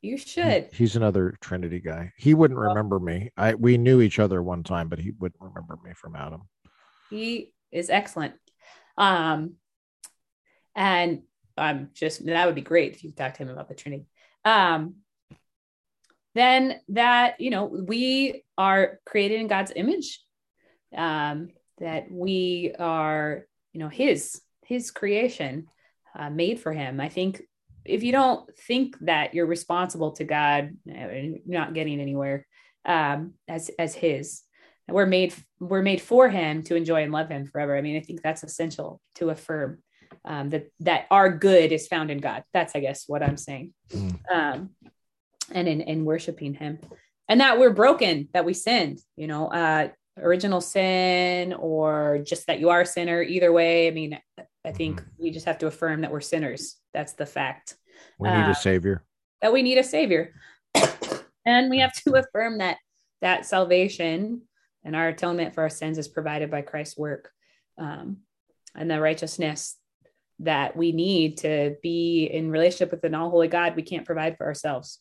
you 0.00 0.16
He- 0.16 0.22
should. 0.22 0.68
He's 0.72 0.96
another 0.96 1.36
Trinity 1.40 1.80
guy. 1.80 2.12
He 2.16 2.32
wouldn't 2.34 2.58
Well- 2.58 2.70
remember 2.70 2.98
me. 2.98 3.30
I 3.36 3.54
we 3.54 3.76
knew 3.78 4.00
each 4.00 4.18
other 4.18 4.42
one 4.42 4.62
time, 4.62 4.88
but 4.88 4.98
he 4.98 5.10
wouldn't 5.18 5.40
remember 5.42 5.76
me 5.84 5.92
from 5.94 6.16
Adam. 6.16 6.42
He 7.10 7.52
is 7.70 7.90
excellent. 7.90 8.34
Um, 8.96 9.54
and 10.74 11.22
I'm 11.56 11.90
just 11.94 12.24
that 12.24 12.46
would 12.46 12.54
be 12.54 12.62
great 12.62 12.94
if 12.94 13.04
you 13.04 13.12
talk 13.12 13.34
to 13.34 13.42
him 13.42 13.50
about 13.50 13.68
the 13.68 13.74
Trinity. 13.74 14.06
Um, 14.44 14.94
then 16.34 16.80
that 16.88 17.40
you 17.40 17.50
know 17.50 17.64
we 17.64 18.44
are 18.56 19.00
created 19.04 19.40
in 19.40 19.48
God's 19.48 19.72
image, 19.74 20.20
um, 20.96 21.48
that 21.78 22.10
we 22.10 22.74
are 22.78 23.46
you 23.72 23.80
know 23.80 23.88
His 23.88 24.40
His 24.64 24.90
creation, 24.90 25.66
uh, 26.18 26.30
made 26.30 26.60
for 26.60 26.72
Him. 26.72 27.00
I 27.00 27.08
think 27.08 27.42
if 27.84 28.02
you 28.02 28.12
don't 28.12 28.48
think 28.56 28.96
that 29.00 29.34
you're 29.34 29.46
responsible 29.46 30.12
to 30.12 30.24
God, 30.24 30.70
you're 30.84 31.38
not 31.46 31.74
getting 31.74 32.00
anywhere 32.00 32.46
um, 32.84 33.34
as 33.48 33.70
as 33.78 33.94
His 33.94 34.42
we're 34.88 35.06
made 35.06 35.34
we're 35.60 35.82
made 35.82 36.00
for 36.00 36.28
him 36.28 36.62
to 36.64 36.76
enjoy 36.76 37.02
and 37.02 37.12
love 37.12 37.28
him 37.28 37.46
forever 37.46 37.76
i 37.76 37.80
mean 37.80 37.96
i 37.96 38.00
think 38.00 38.22
that's 38.22 38.42
essential 38.42 39.00
to 39.14 39.30
affirm 39.30 39.78
um, 40.24 40.50
that 40.50 40.66
that 40.80 41.06
our 41.10 41.30
good 41.30 41.72
is 41.72 41.86
found 41.86 42.10
in 42.10 42.18
god 42.18 42.44
that's 42.52 42.74
i 42.74 42.80
guess 42.80 43.04
what 43.06 43.22
i'm 43.22 43.36
saying 43.36 43.72
Mm. 43.90 44.18
um, 44.32 44.70
and 45.50 45.66
in, 45.68 45.80
in 45.80 46.04
worshiping 46.04 46.54
him. 46.54 46.78
And 47.28 47.40
that 47.40 47.58
we're 47.58 47.70
broken 47.72 48.28
that 48.34 48.44
we 48.44 48.54
sinned 48.54 49.00
you 49.16 49.26
know 49.26 49.48
uh, 49.48 49.88
original 50.18 50.60
sin 50.60 51.52
or 51.54 52.20
just 52.24 52.46
that 52.46 52.60
you 52.60 52.68
are 52.70 52.82
a 52.82 52.86
sinner 52.86 53.22
either 53.22 53.52
way. 53.52 53.88
I 53.88 53.90
mean 53.90 54.18
i 54.64 54.70
think 54.70 55.02
we 55.18 55.30
just 55.32 55.46
have 55.46 55.58
to 55.58 55.66
affirm 55.66 56.02
that 56.02 56.12
we're 56.12 56.20
sinners. 56.20 56.76
That's 56.94 57.14
the 57.14 57.26
fact. 57.26 57.76
We 58.18 58.28
need 58.28 58.46
Uh, 58.46 58.50
a 58.50 58.54
savior. 58.54 59.04
that 59.40 59.52
we 59.52 59.62
need 59.62 59.78
a 59.78 59.84
savior. 59.84 60.34
And 61.44 61.70
we 61.70 61.80
have 61.80 61.92
to 62.04 62.14
affirm 62.14 62.58
that 62.58 62.76
that 63.20 63.46
salvation 63.46 64.42
and 64.84 64.94
our 64.94 65.08
atonement 65.08 65.54
for 65.54 65.62
our 65.62 65.68
sins 65.68 65.98
is 65.98 66.06
provided 66.08 66.50
by 66.52 66.62
christ's 66.62 66.96
work 66.96 67.30
um, 67.78 68.18
and 68.76 68.88
the 68.90 69.00
righteousness 69.00 69.76
that 70.38 70.76
we 70.76 70.92
need 70.92 71.38
to 71.38 71.76
be 71.82 72.26
in 72.26 72.50
relationship 72.50 72.90
with 72.92 73.02
an 73.04 73.14
all-holy 73.16 73.48
god 73.48 73.74
we 73.74 73.82
can't 73.82 74.06
provide 74.06 74.36
for 74.36 74.46
ourselves 74.46 75.00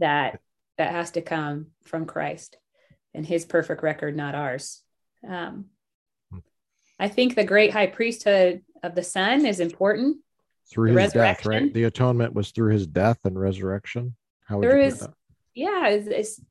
that 0.00 0.40
that 0.78 0.90
has 0.92 1.12
to 1.12 1.22
come 1.22 1.68
from 1.84 2.04
christ 2.06 2.56
and 3.14 3.24
his 3.24 3.44
perfect 3.44 3.82
record 3.82 4.16
not 4.16 4.34
ours 4.34 4.82
um, 5.28 5.66
i 6.98 7.08
think 7.08 7.34
the 7.34 7.44
great 7.44 7.72
high 7.72 7.86
priesthood 7.86 8.62
of 8.82 8.94
the 8.94 9.02
son 9.02 9.44
is 9.46 9.60
important 9.60 10.16
Through 10.70 10.94
the 10.94 11.00
his 11.02 11.12
death, 11.12 11.38
resurrection. 11.44 11.50
right? 11.64 11.74
The 11.74 11.84
atonement 11.84 12.34
was 12.34 12.50
through 12.52 12.72
his 12.72 12.86
death 12.86 13.18
and 13.24 13.38
resurrection. 13.38 14.14
How 14.46 14.56
would 14.58 14.64
There 14.64 14.78
you 14.80 14.86
is- 14.86 15.00
that? 15.00 15.10
yeah 15.54 15.98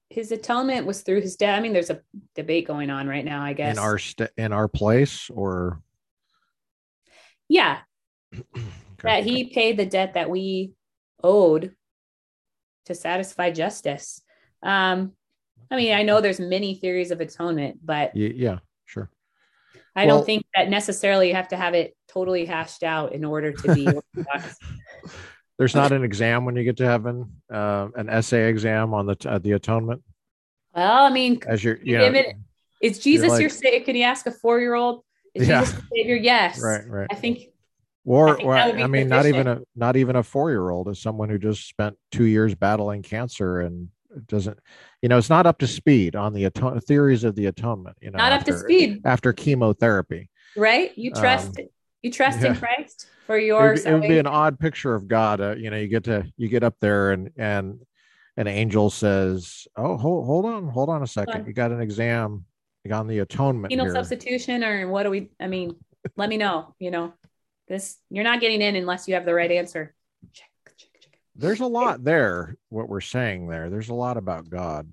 his 0.10 0.32
atonement 0.34 0.86
was 0.86 1.02
through 1.02 1.22
his 1.22 1.38
death 1.38 1.57
i 1.57 1.61
mean 1.61 1.72
there's 1.72 1.90
a 1.90 2.02
debate 2.36 2.68
going 2.68 2.90
on 2.90 3.07
right 3.07 3.23
now 3.23 3.41
i 3.41 3.53
guess 3.53 3.78
in 3.78 3.82
our 3.82 3.98
st- 3.98 4.30
in 4.38 4.52
our 4.52 4.68
place 4.68 5.30
or 5.30 5.82
yeah 7.48 7.80
Okay. 8.34 8.52
that 9.03 9.23
he 9.23 9.45
paid 9.45 9.78
the 9.78 9.86
debt 9.86 10.15
that 10.15 10.30
we 10.30 10.73
owed 11.23 11.73
to 12.90 12.95
satisfy 12.95 13.52
justice. 13.52 14.22
Um 14.61 15.14
i 15.72 15.76
mean 15.76 15.94
i 15.94 16.02
know 16.03 16.20
there's 16.20 16.40
many 16.40 16.74
theories 16.76 17.11
of 17.11 17.22
atonement 17.22 17.78
but 17.86 18.16
yeah, 18.16 18.57
sure. 18.86 19.07
i 19.95 20.06
Well- 20.06 20.18
don't 20.18 20.26
think 20.26 20.44
that 20.56 20.68
necessarily 20.70 21.28
you 21.30 21.36
have 21.36 21.49
to 21.49 21.57
have 21.57 21.76
it 21.76 21.95
totally 22.07 22.44
hashed 22.45 22.82
out 22.84 23.14
in 23.14 23.24
order 23.24 23.52
to 23.53 23.74
be 23.76 23.88
There's 25.57 25.76
not 25.76 25.91
an 25.91 26.03
exam 26.06 26.45
when 26.45 26.56
you 26.56 26.64
get 26.64 26.78
to 26.78 26.86
heaven, 26.86 27.41
uh, 27.53 27.90
an 27.95 28.07
essay 28.10 28.48
exam 28.49 28.94
on 28.94 29.06
the 29.07 29.18
uh, 29.30 29.40
the 29.40 29.52
atonement? 29.53 30.02
Well 30.74 31.06
i 31.06 31.10
mean 31.11 31.40
as 31.48 31.64
you're, 31.64 31.80
you 31.84 31.98
know, 31.98 32.24
is 32.82 32.99
jesus 32.99 33.30
like- 33.30 33.41
your 33.41 33.49
savior 33.49 33.82
can 33.86 33.95
you 33.95 34.03
ask 34.03 34.26
a 34.26 34.32
four-year-old? 34.32 35.03
Is 35.36 35.48
Yeah. 35.48 35.60
jesus 35.61 35.76
your 35.76 35.88
savior? 35.95 36.16
Yes. 36.16 36.61
Right, 36.70 36.86
right. 36.90 37.07
i 37.11 37.16
think 37.16 37.36
Or, 38.10 38.41
I 38.41 38.44
or 38.44 38.53
that 38.56 38.65
would 38.68 38.76
be 38.77 38.84
I 38.84 38.88
mean, 38.88 39.07
not 39.07 39.27
even 39.27 39.45
a 39.45 39.60
not 39.76 39.95
even 39.95 40.15
a 40.15 40.23
four 40.23 40.49
year 40.49 40.72
old 40.72 40.90
is 40.90 40.99
someone 40.99 41.30
who 41.30 41.38
just 41.38 41.68
spent 41.69 41.95
two 42.11 42.23
years 42.23 42.56
battling 42.56 43.03
cancer 43.03 43.60
and 43.60 43.90
doesn't, 44.26 44.57
you 45.03 45.10
know, 45.10 45.19
it's 45.19 45.30
not 45.30 45.45
up 45.45 45.60
to 45.60 45.68
speed 45.68 46.15
on 46.15 46.34
the 46.34 46.45
aton- 46.45 46.80
theories 46.81 47.23
of 47.23 47.36
the 47.36 47.45
atonement. 47.45 47.95
You 48.02 48.10
know, 48.10 48.18
not 48.18 48.31
up 48.31 48.45
to 48.45 48.53
after- 48.53 48.64
speed 48.64 49.02
after 49.06 49.31
chemotherapy. 49.31 50.31
right 50.57 50.98
you 50.98 51.11
trust 51.11 51.60
Um, 51.60 51.68
you 52.02 52.11
trust 52.11 52.44
in 52.44 52.56
christ 52.56 53.06
for 53.27 53.38
your 53.38 53.73
it 53.73 53.94
would 53.94 54.02
be 54.02 54.18
an 54.18 54.26
odd 54.26 54.60
picture 54.60 54.95
of 54.95 55.07
God. 55.07 55.40
Uh, 55.40 55.56
you 55.56 55.69
know, 55.69 55.77
you 55.77 55.88
get 55.88 56.06
to 56.06 56.26
you 56.36 56.48
get 56.48 56.64
up 56.64 56.77
there 56.81 57.11
and 57.11 57.30
and 57.38 57.80
an 58.38 58.48
angel 58.48 58.90
says, 58.90 59.68
"Oh, 59.76 59.98
hold 59.98 60.26
hold 60.26 60.45
on, 60.45 60.68
hold 60.69 60.90
on 60.90 61.03
a 61.03 61.07
second. 61.07 61.41
on. 61.41 61.45
You 61.45 61.53
got 61.53 61.72
an 61.72 61.80
exam. 61.81 62.45
You 62.84 62.90
got 62.90 63.02
on 63.02 63.07
the 63.07 63.19
atonement 63.19 63.69
penal 63.69 63.86
here." 63.86 63.94
substitution 63.94 64.64
or 64.64 64.88
what 64.88 65.03
do 65.03 65.11
we 65.11 65.30
i 65.40 65.45
mean 65.48 65.76
let 66.15 66.30
me 66.30 66.38
know 66.38 66.73
you 66.80 66.90
know 66.90 67.14
this 67.70 67.98
you're 68.10 68.24
not 68.24 68.41
getting 68.41 68.62
in 68.62 68.76
unless 68.76 69.08
you 69.08 69.14
have 69.14 69.26
the 69.26 69.34
right 69.34 69.52
answer 69.52 69.94
check 70.34 70.50
check 70.76 70.90
check 71.02 71.20
There's 71.36 71.62
a 71.62 71.66
lot 71.66 72.04
there. 72.04 72.56
What 72.70 72.90
we're 72.90 73.00
saying 73.00 73.48
there. 73.48 73.70
There's 73.70 73.90
a 73.90 73.94
lot 73.94 74.18
about 74.18 74.50
God. 74.50 74.91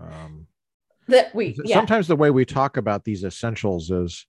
Um, 0.00 0.46
that 1.08 1.34
we 1.34 1.58
yeah 1.64 1.76
sometimes 1.76 2.06
the 2.06 2.16
way 2.16 2.30
we 2.30 2.44
talk 2.44 2.76
about 2.76 3.04
these 3.04 3.24
essentials 3.24 3.90
is 3.90 4.26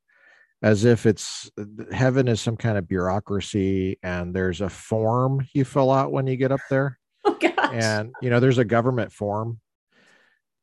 as 0.61 0.85
if 0.85 1.05
it's 1.05 1.51
heaven 1.91 2.27
is 2.27 2.41
some 2.41 2.57
kind 2.57 2.77
of 2.77 2.87
bureaucracy 2.87 3.99
and 4.01 4.33
there's 4.33 4.59
a 4.59 4.69
form 4.69 5.47
you 5.53 5.63
fill 5.63 5.91
out 5.91 6.11
when 6.11 6.25
you 6.25 6.35
get 6.35 6.51
up 6.51 6.59
there 6.69 6.97
oh 7.25 7.37
gosh 7.39 7.73
and 7.73 8.11
you 8.21 8.29
know 8.29 8.39
there's 8.39 8.57
a 8.57 8.65
government 8.65 9.11
form 9.11 9.59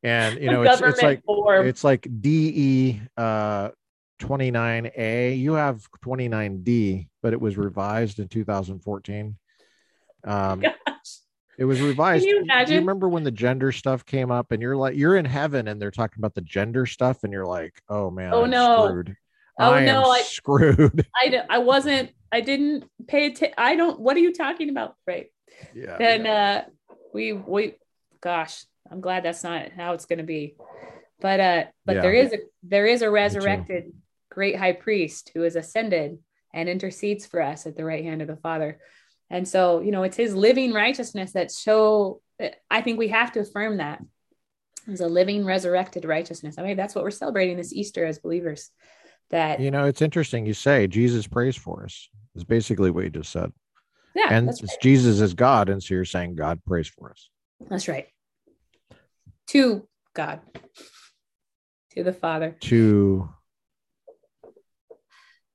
and 0.03 0.39
you 0.39 0.51
know 0.51 0.63
it's, 0.63 0.81
it's 0.81 1.01
like 1.01 1.23
form. 1.23 1.65
it's 1.65 1.83
like 1.83 2.07
de 2.19 3.01
uh 3.15 3.69
29A. 4.21 5.37
You 5.39 5.53
have 5.53 5.87
29D, 6.05 7.07
but 7.21 7.33
it 7.33 7.41
was 7.41 7.57
revised 7.57 8.19
in 8.19 8.27
2014. 8.27 9.35
Um, 10.23 10.59
Gosh. 10.61 10.73
it 11.57 11.65
was 11.65 11.81
revised. 11.81 12.25
you 12.25 12.35
You 12.35 12.41
imagine? 12.43 12.77
remember 12.77 13.09
when 13.09 13.23
the 13.23 13.31
gender 13.31 13.71
stuff 13.71 14.05
came 14.05 14.31
up, 14.31 14.51
and 14.51 14.61
you're 14.61 14.77
like, 14.77 14.95
you're 14.95 15.17
in 15.17 15.25
heaven, 15.25 15.67
and 15.67 15.81
they're 15.81 15.91
talking 15.91 16.19
about 16.19 16.35
the 16.35 16.41
gender 16.41 16.85
stuff, 16.85 17.23
and 17.23 17.33
you're 17.33 17.45
like, 17.45 17.81
oh 17.89 18.09
man, 18.11 18.33
Oh, 18.33 18.43
I'm 18.43 18.49
no. 18.49 18.87
screwed. 18.87 19.15
Oh, 19.59 19.73
I 19.73 19.85
no, 19.85 20.03
I- 20.05 20.21
screwed. 20.21 21.05
I, 21.15 21.43
I 21.49 21.57
wasn't, 21.59 22.11
I 22.31 22.41
didn't 22.41 22.85
pay 23.07 23.27
attention. 23.27 23.55
I 23.57 23.75
don't, 23.75 23.99
what 23.99 24.15
are 24.15 24.21
you 24.21 24.33
talking 24.33 24.69
about? 24.69 24.95
Right. 25.05 25.31
yeah. 25.75 25.97
and 25.99 26.25
uh 26.25 26.61
we 27.13 27.33
we 27.33 27.75
gosh 28.21 28.63
i'm 28.89 28.99
glad 29.01 29.21
that's 29.23 29.43
not 29.43 29.69
how 29.73 29.93
it's 29.93 30.05
going 30.05 30.17
to 30.17 30.23
be 30.25 30.55
but 31.19 31.39
uh 31.39 31.63
but 31.85 31.97
Yeah. 31.97 32.01
there 32.01 32.13
is 32.13 32.33
a 32.33 32.37
there 32.63 32.85
is 32.87 33.01
a 33.03 33.11
resurrected 33.11 33.91
great 34.31 34.55
high 34.55 34.73
priest 34.73 35.31
who 35.35 35.41
has 35.41 35.55
ascended 35.55 36.17
and 36.53 36.67
intercedes 36.67 37.25
for 37.25 37.41
us 37.41 37.67
at 37.67 37.75
the 37.77 37.85
right 37.85 38.03
hand 38.03 38.21
of 38.21 38.27
the 38.27 38.37
father 38.37 38.79
and 39.29 39.47
so 39.47 39.81
you 39.81 39.91
know 39.91 40.03
it's 40.03 40.17
his 40.17 40.35
living 40.35 40.73
righteousness 40.73 41.33
that 41.33 41.51
show 41.51 42.21
i 42.69 42.81
think 42.81 42.97
we 42.97 43.09
have 43.09 43.31
to 43.31 43.41
affirm 43.41 43.77
that 43.77 43.99
as 44.91 45.01
a 45.01 45.07
living 45.07 45.45
resurrected 45.45 46.05
righteousness 46.05 46.55
i 46.57 46.63
mean 46.63 46.77
that's 46.77 46.95
what 46.95 47.03
we're 47.03 47.11
celebrating 47.11 47.57
this 47.57 47.73
easter 47.73 48.05
as 48.05 48.19
believers 48.19 48.71
that 49.29 49.59
you 49.61 49.71
know, 49.71 49.85
it's 49.85 50.01
interesting. 50.01 50.45
You 50.45 50.53
say 50.53 50.87
Jesus 50.87 51.25
prays 51.25 51.55
for 51.55 51.85
us. 51.85 52.09
Is 52.35 52.43
basically 52.43 52.91
what 52.91 53.05
you 53.05 53.09
just 53.09 53.31
said. 53.31 53.51
yeah 54.13 54.27
and 54.29 54.47
right. 54.47 54.77
Jesus 54.81 55.21
is 55.21 55.33
God, 55.33 55.69
and 55.69 55.81
so 55.81 55.93
you're 55.93 56.03
saying 56.05 56.35
God 56.35 56.59
prays 56.65 56.89
for 56.89 57.11
us. 57.11 57.29
that's 57.69 57.87
right 57.87 58.07
to 59.47 59.87
god 60.13 60.41
to 61.91 62.03
the 62.03 62.13
father 62.13 62.57
To 62.61 63.29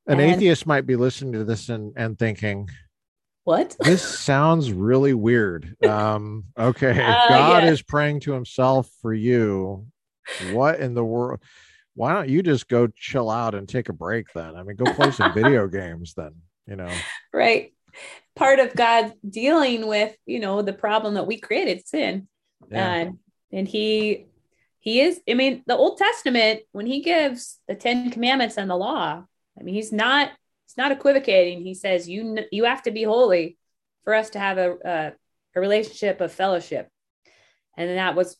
an 0.06 0.20
And- 0.20 0.32
atheist 0.32 0.66
might 0.66 0.86
be 0.86 0.96
listening 0.96 1.32
to 1.34 1.44
this 1.44 1.68
and, 1.68 1.92
and 1.96 2.18
thinking, 2.18 2.68
what 3.44 3.76
this 3.80 4.02
sounds 4.02 4.72
really 4.72 5.14
weird. 5.14 5.76
Um, 5.84 6.44
okay, 6.58 6.90
Uh, 7.02 7.28
God 7.28 7.62
yeah. 7.64 7.70
is 7.70 7.82
praying 7.82 8.20
to 8.20 8.32
himself 8.32 8.90
for 9.02 9.14
you. 9.14 9.86
What 10.52 10.80
in 10.80 10.94
the 10.94 11.04
world? 11.04 11.40
Why 11.94 12.12
don't 12.12 12.28
you 12.28 12.42
just 12.42 12.68
go 12.68 12.88
chill 12.88 13.30
out 13.30 13.54
and 13.54 13.68
take 13.68 13.88
a 13.88 13.92
break 13.92 14.26
then? 14.34 14.56
I 14.56 14.62
mean, 14.64 14.76
go 14.76 14.92
play 14.92 15.10
some 15.12 15.32
video 15.40 15.66
games 15.68 16.14
then, 16.14 16.32
you 16.66 16.76
know. 16.76 16.90
right 17.32 17.72
part 18.34 18.58
of 18.58 18.74
god 18.74 19.14
dealing 19.26 19.86
with 19.86 20.14
you 20.26 20.38
know 20.38 20.60
the 20.60 20.72
problem 20.74 21.14
that 21.14 21.26
we 21.26 21.38
created 21.38 21.88
sin 21.88 22.28
Yeah. 22.70 22.92
and 22.92 23.18
and 23.50 23.66
he 23.66 24.26
he 24.80 25.00
is 25.00 25.18
i 25.26 25.32
mean 25.32 25.62
the 25.66 25.74
old 25.74 25.96
testament 25.96 26.60
when 26.72 26.84
he 26.84 27.00
gives 27.00 27.58
the 27.66 27.74
10 27.74 28.10
commandments 28.10 28.58
and 28.58 28.68
the 28.68 28.76
law 28.76 29.24
i 29.58 29.62
mean 29.62 29.74
he's 29.74 29.92
not 29.92 30.30
he's 30.66 30.76
not 30.76 30.92
equivocating. 30.92 31.62
He 31.62 31.74
says 31.74 32.08
you 32.08 32.38
you 32.50 32.64
have 32.64 32.82
to 32.82 32.90
be 32.90 33.04
holy 33.04 33.56
for 34.04 34.14
us 34.14 34.30
to 34.30 34.38
have 34.38 34.58
a 34.58 34.76
a, 34.84 35.12
a 35.54 35.60
relationship 35.60 36.20
of 36.20 36.32
fellowship. 36.32 36.88
And 37.76 37.98
that 37.98 38.14
was 38.14 38.36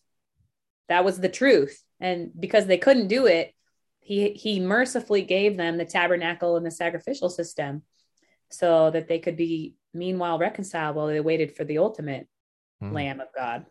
that 0.88 1.05
was 1.05 1.18
the 1.18 1.28
truth. 1.28 1.82
And 2.01 2.30
because 2.38 2.66
they 2.66 2.78
couldn't 2.78 3.09
do 3.09 3.26
it 3.26 3.52
he 4.01 4.30
he 4.30 4.60
mercifully 4.60 5.22
gave 5.22 5.56
them 5.56 5.76
the 5.76 5.84
tabernacle 5.84 6.56
and 6.56 6.66
the 6.66 6.70
sacrificial 6.70 7.28
system 7.28 7.82
so 8.51 8.90
that 8.90 9.09
they 9.09 9.18
could 9.18 9.36
be 9.36 9.74
meanwhile 9.93 10.38
reconciled 10.38 10.94
while 10.94 11.09
they 11.09 11.20
waited 11.20 11.56
for 11.56 11.64
the 11.64 11.78
ultimate 11.78 12.28
Hmm. 12.80 12.93
lamb 12.93 13.20
of 13.20 13.28
god 13.34 13.64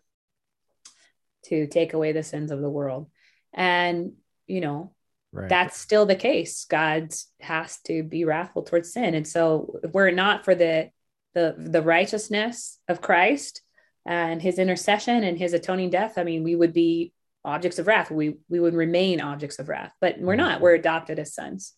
to 1.44 1.68
take 1.68 1.92
away 1.92 2.10
the 2.10 2.24
sins 2.24 2.50
of 2.50 2.60
the 2.60 2.68
world. 2.68 3.08
And 3.52 4.14
you 4.48 4.60
know 4.60 4.95
Right. 5.32 5.48
that's 5.48 5.76
still 5.78 6.06
the 6.06 6.14
case 6.16 6.64
god 6.64 7.12
has 7.40 7.78
to 7.82 8.02
be 8.02 8.24
wrathful 8.24 8.62
towards 8.62 8.92
sin 8.92 9.14
and 9.14 9.26
so 9.26 9.78
if 9.82 9.92
we're 9.92 10.10
not 10.10 10.44
for 10.44 10.54
the 10.54 10.90
the 11.34 11.54
the 11.58 11.82
righteousness 11.82 12.78
of 12.88 13.02
christ 13.02 13.60
and 14.06 14.40
his 14.40 14.58
intercession 14.58 15.24
and 15.24 15.36
his 15.36 15.52
atoning 15.52 15.90
death 15.90 16.16
i 16.16 16.24
mean 16.24 16.42
we 16.42 16.54
would 16.54 16.72
be 16.72 17.12
objects 17.44 17.78
of 17.78 17.86
wrath 17.86 18.10
we 18.10 18.36
we 18.48 18.58
would 18.60 18.74
remain 18.74 19.20
objects 19.20 19.58
of 19.58 19.68
wrath 19.68 19.92
but 20.00 20.18
we're 20.18 20.36
not 20.36 20.60
we're 20.60 20.74
adopted 20.74 21.18
as 21.18 21.34
sons 21.34 21.74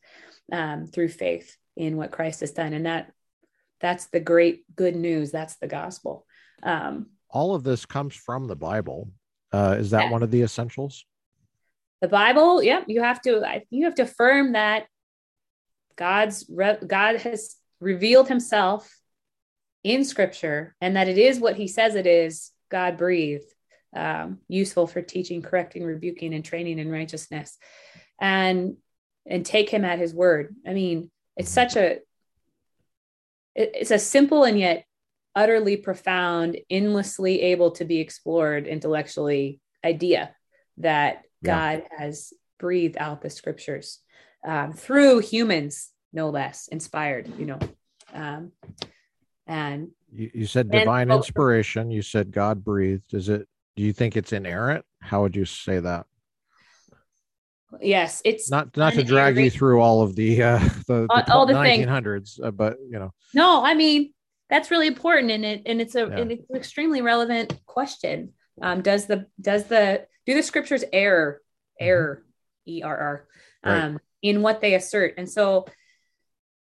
um, 0.53 0.87
through 0.87 1.09
faith 1.09 1.57
in 1.77 1.97
what 1.97 2.13
christ 2.13 2.41
has 2.41 2.53
done 2.53 2.73
and 2.73 2.87
that 2.87 3.13
that's 3.81 4.07
the 4.07 4.21
great 4.21 4.63
good 4.77 4.95
news 4.97 5.31
that's 5.31 5.57
the 5.57 5.69
gospel 5.69 6.27
um, 6.63 7.07
All 7.31 7.55
of 7.55 7.63
this 7.63 7.87
comes 7.87 8.15
from 8.17 8.47
the 8.49 8.57
Bible. 8.57 9.11
Uh, 9.53 9.77
is 9.79 9.91
that 9.91 10.07
Yeah. 10.07 10.11
one 10.11 10.23
of 10.25 10.31
the 10.33 10.43
essentials? 10.43 11.05
The 12.01 12.09
bible 12.09 12.63
yep 12.63 12.85
you 12.87 13.03
have 13.03 13.21
to 13.21 13.63
you 13.71 13.85
have 13.85 13.95
to 13.95 14.03
affirm 14.03 14.53
that 14.53 14.87
god's 15.97 16.45
god 16.87 17.17
has 17.17 17.57
revealed 17.81 18.29
himself 18.29 18.99
in 19.85 20.05
scripture 20.05 20.75
and 20.81 20.97
that 20.97 21.09
it 21.09 21.19
is 21.19 21.41
what 21.41 21.57
he 21.57 21.69
says 21.69 21.95
it 21.95 22.07
is 22.07 22.51
god 22.71 22.97
breathed 22.97 23.53
um, 23.95 24.39
useful 24.49 24.87
for 24.87 25.03
teaching 25.03 25.43
correcting 25.43 25.85
rebuking 25.85 26.35
and 26.35 26.45
training 26.45 26.79
in 26.79 26.91
righteousness. 26.91 27.57
And 28.21 28.77
and 29.27 29.45
take 29.45 29.69
him 29.69 29.85
at 29.85 29.99
his 29.99 30.15
word. 30.15 30.55
I 30.67 30.73
mean 30.73 31.11
it's 31.37 31.51
such 31.51 31.77
a 31.77 31.99
it- 33.55 33.75
it's 33.75 33.91
a 33.91 33.99
simple 33.99 34.45
and 34.45 34.59
yet 34.59 34.85
utterly 35.35 35.77
profound 35.77 36.59
endlessly 36.71 37.41
able 37.43 37.73
to 37.73 37.85
be 37.85 38.01
explored 38.01 38.67
intellectually 38.67 39.61
idea 39.85 40.35
that 40.79 41.23
Yeah. 41.43 41.77
God 41.77 41.83
has 41.97 42.33
breathed 42.59 42.97
out 42.99 43.23
the 43.23 43.31
scriptures 43.31 44.01
um, 44.47 44.73
through 44.73 45.21
humans, 45.21 45.91
no 46.13 46.31
less, 46.31 46.69
inspired, 46.69 47.31
you 47.39 47.47
know. 47.47 47.59
Um, 48.13 48.53
and 49.47 49.89
You, 50.13 50.31
you 50.35 50.47
said 50.47 50.71
divine 50.71 51.11
oh. 51.11 51.17
inspiration. 51.17 51.91
You 51.91 52.03
said 52.03 52.33
God 52.33 52.65
breathed. 52.65 53.15
Is 53.15 53.29
it? 53.29 53.47
Do 53.77 53.83
you 53.83 53.93
think 53.93 54.17
it's 54.17 54.33
inerrant? 54.33 54.85
How 55.01 55.23
would 55.23 55.37
you 55.37 55.45
say 55.45 55.79
that? 55.81 56.07
yes, 57.81 58.23
it's 58.25 58.51
Not 58.51 58.77
not 58.77 58.95
to 58.95 59.05
drag 59.05 59.37
you 59.37 59.51
through 59.51 59.81
all 59.81 60.03
of 60.03 60.17
the 60.17 60.43
uh, 60.43 60.59
the, 60.87 61.07
All- 61.11 61.23
all 61.29 61.47
the 61.47 61.55
things. 61.55 61.87
1900s, 61.87 62.43
uh, 62.45 62.51
but 62.51 62.77
you 62.91 62.99
know, 62.99 63.13
no, 63.35 63.63
I 63.65 63.75
mean, 63.75 64.13
that's 64.51 64.71
really 64.71 64.87
important. 64.87 65.31
And 65.31 65.45
it, 65.45 65.63
and 65.67 65.81
it's 65.81 65.95
a, 65.95 66.01
Yeah. 66.01 66.17
and 66.19 66.33
it's 66.33 66.49
an 66.51 66.57
extremely 66.57 67.03
relevant 67.03 67.59
question. 67.67 68.33
Um, 68.61 68.81
does 68.83 69.07
the, 69.07 69.27
does 69.41 69.65
the, 69.65 70.07
do 70.29 70.35
the 70.35 70.43
scriptures 70.43 70.85
err, 70.93 71.41
error, 71.81 72.23
E 72.67 72.83
R 72.85 72.97
R, 72.97 73.29
Mm-hmm. 73.67 73.87
Um, 73.97 74.01
in 74.23 74.43
what 74.43 74.61
they 74.61 74.75
assert? 74.75 75.15
And 75.19 75.29
so 75.29 75.67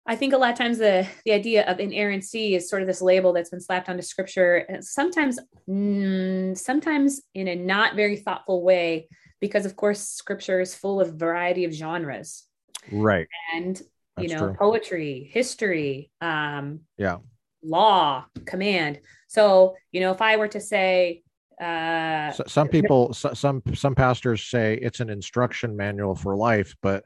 I 0.05 0.15
think 0.15 0.33
a 0.33 0.37
lot 0.37 0.51
of 0.51 0.57
times 0.57 0.77
the 0.77 1.07
the 1.25 1.31
idea 1.31 1.65
of 1.69 1.79
inerrancy 1.79 2.55
is 2.55 2.69
sort 2.69 2.81
of 2.81 2.87
this 2.87 3.01
label 3.01 3.31
that's 3.33 3.51
been 3.51 3.61
slapped 3.61 3.87
onto 3.87 4.01
scripture, 4.01 4.55
and 4.57 4.83
sometimes 4.83 5.39
mm, 5.69 6.57
sometimes 6.57 7.21
in 7.33 7.47
a 7.47 7.55
not 7.55 7.95
very 7.95 8.17
thoughtful 8.17 8.61
way, 8.63 9.07
because 9.39 9.65
of 9.65 9.75
course 9.75 10.01
scripture 10.01 10.59
is 10.59 10.75
full 10.75 10.99
of 10.99 11.15
variety 11.15 11.63
of 11.65 11.71
genres 11.71 12.45
right? 12.91 13.27
and 13.53 13.79
you 14.17 14.27
That's 14.27 14.33
know 14.33 14.47
true. 14.47 14.55
poetry, 14.59 15.29
history, 15.31 16.11
um, 16.19 16.81
Yeah. 16.97 17.17
law, 17.63 18.25
command. 18.45 18.99
So 19.27 19.75
you 19.93 20.01
know 20.01 20.11
if 20.11 20.21
I 20.21 20.35
were 20.37 20.49
to 20.49 20.59
say. 20.59 21.23
Uh, 21.61 22.31
So, 22.31 22.43
some 22.47 22.67
people, 22.67 23.13
so, 23.13 23.33
some 23.33 23.61
some 23.73 23.93
pastors 23.95 24.41
say 24.43 24.75
it's 24.81 24.99
an 24.99 25.09
instruction 25.09 25.75
manual 25.75 26.15
for 26.15 26.35
life, 26.35 26.75
but 26.81 27.05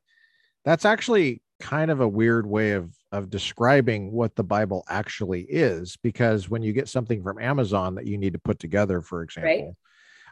that's 0.63 0.85
actually 0.85 1.41
kind 1.59 1.89
of 1.91 1.99
a 2.01 2.07
weird 2.07 2.45
way 2.47 2.71
of 2.71 2.93
of 3.11 3.29
describing 3.29 4.11
what 4.11 4.35
the 4.35 4.43
Bible 4.43 4.83
actually 4.89 5.41
is. 5.43 5.97
Because 6.01 6.49
when 6.49 6.61
you 6.61 6.73
get 6.73 6.87
something 6.89 7.23
from 7.23 7.39
Amazon 7.39 7.95
that 7.95 8.07
you 8.07 8.17
need 8.17 8.33
to 8.33 8.39
put 8.39 8.59
together, 8.59 9.01
for 9.01 9.21
example, 9.23 9.75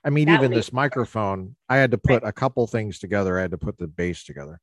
I 0.05 0.09
mean, 0.09 0.27
That 0.27 0.35
even 0.39 0.51
this 0.51 0.73
microphone, 0.73 1.55
I 1.69 1.77
had 1.77 1.91
to 1.91 1.97
put 1.97 2.23
a 2.23 2.31
couple 2.31 2.65
things 2.67 2.99
together. 2.99 3.37
I 3.37 3.41
had 3.41 3.51
to 3.51 3.57
put 3.57 3.77
the 3.77 3.87
base 3.87 4.23
together. 4.23 4.59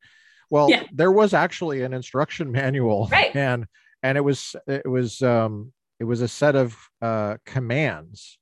Well, 0.51 0.69
Yeah. 0.71 0.85
there 0.93 1.13
was 1.13 1.35
actually 1.35 1.83
an 1.83 1.93
instruction 1.93 2.51
manual, 2.63 3.09
Right. 3.11 3.35
and 3.35 3.67
and 4.03 4.17
it 4.17 4.23
was 4.23 4.57
it 4.67 4.87
was 4.89 5.23
um 5.23 5.73
it 5.99 6.05
was 6.05 6.21
a 6.23 6.29
set 6.29 6.57
of 6.57 6.77
uh 7.03 7.37
commands 7.45 8.39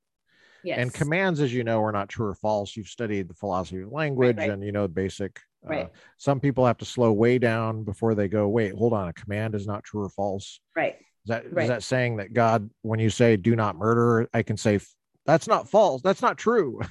yes. 0.65 0.79
and 0.79 0.93
commands, 0.93 1.41
as 1.41 1.53
you 1.53 1.65
know, 1.65 1.83
are 1.83 1.93
not 1.93 2.09
true 2.09 2.27
or 2.29 2.35
false. 2.35 2.77
You've 2.77 2.89
studied 2.89 3.29
the 3.29 3.35
philosophy 3.35 3.83
of 3.83 3.93
language 3.93 4.37
right. 4.39 4.51
and 4.51 4.63
you 4.63 4.73
know 4.73 4.83
the 4.83 4.89
basic. 4.89 5.39
Uh, 5.67 5.71
Right. 5.71 5.91
Some 6.19 6.39
people 6.41 6.65
have 6.67 6.79
to 6.79 6.85
slow 6.85 7.13
way 7.13 7.39
down 7.39 7.83
before 7.83 8.15
they 8.15 8.29
go. 8.29 8.49
Wait, 8.49 8.75
hold 8.75 8.93
on. 8.93 9.09
A 9.09 9.13
command 9.13 9.55
is 9.57 9.67
not 9.67 9.83
true 9.85 10.03
or 10.05 10.09
false. 10.09 10.61
right. 10.77 10.95
Is 11.25 11.29
that 11.29 11.47
is 11.47 11.53
Right. 11.53 11.69
that 11.69 11.83
saying 11.83 12.17
that 12.19 12.33
God, 12.33 12.71
when 12.83 13.01
you 13.01 13.11
say 13.11 13.37
"do 13.37 13.57
not 13.57 13.77
murder," 13.77 14.29
I 14.33 14.43
can 14.43 14.57
say 14.57 14.79
that's 15.27 15.49
not 15.49 15.69
false. 15.69 16.01
That's 16.03 16.23
not 16.23 16.39
true. 16.39 16.81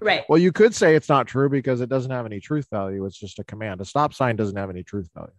Right. 0.00 0.24
well, 0.30 0.38
you 0.38 0.52
could 0.52 0.74
say 0.74 0.96
it's 0.96 1.10
not 1.10 1.26
true 1.28 1.50
because 1.50 1.82
it 1.82 1.90
doesn't 1.90 2.10
have 2.10 2.24
any 2.24 2.40
truth 2.40 2.66
value. 2.72 3.04
It's 3.04 3.18
just 3.18 3.38
a 3.38 3.44
command. 3.44 3.82
A 3.82 3.84
stop 3.84 4.14
sign 4.14 4.34
doesn't 4.34 4.56
have 4.56 4.70
any 4.70 4.82
truth 4.82 5.10
value. 5.14 5.30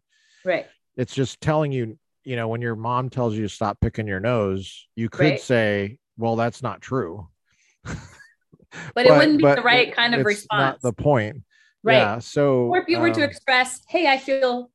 Right. 0.45 0.67
It's 0.95 1.15
just 1.15 1.41
telling 1.41 1.71
you. 1.71 1.97
You 2.23 2.35
know, 2.35 2.49
when 2.49 2.61
your 2.61 2.75
mom 2.75 3.09
tells 3.09 3.35
you 3.35 3.43
to 3.43 3.49
stop 3.49 3.79
picking 3.79 4.05
your 4.05 4.19
nose, 4.19 4.85
you 4.95 5.07
could 5.09 5.21
Right. 5.23 5.41
say, 5.41 5.97
"Well, 6.17 6.35
that's 6.35 6.61
not 6.61 6.81
true." 6.81 7.27
But, 8.93 9.05
it 9.05 9.11
wouldn't 9.11 9.39
be 9.39 9.43
the 9.45 9.61
right 9.61 9.88
it- 9.88 9.95
kind 9.95 10.14
of 10.14 10.19
it's 10.22 10.26
response. 10.27 10.81
Not 10.81 10.81
the 10.81 10.93
point. 10.93 11.43
right. 11.84 11.93
Yeah. 11.95 12.19
So, 12.19 12.68
or 12.68 12.77
if 12.80 12.88
you 12.88 12.99
were 12.99 13.09
to 13.11 13.23
um, 13.23 13.30
express, 13.30 13.81
hey, 13.88 14.07
I 14.07 14.18
feel 14.18 14.69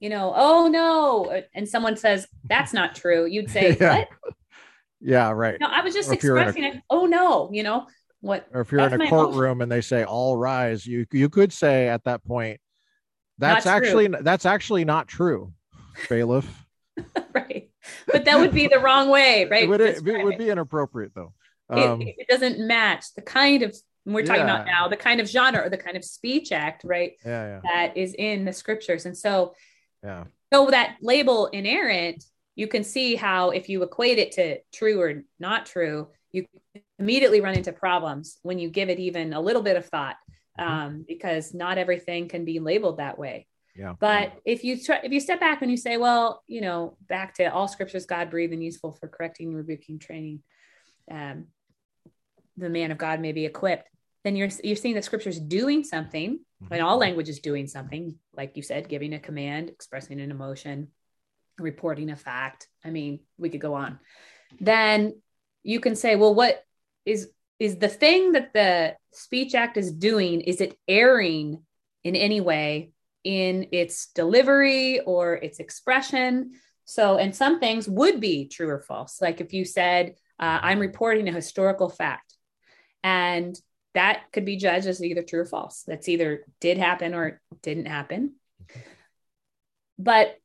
you 0.00 0.10
know, 0.10 0.32
oh 0.36 0.68
no, 0.68 1.42
and 1.54 1.68
someone 1.68 1.96
says 1.96 2.26
that's 2.44 2.72
not 2.72 2.94
true, 2.94 3.26
you'd 3.26 3.50
say, 3.50 3.76
Yeah. 3.80 3.98
what? 3.98 4.08
Yeah, 5.00 5.30
right. 5.30 5.58
No, 5.60 5.66
I 5.70 5.82
was 5.82 5.94
just 5.94 6.08
Or 6.10 6.14
if 6.14 6.24
a- 6.24 6.26
expressing 6.26 6.64
it. 6.64 6.82
Oh 6.90 7.06
no, 7.06 7.50
you 7.52 7.62
know 7.62 7.86
what? 8.20 8.46
Or 8.52 8.62
if 8.62 8.72
you're 8.72 8.80
in 8.80 9.00
a 9.00 9.08
courtroom 9.08 9.60
and 9.60 9.70
they 9.70 9.82
say 9.82 10.04
all 10.04 10.36
rise, 10.36 10.86
you 10.86 11.06
you 11.12 11.28
could 11.28 11.52
say 11.52 11.88
at 11.88 12.04
that 12.04 12.24
point, 12.24 12.60
that's 13.38 13.66
Not 13.66 13.78
true. 13.78 13.86
actually 13.86 14.08
that's 14.22 14.46
actually 14.46 14.84
not 14.84 15.06
true, 15.08 15.52
bailiff. 16.08 16.48
right. 17.34 17.70
But 18.06 18.24
that 18.24 18.38
would 18.38 18.52
be 18.52 18.66
the 18.66 18.78
wrong 18.78 19.10
way, 19.10 19.46
right? 19.46 19.64
it 19.64 19.68
would 19.68 19.80
it, 19.80 20.04
Describe 20.04 20.24
would 20.24 20.38
be 20.38 20.48
inappropriate 20.48 21.12
though. 21.14 21.32
It- 21.70 21.78
Um, 21.78 22.02
it, 22.02 22.28
doesn't 22.28 22.58
match 22.66 23.06
the 23.14 23.22
kind 23.22 23.62
of 23.62 23.74
we're 24.06 24.24
talking 24.24 24.42
about 24.42 24.66
now, 24.66 24.86
the 24.88 24.98
kind 24.98 25.18
of 25.18 25.26
genre 25.28 25.64
or 25.64 25.70
the 25.70 25.78
kind 25.78 25.96
of 25.96 26.04
speech 26.04 26.52
act, 26.52 26.82
right? 26.84 27.12
yeah, 27.24 27.46
yeah, 27.46 27.60
That 27.72 27.96
is 27.96 28.14
in 28.14 28.44
the 28.44 28.52
scriptures. 28.52 29.06
And 29.06 29.16
so 29.16 29.54
yeah. 30.02 30.24
so 30.52 30.70
that 30.70 30.96
label 31.00 31.46
inerrant, 31.46 32.22
you 32.54 32.68
can 32.68 32.84
see 32.84 33.14
how 33.16 33.50
if 33.50 33.68
you 33.70 33.82
equate 33.82 34.18
it 34.18 34.32
to 34.32 34.58
true 34.74 35.00
or 35.00 35.24
not 35.40 35.64
true, 35.64 36.08
you 36.32 36.46
immediately 36.98 37.40
run 37.40 37.54
into 37.54 37.72
problems 37.72 38.38
when 38.42 38.58
you 38.58 38.68
give 38.68 38.90
it 38.90 38.98
even 38.98 39.32
a 39.32 39.40
little 39.40 39.62
bit 39.62 39.76
of 39.76 39.86
thought, 39.86 40.16
um, 40.58 41.04
because 41.08 41.54
not 41.54 41.78
everything 41.78 42.28
can 42.28 42.44
be 42.44 42.60
labeled 42.60 42.98
that 42.98 43.18
way. 43.18 43.46
Yeah. 43.74 43.94
But 43.98 44.34
if 44.44 44.62
you 44.64 44.80
try, 44.80 45.00
if 45.02 45.12
you 45.12 45.18
step 45.18 45.40
back 45.40 45.62
and 45.62 45.70
you 45.70 45.76
say, 45.76 45.96
well, 45.96 46.42
you 46.46 46.60
know, 46.60 46.96
back 47.08 47.34
to 47.36 47.44
all 47.52 47.66
scriptures, 47.68 48.06
God 48.06 48.30
breathed 48.30 48.52
and 48.52 48.62
useful 48.62 48.92
for 48.92 49.08
correcting, 49.08 49.52
rebuking, 49.54 49.98
training, 49.98 50.42
um, 51.10 51.46
the 52.56 52.70
man 52.70 52.90
of 52.90 52.98
God 52.98 53.20
may 53.20 53.32
be 53.32 53.44
equipped. 53.44 53.88
Then 54.22 54.36
you're 54.36 54.48
you're 54.62 54.76
seeing 54.76 54.94
the 54.94 55.02
scriptures 55.02 55.38
doing 55.38 55.84
something, 55.84 56.40
and 56.70 56.82
all 56.82 56.96
language 56.96 57.28
is 57.28 57.40
doing 57.40 57.66
something, 57.66 58.16
like 58.34 58.56
you 58.56 58.62
said, 58.62 58.88
giving 58.88 59.12
a 59.12 59.18
command, 59.18 59.68
expressing 59.68 60.20
an 60.20 60.30
emotion, 60.30 60.88
reporting 61.58 62.10
a 62.10 62.16
fact. 62.16 62.68
I 62.84 62.90
mean, 62.90 63.20
we 63.36 63.50
could 63.50 63.60
go 63.60 63.74
on. 63.74 63.98
Then 64.60 65.20
you 65.62 65.80
can 65.80 65.96
say, 65.96 66.16
well, 66.16 66.34
what 66.34 66.64
is 67.04 67.30
is 67.58 67.78
the 67.78 67.88
thing 67.88 68.32
that 68.32 68.52
the 68.52 68.96
speech 69.12 69.54
act 69.54 69.76
is 69.76 69.92
doing? 69.92 70.40
Is 70.40 70.60
it 70.60 70.78
erring 70.88 71.62
in 72.02 72.16
any 72.16 72.40
way 72.40 72.92
in 73.24 73.68
its 73.72 74.06
delivery 74.08 75.00
or 75.00 75.34
its 75.34 75.58
expression? 75.60 76.52
So, 76.84 77.16
and 77.16 77.34
some 77.34 77.60
things 77.60 77.88
would 77.88 78.20
be 78.20 78.48
true 78.48 78.68
or 78.68 78.80
false. 78.80 79.20
Like 79.20 79.40
if 79.40 79.52
you 79.52 79.64
said, 79.64 80.16
uh, 80.38 80.58
I'm 80.62 80.78
reporting 80.78 81.28
a 81.28 81.32
historical 81.32 81.88
fact, 81.88 82.34
and 83.02 83.58
that 83.94 84.24
could 84.32 84.44
be 84.44 84.56
judged 84.56 84.86
as 84.86 85.02
either 85.02 85.22
true 85.22 85.40
or 85.40 85.46
false. 85.46 85.84
That's 85.86 86.08
either 86.08 86.44
did 86.60 86.78
happen 86.78 87.14
or 87.14 87.40
didn't 87.62 87.86
happen. 87.86 88.34
But 89.98 90.36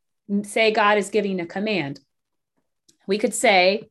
say 0.43 0.71
God 0.71 0.97
is 0.97 1.09
giving 1.09 1.39
a 1.39 1.45
command, 1.45 1.99
we 3.07 3.17
could 3.17 3.33
say, 3.33 3.89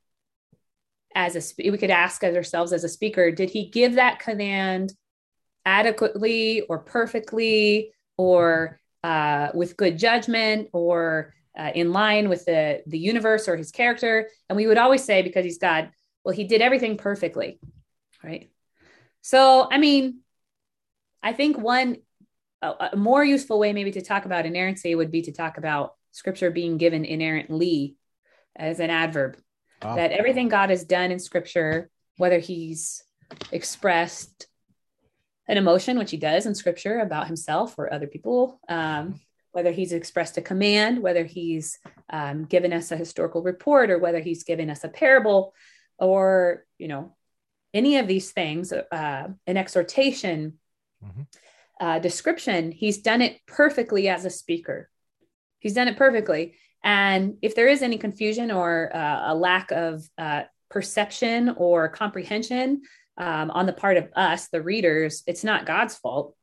as 1.15 1.35
a 1.35 1.71
we 1.71 1.79
could 1.79 1.91
ask 1.91 2.23
ourselves 2.23 2.73
as 2.73 2.85
a 2.85 2.89
speaker, 2.89 3.33
did 3.33 3.51
he 3.51 3.69
give 3.69 3.95
that 3.95 4.21
command 4.21 4.93
adequately 5.65 6.61
or 6.63 6.79
perfectly 6.79 7.93
or 8.17 8.81
uh, 9.03 9.49
with 9.55 9.77
good 9.77 9.99
judgment 9.99 10.69
or 10.73 11.35
uh, 11.59 11.73
in 11.75 11.93
line 11.93 12.29
with 12.29 12.45
the 12.45 12.83
the 12.87 12.99
universe 12.99 13.49
or 13.49 13.57
his 13.57 13.71
character? 13.71 14.31
And 14.49 14.57
we 14.57 14.67
would 14.67 14.79
always 14.79 15.05
say, 15.05 15.23
because 15.23 15.45
he's 15.45 15.59
God, 15.59 15.91
well, 16.25 16.35
he 16.35 16.45
did 16.45 16.63
everything 16.63 16.97
perfectly, 16.97 17.59
right? 18.23 18.51
So, 19.23 19.69
I 19.71 19.79
mean, 19.79 20.21
I 21.23 21.33
think 21.33 21.59
one 21.59 21.99
a, 22.63 22.91
a 22.93 22.97
more 22.97 23.25
useful 23.25 23.59
way 23.59 23.73
maybe 23.73 23.93
to 23.93 24.03
talk 24.03 24.25
about 24.25 24.47
inerrancy 24.47 24.95
would 24.95 25.11
be 25.11 25.23
to 25.23 25.33
talk 25.33 25.59
about 25.59 25.95
scripture 26.13 26.51
being 26.51 26.79
given 26.79 27.05
inerrantly 27.05 27.97
as 28.57 28.81
an 28.81 28.91
adverb. 28.91 29.37
Ah, 29.83 29.95
That 29.97 30.13
everything 30.13 30.49
God 30.49 30.71
has 30.71 30.85
done 30.85 31.13
in 31.13 31.19
scripture, 31.19 31.91
whether 32.17 32.39
he's 32.39 33.05
expressed 33.53 34.47
an 35.47 35.57
emotion, 35.57 35.99
which 35.99 36.11
he 36.11 36.17
does 36.17 36.47
in 36.47 36.55
scripture 36.55 36.99
about 36.99 37.27
himself 37.27 37.79
or 37.79 37.93
other 37.93 38.07
people, 38.07 38.61
um, 38.69 39.21
whether 39.53 39.73
he's 39.73 39.93
expressed 39.93 40.37
a 40.37 40.43
command, 40.43 41.03
whether 41.03 41.25
he's 41.25 41.79
um, 42.11 42.45
given 42.45 42.73
us 42.73 42.91
a 42.91 42.97
historical 42.97 43.43
report, 43.43 43.91
or 43.91 43.99
whether 43.99 44.21
he's 44.21 44.45
given 44.45 44.71
us 44.71 44.85
a 44.85 44.89
parable, 44.89 45.55
or, 45.99 46.65
you 46.79 46.89
know, 46.89 47.17
any 47.75 47.99
of 47.99 48.07
these 48.07 48.31
things, 48.31 48.73
uh, 48.73 49.29
an 49.47 49.57
exhortation, 49.57 50.59
Mhm. 51.05 51.27
uh, 51.81 51.99
description, 51.99 52.73
he's 52.73 52.99
done 52.99 53.23
it 53.23 53.39
perfectly 53.47 54.09
as 54.09 54.25
a 54.25 54.31
speaker. 54.31 54.89
He's 55.61 55.75
done 55.75 55.89
it 55.89 55.97
perfectly. 55.97 56.57
And 56.83 57.39
if 57.43 57.55
there 57.55 57.69
is 57.69 57.83
any 57.83 57.99
confusion 57.99 58.51
or 58.51 58.95
uh, 58.95 59.33
a 59.33 59.35
lack 59.35 59.71
of 59.71 60.09
uh, 60.17 60.45
perception 60.71 61.51
or 61.51 61.89
comprehension 61.89 62.83
um, 63.17 63.51
on 63.51 63.67
the 63.67 63.73
part 63.73 63.97
of 63.97 64.09
us, 64.15 64.49
the 64.49 64.63
readers, 64.63 65.23
it's 65.27 65.45
not 65.45 65.67
God's 65.67 65.97
fault, 65.97 66.37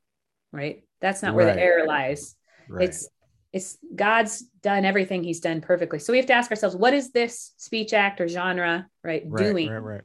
right? 0.52 0.84
That's 1.02 1.22
not 1.22 1.36
where 1.36 1.46
the 1.46 1.62
error 1.62 1.86
lies. 1.88 2.36
Right. 2.70 2.90
It's 2.90 3.08
it's 3.54 3.78
God's 3.96 4.42
done 4.62 4.84
everything 4.84 5.24
He's 5.24 5.40
done 5.40 5.62
perfectly. 5.62 6.00
So 6.00 6.12
we 6.12 6.18
have 6.18 6.28
to 6.28 6.34
ask 6.34 6.52
ourselves, 6.52 6.76
what 6.76 6.94
is 6.94 7.12
this 7.12 7.54
speech 7.56 7.94
act 7.94 8.20
or 8.20 8.28
genre, 8.28 8.88
right, 9.04 9.24
right, 9.26 9.44
doing? 9.44 9.70
right, 9.70 9.78
right. 9.78 10.02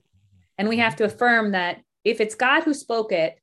And 0.57 0.69
we 0.69 0.77
have 0.77 0.97
to 0.97 1.05
affirm 1.05 1.53
that 1.53 1.81
if 2.05 2.21
it's 2.21 2.35
God 2.35 2.63
who 2.63 2.73
spoke 2.75 3.13
it, 3.13 3.37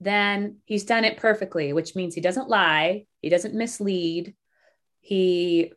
then 0.00 0.56
he's 0.64 0.84
done 0.84 1.04
it 1.04 1.16
perfectly, 1.16 1.72
which 1.72 1.94
means 1.94 2.14
he 2.14 2.20
doesn't 2.20 2.48
lie, 2.48 3.06
he 3.22 3.28
doesn't 3.28 3.54
mislead, 3.54 4.34
he 5.00 5.72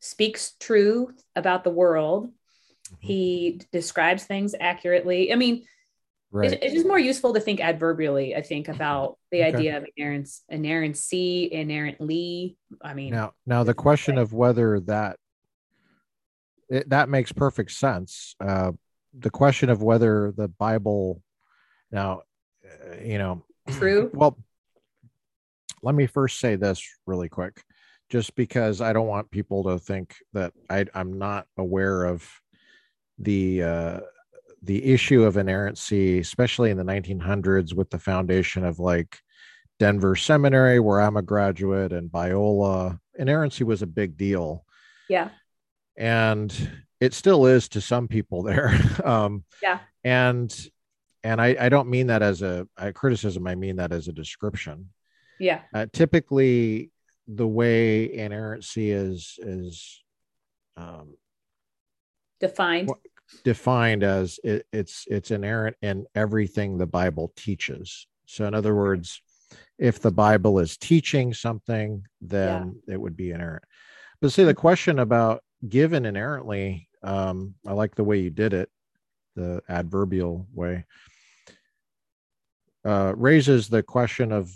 speaks 0.00 0.54
truth 0.60 1.20
about 1.34 1.64
the 1.64 1.70
world, 1.70 2.26
mm-hmm. 2.26 2.94
he 3.00 3.60
describes 3.72 4.24
things 4.24 4.54
accurately. 4.58 5.32
I 5.32 5.36
mean, 5.36 5.64
Right. 6.36 6.52
it's, 6.52 6.64
it's 6.66 6.74
just 6.74 6.86
more 6.86 6.98
useful 6.98 7.32
to 7.32 7.40
think 7.40 7.60
adverbially, 7.60 8.36
I 8.36 8.42
think, 8.42 8.68
about 8.68 9.16
the 9.30 9.38
Okay. 9.38 9.48
idea 9.56 9.78
of 9.78 9.86
inerrance, 9.96 10.42
inerrancy, 10.50 11.48
inerrantly. 11.50 12.58
I 12.82 12.92
mean, 12.92 13.14
now 13.14 13.32
now 13.46 13.64
the 13.64 13.72
question 13.72 14.18
of 14.18 14.34
whether 14.34 14.80
that 14.80 15.18
it, 16.68 16.90
that 16.90 17.08
makes 17.08 17.32
perfect 17.32 17.70
sense 17.70 18.34
uh 18.40 18.72
the 19.18 19.30
question 19.30 19.70
of 19.70 19.82
whether 19.82 20.32
the 20.36 20.48
bible 20.48 21.22
now 21.90 22.20
uh, 22.64 22.96
you 23.02 23.16
know 23.16 23.42
true. 23.70 24.10
well 24.14 24.36
let 25.82 25.94
me 25.94 26.06
first 26.06 26.38
say 26.38 26.56
this 26.56 26.86
really 27.06 27.30
quick 27.30 27.62
just 28.10 28.34
because 28.34 28.82
i 28.82 28.92
don't 28.92 29.06
want 29.06 29.30
people 29.30 29.62
to 29.64 29.78
think 29.78 30.16
that 30.34 30.52
I, 30.68 30.84
i'm 30.92 31.18
not 31.18 31.46
aware 31.56 32.04
of 32.04 32.28
the 33.18 33.62
uh 33.62 34.00
the 34.62 34.84
issue 34.84 35.22
of 35.24 35.36
inerrancy 35.36 36.18
especially 36.18 36.70
in 36.70 36.76
the 36.76 36.84
1900s 36.84 37.74
with 37.74 37.90
the 37.90 37.98
foundation 37.98 38.64
of 38.64 38.78
like 38.78 39.18
denver 39.78 40.16
seminary 40.16 40.80
where 40.80 41.00
i'm 41.00 41.16
a 41.16 41.22
graduate 41.22 41.92
and 41.92 42.10
biola 42.10 42.98
inerrancy 43.18 43.64
was 43.64 43.82
a 43.82 43.86
big 43.86 44.16
deal 44.16 44.64
Yeah. 45.08 45.28
and 45.96 46.52
it 47.00 47.12
still 47.14 47.46
is 47.46 47.68
to 47.70 47.80
some 47.80 48.08
people 48.08 48.42
there 48.42 48.74
um 49.04 49.44
Yeah. 49.62 49.80
and 50.04 50.70
and 51.22 51.40
i 51.40 51.56
i 51.60 51.68
don't 51.68 51.88
mean 51.90 52.06
that 52.08 52.22
as 52.22 52.42
a, 52.42 52.66
a 52.76 52.92
criticism 52.92 53.46
i 53.46 53.54
mean 53.54 53.76
that 53.76 53.92
as 53.92 54.08
a 54.08 54.12
description 54.12 54.90
Yeah. 55.38 55.60
uh, 55.74 55.86
typically 55.92 56.90
the 57.28 57.46
way 57.46 58.12
inerrancy 58.14 58.90
is 58.90 59.38
is 59.42 60.02
um, 60.76 61.14
Defined. 62.38 62.90
Defined 63.44 64.02
as 64.02 64.38
it, 64.44 64.66
it's 64.72 65.04
it's 65.08 65.30
inerrant 65.30 65.76
in 65.82 66.06
everything 66.14 66.78
the 66.78 66.86
bible 66.86 67.32
teaches. 67.36 68.06
So 68.26 68.46
in 68.46 68.54
other 68.54 68.74
words 68.74 69.20
if 69.78 70.00
the 70.00 70.10
bible 70.10 70.58
is 70.58 70.76
teaching 70.76 71.34
something 71.34 72.04
then 72.20 72.80
it 72.88 73.00
would 73.00 73.16
be 73.16 73.30
inerrant 73.30 73.64
but 74.20 74.32
see 74.32 74.44
the 74.44 74.54
question 74.54 74.98
about 74.98 75.42
given 75.68 76.06
inerrantly 76.06 76.88
um 77.02 77.54
i 77.66 77.72
like 77.72 77.94
the 77.94 78.04
way 78.04 78.18
you 78.18 78.30
did 78.30 78.52
it 78.52 78.68
the 79.34 79.60
adverbial 79.68 80.46
way 80.52 80.84
uh 82.84 83.12
raises 83.16 83.68
the 83.68 83.82
question 83.82 84.32
of 84.32 84.50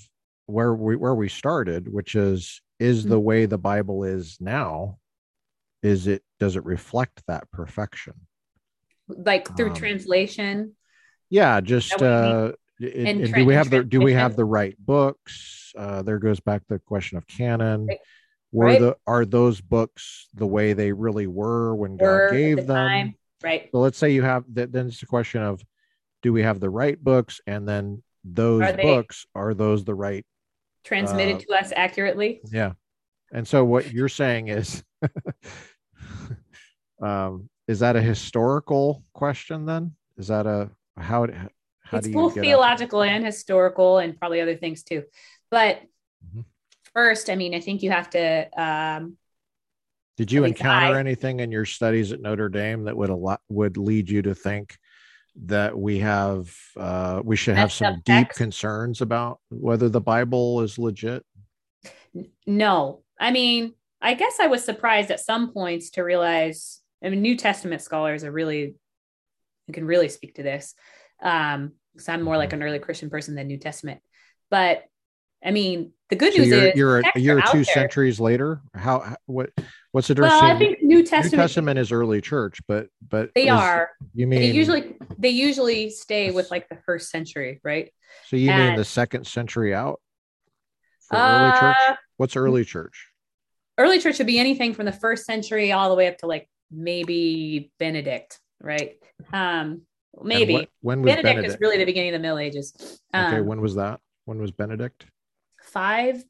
where 0.47 0.75
we 0.75 0.97
where 0.97 1.15
we 1.15 1.29
started 1.29 1.93
which 1.93 2.15
is 2.15 2.63
is 2.79 3.05
the 3.05 3.21
way 3.21 3.47
the 3.47 3.59
bible 3.59 4.05
is 4.05 4.39
now 4.41 4.97
is 5.83 6.07
it 6.07 6.23
does 6.39 6.57
it 6.57 6.65
reflect 6.65 7.23
that 7.29 7.51
perfection 7.51 8.15
like 9.19 9.57
through 9.57 9.71
um, 9.71 9.75
translation. 9.77 10.75
yeah 11.31 11.61
just 11.61 11.91
That 11.99 12.01
what 12.01 12.07
you 12.07 12.23
mean? 12.23 12.49
uh 12.49 12.53
it- 12.81 13.07
And 13.09 13.21
and 13.25 13.35
do 13.35 13.45
we 13.45 13.55
have 13.55 13.71
the 13.71 13.85
do 13.85 14.01
we 14.01 14.13
have 14.15 14.37
the 14.37 14.45
right 14.45 14.77
books 14.79 15.73
uh 15.77 16.03
there 16.03 16.19
goes 16.19 16.41
back 16.41 16.63
the 16.69 16.79
question 16.79 17.19
of 17.19 17.27
canon 17.27 17.87
Right. 17.87 17.99
were 18.53 18.67
Right. 18.67 18.81
the 18.81 18.97
are 19.07 19.25
those 19.25 19.61
books 19.61 20.29
the 20.35 20.47
way 20.47 20.73
they 20.73 20.93
really 20.93 21.27
were 21.27 21.75
when 21.75 21.97
god 21.97 22.05
Were 22.07 22.27
at 22.29 22.33
gave 22.33 22.57
the 22.57 22.63
them 22.63 22.89
time. 22.89 23.15
Right. 23.43 23.69
so 23.73 23.81
let's 23.81 23.99
say 23.99 24.11
you 24.11 24.23
have 24.23 24.45
that 24.55 24.73
then 24.73 24.87
it's 24.87 25.03
a 25.03 25.07
question 25.07 25.43
of 25.43 25.63
do 26.23 26.33
we 26.33 26.43
have 26.43 26.61
the 26.61 26.71
right 26.71 27.03
books 27.03 27.41
and 27.47 27.69
then 27.69 28.03
those 28.25 28.63
Are 28.63 28.73
they- 28.73 28.83
books 28.83 29.27
are 29.35 29.55
those 29.55 29.85
the 29.85 29.95
right 29.95 30.25
Transmitted 30.83 31.37
Uh, 31.37 31.41
to 31.41 31.53
us 31.61 31.73
accurately. 31.77 32.41
yeah 32.51 32.73
And 33.33 33.47
so 33.47 33.65
what 33.65 33.93
you're 33.93 34.09
saying 34.09 34.49
is, 34.49 34.83
um, 37.03 37.49
is 37.71 37.79
that 37.79 37.95
a 37.95 38.03
historical 38.03 39.05
question 39.13 39.65
then? 39.65 39.95
Is 40.19 40.27
that 40.27 40.45
a 40.45 40.71
how? 40.97 41.29
How 41.83 41.99
it's 41.99 42.07
do 42.07 42.11
you 42.11 42.17
both 42.19 42.35
theological 42.35 43.03
and 43.03 43.25
historical, 43.25 43.99
and 43.99 44.19
probably 44.19 44.41
other 44.41 44.57
things 44.57 44.83
too. 44.83 45.05
But 45.51 45.81
Mhm. 46.27 46.45
first, 46.93 47.31
I 47.31 47.37
mean, 47.37 47.55
I 47.55 47.61
think 47.61 47.83
you 47.83 47.93
have 47.93 48.11
to. 48.11 48.49
Um, 48.61 49.17
Did 50.17 50.33
you 50.33 50.45
encounter 50.45 50.97
I- 50.97 50.99
anything 50.99 51.39
in 51.41 51.53
your 51.53 51.65
studies 51.65 52.13
at 52.13 52.21
Notre 52.21 52.49
Dame 52.49 52.85
that 52.85 52.97
would 52.97 53.11
a 53.11 53.17
lot 53.17 53.41
would 53.49 53.77
lead 53.77 54.11
you 54.11 54.21
to 54.23 54.35
think 54.35 54.77
that 55.47 55.79
we 55.79 56.01
have 56.01 56.53
uh, 56.77 57.23
we 57.25 57.37
should 57.37 57.57
have 57.57 57.73
some 57.73 58.03
deep 58.05 58.27
text? 58.27 58.39
concerns 58.39 59.01
about 59.01 59.39
whether 59.49 59.89
the 59.89 60.01
Bible 60.01 60.61
is 60.63 60.77
legit? 60.77 61.25
no, 62.47 63.05
I 63.19 63.31
mean, 63.31 63.75
I 64.03 64.15
guess 64.15 64.39
I 64.41 64.49
was 64.49 64.65
surprised 64.65 65.11
at 65.13 65.21
some 65.21 65.53
points 65.53 65.91
to 65.91 66.03
realize. 66.03 66.80
I 67.03 67.09
mean, 67.09 67.23
New 67.23 67.37
Testament 67.37 67.83
scholars 67.83 68.25
are 68.25 68.33
really 68.33 68.75
who 69.67 69.73
can 69.73 69.85
really 69.87 70.09
speak 70.09 70.35
to 70.37 70.43
this. 70.43 70.75
Um, 71.23 71.73
because 71.93 72.09
I'm 72.09 72.23
more 72.23 72.37
like 72.37 72.53
an 72.53 72.63
early 72.63 72.79
Christian 72.79 73.11
person 73.11 73.35
than 73.35 73.47
New 73.49 73.59
Testament. 73.59 74.01
But 74.51 74.85
I 75.45 75.51
mean, 75.51 75.93
the 76.09 76.17
good 76.17 76.33
So 76.35 76.41
news 76.41 76.49
you're 76.77 76.99
is 77.01 77.05
you're 77.17 77.39
a, 77.39 77.41
are 77.41 77.43
out 77.43 77.53
two 77.53 77.65
there. 77.65 77.75
centuries 77.75 78.21
later. 78.21 78.61
How, 78.75 79.17
what 79.27 79.51
what's 79.93 80.09
the 80.09 80.15
difference? 80.15 80.35
Well, 80.35 80.45
I 80.55 80.59
think 80.59 80.83
New 80.83 80.99
New 80.99 81.03
Testament, 81.05 81.43
Testament 81.43 81.79
is 81.79 81.93
early 81.93 82.21
church, 82.21 82.61
but 82.69 82.89
but 83.09 83.31
they 83.35 83.45
is- 83.45 83.51
are. 83.51 83.91
You 84.15 84.27
mean 84.27 84.41
they 84.41 84.51
usually 84.51 84.97
they 85.19 85.31
usually 85.31 85.91
stay 85.91 86.31
with 86.31 86.51
like 86.51 86.69
the 86.69 86.77
first 86.85 87.11
century, 87.11 87.61
right? 87.65 87.91
So 88.27 88.37
you 88.37 88.51
mean 88.51 88.77
the 88.77 88.85
second 88.85 89.27
century 89.27 89.75
out 89.75 90.01
for 91.09 91.17
early 91.17 91.51
church? 91.59 91.77
Uh, 91.89 91.95
What's 92.19 92.37
early 92.37 92.65
church? 92.65 93.09
early 93.79 93.99
church 93.99 94.19
would 94.19 94.27
be 94.27 94.39
anything 94.39 94.75
from 94.75 94.85
the 94.85 94.93
first 94.93 95.25
century 95.25 95.73
all 95.73 95.89
the 95.89 95.95
way 95.95 96.07
up 96.07 96.19
to 96.19 96.27
like 96.27 96.49
maybe 96.71 97.73
Benedict, 97.79 98.39
right? 98.61 98.97
Um, 99.33 99.83
maybe 100.23 100.55
what- 100.55 100.69
when 100.81 101.03
was 101.03 101.11
Benedict, 101.11 101.25
Benedict? 101.35 101.55
is 101.55 101.61
really 101.61 101.79
the 101.79 101.85
beginning 101.85 102.11
of 102.11 102.15
the 102.15 102.23
Middle 102.23 102.39
Ages. 102.39 103.01
Um, 103.13 103.35
okay, 103.35 103.41
when 103.41 103.61
was 103.61 103.75
that? 103.77 104.01
When 104.25 104.41
was 104.41 104.51
Benedict? 104.51 105.07
five 105.63 106.25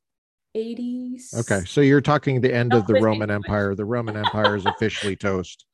eighties. 0.57 1.33
Okay, 1.39 1.65
so 1.65 1.81
you're 1.81 2.01
talking 2.01 2.41
the 2.41 2.53
end 2.53 2.75
of 2.75 2.87
the 2.89 2.95
Roman. 2.95 3.31
Empire. 3.31 3.75
The 3.77 3.85
Roman 3.85 4.17
Empire 4.17 4.57
is 4.57 4.67
officially 4.67 5.15
toast. 5.15 5.65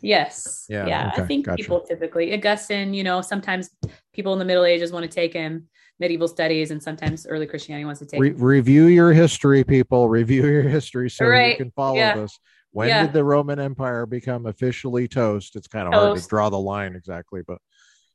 Yes. 0.00 0.64
Yeah, 0.68 0.86
Yeah. 0.86 1.12
I 1.16 1.22
think 1.26 1.46
gotcha. 1.46 1.56
people 1.56 1.80
typically 1.80 2.32
Augustine, 2.32 2.94
you 2.94 3.02
know, 3.02 3.20
sometimes 3.20 3.70
people 4.12 4.32
in 4.32 4.38
the 4.38 4.44
Middle 4.44 4.64
Ages 4.64 4.92
want 4.92 5.02
to 5.02 5.10
take 5.10 5.32
him 5.32 5.68
medieval 5.98 6.28
studies, 6.28 6.70
and 6.70 6.80
sometimes 6.80 7.26
early 7.26 7.46
Christianity 7.46 7.84
wants 7.84 7.98
to 8.00 8.06
take 8.06 8.20
Re- 8.20 8.30
review 8.30 8.86
your 8.86 9.12
history, 9.12 9.64
people. 9.64 10.08
Review 10.08 10.46
your 10.46 10.62
history 10.62 11.10
so 11.10 11.24
you 11.30 11.56
can 11.56 11.72
follow 11.72 11.96
yeah, 11.96 12.14
this. 12.16 12.38
When 12.72 12.88
yeah. 12.88 13.02
did 13.04 13.12
the 13.12 13.22
Roman 13.22 13.58
Empire 13.58 14.06
become 14.06 14.46
officially 14.46 15.06
toast? 15.06 15.56
It's 15.56 15.68
kind 15.68 15.86
of 15.86 15.94
hard 15.94 16.18
to 16.18 16.26
draw 16.26 16.48
the 16.48 16.58
line 16.58 16.96
exactly, 16.96 17.42
but 17.46 17.58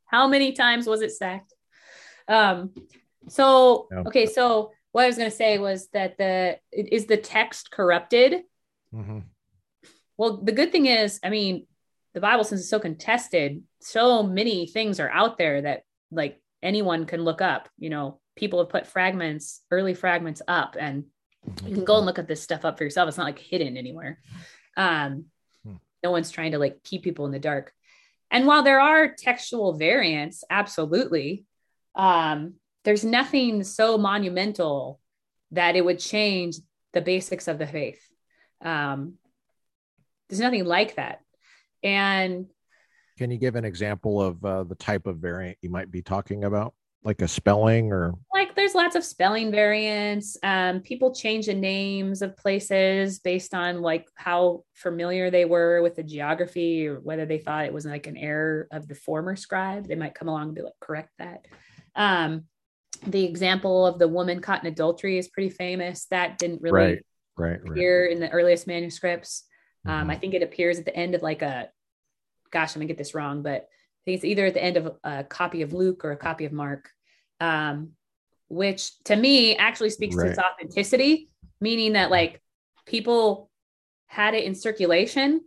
How 0.06 0.28
many 0.28 0.52
times 0.54 0.88
was 0.88 1.02
it 1.02 1.12
sacked? 1.12 1.54
Um, 2.28 2.74
so 3.30 3.88
Yeah. 3.92 4.04
okay, 4.08 4.26
so 4.26 4.72
what 4.92 5.04
I 5.04 5.08
was 5.08 5.18
going 5.18 5.30
to 5.30 5.36
say 5.36 5.58
was 5.60 5.90
that 5.90 6.18
the 6.18 6.60
is 6.72 7.06
the 7.06 7.18
text 7.18 7.72
corrupted? 7.72 8.44
mhm. 8.94 9.24
Well, 10.18 10.38
the 10.38 10.52
good 10.52 10.72
thing 10.72 10.88
is, 10.88 11.20
I 11.24 11.30
mean, 11.30 11.68
the 12.16 12.22
Bible, 12.22 12.44
since 12.44 12.62
it's 12.62 12.70
so 12.70 12.80
contested, 12.80 13.62
so 13.80 14.24
many 14.24 14.66
things 14.66 15.00
are 15.00 15.10
out 15.12 15.38
there 15.38 15.62
that 15.62 15.84
like 16.10 16.42
anyone 16.64 17.06
can 17.06 17.24
look 17.24 17.42
up. 17.42 17.70
You 17.78 17.92
know, 17.92 18.20
people 18.36 18.58
have 18.60 18.70
put 18.70 18.88
fragments, 18.88 19.62
early 19.70 19.94
fragments 19.94 20.42
up, 20.48 20.76
and 20.80 21.06
you 21.66 21.74
can 21.76 21.86
go 21.86 21.98
and 21.98 22.06
look 22.06 22.20
at 22.20 22.28
this 22.28 22.42
stuff 22.42 22.66
up 22.66 22.78
for 22.78 22.84
yourself. 22.84 23.08
It's 23.08 23.18
not 23.18 23.26
like 23.26 23.40
hidden 23.40 23.78
anywhere. 23.78 24.20
Um, 24.76 25.26
Hmm. 25.64 25.76
no 26.04 26.12
one's 26.12 26.30
trying 26.32 26.52
to 26.52 26.60
like 26.60 26.84
keep 26.84 27.04
people 27.04 27.26
in 27.26 27.32
the 27.32 27.40
dark. 27.40 27.74
And 28.30 28.46
while 28.46 28.64
there 28.64 28.80
are 28.82 29.08
textual 29.14 29.74
variants, 29.74 30.44
absolutely, 30.50 31.46
um, 31.96 32.56
there's 32.84 33.04
nothing 33.04 33.64
so 33.64 33.98
monumental 33.98 35.00
that 35.52 35.76
it 35.76 35.84
would 35.84 36.00
change 36.00 36.58
the 36.94 37.02
basics 37.02 37.48
of 37.48 37.58
the 37.58 37.68
faith. 37.68 38.02
Um, 38.62 39.14
there's 40.30 40.40
nothing 40.42 40.66
like 40.66 40.96
that. 40.96 41.22
And 41.84 42.48
Can 43.18 43.32
you 43.32 43.38
give 43.38 43.56
an 43.56 43.66
example 43.66 44.22
of 44.22 44.44
uh, 44.44 44.64
the 44.64 44.76
type 44.76 45.08
of 45.08 45.18
variant 45.18 45.58
you 45.62 45.70
might 45.70 45.90
be 45.90 46.02
talking 46.02 46.44
about, 46.44 46.74
like 47.08 47.22
a 47.22 47.28
spelling 47.28 47.92
or? 47.92 48.14
like 48.34 48.54
there's 48.54 48.76
lots 48.76 48.96
of 48.96 49.04
spelling 49.04 49.50
variants. 49.50 50.38
Um, 50.44 50.82
people 50.82 51.16
change 51.16 51.46
the 51.48 51.54
names 51.56 52.22
of 52.22 52.36
places 52.38 53.20
based 53.20 53.54
on 53.54 53.82
like 53.82 54.08
how 54.16 54.64
familiar 54.74 55.32
they 55.32 55.46
were 55.46 55.82
with 55.82 55.96
the 55.96 56.04
geography 56.04 56.86
or 56.88 57.00
whether 57.00 57.26
they 57.26 57.38
thought 57.40 57.66
it 57.66 57.74
was 57.74 57.86
like 57.86 58.06
an 58.08 58.18
error 58.18 58.68
of 58.72 58.88
the 58.88 58.94
former 58.96 59.36
scribe. 59.36 59.88
They 59.88 59.96
might 59.96 60.14
come 60.14 60.28
along 60.28 60.48
and 60.48 60.56
be 60.56 60.62
like, 60.62 60.74
correct 60.82 61.10
that. 61.18 61.46
Um, 61.96 62.44
the 63.08 63.24
example 63.24 63.86
of 63.88 63.98
the 64.00 64.08
woman 64.08 64.42
caught 64.42 64.62
in 64.64 64.72
adultery 64.72 65.18
is 65.18 65.30
pretty 65.30 65.50
famous. 65.50 66.06
That 66.12 66.38
didn't 66.38 66.62
really 66.62 66.74
Right, 66.80 67.06
right, 67.38 67.62
right. 67.64 67.72
appear 67.72 68.06
in 68.06 68.20
the 68.20 68.30
earliest 68.30 68.68
manuscripts. 68.68 69.46
Um, 69.86 70.08
Mhm. 70.08 70.12
I 70.12 70.16
think 70.18 70.34
it 70.34 70.44
appears 70.44 70.78
at 70.78 70.86
the 70.86 70.96
end 70.96 71.16
of 71.16 71.22
like 71.24 71.42
a, 71.42 71.70
gosh, 72.52 72.76
I'm 72.76 72.82
gonna 72.82 72.88
get 72.88 72.98
this 72.98 73.16
wrong, 73.16 73.42
but 73.44 73.62
I 73.64 74.02
think 74.06 74.16
it's 74.18 74.26
either 74.26 74.46
at 74.48 74.54
the 74.54 74.64
end 74.64 74.78
of 74.78 74.98
a 75.04 75.24
copy 75.24 75.62
of 75.64 75.74
Luke 75.74 76.04
or 76.06 76.12
a 76.12 76.18
copy 76.18 76.46
of 76.46 76.52
Mark, 76.52 76.90
um, 77.40 77.92
which 78.50 78.98
to 79.04 79.16
me 79.16 79.56
actually 79.58 79.90
speaks 79.90 80.16
to 80.16 80.22
its 80.30 80.40
authenticity, 80.40 81.30
meaning 81.62 81.94
that 81.94 82.10
like 82.12 82.42
people 82.86 83.50
had 84.08 84.34
it 84.34 84.44
in 84.46 84.56
circulation. 84.56 85.42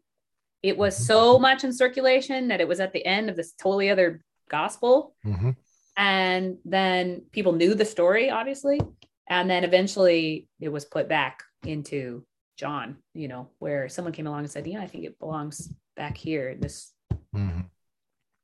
It 0.62 0.76
was 0.76 0.94
so 0.96 1.38
much 1.38 1.64
in 1.64 1.72
circulation 1.72 2.48
that 2.48 2.60
it 2.60 2.68
was 2.68 2.80
at 2.80 2.92
the 2.92 3.04
end 3.04 3.30
of 3.30 3.36
this 3.36 3.52
totally 3.52 3.88
other 3.90 4.22
gospel 4.50 5.14
Mhm. 5.24 5.56
and 5.96 6.58
then 6.64 7.22
people 7.30 7.52
knew 7.52 7.72
the 7.74 7.84
story 7.84 8.30
obviously 8.30 8.80
and 9.28 9.48
then 9.48 9.62
eventually 9.62 10.48
it 10.58 10.68
was 10.68 10.84
put 10.84 11.08
back 11.08 11.44
into 11.64 12.26
john 12.56 12.96
you 13.14 13.28
know 13.28 13.48
where 13.60 13.88
someone 13.88 14.12
came 14.12 14.26
along 14.26 14.40
and 14.40 14.50
said 14.50 14.66
yeah 14.66 14.80
i 14.82 14.88
think 14.88 15.04
it 15.04 15.18
belongs 15.20 15.72
back 15.94 16.16
here 16.16 16.48
in 16.48 16.58
this 16.60 16.92
Mhm. 17.32 17.70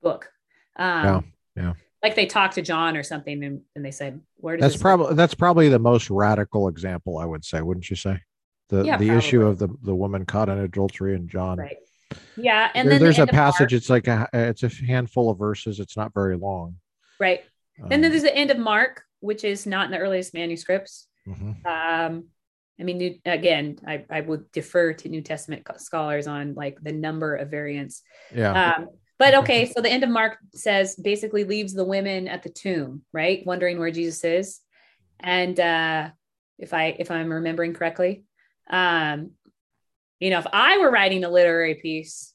book 0.01 0.31
um 0.77 1.05
Yeah, 1.57 1.63
yeah. 1.65 1.73
Like 2.07 2.15
they 2.17 2.27
talked 2.27 2.55
to 2.55 2.63
john 2.63 2.97
or 2.97 3.03
something 3.03 3.43
and, 3.45 3.61
and 3.75 3.85
they 3.85 3.91
said 3.91 4.21
where 4.37 4.57
does 4.57 4.73
That's 4.73 4.81
probably 4.83 5.15
that's 5.15 5.35
probably 5.35 5.69
the 5.69 5.79
most 5.79 6.09
radical 6.11 6.69
example, 6.69 7.19
I 7.19 7.25
would 7.25 7.45
say, 7.45 7.61
wouldn't 7.63 7.91
you 7.91 7.97
say? 7.97 8.21
The 8.69 8.85
Yeah, 8.85 8.97
the 8.99 9.11
issue 9.11 9.43
of 9.49 9.59
the 9.59 9.69
the 9.83 9.95
woman 9.95 10.25
caught 10.25 10.49
in 10.49 10.59
adultery 10.59 11.15
and 11.17 11.29
John. 11.29 11.59
right 11.59 11.79
yeah 12.37 12.71
and 12.75 12.87
There- 12.87 12.93
then 12.95 12.99
the 13.01 13.05
there's 13.05 13.19
a 13.19 13.23
end 13.23 13.31
of 13.31 13.35
Mark, 13.35 13.45
passage. 13.55 13.73
It's 13.75 13.91
like 13.91 14.07
a 14.09 14.29
it's 14.33 14.63
a 14.63 14.69
handful 14.69 15.31
of 15.31 15.39
verses. 15.39 15.81
It's 15.81 15.97
not 15.97 16.15
very 16.15 16.37
long. 16.37 16.77
right 17.19 17.43
Um, 17.83 17.89
and 17.91 17.99
then 18.05 18.11
there's 18.11 18.23
the 18.31 18.37
end 18.43 18.51
of 18.51 18.59
mark 18.59 19.03
which 19.21 19.43
is 19.53 19.67
not 19.67 19.87
in 19.87 19.91
the 19.93 19.99
earliest 19.99 20.35
manuscripts 20.35 21.09
mhm. 21.27 21.55
um 21.77 22.13
i 22.79 22.83
mean 22.87 22.99
new, 22.99 23.13
again 23.25 23.79
I, 23.93 24.05
I 24.11 24.21
would 24.29 24.45
defer 24.53 24.93
to 25.01 25.09
new 25.09 25.23
testament 25.23 25.67
scholars 25.79 26.27
on 26.27 26.55
like 26.55 26.77
the 26.89 26.93
number 26.93 27.31
of 27.43 27.51
variants 27.51 28.03
yeah, 28.35 28.53
Um, 28.79 28.89
but 29.19 29.35
okay, 29.35 29.67
so 29.67 29.81
the 29.81 29.91
end 29.91 30.05
of 30.05 30.11
Mark 30.11 30.39
says 30.55 30.97
basically 30.97 31.45
leaves 31.45 31.73
the 31.73 31.85
women 31.85 32.29
at 32.29 32.43
the 32.43 32.51
tomb, 32.51 33.03
right? 33.13 33.45
Wondering 33.47 33.79
where 33.79 33.91
Jesus 33.91 34.25
is. 34.25 34.61
And 35.21 35.59
uh 35.59 36.11
if 36.59 36.73
I 36.73 36.97
if 36.99 37.11
I'm 37.11 37.33
remembering 37.33 37.75
correctly, 37.75 38.25
um, 38.71 39.33
you 40.21 40.31
know, 40.31 40.39
if 40.39 40.47
I 40.53 40.79
were 40.79 40.91
writing 40.91 41.25
a 41.25 41.31
literary 41.31 41.75
piece 41.75 42.33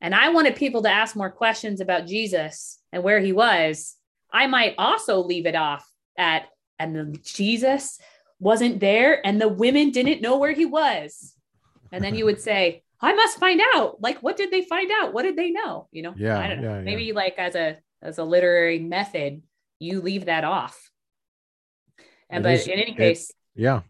and 0.00 0.14
I 0.14 0.28
wanted 0.30 0.56
people 0.56 0.82
to 0.82 0.90
ask 0.90 1.16
more 1.16 1.30
questions 1.30 1.80
about 1.80 2.06
Jesus 2.06 2.78
and 2.92 3.02
where 3.02 3.20
he 3.20 3.32
was, 3.32 3.96
I 4.32 4.46
might 4.46 4.74
also 4.78 5.22
leave 5.22 5.46
it 5.46 5.56
off 5.56 5.86
at 6.16 6.44
and 6.78 6.94
the 6.94 7.18
Jesus 7.22 7.98
wasn't 8.38 8.80
there 8.80 9.26
and 9.26 9.40
the 9.40 9.48
women 9.48 9.90
didn't 9.90 10.20
know 10.20 10.36
where 10.38 10.52
he 10.52 10.66
was. 10.66 11.34
And 11.90 12.04
then 12.04 12.14
you 12.14 12.24
would 12.26 12.40
say, 12.40 12.82
I 13.00 13.12
must 13.14 13.38
find 13.38 13.60
out. 13.74 14.00
Like, 14.00 14.22
what 14.22 14.36
did 14.36 14.50
they 14.50 14.62
find 14.62 14.90
out? 15.00 15.12
What 15.12 15.22
did 15.24 15.36
they 15.36 15.50
know? 15.50 15.88
You 15.92 16.02
know, 16.02 16.14
Yeah, 16.16 16.38
I 16.38 16.46
don't 16.48 16.60
know. 16.62 16.70
yeah, 16.70 16.76
yeah. 16.78 16.82
Maybe 16.82 17.12
like 17.12 17.34
as 17.38 17.54
a 17.54 17.76
as 18.02 18.18
a 18.18 18.24
literary 18.24 18.78
method, 18.78 19.42
you 19.78 20.00
leave 20.00 20.26
that 20.26 20.44
off. 20.44 20.90
And 22.30 22.40
It 22.40 22.48
but 22.48 22.54
is- 22.54 22.66
in 22.66 22.74
any 22.74 22.92
it- 22.92 22.96
case, 22.96 23.32
yeah. 23.54 23.82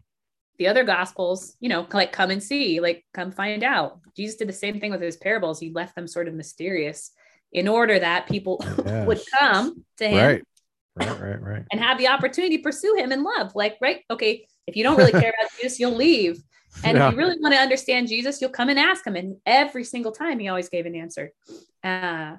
the 0.59 0.67
other 0.67 0.83
gospels, 0.83 1.55
you 1.59 1.69
know, 1.69 1.87
like 1.93 2.11
come 2.11 2.31
and 2.31 2.41
see, 2.41 2.79
like 2.79 3.05
come 3.13 3.31
find 3.31 3.63
out. 3.63 3.99
Jesus 4.15 4.35
did 4.37 4.49
the 4.49 4.53
same 4.53 4.79
thing 4.79 4.91
with 4.91 5.01
his 5.01 5.17
parables. 5.17 5.59
He 5.59 5.71
left 5.71 5.95
them 5.95 6.07
sort 6.07 6.27
of 6.27 6.33
mysterious 6.33 7.11
in 7.51 7.67
order 7.67 7.97
that 7.99 8.27
people 8.27 8.57
would 9.07 9.21
come 9.39 9.85
to 9.97 10.07
him 10.07 10.17
Right, 10.27 10.43
right, 10.99 11.19
right, 11.19 11.41
right. 11.41 11.63
and 11.71 11.81
have 11.81 11.97
the 11.97 12.07
opportunity 12.07 12.57
to 12.57 12.63
pursue 12.63 12.95
him 12.97 13.11
in 13.11 13.23
love. 13.23 13.55
Like, 13.55 13.77
right? 13.81 14.01
Okay, 14.09 14.47
if 14.67 14.75
you 14.75 14.83
don't 14.83 14.97
really 14.97 15.11
care 15.11 15.33
about 15.39 15.51
Jesus, 15.61 15.79
you'll 15.79 15.95
leave. 15.95 16.41
And 16.83 16.97
Yeah. 16.97 17.07
if 17.07 17.11
you 17.11 17.17
really 17.17 17.37
want 17.39 17.53
to 17.55 17.59
understand 17.59 18.07
Jesus, 18.07 18.39
you'll 18.41 18.51
come 18.51 18.69
and 18.69 18.79
ask 18.79 19.05
him. 19.05 19.15
And 19.15 19.37
every 19.45 19.83
single 19.83 20.11
time 20.11 20.39
he 20.39 20.47
always 20.47 20.69
gave 20.69 20.85
an 20.85 20.95
answer. 20.95 21.31
Uh, 21.83 22.35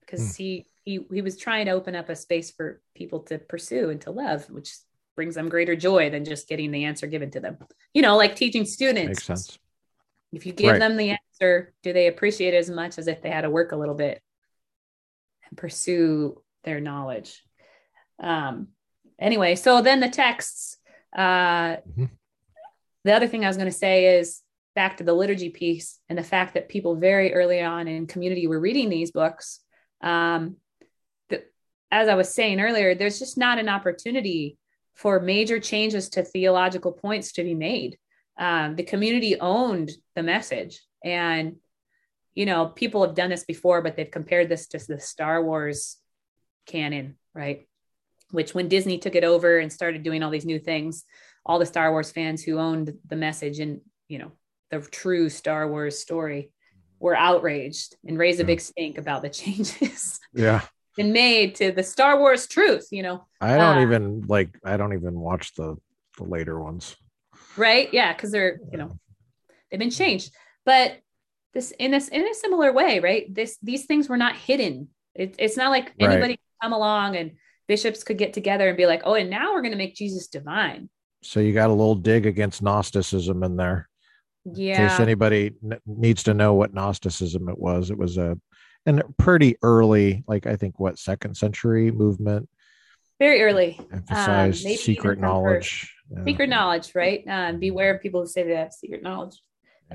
because 0.00 0.36
Hmm. 0.36 0.42
he 0.42 0.66
he 0.84 1.06
he 1.12 1.22
was 1.22 1.36
trying 1.36 1.66
to 1.66 1.72
open 1.72 1.94
up 1.94 2.08
a 2.08 2.16
space 2.16 2.50
for 2.50 2.80
people 2.94 3.20
to 3.20 3.38
pursue 3.38 3.90
and 3.90 4.00
to 4.02 4.10
love, 4.10 4.50
which 4.50 4.74
brings 5.14 5.34
them 5.34 5.48
greater 5.48 5.76
joy 5.76 6.10
than 6.10 6.24
just 6.24 6.48
getting 6.48 6.70
the 6.70 6.84
answer 6.84 7.06
given 7.06 7.30
to 7.30 7.40
them. 7.40 7.58
You 7.94 8.02
know, 8.02 8.16
like 8.16 8.34
teaching 8.36 8.64
students. 8.64 9.08
Makes 9.08 9.24
sense. 9.24 9.58
If 10.32 10.46
you 10.46 10.52
give 10.52 10.72
Right. 10.72 10.78
them 10.78 10.96
the 10.96 11.10
answer, 11.10 11.74
do 11.82 11.92
they 11.92 12.06
appreciate 12.06 12.54
it 12.54 12.58
as 12.58 12.70
much 12.70 12.98
as 12.98 13.08
if 13.08 13.20
they 13.22 13.30
had 13.30 13.42
to 13.42 13.50
work 13.50 13.72
a 13.72 13.76
little 13.76 13.94
bit 13.94 14.22
and 15.48 15.58
pursue 15.58 16.42
their 16.64 16.80
knowledge? 16.80 17.42
Um, 18.20 18.68
anyway, 19.18 19.56
so 19.56 19.82
then 19.82 20.00
the 20.00 20.08
texts. 20.08 20.76
Uh, 21.16 21.76
Mhm. 21.96 22.10
The 23.04 23.14
other 23.14 23.26
thing 23.26 23.44
I 23.44 23.48
was 23.48 23.56
going 23.56 23.70
to 23.70 23.76
say 23.76 24.18
is 24.18 24.42
back 24.74 24.98
to 24.98 25.04
the 25.04 25.14
liturgy 25.14 25.48
piece 25.48 25.98
and 26.08 26.18
the 26.18 26.22
fact 26.22 26.54
that 26.54 26.68
people 26.68 26.96
very 26.96 27.32
early 27.32 27.60
on 27.60 27.88
in 27.88 28.06
community 28.06 28.46
were 28.46 28.60
reading 28.60 28.88
these 28.88 29.10
books. 29.10 29.60
Um, 30.02 30.56
the, 31.30 31.44
as 31.90 32.08
I 32.08 32.14
was 32.14 32.34
saying 32.34 32.60
earlier, 32.60 32.94
there's 32.94 33.18
just 33.18 33.38
not 33.38 33.58
an 33.58 33.68
opportunity 33.68 34.58
for 34.94 35.18
major 35.18 35.58
changes 35.58 36.10
to 36.10 36.22
theological 36.22 36.92
points 36.92 37.32
to 37.32 37.42
be 37.42 37.54
made. 37.54 37.98
Um, 38.38 38.76
the 38.76 38.84
community 38.84 39.40
owned 39.40 39.90
the 40.14 40.22
message, 40.22 40.80
and 41.02 41.56
you 42.34 42.46
know, 42.46 42.66
people 42.66 43.04
have 43.04 43.14
done 43.14 43.30
this 43.30 43.44
before, 43.44 43.82
but 43.82 43.96
they've 43.96 44.10
compared 44.10 44.48
this 44.48 44.68
to 44.68 44.78
the 44.78 45.00
Star 45.00 45.42
Wars 45.42 45.96
canon, 46.66 47.16
right? 47.34 47.66
Which, 48.30 48.54
when 48.54 48.68
Disney 48.68 48.98
took 48.98 49.14
it 49.14 49.24
over 49.24 49.58
and 49.58 49.72
started 49.72 50.02
doing 50.02 50.22
all 50.22 50.30
these 50.30 50.44
new 50.46 50.58
things, 50.58 51.04
all 51.44 51.58
the 51.58 51.66
Star 51.66 51.90
Wars 51.90 52.10
fans 52.10 52.42
who 52.42 52.58
owned 52.58 52.92
the 53.08 53.16
message 53.16 53.58
and 53.60 53.80
you 54.08 54.18
know 54.18 54.32
the 54.70 54.80
true 54.80 55.28
Star 55.28 55.68
Wars 55.68 55.98
story 55.98 56.52
were 56.98 57.16
outraged 57.16 57.96
and 58.06 58.18
raised 58.18 58.40
a 58.40 58.42
Yeah. 58.42 58.46
big 58.48 58.60
stink 58.60 58.98
about 58.98 59.22
the 59.22 59.30
changes 59.42 60.20
Yeah. 60.34 60.62
been 60.96 61.12
made 61.12 61.54
to 61.56 61.72
the 61.72 61.82
Star 61.82 62.18
Wars 62.18 62.46
truth. 62.46 62.88
You 62.90 63.02
know, 63.02 63.26
I 63.40 63.56
don't 63.56 63.78
Uh, 63.78 63.82
even 63.82 64.22
like 64.26 64.50
I 64.64 64.76
don't 64.76 64.92
even 64.94 65.18
watch 65.18 65.54
the 65.54 65.76
the 66.18 66.24
later 66.24 66.60
ones. 66.60 66.96
right? 67.56 67.92
Yeah, 67.92 68.12
because 68.12 68.30
they're 68.30 68.60
you 68.70 68.78
know 68.78 68.98
they've 69.70 69.80
been 69.80 69.90
changed, 69.90 70.34
but 70.64 70.98
this 71.54 71.72
in 71.72 71.90
this 71.90 72.08
in 72.08 72.28
a 72.28 72.34
similar 72.34 72.72
way, 72.72 73.00
right? 73.00 73.32
This 73.34 73.56
these 73.62 73.86
things 73.86 74.08
were 74.08 74.16
not 74.18 74.36
hidden. 74.36 74.88
It, 75.14 75.34
it's 75.38 75.56
not 75.56 75.70
like 75.70 75.92
Right. 75.98 76.10
anybody 76.12 76.38
come 76.62 76.72
along 76.72 77.16
and 77.16 77.32
bishops 77.70 78.02
could 78.02 78.18
get 78.18 78.32
together 78.32 78.66
and 78.66 78.76
be 78.76 78.84
like, 78.84 79.02
oh, 79.04 79.14
and 79.14 79.30
now 79.30 79.54
we're 79.54 79.62
going 79.62 79.70
to 79.70 79.78
make 79.78 79.94
Jesus 79.94 80.26
divine. 80.26 80.90
So 81.22 81.38
you 81.38 81.52
got 81.52 81.70
a 81.70 81.72
little 81.72 81.94
dig 81.94 82.26
against 82.26 82.62
Gnosticism 82.62 83.44
in 83.44 83.54
there. 83.54 83.88
Yeah. 84.44 84.82
In 84.82 84.88
case 84.88 84.98
anybody 84.98 85.52
n- 85.62 85.78
needs 85.86 86.24
to 86.24 86.34
know 86.34 86.54
what 86.54 86.74
Gnosticism 86.74 87.48
it 87.48 87.56
was, 87.56 87.92
it 87.92 87.96
was 87.96 88.18
a 88.18 88.36
and 88.86 89.04
pretty 89.18 89.56
early, 89.62 90.24
like 90.26 90.46
I 90.46 90.56
think 90.56 90.80
what 90.80 90.98
second 90.98 91.36
century 91.36 91.92
movement 91.92 92.48
very 93.20 93.40
early. 93.40 93.78
emphasized 93.92 94.64
maybe 94.64 94.76
secret 94.76 95.20
knowledge. 95.20 95.94
Yeah. 96.10 96.24
secret 96.24 96.48
knowledge, 96.48 96.92
right? 96.96 97.22
Um, 97.28 97.60
beware 97.60 97.94
of 97.94 98.02
people 98.02 98.22
who 98.22 98.26
say 98.26 98.42
they 98.42 98.56
have 98.56 98.72
secret 98.72 99.04
knowledge, 99.04 99.40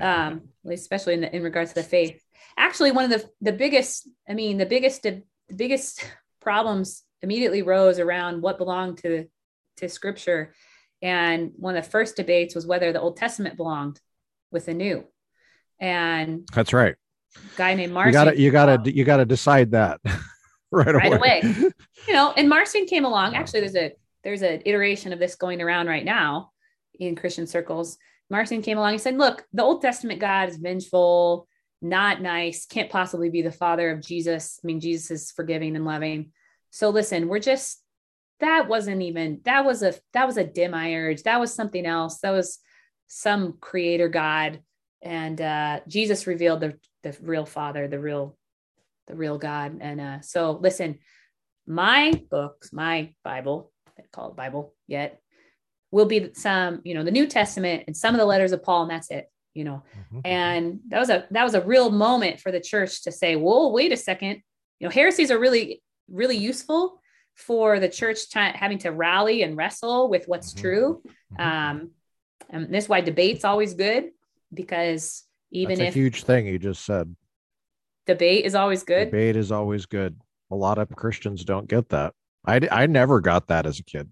um, 0.00 0.48
especially 0.66 1.12
in, 1.12 1.20
the, 1.20 1.36
in 1.36 1.42
regards 1.42 1.74
to 1.74 1.82
the 1.82 1.86
faith. 1.86 2.22
Actually, 2.56 2.92
one 2.92 3.04
of 3.04 3.10
the 3.10 3.28
the 3.42 3.52
biggest, 3.52 4.08
I 4.26 4.32
mean, 4.32 4.56
the 4.56 4.64
biggest 4.64 5.02
the 5.02 5.24
biggest 5.54 6.08
problems 6.40 7.02
immediately 7.22 7.62
rose 7.62 7.98
around 7.98 8.42
what 8.42 8.58
belonged 8.58 8.98
to 8.98 9.26
to 9.78 9.88
Scripture, 9.88 10.54
and 11.02 11.52
one 11.56 11.76
of 11.76 11.84
the 11.84 11.90
first 11.90 12.16
debates 12.16 12.54
was 12.54 12.66
whether 12.66 12.92
the 12.92 13.00
Old 13.00 13.16
Testament 13.16 13.56
belonged 13.56 14.00
with 14.50 14.66
the 14.66 14.74
New. 14.74 15.04
And 15.78 16.48
That's 16.54 16.72
right. 16.72 16.94
a 17.36 17.56
guy 17.56 17.74
named 17.74 17.94
You 17.94 18.12
gotta 18.12 18.40
you 18.40 18.50
gotta 18.50 18.90
you 18.90 19.04
gotta 19.04 19.26
decide 19.26 19.72
that 19.72 20.00
right, 20.70 20.94
Right 20.94 21.12
away. 21.12 21.40
you 22.08 22.14
know, 22.14 22.32
and 22.36 22.48
Marcion 22.48 22.86
came 22.86 23.04
along. 23.04 23.32
Yeah. 23.32 23.40
Actually, 23.40 23.60
there's 23.60 23.76
a 23.76 23.92
there's 24.24 24.42
an 24.42 24.62
iteration 24.64 25.12
of 25.12 25.18
this 25.18 25.34
going 25.36 25.60
around 25.60 25.86
right 25.86 26.04
now 26.04 26.52
in 26.98 27.14
Christian 27.14 27.46
circles. 27.46 27.98
Marcion 28.30 28.62
came 28.62 28.78
along 28.78 28.92
and 28.92 29.00
said, 29.00 29.18
"Look, 29.18 29.44
the 29.52 29.62
Old 29.62 29.82
Testament 29.82 30.18
God 30.18 30.48
is 30.48 30.56
vengeful, 30.56 31.46
not 31.82 32.22
nice, 32.22 32.66
can't 32.66 32.90
possibly 32.90 33.30
be 33.30 33.42
the 33.42 33.52
father 33.52 33.90
of 33.90 34.00
Jesus. 34.00 34.58
I 34.62 34.66
mean, 34.66 34.80
Jesus 34.80 35.10
is 35.10 35.30
forgiving 35.30 35.76
and 35.76 35.84
loving. 35.84 36.32
So 36.76 36.90
listen, 36.90 37.28
we're 37.28 37.38
just 37.38 37.82
that 38.40 38.68
wasn't 38.68 39.00
even 39.00 39.40
that 39.46 39.64
was 39.64 39.82
a 39.82 39.94
that 40.12 40.26
was 40.26 40.36
a 40.36 40.44
dim 40.44 40.72
demiurge. 40.72 41.22
That 41.22 41.40
was 41.40 41.54
something 41.54 41.86
else. 41.86 42.18
That 42.18 42.32
was 42.32 42.58
some 43.08 43.56
creator 43.62 44.10
God, 44.10 44.60
and 45.00 45.40
uh, 45.40 45.80
Jesus 45.88 46.26
revealed 46.26 46.60
the 46.60 46.78
the 47.02 47.16
real 47.22 47.46
Father, 47.46 47.88
the 47.88 47.98
real 47.98 48.36
the 49.06 49.14
real 49.14 49.38
God. 49.38 49.78
And 49.80 50.00
uh, 50.02 50.20
so 50.20 50.50
listen, 50.50 50.98
my 51.66 52.12
books, 52.30 52.74
my 52.74 53.14
Bible, 53.24 53.72
I 53.98 54.02
call 54.12 54.28
it 54.28 54.36
Bible 54.36 54.74
yet, 54.86 55.18
will 55.90 56.04
be 56.04 56.34
some, 56.34 56.82
you 56.84 56.92
know, 56.92 57.04
the 57.04 57.10
New 57.10 57.26
Testament 57.26 57.84
and 57.86 57.96
some 57.96 58.14
of 58.14 58.18
the 58.18 58.26
letters 58.26 58.52
of 58.52 58.62
Paul, 58.62 58.82
and 58.82 58.90
that's 58.90 59.10
it, 59.10 59.30
you 59.54 59.64
know. 59.64 59.82
Mhm. 60.12 60.20
And 60.26 60.80
that 60.88 60.98
was 60.98 61.08
a 61.08 61.26
that 61.30 61.44
was 61.44 61.54
a 61.54 61.64
real 61.64 61.90
moment 61.90 62.38
for 62.38 62.52
the 62.52 62.60
church 62.60 63.04
to 63.04 63.12
say, 63.12 63.34
whoa, 63.34 63.70
wait 63.70 63.92
a 63.92 63.96
second. 63.96 64.42
You 64.78 64.88
know, 64.88 64.92
heresies 64.92 65.30
are 65.30 65.38
really, 65.38 65.80
really 66.08 66.36
useful 66.36 67.00
for 67.34 67.78
the 67.80 67.88
church 67.88 68.30
ti- 68.30 68.38
having 68.54 68.78
to 68.78 68.90
rally 68.90 69.42
and 69.42 69.56
wrestle 69.56 70.08
with 70.08 70.26
what's 70.26 70.54
Mhm. 70.54 70.60
true. 70.60 71.02
Mhm. 71.34 71.40
Um, 71.44 71.90
and 72.50 72.72
this 72.72 72.84
is 72.84 72.88
why 72.88 73.00
debate's 73.00 73.44
always 73.44 73.74
good 73.74 74.10
because 74.54 75.24
even 75.50 75.78
That's 75.78 75.88
if 75.90 75.96
a 75.96 75.98
huge 75.98 76.24
thing 76.24 76.46
you 76.46 76.58
just 76.58 76.84
said. 76.84 77.14
debate 78.06 78.44
is 78.44 78.54
always 78.54 78.82
good, 78.84 79.06
Debate 79.06 79.36
is 79.36 79.50
always 79.52 79.86
good. 79.86 80.18
A 80.50 80.54
lot 80.56 80.78
of 80.78 80.88
Christians 80.90 81.44
don't 81.44 81.68
get 81.68 81.88
that. 81.90 82.14
I, 82.44 82.60
I 82.70 82.86
never 82.86 83.20
got 83.20 83.48
that 83.48 83.66
as 83.66 83.80
a 83.80 83.84
kid. 83.84 84.10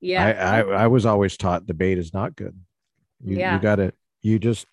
yeah, 0.00 0.24
I, 0.24 0.60
I 0.60 0.84
I 0.84 0.86
was 0.86 1.04
always 1.04 1.36
taught 1.36 1.66
debate 1.66 1.98
is 1.98 2.14
not 2.14 2.36
good. 2.36 2.56
You 3.24 3.36
Yeah. 3.38 3.54
you 3.56 3.60
got 3.60 3.76
to 3.76 3.92
you 4.22 4.38
just 4.38 4.66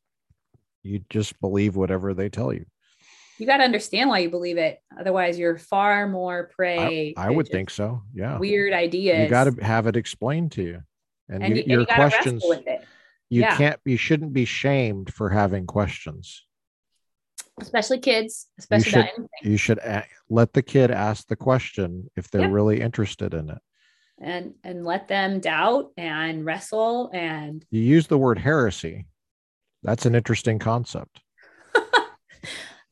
you 0.83 0.99
just 1.09 1.39
believe 1.41 1.75
whatever 1.75 2.13
they 2.13 2.29
tell 2.29 2.53
you. 2.53 2.65
You 3.37 3.45
got 3.45 3.57
to 3.57 3.63
understand 3.63 4.09
why 4.09 4.19
you 4.19 4.29
believe 4.29 4.57
it. 4.57 4.79
Otherwise, 4.99 5.37
you're 5.37 5.57
far 5.57 6.07
more 6.07 6.49
prey. 6.55 7.13
I 7.17 7.27
to 7.27 7.33
would 7.33 7.47
think 7.47 7.69
so. 7.69 8.03
Yeah. 8.13 8.37
Weird 8.37 8.73
ideas. 8.73 9.23
You 9.23 9.29
got 9.29 9.45
to 9.45 9.63
have 9.63 9.87
it 9.87 9.95
explained 9.95 10.53
to 10.53 10.63
you. 10.63 10.81
And, 11.29 11.43
and 11.43 11.49
you, 11.49 11.55
you, 11.57 11.61
and 11.63 11.71
your 11.71 11.79
you 11.81 11.85
questions 11.87 12.43
with 12.45 12.65
it, 12.67 12.83
you 13.29 13.41
yeah. 13.41 13.57
can't 13.57 13.79
you 13.85 13.97
shouldn't 13.97 14.33
be 14.33 14.45
shamed 14.45 15.13
for 15.13 15.29
having 15.29 15.65
questions. 15.65 16.45
especially 17.59 17.99
kids, 17.99 18.47
especially 18.59 18.91
should- 18.91 18.99
about 18.99 19.09
anything. 19.17 19.51
You 19.51 19.57
should 19.57 19.77
a- 19.79 20.05
let 20.29 20.53
the 20.53 20.61
kid 20.61 20.89
ask 20.91 21.27
the 21.27 21.35
question 21.35 22.09
if 22.15 22.29
they're 22.29 22.41
Yep. 22.41 22.51
really 22.51 22.79
interested 22.81 23.33
in 23.33 23.49
it. 23.49 23.59
and 24.19 24.55
and 24.63 24.83
let 24.85 25.07
them 25.07 25.39
doubt 25.39 25.91
and 25.97 26.43
wrestle 26.45 27.09
and 27.13 27.63
You 27.69 27.81
use 27.81 28.07
the 28.07 28.17
word 28.17 28.39
heresy. 28.39 29.05
That's 29.83 30.05
an 30.07 30.15
interesting 30.15 30.57
concept. 30.59 31.21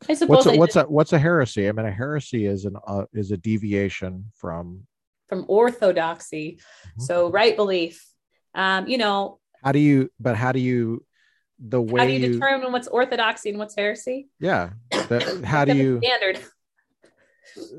I 0.07 0.13
suppose 0.13 0.45
What's 0.45 0.45
a, 0.47 0.57
what's 0.59 0.75
a 0.75 0.83
what's 0.83 1.13
a 1.13 1.19
heresy? 1.19 1.67
I 1.67 1.71
mean, 1.71 1.85
a 1.85 1.91
heresy 1.91 2.45
is 2.45 2.65
an 2.65 2.75
uh, 2.87 3.05
is 3.13 3.31
a 3.31 3.37
deviation 3.37 4.31
from. 4.35 4.85
from 5.27 5.45
orthodoxy, 5.47 6.59
Mhm. 6.97 7.01
so 7.01 7.29
right 7.31 7.55
belief. 7.55 8.05
Um, 8.53 8.87
you 8.87 8.97
know, 8.97 9.39
How 9.63 9.71
do 9.71 9.79
you? 9.79 10.09
But 10.19 10.35
how 10.35 10.51
do 10.51 10.59
you? 10.59 11.03
The 11.57 11.81
way 11.81 12.01
how 12.01 12.05
do 12.07 12.11
you, 12.13 12.19
you, 12.19 12.33
determine 12.33 12.71
what's 12.71 12.87
orthodoxy 12.87 13.49
and 13.49 13.57
what's 13.59 13.75
heresy? 13.75 14.27
yeah. 14.39 14.71
The, 14.91 15.41
how 15.45 15.65
do 15.65 15.73
you? 15.75 15.99
standard? 16.03 16.39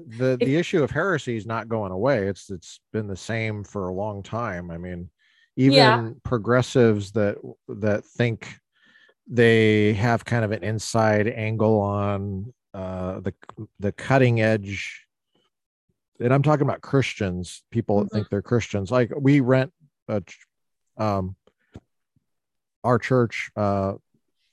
The 0.09 0.37
the 0.39 0.57
issue 0.57 0.83
of 0.83 0.91
heresy 0.91 1.37
is 1.37 1.47
not 1.47 1.69
going 1.69 1.93
away. 1.93 2.27
It's 2.29 2.51
it's 2.51 2.81
been 2.93 3.07
the 3.07 3.17
same 3.17 3.63
for 3.65 3.89
a 3.89 3.95
long 3.95 4.23
time. 4.23 4.71
I 4.71 4.79
mean, 4.79 5.11
even 5.57 5.75
Yeah. 5.75 6.11
progressives 6.25 7.13
that 7.13 7.37
that 7.69 8.05
think 8.05 8.59
they 9.27 9.93
have 9.95 10.25
kind 10.25 10.45
of 10.45 10.53
an 10.53 10.63
inside 10.63 11.27
angle 11.29 11.81
on 11.81 12.53
uh, 12.75 13.21
the 13.21 13.35
the 13.81 13.93
cutting 13.93 14.41
edge. 14.41 15.07
And 16.21 16.33
I'm 16.33 16.43
talking 16.43 16.63
about 16.67 16.81
Christians, 16.81 17.63
people 17.71 17.99
that 18.01 18.07
Mhm. 18.07 18.13
think 18.13 18.29
they're 18.31 18.43
Christians. 18.43 18.91
Like 18.91 19.11
we 19.19 19.41
rent 19.41 19.73
a, 20.09 20.23
um, 20.97 21.37
our 22.85 22.99
church 22.99 23.51
uh, 23.57 23.95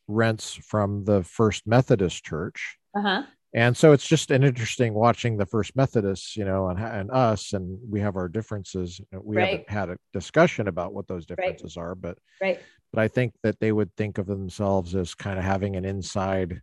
rents 0.07 0.53
from 0.53 1.05
the 1.05 1.23
First 1.23 1.65
Methodist 1.67 2.23
Church, 2.23 2.77
Uh 2.95 3.01
huh. 3.01 3.23
And 3.53 3.75
so 3.77 3.91
it's 3.91 4.07
just 4.07 4.31
an 4.31 4.43
interesting 4.43 4.93
watching 4.93 5.37
the 5.37 5.45
First 5.45 5.75
Methodists, 5.75 6.35
you 6.35 6.45
know, 6.45 6.69
and 6.69 6.79
and 6.79 7.11
us, 7.11 7.53
and 7.53 7.77
we 7.89 7.99
have 7.99 8.15
our 8.15 8.27
differences. 8.27 8.99
We 9.11 9.37
Right. 9.37 9.49
haven't 9.49 9.69
had 9.69 9.89
a 9.89 9.97
discussion 10.11 10.67
about 10.67 10.93
what 10.93 11.07
those 11.07 11.25
differences 11.25 11.77
are, 11.77 11.95
but 11.95 12.17
Right. 12.41 12.59
but 12.91 13.01
I 13.01 13.07
think 13.07 13.33
that 13.43 13.59
they 13.59 13.71
would 13.71 13.93
think 13.95 14.17
of 14.17 14.25
themselves 14.27 14.95
as 14.95 15.13
kind 15.15 15.37
of 15.37 15.45
having 15.45 15.75
an 15.75 15.85
inside 15.85 16.61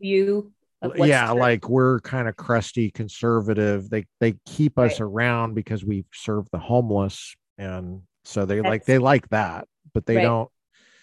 View. 0.00 0.52
Yeah 0.96 1.28
true. 1.28 1.38
like 1.38 1.68
we're 1.68 2.00
kind 2.00 2.26
of 2.28 2.34
crusty 2.36 2.90
conservative 2.90 3.88
they 3.88 4.04
they 4.20 4.34
keep 4.46 4.78
us 4.78 5.00
around 5.00 5.54
because 5.54 5.84
we 5.84 6.04
serve 6.12 6.48
the 6.50 6.58
homeless 6.58 7.36
and 7.56 8.02
so 8.24 8.44
they 8.44 8.60
like 8.60 8.84
they 8.84 8.98
like 8.98 9.28
that 9.28 9.68
but 9.94 10.06
they 10.06 10.16
Right. 10.16 10.22
don't 10.22 10.50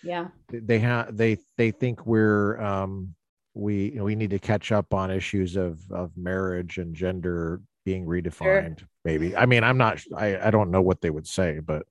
yeah. 0.03 0.27
they 0.51 0.79
have 0.79 1.15
they 1.15 1.37
they 1.57 1.71
think 1.71 2.05
we're 2.05 2.59
um 2.59 3.15
we 3.53 3.97
we 3.99 4.15
need 4.15 4.29
to 4.29 4.39
catch 4.39 4.71
up 4.71 4.93
on 4.93 5.11
issues 5.11 5.55
of 5.55 5.79
of 5.91 6.11
marriage 6.15 6.77
and 6.77 6.95
gender 6.95 7.61
being 7.85 8.05
redefined 8.05 8.83
maybe. 9.05 9.35
I 9.35 9.45
mean, 9.45 9.63
I'm 9.63 9.77
not. 9.77 9.99
I 10.15 10.37
I 10.47 10.51
don't 10.51 10.71
know 10.71 10.81
what 10.81 11.01
they 11.01 11.09
would 11.09 11.27
say, 11.27 11.59
but 11.59 11.83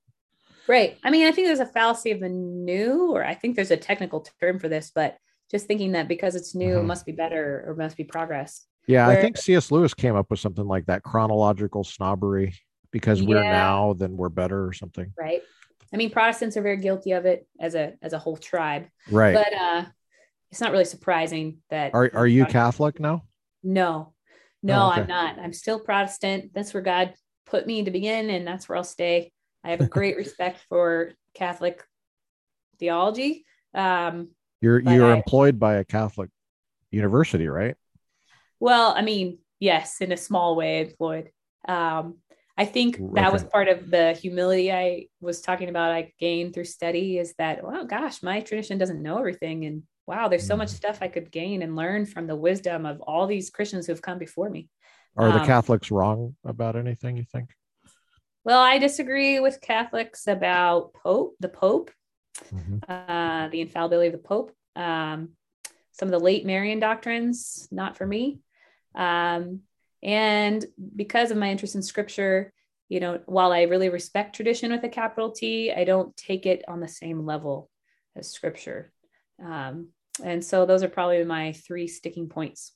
Right. 0.67 0.97
I 1.03 1.09
mean, 1.09 1.25
I 1.25 1.31
think 1.31 1.47
there's 1.47 1.59
a 1.59 1.65
fallacy 1.65 2.11
of 2.11 2.19
the 2.19 2.29
new, 2.29 3.11
or 3.15 3.25
I 3.25 3.33
think 3.33 3.55
there's 3.55 3.71
a 3.71 3.77
technical 3.77 4.21
term 4.39 4.59
for 4.59 4.69
this, 4.69 4.91
but 4.93 5.17
just 5.49 5.65
thinking 5.65 5.93
that 5.93 6.07
because 6.07 6.35
it's 6.35 6.53
new, 6.53 6.75
Mhm. 6.75 6.81
it 6.81 6.83
must 6.83 7.07
be 7.07 7.11
better 7.11 7.63
or 7.67 7.73
must 7.75 7.97
be 7.97 8.03
progress. 8.03 8.65
yeah, 8.85 9.07
I 9.07 9.15
think 9.19 9.37
C.S. 9.37 9.71
Lewis 9.71 9.93
came 9.95 10.15
up 10.15 10.29
with 10.29 10.39
something 10.39 10.65
like 10.67 10.85
that 10.85 11.01
chronological 11.03 11.83
snobbery 11.83 12.53
because 12.91 13.21
we're 13.23 13.43
now, 13.43 13.93
then 13.93 14.15
we're 14.17 14.29
better 14.29 14.65
or 14.65 14.73
something. 14.73 15.11
Right. 15.19 15.41
I 15.93 15.97
mean, 15.97 16.11
Protestants 16.11 16.55
are 16.55 16.61
very 16.61 16.77
guilty 16.77 17.11
of 17.13 17.25
it 17.25 17.47
as 17.59 17.73
a 17.75 17.93
as 18.03 18.13
a 18.13 18.19
whole 18.19 18.37
tribe, 18.37 18.87
Right. 19.09 19.33
but 19.33 19.53
uh, 19.53 19.85
it's 20.51 20.61
not 20.61 20.71
really 20.71 20.85
surprising 20.85 21.57
that. 21.69 21.93
are 21.93 22.09
are 22.13 22.27
you 22.27 22.45
Catholic 22.45 22.99
now? 22.99 23.23
No, 23.63 24.13
no, 24.63 24.83
Oh, 24.83 24.91
okay. 24.91 25.01
I'm 25.01 25.07
not. 25.07 25.39
I'm 25.39 25.53
still 25.53 25.79
Protestant. 25.79 26.51
That's 26.53 26.73
where 26.73 26.83
God 26.83 27.13
put 27.45 27.67
me 27.67 27.83
to 27.83 27.91
begin, 27.91 28.29
and 28.29 28.47
that's 28.47 28.67
where 28.69 28.77
I'll 28.77 28.83
stay. 28.83 29.31
I 29.63 29.71
have 29.71 29.81
a 29.81 29.87
great 29.97 30.17
respect 30.17 30.59
for 30.69 31.11
Catholic 31.33 31.83
theology. 32.79 33.45
Um, 33.73 34.29
You're 34.61 34.79
you're 34.79 35.11
I- 35.11 35.15
employed 35.15 35.59
by 35.59 35.75
a 35.75 35.85
Catholic 35.85 36.29
university, 36.91 37.47
right? 37.47 37.75
well, 38.59 38.93
I 38.95 39.01
mean, 39.03 39.37
yes, 39.59 40.01
in 40.01 40.11
a 40.11 40.17
small 40.17 40.55
way, 40.55 40.81
employed. 40.81 41.31
Um, 41.67 42.17
I 42.57 42.65
think 42.65 42.97
that 43.13 43.31
was 43.31 43.43
part 43.45 43.69
of 43.69 43.89
the 43.89 44.11
humility 44.13 44.69
I 44.69 45.05
was 45.21 45.39
talking 45.39 45.69
about. 45.69 45.91
I 45.91 46.11
gained 46.19 46.53
through 46.53 46.65
study 46.65 47.17
is 47.17 47.33
that, 47.37 47.63
well, 47.63 47.85
gosh, 47.85 48.21
my 48.21 48.41
tradition 48.41 48.77
doesn't 48.77 49.01
know 49.01 49.17
everything, 49.17 49.65
and 49.65 49.83
wow, 50.09 50.27
there's 50.27 50.47
so 50.47 50.57
much 50.57 50.69
Mhm. 50.69 50.75
stuff 50.75 50.97
I 51.01 51.07
could 51.07 51.29
gain 51.31 51.61
and 51.61 51.75
learn 51.75 52.07
from 52.07 52.25
the 52.25 52.35
wisdom 52.35 52.87
of 52.87 52.99
all 53.01 53.27
these 53.27 53.51
Christians 53.51 53.85
who 53.85 53.91
have 53.91 54.01
come 54.01 54.17
before 54.17 54.49
me. 54.49 54.67
Are 55.15 55.31
the 55.31 55.39
Um, 55.39 55.45
Catholics 55.45 55.91
wrong 55.91 56.35
about 56.43 56.75
anything? 56.75 57.15
You 57.15 57.25
think? 57.25 57.53
Well, 58.43 58.59
I 58.59 58.79
disagree 58.79 59.39
with 59.39 59.61
Catholics 59.61 60.25
about 60.25 60.93
Pope, 60.93 61.35
the 61.39 61.49
Pope, 61.49 61.91
Mhm. 62.51 62.81
uh, 62.89 63.49
the 63.49 63.61
infallibility 63.61 64.07
of 64.07 64.13
the 64.13 64.27
Pope. 64.27 64.51
Um, 64.75 65.37
some 65.91 66.07
of 66.07 66.11
the 66.11 66.25
late 66.25 66.43
Marian 66.43 66.79
doctrines, 66.79 67.67
not 67.71 67.95
for 67.95 68.07
me. 68.07 68.39
Um, 68.95 69.61
and 70.01 70.65
because 70.95 71.29
of 71.29 71.37
my 71.37 71.51
interest 71.51 71.75
in 71.75 71.83
Scripture, 71.83 72.51
you 72.87 72.99
know, 72.99 73.21
while 73.27 73.51
I 73.51 73.63
really 73.63 73.89
respect 73.89 74.35
tradition 74.35 74.71
with 74.71 74.83
a 74.83 74.89
capital 74.89 75.31
T, 75.31 75.71
I 75.71 75.83
don't 75.83 76.17
take 76.17 76.47
it 76.47 76.63
on 76.67 76.79
the 76.79 76.87
same 76.87 77.27
level 77.27 77.69
as 78.15 78.31
Scripture. 78.31 78.91
Um, 79.43 79.89
and 80.19 80.43
so 80.43 80.65
those 80.65 80.83
are 80.83 80.89
probably 80.89 81.23
my 81.23 81.53
three 81.53 81.87
sticking 81.87 82.27
points. 82.29 82.73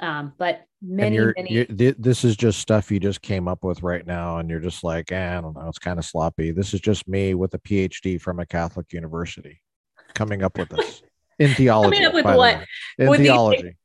Um, 0.00 0.32
but 0.38 0.62
many, 0.82 1.14
you're, 1.14 1.34
many, 1.36 1.52
you 1.52 1.64
th- 1.66 1.94
this 2.00 2.24
is 2.24 2.36
just 2.36 2.58
stuff 2.58 2.90
you 2.90 2.98
just 2.98 3.22
came 3.22 3.46
up 3.46 3.62
with 3.62 3.82
right 3.82 4.04
now, 4.04 4.38
and 4.38 4.50
you're 4.50 4.58
just 4.60 4.82
like, 4.82 5.12
eh, 5.12 5.38
I 5.38 5.40
don't 5.40 5.54
know, 5.54 5.68
it's 5.68 5.78
kind 5.78 5.98
of 6.00 6.04
sloppy. 6.04 6.50
This 6.50 6.74
is 6.74 6.80
just 6.80 7.06
me 7.06 7.34
with 7.34 7.54
a 7.54 7.58
PhD 7.60 8.20
from 8.20 8.40
a 8.40 8.46
Catholic 8.46 8.92
university 8.92 9.60
coming 10.14 10.42
up 10.42 10.58
with 10.58 10.70
this 10.70 11.02
in 11.38 11.50
theology. 11.54 12.04
up 12.04 12.12
with 12.14 12.24
the 12.26 12.36
what? 12.36 12.64
In 12.98 13.06
you 13.08 13.16
theology, 13.18 13.76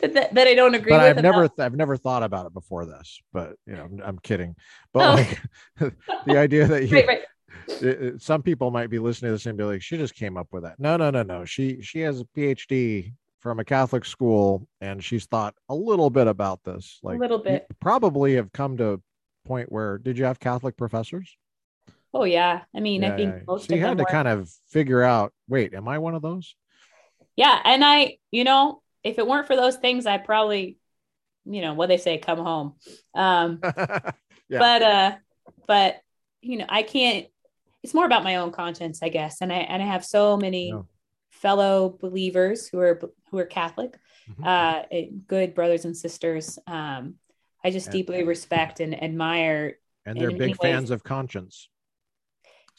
that, 0.00 0.14
that, 0.14 0.34
that 0.34 0.46
I 0.46 0.54
don't 0.54 0.74
agree 0.74 0.92
but 0.92 1.02
with. 1.02 1.18
I've 1.18 1.22
never, 1.22 1.44
about- 1.44 1.60
I've 1.60 1.76
never 1.76 1.96
thought 1.98 2.22
about 2.22 2.46
it 2.46 2.54
before 2.54 2.86
this. 2.86 3.20
But 3.32 3.56
you 3.66 3.74
know, 3.74 3.84
I'm, 3.84 4.00
I'm 4.02 4.18
kidding. 4.18 4.56
But 4.94 5.10
Oh. 5.10 5.12
like 5.14 5.92
the 6.26 6.38
idea 6.38 6.66
that 6.68 6.86
you, 6.88 6.96
right, 6.96 7.06
right. 7.06 7.20
It- 7.68 7.82
it- 8.02 8.22
some 8.22 8.42
people 8.42 8.70
might 8.70 8.90
be 8.90 8.98
listening 8.98 9.30
to 9.30 9.32
this 9.34 9.46
and 9.46 9.56
be 9.58 9.64
like, 9.64 9.82
she 9.82 9.96
just 9.96 10.14
came 10.14 10.36
up 10.36 10.48
with 10.52 10.62
that. 10.64 10.78
No, 10.78 10.96
no, 10.96 11.10
no, 11.10 11.22
no. 11.22 11.44
She 11.44 11.80
she 11.82 12.00
has 12.00 12.20
a 12.20 12.24
PhD 12.36 13.12
from 13.40 13.58
a 13.58 13.64
Catholic 13.64 14.04
school, 14.04 14.66
and 14.80 15.02
she's 15.02 15.26
thought 15.26 15.54
a 15.68 15.74
little 15.74 16.10
bit 16.10 16.26
about 16.26 16.62
this. 16.64 16.98
Like 17.02 17.16
a 17.16 17.20
little 17.20 17.38
bit. 17.38 17.66
probably 17.80 18.34
have 18.34 18.52
come 18.52 18.76
to 18.78 18.92
a 18.94 18.98
point 19.46 19.72
where 19.72 19.98
did 19.98 20.18
you 20.18 20.24
have 20.24 20.38
Catholic 20.38 20.76
professors? 20.76 21.36
Oh 22.12 22.24
yeah. 22.24 22.62
I 22.74 22.80
mean, 22.80 23.04
I 23.04 23.16
think 23.16 23.46
most 23.46 23.68
so 23.68 23.74
you 23.74 23.80
had 23.80 23.96
to 23.98 24.02
were. 24.04 24.10
kind 24.10 24.28
of 24.28 24.50
figure 24.68 25.02
out. 25.02 25.32
Wait, 25.48 25.74
am 25.74 25.88
I 25.88 25.98
one 25.98 26.14
of 26.14 26.22
those? 26.22 26.54
Yeah, 27.36 27.58
and 27.64 27.84
I, 27.84 28.18
you 28.30 28.44
know, 28.44 28.82
if 29.04 29.18
it 29.18 29.26
weren't 29.26 29.46
for 29.46 29.56
those 29.56 29.76
things, 29.76 30.04
I 30.04 30.18
probably, 30.18 30.76
you 31.46 31.62
know, 31.62 31.72
what 31.74 31.88
they 31.88 31.96
say, 31.96 32.18
come 32.18 32.38
home. 32.38 32.74
Um, 33.14 33.60
Yeah. 34.50 34.58
but 34.58 34.82
uh, 34.82 35.16
but 35.68 36.00
you 36.42 36.58
know, 36.58 36.66
I 36.68 36.82
can't. 36.82 37.28
It's 37.82 37.94
more 37.94 38.04
about 38.06 38.24
my 38.24 38.36
own 38.36 38.50
conscience, 38.52 39.02
I 39.02 39.08
guess, 39.08 39.40
and 39.40 39.52
I 39.52 39.56
and 39.58 39.82
I 39.82 39.86
have 39.86 40.04
so 40.04 40.36
many 40.36 40.68
Yeah. 40.68 40.82
fellow 41.30 41.96
believers 42.00 42.68
who 42.68 42.78
are 42.80 43.00
who 43.30 43.38
are 43.38 43.46
Catholic, 43.46 43.96
Mhm. 44.28 44.44
uh, 44.46 44.84
eh, 44.90 45.06
good 45.26 45.54
brothers 45.54 45.84
and 45.84 45.96
sisters. 45.96 46.58
Um, 46.66 47.14
I 47.64 47.70
just 47.70 47.86
And- 47.88 47.92
deeply 47.92 48.22
respect 48.24 48.80
and 48.80 49.00
admire 49.02 49.78
and 50.04 50.20
they're 50.20 50.30
big 50.30 50.50
ways- 50.50 50.56
fans 50.60 50.90
of 50.90 51.04
conscience. 51.04 51.68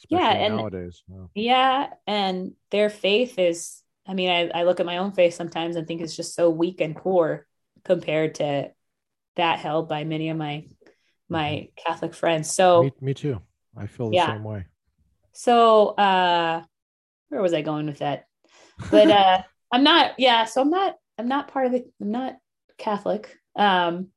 Yeah, 0.08 0.30
and- 0.30 0.56
nowadays. 0.56 1.02
Yeah. 1.08 1.26
Yeah, 1.34 1.92
and 2.06 2.56
their 2.70 2.90
faith 2.90 3.38
is, 3.38 3.82
I 4.04 4.14
mean, 4.14 4.28
I, 4.30 4.48
I 4.60 4.64
look 4.64 4.80
at 4.80 4.86
my 4.86 4.98
own 4.98 5.12
faith 5.12 5.34
sometimes 5.34 5.76
and 5.76 5.86
think 5.86 6.00
it's 6.00 6.16
just 6.16 6.34
so 6.34 6.50
weak 6.50 6.80
and 6.80 6.96
poor 6.96 7.46
compared 7.84 8.34
to 8.36 8.72
that 9.36 9.58
held 9.60 9.88
by 9.88 10.04
many 10.04 10.28
of 10.28 10.36
my 10.36 10.68
my 11.28 11.70
Catholic 11.76 12.12
friends. 12.14 12.52
So 12.52 12.82
me, 12.82 12.92
me 13.00 13.14
too. 13.14 13.40
I 13.74 13.86
feel 13.86 14.10
the 14.10 14.16
Yeah. 14.16 14.26
same 14.26 14.44
way. 14.44 14.66
So 15.32 15.88
uh 15.88 16.62
where 17.28 17.42
was 17.42 17.54
I 17.54 17.62
going 17.62 17.86
with 17.86 17.98
that? 17.98 18.26
But 18.90 19.10
uh 19.10 19.42
I'm 19.72 19.84
not, 19.84 20.12
yeah, 20.18 20.44
so 20.44 20.60
I'm 20.60 20.70
not 20.70 20.96
I'm 21.18 21.28
not 21.28 21.48
part 21.48 21.66
of 21.66 21.72
the 21.72 21.84
I'm 22.00 22.10
not 22.10 22.36
Catholic. 22.78 23.38
Um 23.56 24.08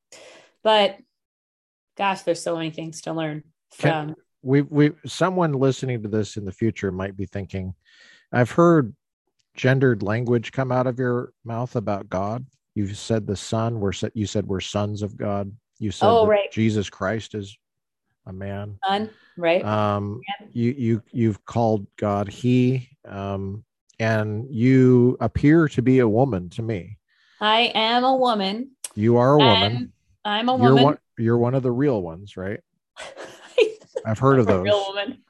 but 0.63 0.97
gosh, 1.97 2.23
there's 2.23 2.41
so 2.41 2.55
many 2.55 2.71
things 2.71 3.01
to 3.01 3.13
learn 3.13 3.43
Can- 3.77 4.07
from 4.07 4.15
we 4.45 4.61
we 4.61 4.91
someone 5.05 5.53
listening 5.53 6.03
to 6.03 6.07
this 6.07 6.37
in 6.37 6.45
the 6.45 6.51
future 6.51 6.91
might 6.91 7.17
be 7.17 7.25
thinking 7.25 7.73
i've 8.31 8.51
heard 8.51 8.95
gendered 9.55 10.03
language 10.03 10.51
come 10.51 10.71
out 10.71 10.85
of 10.87 10.99
your 10.99 11.33
mouth 11.43 11.75
about 11.75 12.07
god 12.07 12.45
you 12.75 12.87
said 12.93 13.25
the 13.25 13.35
son 13.35 13.79
we're 13.79 13.91
you 14.13 14.27
said 14.27 14.45
we're 14.45 14.59
sons 14.59 15.01
of 15.01 15.17
god 15.17 15.51
you 15.79 15.89
said 15.91 16.07
Oh, 16.07 16.27
right. 16.27 16.51
jesus 16.51 16.89
christ 16.89 17.33
is 17.33 17.57
a 18.25 18.33
man 18.33 18.77
fun, 18.87 19.09
right? 19.37 19.63
um 19.63 20.21
Yeah. 20.27 20.47
you 20.53 20.71
you 20.77 21.01
you've 21.11 21.45
called 21.45 21.85
god 21.97 22.27
he 22.27 22.89
um 23.07 23.63
and 23.99 24.45
you 24.53 25.15
appear 25.21 25.67
to 25.69 25.81
be 25.81 25.99
a 25.99 26.07
woman 26.07 26.49
to 26.51 26.61
me 26.61 26.97
I 27.39 27.71
am 27.75 28.03
a 28.03 28.15
woman. 28.15 28.71
you 28.95 29.17
are 29.17 29.33
a 29.33 29.37
woman 29.39 29.75
and 29.75 29.89
I'm 30.23 30.49
a 30.49 30.57
you're 30.57 30.69
woman. 30.71 30.83
one 30.83 30.97
you're 31.17 31.37
one 31.37 31.53
of 31.55 31.63
the 31.63 31.71
real 31.71 32.01
ones 32.01 32.35
right 32.37 32.59
i've 34.05 34.19
heard 34.19 34.39
of 34.39 34.47
I'm 34.49 34.55
those 34.57 34.63
real 34.65 34.85
woman. 34.89 35.23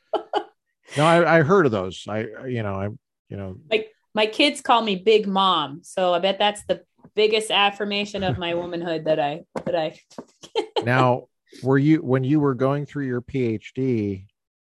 no 0.97 1.05
I, 1.05 1.37
I 1.39 1.41
heard 1.41 1.65
of 1.65 1.71
those 1.71 2.05
i 2.07 2.19
you 2.47 2.63
know 2.63 2.75
i 2.75 2.85
you 3.29 3.37
know 3.37 3.57
like 3.69 3.91
My 4.13 4.27
kids 4.27 4.61
call 4.61 4.81
me 4.81 4.95
Big 4.95 5.27
Mom, 5.27 5.81
so 5.83 6.13
I 6.13 6.19
bet 6.19 6.39
that's 6.39 6.63
the 6.67 6.83
biggest 7.15 7.51
affirmation 7.51 8.23
of 8.23 8.37
my 8.37 8.53
womanhood 8.53 9.05
that 9.05 9.19
I 9.19 9.43
that 9.65 9.75
I. 9.75 9.99
now 10.83 11.27
were 11.63 11.77
you 11.77 11.97
when 11.99 12.23
you 12.23 12.39
were 12.39 12.53
going 12.55 12.85
through 12.85 13.05
your 13.05 13.21
phd 13.21 14.25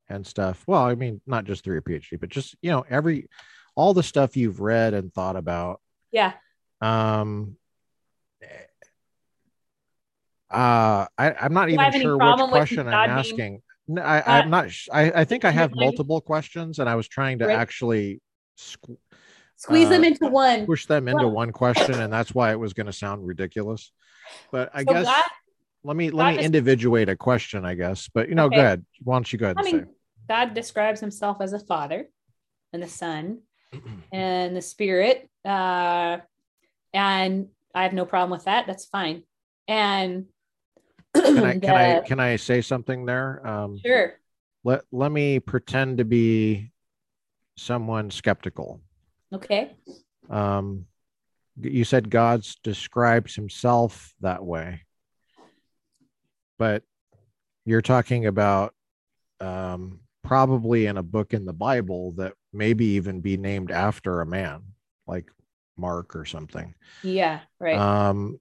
and 0.09 0.25
stuff 0.27 0.63
well 0.67 0.81
i 0.83 0.95
mean 0.95 1.21
not 1.27 1.45
just 1.45 1.63
through 1.63 1.73
your 1.75 1.81
phd 1.81 2.19
but 2.19 2.29
just 2.29 2.55
you 2.61 2.71
know 2.71 2.83
every 2.89 3.27
all 3.75 3.93
the 3.93 4.03
stuff 4.03 4.35
you've 4.35 4.59
read 4.59 4.93
and 4.93 5.13
thought 5.13 5.35
about. 5.37 5.79
Yeah, 6.11 6.33
um 6.81 7.55
uh 10.49 11.05
I, 11.17 11.33
i'm 11.39 11.53
not 11.53 11.67
Do 11.67 11.73
even 11.75 12.01
sure 12.01 12.17
which 12.17 12.49
question 12.49 12.87
i'm 12.87 13.09
asking. 13.09 13.61
No, 13.87 14.01
I, 14.01 14.19
Uh, 14.19 14.23
i'm 14.27 14.49
not 14.49 14.67
I, 14.91 15.11
I 15.21 15.25
think 15.25 15.45
i 15.45 15.51
have 15.51 15.71
multiple 15.73 16.19
questions 16.21 16.79
and 16.79 16.89
i 16.89 16.95
was 16.95 17.07
trying 17.07 17.39
to 17.39 17.45
Right. 17.47 17.57
actually 17.57 18.21
squ- 18.57 18.97
squeeze 19.55 19.89
them 19.89 20.03
Uh, 20.03 20.07
into 20.07 20.27
one. 20.27 20.65
push 20.65 20.85
them 20.85 21.07
into 21.07 21.23
Well- 21.27 21.31
one 21.35 21.51
question 21.51 21.99
and 22.01 22.11
that's 22.11 22.33
why 22.35 22.51
it 22.51 22.59
was 22.59 22.73
going 22.73 22.87
to 22.87 22.93
sound 22.93 23.25
ridiculous. 23.25 23.91
But 24.51 24.69
i 24.73 24.83
So 24.83 24.93
guess 24.93 25.05
God- 25.05 25.23
let 25.83 25.97
me 25.97 26.11
let 26.11 26.25
God 26.25 26.39
me 26.39 26.45
individuate 26.45 27.09
a 27.09 27.15
question 27.15 27.65
i 27.65 27.73
guess 27.73 28.09
but 28.13 28.29
you 28.29 28.35
know 28.35 28.45
Okay. 28.45 28.55
go 28.55 28.61
ahead 28.61 28.85
why 29.03 29.15
don't 29.15 29.31
you 29.31 29.39
go 29.39 29.45
ahead 29.45 29.57
I 29.57 29.61
and 29.61 29.71
mean, 29.73 29.87
God 30.29 30.53
describes 30.53 31.01
Himself 31.01 31.41
as 31.41 31.51
a 31.51 31.59
Father, 31.59 32.07
and 32.71 32.81
the 32.81 32.87
Son, 32.87 33.39
and 34.13 34.55
the 34.55 34.61
Spirit, 34.61 35.29
uh, 35.43 36.19
and 36.93 37.47
I 37.75 37.83
have 37.83 37.91
no 37.91 38.05
problem 38.05 38.31
with 38.31 38.45
that. 38.45 38.65
That's 38.65 38.85
fine. 38.85 39.23
And 39.67 40.27
can 41.13 41.43
i 41.43 41.59
can 41.59 41.75
i 41.75 41.99
can 41.99 42.19
i 42.21 42.37
say 42.37 42.61
something 42.61 43.05
there 43.05 43.45
um 43.45 43.77
sure. 43.77 44.13
let 44.63 44.83
let 44.93 45.11
me 45.11 45.39
pretend 45.41 45.97
to 45.97 46.05
be 46.05 46.71
someone 47.57 48.09
skeptical 48.09 48.81
Okay. 49.33 49.75
um 50.29 50.85
you 51.59 51.83
said 51.83 52.09
god's 52.09 52.55
describes 52.63 53.35
himself 53.35 54.13
that 54.21 54.43
way 54.43 54.83
but 56.61 56.83
you're 57.65 57.81
talking 57.81 58.27
about 58.27 58.75
um 59.39 59.99
probably 60.23 60.85
in 60.85 60.97
a 60.97 61.01
book 61.03 61.33
in 61.33 61.43
the 61.43 61.53
bible 61.53 62.11
that 62.11 62.33
maybe 62.53 62.85
even 62.85 63.19
be 63.19 63.35
named 63.35 63.71
after 63.71 64.21
a 64.21 64.25
man 64.27 64.61
like 65.07 65.27
mark 65.75 66.15
or 66.15 66.23
something 66.23 66.75
Yeah. 67.01 67.39
Right. 67.59 67.75
um 67.79 68.39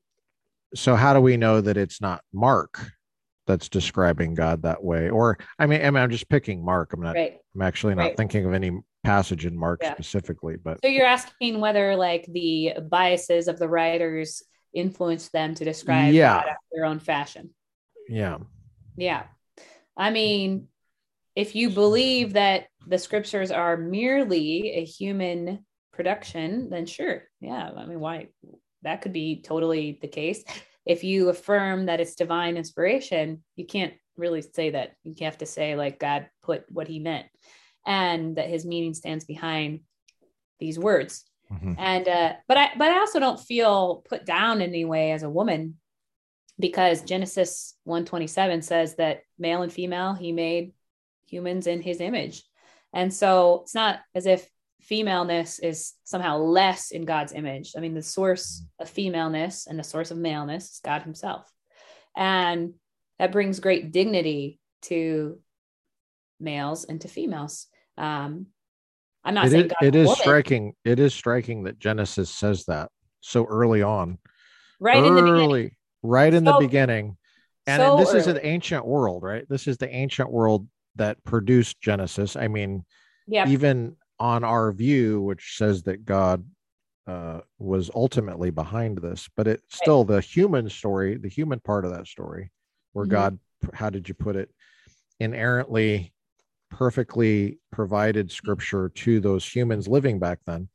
so 0.74 0.94
how 0.96 1.14
do 1.14 1.20
we 1.22 1.38
know 1.38 1.62
that 1.62 1.78
it's 1.78 2.02
not 2.02 2.20
mark 2.30 2.92
that's 3.46 3.70
describing 3.70 4.34
God 4.34 4.62
that 4.62 4.84
way. 4.84 5.10
Or 5.10 5.36
I 5.58 5.66
mean, 5.66 5.80
I 5.84 5.90
mean 5.90 6.00
I'm 6.00 6.10
just 6.10 6.28
picking 6.28 6.64
Mark. 6.64 6.92
I'm 6.92 7.00
not. 7.02 7.16
Right. 7.16 7.38
I'm 7.54 7.62
actually 7.62 7.96
not 7.96 8.02
Right. 8.02 8.16
thinking 8.16 8.44
of 8.44 8.52
any 8.52 8.70
passage 9.02 9.44
in 9.44 9.58
Mark 9.58 9.80
Yeah. 9.82 9.92
specifically, 9.94 10.56
but 10.56 10.78
So 10.84 10.88
you're 10.88 11.06
asking 11.06 11.58
whether 11.58 11.96
like 11.96 12.26
the 12.26 12.74
biases 12.88 13.48
of 13.48 13.58
the 13.58 13.68
writers 13.68 14.44
influence 14.72 15.30
them 15.30 15.56
to 15.56 15.64
describe 15.64 16.14
Yeah. 16.14 16.34
God 16.34 16.48
after 16.50 16.66
their 16.70 16.84
own 16.84 17.00
fashion. 17.00 17.50
Yeah, 18.10 18.38
Yeah. 18.96 19.24
I 19.96 20.10
mean, 20.10 20.68
if 21.36 21.54
you 21.54 21.70
believe 21.70 22.32
that 22.34 22.66
the 22.86 22.98
scriptures 22.98 23.50
are 23.50 23.76
merely 23.76 24.70
a 24.72 24.84
human 24.84 25.64
production, 25.92 26.70
then 26.70 26.86
sure. 26.86 27.24
Yeah. 27.40 27.70
I 27.76 27.86
mean, 27.86 28.00
why? 28.00 28.28
That 28.82 29.02
could 29.02 29.12
be 29.12 29.42
totally 29.42 29.98
the 30.00 30.08
case. 30.08 30.42
If 30.86 31.04
you 31.04 31.28
affirm 31.28 31.86
that 31.86 32.00
it's 32.00 32.14
divine 32.14 32.56
inspiration, 32.56 33.44
you 33.56 33.66
can't 33.66 33.94
really 34.16 34.42
say 34.42 34.70
that. 34.70 34.92
You 35.04 35.14
have 35.20 35.38
to 35.38 35.46
say, 35.46 35.76
like, 35.76 35.98
God 35.98 36.28
put 36.42 36.64
what 36.70 36.88
he 36.88 36.98
meant 36.98 37.26
and 37.86 38.36
that 38.36 38.48
his 38.48 38.64
meaning 38.64 38.94
stands 38.94 39.24
behind 39.24 39.80
these 40.58 40.78
words. 40.78 41.24
Mhm. 41.52 41.74
And, 41.78 42.08
uh, 42.08 42.32
but 42.48 42.56
I, 42.56 42.70
but 42.76 42.90
I 42.90 42.98
also 43.00 43.18
don't 43.18 43.40
feel 43.40 44.02
put 44.08 44.24
down 44.24 44.60
in 44.62 44.70
any 44.70 44.84
way 44.84 45.12
as 45.12 45.22
a 45.22 45.30
woman 45.30 45.79
because 46.60 47.02
Genesis 47.02 47.74
127 47.84 48.62
says 48.62 48.96
that 48.96 49.22
male 49.38 49.62
and 49.62 49.72
female, 49.72 50.14
he 50.14 50.32
made 50.32 50.72
humans 51.26 51.66
in 51.66 51.80
his 51.82 52.00
image. 52.00 52.44
And 52.92 53.12
so 53.12 53.60
it's 53.62 53.74
not 53.74 54.00
as 54.14 54.26
if 54.26 54.48
femaleness 54.80 55.58
is 55.58 55.94
somehow 56.04 56.38
less 56.38 56.90
in 56.90 57.04
God's 57.04 57.32
image. 57.32 57.72
I 57.76 57.80
mean, 57.80 57.94
the 57.94 58.02
source 58.02 58.64
of 58.78 58.88
femaleness 58.88 59.66
and 59.66 59.78
the 59.78 59.84
source 59.84 60.10
of 60.10 60.18
maleness 60.18 60.72
is 60.72 60.80
God 60.84 61.02
himself. 61.02 61.50
And 62.16 62.74
that 63.18 63.32
brings 63.32 63.60
great 63.60 63.92
dignity 63.92 64.58
to 64.82 65.38
males 66.40 66.84
and 66.84 67.00
to 67.02 67.08
females. 67.08 67.66
Um, 67.96 68.46
I'm 69.22 69.34
not 69.34 69.46
it 69.46 69.50
saying 69.50 69.66
is, 69.66 69.72
God's 69.80 69.96
is 69.96 70.18
striking. 70.18 70.74
It 70.84 70.98
is 70.98 71.14
striking 71.14 71.64
that 71.64 71.78
Genesis 71.78 72.30
says 72.30 72.64
that 72.64 72.90
so 73.20 73.44
early 73.44 73.82
on, 73.82 74.18
right 74.80 75.04
in 75.04 75.14
the 75.14 75.22
beginning. 75.22 75.76
Early, 76.04 76.10
right 76.10 76.34
in 76.34 76.44
the 76.44 76.56
beginning. 76.58 77.16
And 77.66 77.80
so 77.80 77.96
this 77.96 78.14
is 78.14 78.26
an 78.26 78.38
ancient 78.42 78.84
world, 78.86 79.22
right? 79.22 79.46
This 79.48 79.66
is 79.66 79.76
the 79.78 79.88
ancient 79.94 80.30
world 80.30 80.66
that 80.96 81.22
produced 81.24 81.80
Genesis. 81.80 82.36
I 82.36 82.48
mean, 82.48 82.84
Yeah. 83.26 83.48
even 83.48 83.96
on 84.18 84.44
our 84.44 84.72
view, 84.72 85.20
which 85.22 85.56
says 85.56 85.82
that 85.84 86.04
God 86.04 86.44
uh, 87.06 87.40
was 87.58 87.90
ultimately 87.94 88.50
behind 88.50 88.98
this, 88.98 89.28
but 89.36 89.48
it's 89.48 89.76
still 89.76 90.04
the 90.04 90.20
human 90.20 90.68
story, 90.68 91.16
the 91.16 91.28
human 91.28 91.58
part 91.58 91.84
of 91.84 91.90
that 91.90 92.06
story, 92.06 92.52
where 92.92 93.06
Mhm. 93.06 93.10
God, 93.10 93.38
how 93.72 93.90
did 93.90 94.08
you 94.08 94.14
put 94.14 94.36
it, 94.36 94.50
inerrantly, 95.18 96.12
perfectly 96.70 97.58
provided 97.72 98.30
scripture 98.30 98.90
to 98.90 99.18
those 99.18 99.44
humans 99.44 99.88
living 99.88 100.20
back 100.20 100.38
then. 100.46 100.68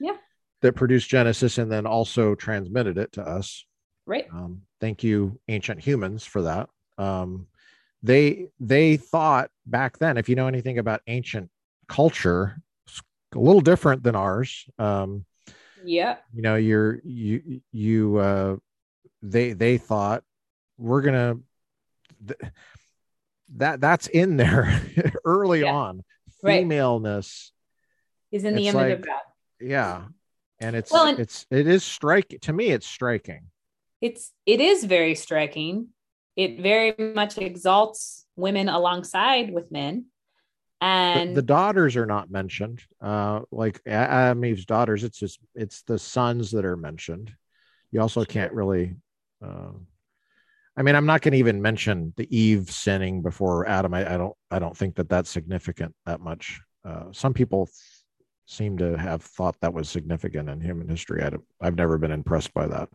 Yeah. 0.00 0.16
That 0.62 0.74
produced 0.74 1.10
Genesis 1.10 1.58
and 1.58 1.70
then 1.70 1.86
also 1.86 2.34
transmitted 2.34 2.96
it 2.96 3.12
to 3.12 3.22
us. 3.22 3.66
Right. 4.06 4.26
Um, 4.32 4.62
thank 4.80 5.02
you, 5.02 5.38
ancient 5.48 5.80
humans, 5.80 6.24
for 6.24 6.42
that. 6.42 6.68
Um, 6.98 7.46
they 8.02 8.48
they 8.60 8.96
thought 8.98 9.50
back 9.66 9.98
then, 9.98 10.16
if 10.18 10.28
you 10.28 10.36
know 10.36 10.46
anything 10.46 10.78
about 10.78 11.00
ancient 11.06 11.50
culture, 11.88 12.60
it's 12.86 13.00
a 13.34 13.38
little 13.38 13.62
different 13.62 14.02
than 14.02 14.14
ours. 14.14 14.66
Um, 14.78 15.24
Yeah. 15.84 16.18
you 16.34 16.42
know, 16.42 16.56
you're 16.56 17.00
you 17.04 17.62
you 17.72 18.16
uh, 18.18 18.56
they 19.22 19.52
they 19.54 19.78
thought 19.78 20.22
we're 20.76 21.00
gonna 21.02 21.36
th- 22.26 22.52
that 23.56 23.80
that's 23.80 24.06
in 24.08 24.36
there 24.36 24.80
early 25.24 25.60
Yeah. 25.62 25.72
on 25.74 26.02
Right. 26.42 26.60
femaleness 26.60 27.52
He's 28.30 28.44
in 28.44 28.54
the 28.54 28.66
image 28.68 28.74
like- 28.74 28.98
of 28.98 29.06
God. 29.06 29.20
yeah 29.60 30.04
and 30.60 30.76
it's 30.76 30.90
Well, 30.92 31.06
and- 31.06 31.18
it's 31.18 31.46
it 31.50 31.66
is 31.66 31.82
striking 31.84 32.38
to 32.40 32.52
me 32.52 32.68
it's 32.70 32.86
striking 32.86 33.46
it's 34.04 34.32
it 34.44 34.60
is 34.60 34.84
very 34.84 35.14
striking. 35.14 35.88
It 36.36 36.60
very 36.60 36.94
much 37.14 37.38
exalts 37.38 38.26
women 38.36 38.68
alongside 38.68 39.50
with 39.50 39.72
men. 39.72 40.06
And 40.82 41.34
the 41.34 41.40
daughters 41.40 41.96
are 41.96 42.04
not 42.04 42.30
mentioned. 42.30 42.82
Uh 43.00 43.40
like 43.50 43.80
adam 43.86 44.44
eve's 44.44 44.66
daughters 44.66 45.04
it's 45.04 45.18
just 45.18 45.38
it's 45.54 45.82
the 45.82 45.98
sons 45.98 46.50
that 46.50 46.66
are 46.66 46.76
mentioned. 46.76 47.32
You 47.92 48.02
also 48.02 48.24
can't 48.26 48.52
really 48.52 48.94
uh, 49.42 49.72
i 50.76 50.82
mean 50.82 50.96
i'm 50.96 51.06
not 51.06 51.22
going 51.22 51.32
to 51.32 51.38
even 51.38 51.62
mention 51.62 52.12
the 52.16 52.28
eve 52.36 52.70
sinning 52.70 53.22
before 53.22 53.66
adam. 53.66 53.94
I, 53.94 54.14
I 54.14 54.18
don't 54.18 54.36
i 54.50 54.58
don't 54.58 54.76
think 54.76 54.96
that 54.96 55.08
that's 55.08 55.30
significant 55.30 55.94
that 56.04 56.20
much. 56.20 56.60
Uh 56.84 57.06
some 57.12 57.32
people 57.32 57.70
seem 58.44 58.76
to 58.76 58.98
have 58.98 59.22
thought 59.22 59.56
that 59.62 59.72
was 59.72 59.88
significant 59.88 60.50
in 60.50 60.60
human 60.60 60.88
history. 60.88 61.22
I 61.22 61.30
i've 61.62 61.76
never 61.76 61.96
been 61.96 62.12
impressed 62.12 62.52
by 62.52 62.66
that 62.66 62.90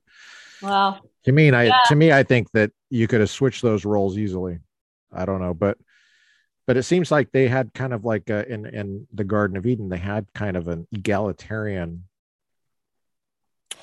well 0.62 1.00
to 1.24 1.32
me 1.32 1.52
i 1.52 1.66
Yeah. 1.66 1.78
to 1.88 1.96
me 1.96 2.12
i 2.12 2.24
think 2.24 2.52
that 2.52 2.72
you 2.90 3.08
could 3.08 3.20
have 3.20 3.30
switched 3.30 3.62
those 3.62 3.86
roles 3.86 4.18
easily 4.18 4.60
i 5.14 5.26
don't 5.26 5.42
know 5.42 5.54
but 5.54 5.78
but 6.68 6.78
it 6.78 6.84
seems 6.84 7.12
like 7.12 7.32
they 7.32 7.48
had 7.48 7.74
kind 7.74 7.94
of 7.94 8.06
like 8.06 8.30
uh 8.30 8.44
in 8.48 8.66
in 8.66 9.08
the 9.14 9.24
garden 9.24 9.58
of 9.58 9.66
eden 9.66 9.90
they 9.90 9.98
had 9.98 10.26
kind 10.34 10.56
of 10.58 10.68
an 10.68 10.88
egalitarian 10.92 12.04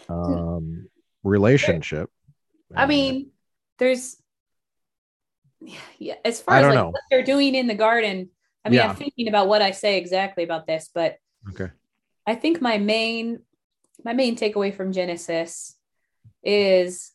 um 0.09 0.89
relationship 1.25 2.11
i 2.75 2.83
And, 2.83 2.89
mean 2.89 3.31
there's 3.79 4.17
yeah 5.99 6.15
as 6.25 6.41
far 6.41 6.57
I 6.57 6.61
as 6.61 6.67
like 6.67 6.75
know. 6.75 6.91
what 6.91 7.03
they're 7.11 7.25
doing 7.25 7.55
in 7.55 7.67
the 7.67 7.75
garden 7.75 8.31
i 8.65 8.69
mean 8.69 8.79
Yeah. 8.79 8.91
i'm 8.91 8.97
thinking 8.97 9.29
about 9.29 9.49
what 9.49 9.63
i 9.63 9.71
say 9.73 9.99
exactly 9.99 10.45
about 10.45 10.67
this 10.67 10.91
but 10.95 11.17
okay 11.51 11.71
I 12.29 12.35
think 12.35 12.61
my 12.61 12.77
main 12.79 13.43
my 14.05 14.13
main 14.13 14.35
takeaway 14.35 14.75
from 14.75 14.91
Genesis 14.93 15.76
is 16.47 17.11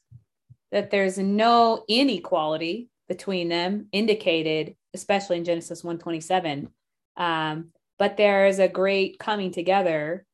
that 0.71 0.91
there's 0.91 1.17
no 1.17 1.83
inequality 1.87 2.89
between 3.07 3.49
them 3.49 3.87
indicated, 3.91 4.75
especially 4.93 5.37
in 5.37 5.45
Genesis 5.45 5.83
127. 5.83 6.69
Um, 7.17 7.69
but 7.97 8.17
there 8.17 8.47
is 8.47 8.59
a 8.59 8.67
great 8.67 9.19
coming 9.19 9.51
together 9.51 10.25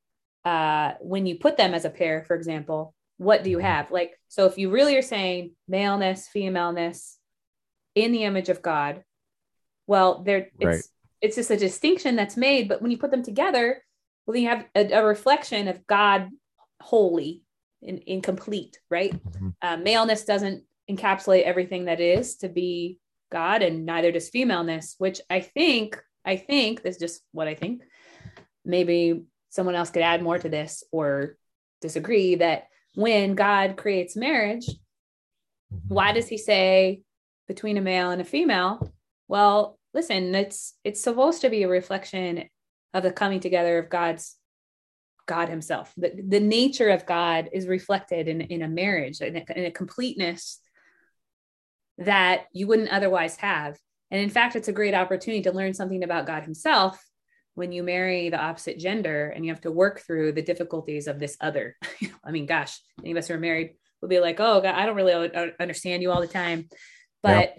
uh, 0.46 0.94
when 1.00 1.26
you 1.26 1.36
put 1.36 1.58
them 1.58 1.74
as 1.74 1.86
a 1.86 1.90
pair, 1.90 2.24
for 2.24 2.36
example. 2.36 2.94
What 3.18 3.44
do 3.44 3.50
you 3.50 3.60
have? 3.60 3.92
Like, 3.92 4.20
so 4.28 4.46
if 4.46 4.58
you 4.58 4.70
really 4.70 4.96
are 4.98 5.02
saying 5.02 5.52
maleness, 5.68 6.28
femaleness 6.28 7.18
in 7.96 8.12
the 8.12 8.24
image 8.24 8.50
of 8.50 8.62
God, 8.62 9.04
well, 9.88 10.24
there 10.24 10.50
it's 10.60 10.66
Right. 10.66 10.84
it's 11.22 11.36
just 11.36 11.50
a 11.50 11.58
distinction 11.58 12.16
that's 12.16 12.38
made. 12.38 12.68
But 12.68 12.82
when 12.82 12.92
you 12.92 12.98
put 12.98 13.12
them 13.12 13.24
together, 13.24 13.84
well, 14.26 14.34
then 14.34 14.44
you 14.44 14.50
have 14.50 14.66
a, 14.76 14.92
a 14.92 15.06
reflection 15.06 15.68
of 15.68 15.86
God 15.88 16.30
wholly 16.82 17.42
and 17.86 18.00
incomplete, 18.00 18.80
right? 18.90 19.14
Mhm. 19.14 19.56
Uh, 19.62 19.78
maleness 19.78 20.26
doesn't 20.26 20.64
encapsulate 20.90 21.44
everything 21.44 21.86
that 21.86 22.00
is 22.00 22.38
to 22.38 22.50
be 22.50 23.00
God, 23.32 23.62
and 23.62 23.86
neither 23.86 24.12
does 24.12 24.30
femaleness, 24.30 24.96
which 24.98 25.22
I 25.30 25.42
think, 25.42 26.02
I 26.24 26.38
think 26.38 26.82
this 26.82 26.96
is 26.96 27.00
just 27.00 27.24
what 27.32 27.48
I 27.48 27.56
think. 27.56 27.84
Maybe 28.64 29.24
someone 29.50 29.76
else 29.76 29.90
could 29.90 30.02
add 30.02 30.24
more 30.24 30.38
to 30.40 30.50
this 30.50 30.84
or 30.92 31.38
disagree 31.82 32.36
that 32.36 32.68
when 32.96 33.36
God 33.36 33.78
creates 33.78 34.16
marriage, 34.16 34.68
why 35.88 36.14
does 36.14 36.28
he 36.28 36.38
say 36.38 37.02
between 37.48 37.78
a 37.78 37.82
male 37.82 38.12
and 38.12 38.22
a 38.22 38.26
female? 38.26 38.94
Well, 39.28 39.78
listen, 39.94 40.34
it's 40.36 40.74
it's 40.84 41.02
supposed 41.02 41.42
to 41.42 41.50
be 41.50 41.64
a 41.64 41.68
reflection 41.68 42.50
of 42.94 43.04
the 43.04 43.12
coming 43.12 43.40
together 43.40 43.78
of 43.78 43.90
God's 43.90 44.38
God 45.28 45.50
Himself. 45.50 45.94
The, 45.98 46.12
the 46.28 46.40
nature 46.40 46.90
of 46.90 47.06
God 47.06 47.50
is 47.52 47.68
reflected 47.68 48.28
in, 48.28 48.42
in 48.42 48.62
a 48.62 48.68
marriage, 48.68 49.22
in 49.22 49.36
a, 49.36 49.46
in 49.56 49.66
a 49.66 49.72
completeness 49.72 50.60
that 52.00 52.46
you 52.54 52.68
wouldn't 52.68 52.92
otherwise 52.92 53.36
have. 53.38 53.78
And 54.10 54.22
in 54.22 54.30
fact, 54.30 54.56
it's 54.56 54.68
a 54.68 54.74
great 54.74 54.94
opportunity 54.94 55.44
to 55.44 55.52
learn 55.52 55.74
something 55.74 56.04
about 56.04 56.28
God 56.28 56.44
Himself 56.44 57.04
when 57.54 57.72
you 57.72 57.84
marry 57.84 58.30
the 58.30 58.40
opposite 58.40 58.78
gender 58.78 59.30
and 59.30 59.44
you 59.44 59.52
have 59.52 59.62
to 59.62 59.72
work 59.72 60.00
through 60.00 60.32
the 60.32 60.42
difficulties 60.42 61.08
of 61.08 61.20
this 61.20 61.38
other. 61.42 61.76
I 62.24 62.32
mean, 62.32 62.46
gosh, 62.46 62.80
any 63.02 63.12
of 63.12 63.18
us 63.18 63.28
who 63.28 63.34
are 63.34 63.40
married 63.40 63.76
will 64.02 64.10
be 64.10 64.20
like, 64.20 64.40
oh, 64.40 64.62
God, 64.62 64.76
I 64.76 64.86
don't 64.86 64.96
really 64.96 65.32
understand 65.60 66.02
you 66.02 66.12
all 66.12 66.22
the 66.22 66.28
time. 66.28 66.70
But 67.24 67.58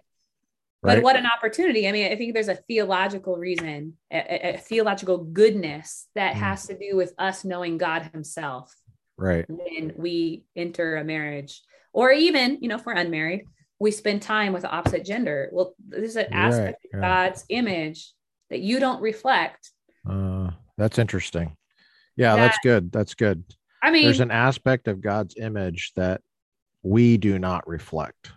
right 0.82 1.02
what 1.02 1.16
an 1.16 1.26
opportunity. 1.26 1.88
I 1.88 1.92
mean, 1.92 2.10
I 2.12 2.16
think 2.16 2.34
there's 2.34 2.48
a 2.48 2.54
theological 2.54 3.36
reason, 3.36 3.94
a, 4.12 4.16
a- 4.18 4.54
a 4.54 4.58
theological 4.58 5.18
goodness 5.18 6.06
that 6.14 6.34
Mm. 6.34 6.38
has 6.40 6.66
to 6.68 6.78
do 6.78 6.96
with 6.96 7.12
us 7.18 7.44
knowing 7.44 7.78
God 7.78 8.10
Himself 8.12 8.74
right 9.16 9.44
when 9.48 9.92
we 9.96 10.44
enter 10.56 10.96
a 10.96 11.04
marriage, 11.04 11.62
or 11.92 12.12
even, 12.12 12.58
you 12.60 12.68
know, 12.68 12.76
if 12.76 12.86
we're 12.86 12.92
unmarried, 12.94 13.42
we 13.80 13.90
spend 13.90 14.22
time 14.22 14.52
with 14.52 14.62
the 14.62 14.70
opposite 14.70 15.04
gender. 15.04 15.48
Well, 15.52 15.74
there's 15.88 16.16
an 16.16 16.32
aspect 16.32 16.84
Right, 16.92 16.98
of 16.98 17.02
yeah. 17.02 17.28
God's 17.30 17.44
image 17.48 18.12
that 18.50 18.60
you 18.60 18.78
don't 18.80 19.00
reflect. 19.02 19.70
uh 20.08 20.50
that's 20.78 20.98
interesting 20.98 21.56
yeah 22.16 22.36
That- 22.36 22.42
that's 22.42 22.58
good 22.62 22.92
that's 22.92 23.14
good 23.14 23.42
I 23.82 23.90
mean, 23.90 24.04
there's 24.04 24.20
an 24.20 24.30
aspect 24.30 24.86
of 24.88 25.00
god's 25.00 25.34
image 25.36 25.92
that 25.96 26.20
we 26.82 27.16
do 27.18 27.38
not 27.38 27.66
reflect 27.68 28.30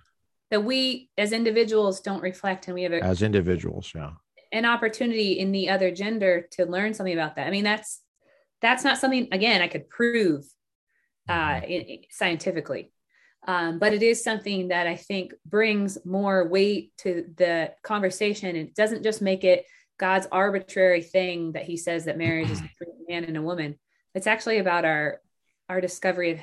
that 0.51 0.63
we 0.63 1.09
as 1.17 1.31
individuals 1.31 2.01
don't 2.01 2.21
reflect 2.21 2.67
and 2.67 2.75
we 2.75 2.83
have 2.83 2.91
a, 2.91 3.03
as 3.03 3.23
individuals 3.23 3.91
yeah. 3.95 4.11
an 4.51 4.65
opportunity 4.65 5.39
in 5.39 5.51
the 5.51 5.69
other 5.69 5.89
gender 5.91 6.47
to 6.51 6.65
learn 6.65 6.93
something 6.93 7.13
about 7.13 7.37
that. 7.37 7.47
I 7.47 7.51
mean 7.51 7.63
that's 7.63 8.01
that's 8.61 8.83
not 8.83 8.99
something 8.99 9.27
again 9.31 9.61
i 9.61 9.67
could 9.67 9.89
prove 9.89 10.45
uh, 11.29 11.33
Mm-hmm. 11.33 11.65
in, 11.65 11.81
in- 11.81 11.99
scientifically. 12.09 12.91
Um, 13.47 13.79
but 13.79 13.93
it 13.93 14.03
is 14.03 14.23
something 14.23 14.67
that 14.67 14.85
i 14.85 14.95
think 14.95 15.33
brings 15.45 15.97
more 16.05 16.47
weight 16.47 16.91
to 16.99 17.25
the 17.37 17.73
conversation. 17.81 18.49
And 18.49 18.57
it 18.57 18.75
doesn't 18.75 19.03
just 19.03 19.21
make 19.21 19.43
it 19.43 19.65
god's 19.99 20.27
arbitrary 20.31 21.01
thing 21.01 21.53
that 21.53 21.63
he 21.63 21.77
says 21.77 22.05
that 22.05 22.17
marriage 22.17 22.51
is 22.51 22.61
between 22.61 22.95
a 23.09 23.11
man 23.11 23.23
and 23.23 23.37
a 23.37 23.41
woman. 23.41 23.79
It's 24.13 24.27
actually 24.27 24.59
about 24.59 24.83
our 24.85 25.21
our 25.69 25.79
discovery 25.79 26.31
of, 26.31 26.39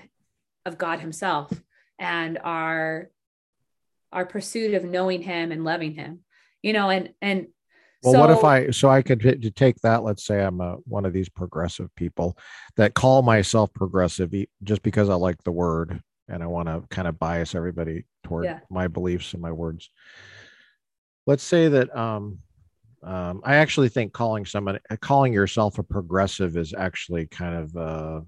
of 0.64 0.78
god 0.78 1.00
himself 1.00 1.52
and 1.98 2.38
our 2.42 3.10
our 4.12 4.26
pursuit 4.26 4.74
of 4.74 4.84
knowing 4.84 5.22
him 5.22 5.52
and 5.52 5.64
loving 5.64 5.92
him 5.92 6.20
you 6.62 6.72
know 6.72 6.90
and 6.90 7.10
and 7.20 7.46
well 8.02 8.12
so, 8.12 8.20
what 8.20 8.30
if 8.30 8.44
i 8.44 8.70
so 8.70 8.88
i 8.88 9.02
could 9.02 9.20
to 9.20 9.50
take 9.50 9.76
that 9.82 10.02
let's 10.02 10.24
say 10.24 10.42
i'm 10.42 10.60
a, 10.60 10.76
one 10.86 11.04
of 11.04 11.12
these 11.12 11.28
progressive 11.28 11.94
people 11.94 12.36
that 12.76 12.94
call 12.94 13.22
myself 13.22 13.72
progressive 13.74 14.32
just 14.62 14.82
because 14.82 15.08
i 15.08 15.14
like 15.14 15.42
the 15.44 15.52
word 15.52 16.00
and 16.28 16.42
i 16.42 16.46
want 16.46 16.68
to 16.68 16.82
kind 16.88 17.08
of 17.08 17.18
bias 17.18 17.54
everybody 17.54 18.04
toward 18.24 18.44
Yeah. 18.44 18.60
my 18.70 18.88
beliefs 18.88 19.32
and 19.32 19.42
my 19.42 19.52
words 19.52 19.90
let's 21.26 21.42
say 21.42 21.68
that 21.68 21.94
um 21.96 22.38
um, 23.02 23.42
I 23.44 23.56
actually 23.56 23.88
think 23.88 24.12
calling 24.12 24.44
someone 24.44 24.78
calling 25.00 25.32
yourself 25.32 25.78
a 25.78 25.82
progressive 25.82 26.56
is 26.56 26.74
actually 26.76 27.26
kind 27.26 27.54
of 27.54 27.76
uh, 27.76 28.20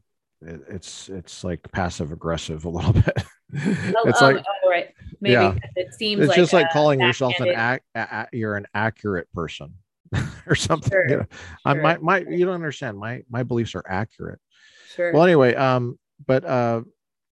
it, 0.43 0.61
it's 0.69 1.09
it's 1.09 1.43
like 1.45 1.61
passive 1.73 2.13
aggressive 2.13 2.65
a 2.65 2.69
little 2.69 2.93
bit. 3.03 3.25
it's 4.07 4.23
oh, 4.23 4.27
like 4.31 4.37
oh, 4.37 4.71
right 4.71 4.95
maybe 5.21 5.33
yeah. 5.33 5.55
it 5.77 5.95
seems 5.95 6.21
it's 6.21 6.29
like 6.29 6.37
just 6.37 6.53
like 6.53 6.71
calling 6.71 7.01
yourself 7.01 7.35
an 7.41 7.47
backhanded- 7.47 7.83
ac- 7.97 8.09
a, 8.13 8.27
you're 8.33 8.57
an 8.57 8.67
accurate 8.75 9.31
person 9.33 9.75
or 10.47 10.55
something. 10.55 10.91
Sure, 10.91 11.09
You 11.09 11.17
know, 11.19 11.27
I, 11.65 11.75
sure, 11.75 11.83
my 11.83 11.99
my 11.99 12.19
you 12.19 12.45
don't 12.45 12.55
understand. 12.55 12.99
My 12.99 13.23
my 13.31 13.43
beliefs 13.43 13.75
are 13.75 13.85
accurate. 13.87 14.41
sure. 14.95 15.13
Well, 15.13 15.23
anyway, 15.23 15.55
um, 15.55 15.99
but 16.27 16.45
uh, 16.45 16.83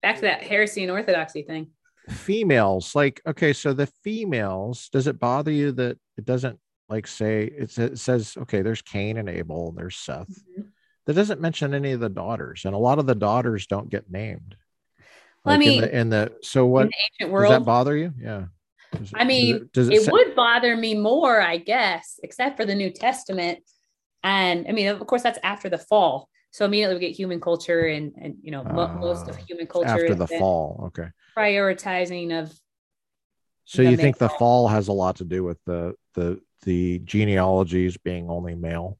back 0.02 0.16
to 0.16 0.22
that 0.22 0.42
heresy 0.42 0.82
and 0.82 0.92
orthodoxy 0.92 1.42
thing 1.42 1.68
females 2.08 2.94
like 2.94 3.20
okay, 3.26 3.52
so 3.52 3.72
the 3.72 3.86
females, 4.02 4.88
does 4.90 5.06
it 5.06 5.18
bother 5.18 5.50
you 5.50 5.72
that 5.72 5.98
it 6.16 6.24
doesn't 6.24 6.58
like 6.88 7.06
say 7.06 7.44
it, 7.44 7.76
it 7.78 7.98
says 7.98 8.36
okay, 8.38 8.62
there's 8.62 8.82
Cain 8.82 9.18
and 9.18 9.28
Abel, 9.28 9.68
and 9.68 9.78
there's 9.78 9.96
Seth. 9.96 10.28
Mhm. 10.28 10.68
That 11.06 11.14
doesn't 11.14 11.40
mention 11.40 11.74
any 11.74 11.92
of 11.92 12.00
the 12.00 12.08
daughters, 12.08 12.64
and 12.64 12.74
a 12.74 12.78
lot 12.78 12.98
of 12.98 13.06
the 13.06 13.14
daughters 13.14 13.66
don't 13.66 13.90
get 13.90 14.10
named. 14.10 14.56
Well, 15.44 15.54
I 15.54 15.58
Like 15.58 15.66
in 15.66 15.72
mean, 15.72 15.80
the, 15.82 15.98
in 15.98 16.10
the 16.10 16.32
so 16.42 16.66
what 16.66 16.82
in 16.82 16.88
the 16.88 17.24
ancient 17.26 17.38
does 17.38 17.48
that 17.48 17.64
bother 17.64 17.96
you? 17.96 18.12
Yeah. 18.20 18.46
Does- 18.92 19.12
I 19.14 19.24
mean, 19.24 19.68
does 19.72 19.88
it 19.88 20.02
sa- 20.02 20.12
would 20.12 20.34
bother 20.34 20.76
me 20.76 20.94
more, 20.94 21.40
I 21.40 21.56
guess, 21.58 22.18
except 22.22 22.56
for 22.56 22.64
the 22.64 22.74
New 22.74 22.90
Testament. 22.90 23.60
And 24.22 24.66
I 24.68 24.72
mean, 24.72 24.88
of 24.88 25.06
course, 25.06 25.22
that's 25.22 25.38
after 25.42 25.68
the 25.68 25.78
fall. 25.78 26.28
So 26.50 26.64
immediately 26.64 26.96
we 26.96 27.00
get 27.00 27.16
human 27.16 27.40
culture 27.40 27.86
and 27.86 28.12
and 28.20 28.36
you 28.42 28.50
know 28.50 28.64
mo- 28.64 28.98
most 29.00 29.28
of 29.28 29.36
Ah, 29.36 29.42
human 29.46 29.66
culture 29.66 29.88
after 29.88 30.14
the 30.14 30.26
fall? 30.26 30.84
Okay. 30.86 31.08
prioritizing 31.36 32.38
of 32.42 32.52
So 33.64 33.82
you 33.82 33.96
think 33.96 34.16
the 34.18 34.28
fall 34.30 34.66
has 34.68 34.88
a 34.88 34.92
lot 34.92 35.16
to 35.16 35.24
do 35.24 35.44
with 35.44 35.62
the 35.64 35.94
the 36.14 36.40
the 36.64 36.98
genealogies 37.00 37.96
being 37.96 38.28
only 38.28 38.54
male, 38.54 38.98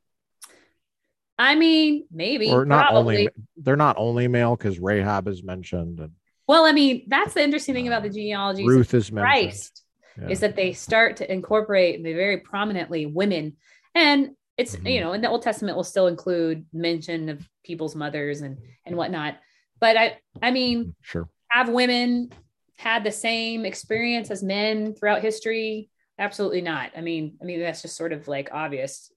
I 1.39 1.55
mean, 1.55 2.07
maybe 2.13 2.49
or 2.53 2.65
not 2.65 2.87
probably. 2.87 3.17
only 3.17 3.29
they're 3.57 3.77
not 3.77 3.97
only 3.99 4.29
male 4.29 4.55
because 4.57 4.79
Rahab 4.79 5.27
is 5.27 5.43
mentioned 5.43 6.01
and 6.01 6.13
Well, 6.49 6.65
I 6.65 6.73
mean, 6.73 7.05
that's 7.09 7.35
the 7.35 7.43
interesting 7.45 7.75
thing 7.75 7.87
about 7.87 8.03
the 8.03 8.09
genealogies 8.09 8.67
of 8.67 8.75
Ruth 8.75 8.95
is 8.95 9.13
mentioned. 9.13 9.23
Christ 9.23 9.85
Yeah. 10.21 10.29
is 10.31 10.41
that 10.41 10.57
they 10.57 10.73
start 10.73 11.17
to 11.19 11.31
incorporate 11.33 12.03
very 12.03 12.39
prominently 12.39 13.07
women, 13.07 13.57
and 13.95 14.31
it's 14.57 14.75
Mhm. 14.75 14.93
you 14.95 15.01
know 15.01 15.13
in 15.13 15.21
the 15.21 15.29
Old 15.29 15.43
Testament 15.43 15.77
will 15.77 15.85
still 15.85 16.09
include 16.09 16.67
mention 16.73 17.29
of 17.29 17.49
people's 17.63 17.95
mothers 17.95 18.41
and 18.41 18.59
and 18.87 18.97
whatnot. 18.97 19.39
But 19.79 19.97
I 19.97 20.19
I 20.43 20.51
mean, 20.51 20.97
Sure. 21.03 21.29
have 21.51 21.69
women 21.69 22.33
had 22.77 23.05
the 23.05 23.13
same 23.13 23.65
experience 23.67 24.31
as 24.31 24.43
men 24.43 24.95
throughout 24.95 25.21
history? 25.23 25.91
Absolutely 26.19 26.63
not. 26.63 26.91
I 26.97 27.01
mean, 27.03 27.37
I 27.41 27.45
mean 27.45 27.61
that's 27.61 27.83
just 27.83 27.97
sort 27.97 28.13
of 28.13 28.27
like 28.27 28.49
obvious 28.53 29.13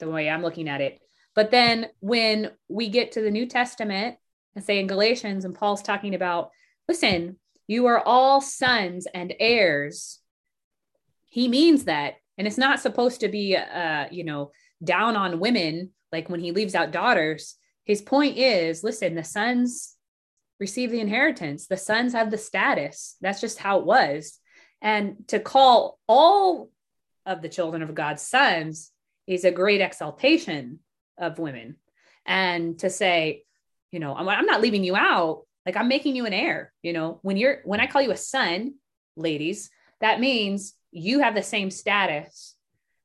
the 0.00 0.10
way 0.10 0.28
I'm 0.28 0.42
looking 0.42 0.68
at 0.68 0.80
it. 0.82 1.00
But 1.34 1.50
then 1.52 1.88
when 2.00 2.50
we 2.68 2.88
get 2.88 3.12
to 3.12 3.20
the 3.22 3.30
New 3.30 3.46
Testament 3.46 4.18
and 4.54 4.62
say 4.64 4.78
in 4.80 4.86
Galatians, 4.88 5.44
and 5.44 5.54
Paul's 5.54 5.82
talking 5.82 6.14
about, 6.14 6.50
listen, 6.88 7.38
you 7.66 7.86
are 7.86 8.00
all 8.00 8.40
sons 8.40 9.06
and 9.12 9.34
heirs. 9.40 10.20
He 11.26 11.48
means 11.48 11.84
that, 11.84 12.14
and 12.36 12.46
it's 12.46 12.58
not 12.58 12.80
supposed 12.80 13.20
to 13.20 13.28
be, 13.28 13.56
uh, 13.56 14.06
you 14.10 14.24
know, 14.24 14.52
down 14.82 15.16
on 15.16 15.40
women 15.40 15.90
like 16.12 16.28
when 16.28 16.40
he 16.40 16.52
leaves 16.52 16.74
out 16.74 16.92
daughters. 16.92 17.56
His 17.84 18.02
point 18.02 18.38
is, 18.38 18.84
listen, 18.84 19.14
the 19.14 19.24
sons 19.24 19.96
receive 20.60 20.90
the 20.90 21.00
inheritance. 21.00 21.66
The 21.66 21.76
sons 21.76 22.12
have 22.12 22.30
the 22.30 22.38
status. 22.38 23.16
That's 23.20 23.40
just 23.40 23.58
how 23.58 23.80
it 23.80 23.86
was. 23.86 24.38
And 24.80 25.26
to 25.28 25.40
call 25.40 25.98
all 26.06 26.70
of 27.26 27.42
the 27.42 27.48
children 27.48 27.82
of 27.82 27.94
God's 27.94 28.22
sons 28.22 28.90
is 29.26 29.44
a 29.44 29.50
great 29.50 29.80
exaltation 29.80 30.80
of 31.18 31.38
women. 31.38 31.76
And 32.26 32.78
to 32.80 32.90
say, 32.90 33.44
you 33.90 34.00
know, 34.00 34.14
I'm, 34.14 34.28
I'm 34.28 34.46
not 34.46 34.60
leaving 34.60 34.84
you 34.84 34.96
out. 34.96 35.44
Like 35.66 35.76
I'm 35.76 35.88
making 35.88 36.16
you 36.16 36.26
an 36.26 36.32
heir. 36.32 36.72
You 36.82 36.92
know, 36.92 37.18
when 37.22 37.36
you're 37.36 37.58
when 37.64 37.80
I 37.80 37.86
call 37.86 38.02
you 38.02 38.10
a 38.10 38.16
son, 38.16 38.74
ladies, 39.16 39.70
that 40.00 40.20
means 40.20 40.74
you 40.90 41.20
have 41.20 41.34
the 41.34 41.42
same 41.42 41.70
status 41.70 42.54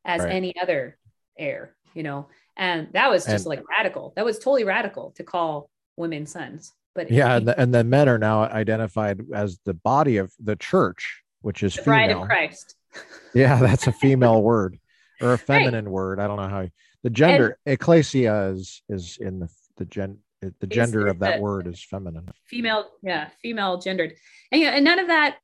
as 0.06 0.22
Right. 0.22 0.32
any 0.34 0.54
other 0.62 0.98
heir. 1.38 1.76
You 1.94 2.04
know, 2.04 2.28
and 2.58 2.90
that 2.94 3.10
was 3.10 3.26
just 3.26 3.46
And- 3.46 3.50
like 3.58 3.68
radical. 3.70 4.14
That 4.16 4.26
was 4.26 4.38
totally 4.38 4.64
radical 4.64 5.12
to 5.18 5.24
call 5.24 5.70
women 5.98 6.26
sons. 6.26 6.74
But 6.96 7.10
Yeah, 7.12 7.38
and 7.38 7.48
the, 7.48 7.60
and 7.60 7.74
the 7.74 7.84
men 7.84 8.10
are 8.10 8.18
now 8.18 8.44
identified 8.44 9.22
as 9.34 9.60
the 9.64 9.74
body 9.74 10.18
of 10.18 10.34
the 10.40 10.56
church, 10.56 11.22
which 11.42 11.64
is 11.64 11.76
the 11.76 11.84
bride 11.84 12.08
female. 12.10 12.24
of 12.24 12.28
Christ. 12.30 12.76
Yeah, 13.36 13.60
that's 13.60 13.86
a 13.88 13.92
female 13.92 14.42
word 14.42 14.80
or 15.22 15.34
a 15.34 15.38
feminine 15.38 15.90
word. 15.92 16.20
I 16.20 16.26
don't 16.28 16.38
know 16.38 16.48
how 16.50 16.68
the 17.04 17.10
gender 17.12 17.58
ecclesia 17.66 18.50
is 18.50 18.82
is 18.90 19.18
in 19.22 19.40
the 19.40 19.50
the 19.78 19.86
gen 19.86 20.18
the 20.42 20.68
gender 20.68 21.08
of 21.08 21.20
that 21.20 21.38
the- 21.38 21.42
word 21.42 21.68
is 21.68 21.84
feminine. 21.84 22.28
female 22.46 22.90
yeah 23.04 23.30
female 23.42 23.78
gendered. 23.80 24.14
And 24.52 24.64
and 24.64 24.86
none 24.86 25.00
of 25.00 25.08
that 25.08 25.38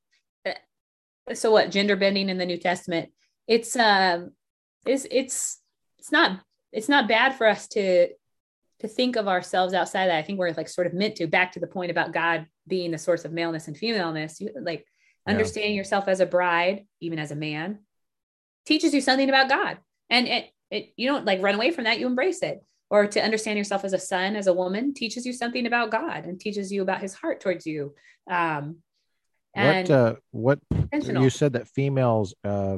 uh, 0.45 1.33
so 1.33 1.51
what 1.51 1.71
gender 1.71 1.95
bending 1.95 2.29
in 2.29 2.37
the 2.37 2.45
new 2.45 2.57
testament 2.57 3.09
it's 3.47 3.75
um 3.75 4.31
it's 4.85 5.05
it's 5.11 5.59
it's 5.99 6.11
not 6.11 6.39
it's 6.71 6.89
not 6.89 7.07
bad 7.07 7.35
for 7.35 7.47
us 7.47 7.67
to 7.69 8.09
to 8.79 8.87
think 8.89 9.15
of 9.15 9.27
ourselves 9.27 9.73
outside 9.73 10.07
that. 10.07 10.17
I 10.17 10.21
think 10.21 10.37
we're 10.37 10.51
like 10.51 10.67
sort 10.67 10.85
of 10.87 10.93
meant 10.93 11.15
to 11.17 11.27
back 11.27 11.53
to 11.53 11.59
the 11.59 11.67
point 11.67 11.91
about 11.91 12.11
god 12.13 12.45
being 12.67 12.91
the 12.91 12.97
source 12.97 13.23
of 13.25 13.31
maleness 13.31 13.67
and 13.67 13.77
femaleness. 13.77 14.39
You 14.41 14.49
like 14.61 14.85
Yeah. 15.27 15.33
understanding 15.33 15.75
yourself 15.75 16.07
as 16.07 16.19
a 16.19 16.25
bride 16.25 16.85
even 17.01 17.17
as 17.19 17.31
a 17.31 17.35
man 17.35 17.79
teaches 18.65 18.93
you 18.93 19.01
something 19.01 19.29
about 19.29 19.49
god. 19.49 19.77
And 20.09 20.27
it, 20.27 20.45
it 20.71 20.93
you 20.97 21.07
don't 21.07 21.25
like 21.25 21.41
run 21.41 21.55
away 21.55 21.71
from 21.71 21.83
that 21.85 21.99
you 21.99 22.07
embrace 22.07 22.41
it 22.43 22.59
or 22.89 23.07
to 23.07 23.23
understand 23.23 23.57
yourself 23.57 23.83
as 23.83 23.93
a 23.93 23.99
son 23.99 24.35
as 24.35 24.47
a 24.47 24.53
woman 24.53 24.93
teaches 24.93 25.25
you 25.25 25.33
something 25.33 25.65
about 25.65 25.91
god 25.91 26.25
and 26.25 26.39
teaches 26.39 26.71
you 26.71 26.81
about 26.81 27.01
his 27.01 27.13
heart 27.13 27.41
towards 27.41 27.65
you 27.65 27.93
um 28.29 28.77
and 29.55 29.89
what 29.89 29.95
uh, 29.95 30.15
what 30.31 30.59
you 30.91 31.29
said 31.29 31.53
that 31.53 31.67
females 31.67 32.35
uh, 32.43 32.77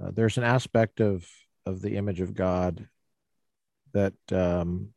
uh, 0.00 0.10
there's 0.12 0.38
an 0.38 0.44
aspect 0.44 1.00
of 1.00 1.26
of 1.66 1.82
the 1.82 1.96
image 1.96 2.20
of 2.20 2.34
God 2.34 2.88
that 3.92 4.14
um, 4.32 4.88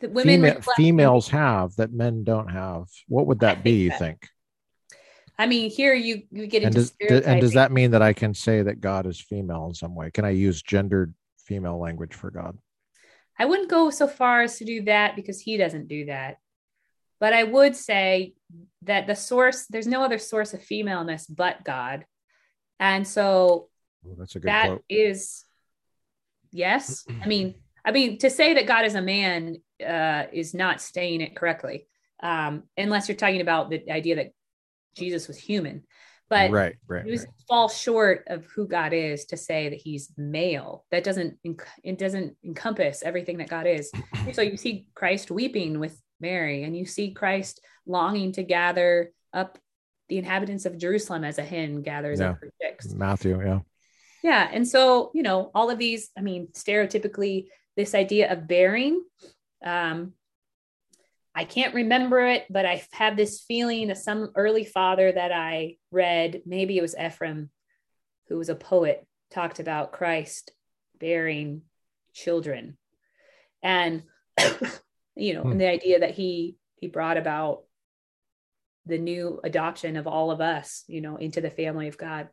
that 0.00 0.12
women 0.12 0.40
fema- 0.40 0.56
reflect- 0.56 0.76
females 0.76 1.28
have 1.28 1.76
that 1.76 1.92
men 1.92 2.24
don't 2.24 2.48
have. 2.48 2.86
What 3.08 3.26
would 3.26 3.40
that 3.40 3.58
I 3.58 3.60
be? 3.60 3.70
think 3.72 3.82
You 3.82 3.90
think? 3.98 4.28
i 5.38 5.46
mean 5.46 5.70
here 5.70 5.94
you 5.94 6.22
you 6.30 6.46
get 6.46 6.62
And 6.62 6.76
into 6.76 7.08
does, 7.08 7.24
and 7.24 7.40
does 7.40 7.54
that 7.54 7.72
mean 7.72 7.92
that 7.92 8.02
I 8.02 8.12
can 8.12 8.34
say 8.34 8.62
that 8.62 8.80
God 8.80 9.06
is 9.06 9.20
female 9.20 9.66
in 9.66 9.74
some 9.74 9.94
way? 9.94 10.10
Can 10.10 10.24
I 10.24 10.30
use 10.30 10.62
gendered 10.62 11.14
female 11.52 11.78
language 11.78 12.14
for 12.14 12.30
God? 12.30 12.56
I 13.38 13.44
wouldn't 13.44 13.70
go 13.70 13.90
so 13.90 14.06
far 14.06 14.42
as 14.42 14.58
to 14.58 14.64
do 14.64 14.84
that 14.84 15.16
because 15.16 15.40
he 15.40 15.56
doesn't 15.56 15.88
do 15.88 16.06
that. 16.06 16.38
But 17.20 17.32
I 17.32 17.44
would 17.44 17.76
say 17.76 18.34
that 18.82 19.06
the 19.06 19.14
source, 19.14 19.66
there's 19.66 19.86
no 19.86 20.02
other 20.02 20.18
source 20.18 20.54
of 20.54 20.62
femaleness 20.62 21.26
but 21.26 21.64
God. 21.64 22.04
And 22.80 23.06
so 23.06 23.68
Oh, 24.04 24.14
that's 24.18 24.34
a 24.34 24.40
good 24.40 24.48
that 24.48 24.78
is 24.88 25.44
yes. 26.50 27.04
I 27.22 27.26
mean, 27.26 27.54
I 27.84 27.92
mean, 27.92 28.18
to 28.18 28.30
say 28.30 28.54
that 28.54 28.66
God 28.66 28.84
is 28.84 28.94
a 28.94 29.02
man 29.02 29.56
uh, 29.86 30.24
is 30.32 30.54
not 30.54 30.80
saying 30.80 31.20
it 31.20 31.36
correctly, 31.36 31.86
um, 32.22 32.64
unless 32.76 33.08
you're 33.08 33.16
talking 33.16 33.40
about 33.40 33.70
the 33.70 33.90
idea 33.90 34.16
that 34.16 34.32
Jesus 34.96 35.28
was 35.28 35.38
human. 35.38 35.84
But 36.32 36.50
right, 36.50 36.74
right, 36.88 37.04
right. 37.04 37.26
fall 37.46 37.68
short 37.68 38.24
of 38.28 38.46
who 38.46 38.66
God 38.66 38.94
is 38.94 39.26
to 39.26 39.36
say 39.36 39.68
that 39.68 39.78
he's 39.78 40.10
male. 40.16 40.86
That 40.90 41.04
doesn't 41.04 41.36
it 41.84 41.98
doesn't 41.98 42.36
encompass 42.42 43.02
everything 43.02 43.36
that 43.36 43.48
God 43.48 43.66
is. 43.66 43.92
so 44.32 44.40
you 44.40 44.56
see 44.56 44.86
Christ 44.94 45.30
weeping 45.30 45.78
with 45.78 46.00
Mary, 46.20 46.62
and 46.64 46.74
you 46.74 46.86
see 46.86 47.10
Christ 47.12 47.60
longing 47.86 48.32
to 48.32 48.42
gather 48.42 49.12
up 49.34 49.58
the 50.08 50.16
inhabitants 50.16 50.64
of 50.64 50.78
Jerusalem 50.78 51.22
as 51.22 51.38
a 51.38 51.42
hen 51.42 51.82
gathers 51.82 52.20
Yeah. 52.20 52.30
up 52.30 52.40
her 52.40 52.50
chicks. 52.60 52.94
Matthew, 52.94 53.38
yeah. 53.44 53.60
Yeah. 54.22 54.48
And 54.50 54.66
so, 54.66 55.10
you 55.14 55.22
know, 55.22 55.50
all 55.54 55.68
of 55.68 55.78
these, 55.78 56.10
I 56.16 56.20
mean, 56.22 56.48
stereotypically, 56.52 57.48
this 57.76 57.94
idea 57.94 58.32
of 58.32 58.46
bearing, 58.46 59.02
um, 59.64 60.14
I 61.34 61.44
can't 61.44 61.74
remember 61.74 62.20
it, 62.26 62.44
but 62.50 62.66
I 62.66 62.82
have 62.92 63.16
this 63.16 63.40
feeling 63.40 63.90
of 63.90 63.96
some 63.96 64.32
early 64.34 64.64
father 64.64 65.12
that 65.12 65.32
I 65.32 65.76
read, 65.90 66.42
maybe 66.44 66.76
it 66.76 66.82
was 66.82 66.94
Ephraim, 66.98 67.50
who 68.28 68.36
was 68.36 68.48
a 68.48 68.54
poet, 68.54 69.06
talked 69.30 69.58
about 69.58 69.92
Christ 69.92 70.52
bearing 70.98 71.62
children. 72.12 72.76
And, 73.62 74.02
you 75.16 75.34
know, 75.34 75.42
Hmm. 75.42 75.52
and 75.52 75.60
the 75.60 75.68
idea 75.68 76.00
that 76.00 76.14
he 76.14 76.56
he 76.76 76.88
brought 76.88 77.16
about 77.16 77.62
the 78.86 78.98
new 78.98 79.40
adoption 79.44 79.96
of 79.96 80.08
all 80.08 80.32
of 80.32 80.40
us, 80.40 80.82
you 80.88 81.00
know, 81.00 81.16
into 81.16 81.40
the 81.40 81.50
family 81.50 81.86
of 81.88 81.96
God 81.96 82.28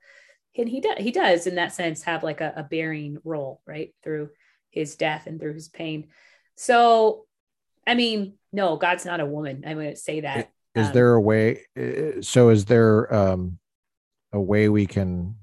and 0.58 0.70
he 0.70 0.82
does 0.82 0.98
he 0.98 1.12
does 1.12 1.48
in 1.48 1.56
that 1.56 1.74
sense 1.74 2.04
have 2.04 2.24
like 2.24 2.42
a, 2.42 2.54
a 2.56 2.64
bearing 2.64 3.18
role 3.24 3.62
right 3.66 3.94
through 4.04 4.30
his 4.72 4.96
death 4.96 5.28
and 5.28 5.40
through 5.40 5.54
his 5.54 5.70
pain 5.70 6.08
so 6.56 7.26
i 7.88 7.96
mean 7.96 8.34
no 8.52 8.76
god's 8.78 9.06
not 9.06 9.20
a 9.20 9.26
woman 9.26 9.64
i'm 9.66 9.76
going 9.78 9.90
to 9.92 9.96
say 9.96 10.22
that 10.22 10.52
Is 10.76 10.88
Um, 10.88 10.94
there 10.94 11.14
a 11.16 11.22
way? 11.22 11.66
So, 12.22 12.50
is 12.50 12.66
there 12.66 13.12
um, 13.14 13.58
a 14.32 14.40
way 14.40 14.70
we 14.70 14.86
can 14.86 15.36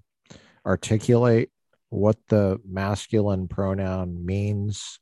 articulate 0.65 1.51
what 1.91 2.17
the 2.29 2.61
masculine 2.65 3.49
pronoun 3.49 4.25
means 4.25 5.01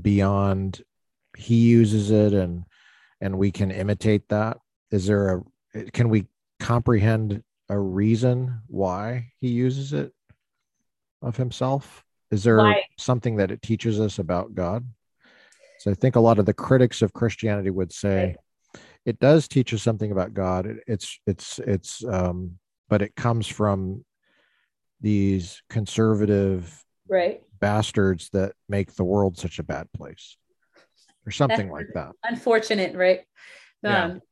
beyond 0.00 0.82
he 1.36 1.56
uses 1.56 2.10
it, 2.10 2.32
and 2.32 2.64
and 3.20 3.36
we 3.36 3.50
can 3.50 3.70
imitate 3.70 4.28
that? 4.28 4.58
Is 4.90 5.06
there 5.06 5.42
a? 5.74 5.90
Can 5.90 6.08
we 6.08 6.26
comprehend 6.60 7.42
a 7.68 7.78
reason 7.78 8.60
why 8.68 9.32
he 9.40 9.48
uses 9.48 9.92
it 9.92 10.12
of 11.20 11.36
himself? 11.36 12.04
Is 12.30 12.44
there 12.44 12.58
Why? 12.58 12.82
something 12.96 13.36
that 13.36 13.50
it 13.50 13.60
teaches 13.60 13.98
us 14.00 14.18
about 14.18 14.54
God? 14.54 14.86
So 15.82 15.90
I 15.90 15.94
think 15.94 16.14
a 16.14 16.20
lot 16.20 16.38
of 16.38 16.46
the 16.46 16.54
critics 16.54 17.02
of 17.02 17.12
Christianity 17.12 17.70
would 17.70 17.92
say 17.92 18.36
it 19.04 19.18
does 19.18 19.48
teach 19.48 19.74
us 19.74 19.82
something 19.82 20.12
about 20.12 20.32
God. 20.32 20.66
It, 20.66 20.76
it's 20.86 21.18
it's 21.26 21.58
it's 21.58 22.04
um, 22.04 22.58
but 22.88 23.02
it 23.02 23.16
comes 23.16 23.48
from 23.48 24.04
these 25.00 25.60
conservative 25.68 26.84
right 27.08 27.42
bastards 27.58 28.28
that 28.32 28.52
make 28.68 28.94
the 28.94 29.02
world 29.02 29.36
such 29.36 29.58
a 29.58 29.64
bad 29.64 29.90
place, 29.92 30.36
or 31.26 31.32
something 31.32 31.68
like 31.68 31.88
that. 31.94 32.12
unfortunate 32.22 32.94
right 32.94 33.22
Yeah. 33.82 34.04
um 34.04 34.22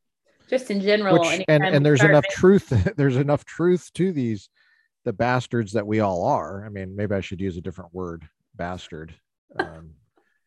just 0.48 0.70
in 0.70 0.80
general 0.80 1.18
Which 1.18 1.44
and 1.48 1.64
and 1.64 1.84
there's 1.84 2.04
enough 2.04 2.26
truth. 2.30 2.68
There's 2.96 3.16
enough 3.16 3.44
truth 3.44 3.90
to 3.94 4.12
these 4.12 4.48
the 5.04 5.12
bastards 5.12 5.72
that 5.72 5.86
we 5.86 5.98
all 5.98 6.24
are. 6.26 6.64
I 6.64 6.68
mean, 6.68 6.94
maybe 6.94 7.16
I 7.16 7.20
should 7.20 7.40
use 7.40 7.56
a 7.56 7.60
different 7.60 7.92
word, 7.92 8.28
bastard. 8.54 9.12
Um, 9.58 9.94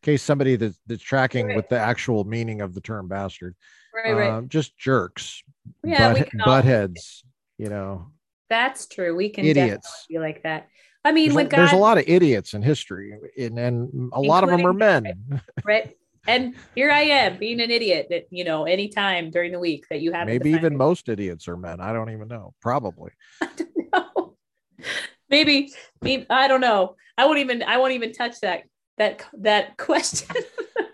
case 0.03 0.21
somebody 0.21 0.55
that's, 0.55 0.77
that's 0.85 1.01
tracking 1.01 1.47
Right. 1.47 1.55
with 1.55 1.69
the 1.69 1.79
actual 1.79 2.23
meaning 2.25 2.61
of 2.61 2.73
the 2.75 2.81
term 2.81 3.07
bastard, 3.07 3.55
right 3.93 4.13
right 4.13 4.29
um, 4.31 4.49
just 4.49 4.77
jerks, 4.77 5.41
yeah 5.83 6.13
butt, 6.13 6.29
can 6.29 6.41
all, 6.41 6.45
butt 6.45 6.65
heads, 6.65 7.23
you 7.57 7.69
know, 7.69 8.07
that's 8.49 8.85
true 8.87 9.15
we 9.15 9.29
can 9.29 9.45
definitely 9.45 9.69
idiots. 9.71 10.05
be 10.09 10.19
like 10.19 10.43
that 10.43 10.67
i 11.05 11.11
mean 11.11 11.29
There's, 11.29 11.35
when 11.35 11.45
a, 11.47 11.49
god 11.49 11.57
there's 11.57 11.71
a 11.71 11.77
lot 11.77 11.97
of 11.97 12.03
idiots 12.07 12.53
in 12.53 12.61
history, 12.61 13.17
and, 13.39 13.57
and 13.57 14.11
a 14.13 14.21
lot 14.21 14.43
of 14.43 14.49
them 14.51 14.65
are 14.65 14.73
men. 14.73 15.41
right 15.65 15.95
and 16.27 16.55
here 16.75 16.91
i 16.91 17.01
am 17.01 17.37
being 17.37 17.59
an 17.61 17.71
idiot 17.71 18.07
that 18.09 18.27
you 18.29 18.43
know 18.43 18.65
any 18.65 18.87
time 18.89 19.31
during 19.31 19.51
the 19.51 19.59
week 19.59 19.85
that 19.89 20.01
you 20.01 20.11
have 20.11 20.27
Maybe 20.27 20.51
even 20.51 20.77
most 20.77 21.09
idiots 21.09 21.47
are 21.47 21.57
men. 21.57 21.81
I 21.81 21.91
don't 21.93 22.09
even 22.11 22.27
know. 22.27 22.53
Probably. 22.61 23.11
know. 23.93 24.35
maybe, 25.29 25.71
maybe 26.01 26.25
I 26.29 26.47
don't 26.47 26.61
know. 26.61 26.95
I 27.17 27.25
won't 27.25 27.39
even 27.39 27.63
I 27.63 27.77
won't 27.77 27.93
even 27.93 28.11
touch 28.13 28.39
that 28.41 28.63
that 28.97 29.25
that 29.39 29.77
question, 29.77 30.35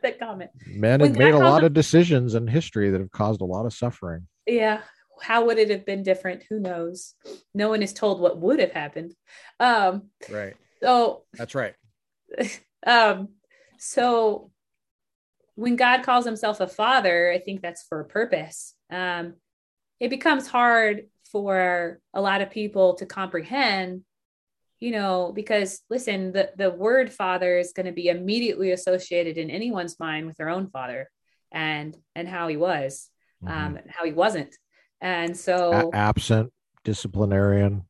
that 0.03 0.19
comment. 0.19 0.51
Men 0.67 0.99
have 1.01 1.17
made 1.17 1.33
a 1.33 1.39
lot 1.39 1.63
of 1.63 1.73
decisions 1.73 2.35
in 2.35 2.47
history 2.47 2.89
that 2.89 2.99
have 2.99 3.11
caused 3.11 3.41
a 3.41 3.45
lot 3.45 3.65
of 3.65 3.73
suffering. 3.73 4.27
Yeah. 4.45 4.81
How 5.21 5.45
would 5.45 5.57
it 5.57 5.69
have 5.69 5.85
been 5.85 6.01
different? 6.01 6.43
Who 6.49 6.59
knows? 6.61 7.13
No 7.53 7.69
one 7.69 7.83
is 7.83 7.91
told 7.91 8.21
what 8.21 8.37
would 8.39 8.59
have 8.59 8.71
happened. 8.71 9.13
Um, 9.59 10.03
Right. 10.29 10.55
so 10.81 11.23
That's 11.33 11.55
right. 11.55 11.75
um, 12.87 13.29
so 13.77 14.51
when 15.55 15.75
God 15.75 16.03
calls 16.03 16.23
himself 16.23 16.61
a 16.61 16.67
father, 16.67 17.31
I 17.33 17.39
think 17.39 17.61
that's 17.61 17.83
for 17.83 17.99
a 17.99 18.05
purpose. 18.05 18.75
Um, 18.89 19.33
it 19.99 20.09
becomes 20.09 20.47
hard 20.47 21.07
for 21.31 21.99
a 22.13 22.21
lot 22.21 22.41
of 22.41 22.49
people 22.49 22.95
to 22.95 23.05
comprehend, 23.05 24.03
you 24.79 24.91
know, 24.91 25.31
because 25.35 25.81
listen, 25.89 26.31
the, 26.31 26.51
the 26.57 26.71
word 26.71 27.11
father 27.11 27.57
is 27.57 27.73
going 27.73 27.85
to 27.85 27.91
be 27.91 28.07
immediately 28.07 28.71
associated 28.71 29.37
in 29.37 29.49
anyone's 29.49 29.99
mind 29.99 30.25
with 30.25 30.37
their 30.37 30.49
own 30.49 30.69
father 30.69 31.09
and 31.51 31.97
and 32.15 32.27
how 32.27 32.47
he 32.47 32.57
was, 32.57 33.09
Mhm. 33.43 33.49
um, 33.51 33.75
and 33.77 33.89
how 33.91 34.05
he 34.05 34.11
wasn't. 34.13 34.55
And 35.01 35.31
A- 35.31 35.35
so 35.35 35.89
absent, 35.93 36.51
disciplinarian. 36.83 37.83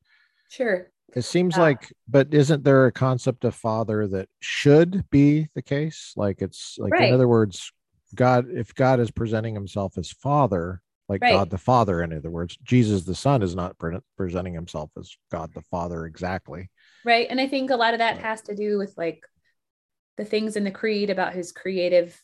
sure. 0.50 0.92
It 1.16 1.24
seems 1.24 1.58
Ah. 1.58 1.62
like, 1.62 1.92
but 2.08 2.34
isn't 2.34 2.64
there 2.64 2.86
a 2.86 2.92
concept 2.92 3.44
of 3.44 3.56
father 3.56 4.08
that 4.08 4.30
should 4.40 5.10
be 5.10 5.50
the 5.56 5.62
case? 5.62 6.14
Like 6.16 6.42
it's 6.42 6.78
like, 6.80 6.94
Right. 6.94 7.08
in 7.08 7.14
other 7.14 7.28
words, 7.28 7.72
God, 8.16 8.50
if 8.50 8.74
God 8.76 9.00
is 9.00 9.12
presenting 9.12 9.54
himself 9.56 9.98
as 9.98 10.12
father, 10.12 10.82
like 11.08 11.22
Right. 11.24 11.34
God 11.34 11.50
the 11.50 11.58
Father, 11.58 12.04
in 12.04 12.14
other 12.14 12.30
words, 12.30 12.56
Jesus 12.58 13.04
the 13.04 13.16
Son 13.16 13.42
is 13.42 13.56
not 13.56 13.78
pre- 13.80 13.98
presenting 14.16 14.54
himself 14.54 14.92
as 14.98 15.16
God 15.32 15.52
the 15.56 15.62
Father 15.64 16.06
exactly. 16.06 16.70
Right. 17.06 17.28
And 17.30 17.40
I 17.40 17.48
think 17.48 17.72
a 17.72 17.76
lot 17.76 17.94
of 17.94 18.00
that 18.00 18.18
has 18.20 18.42
to 18.44 18.56
do 18.56 18.78
with 18.78 18.94
like 18.98 19.24
the 20.18 20.26
things 20.26 20.56
in 20.56 20.64
the 20.64 20.72
creed 20.72 21.10
about 21.10 21.34
his 21.34 21.52
creative 21.52 22.20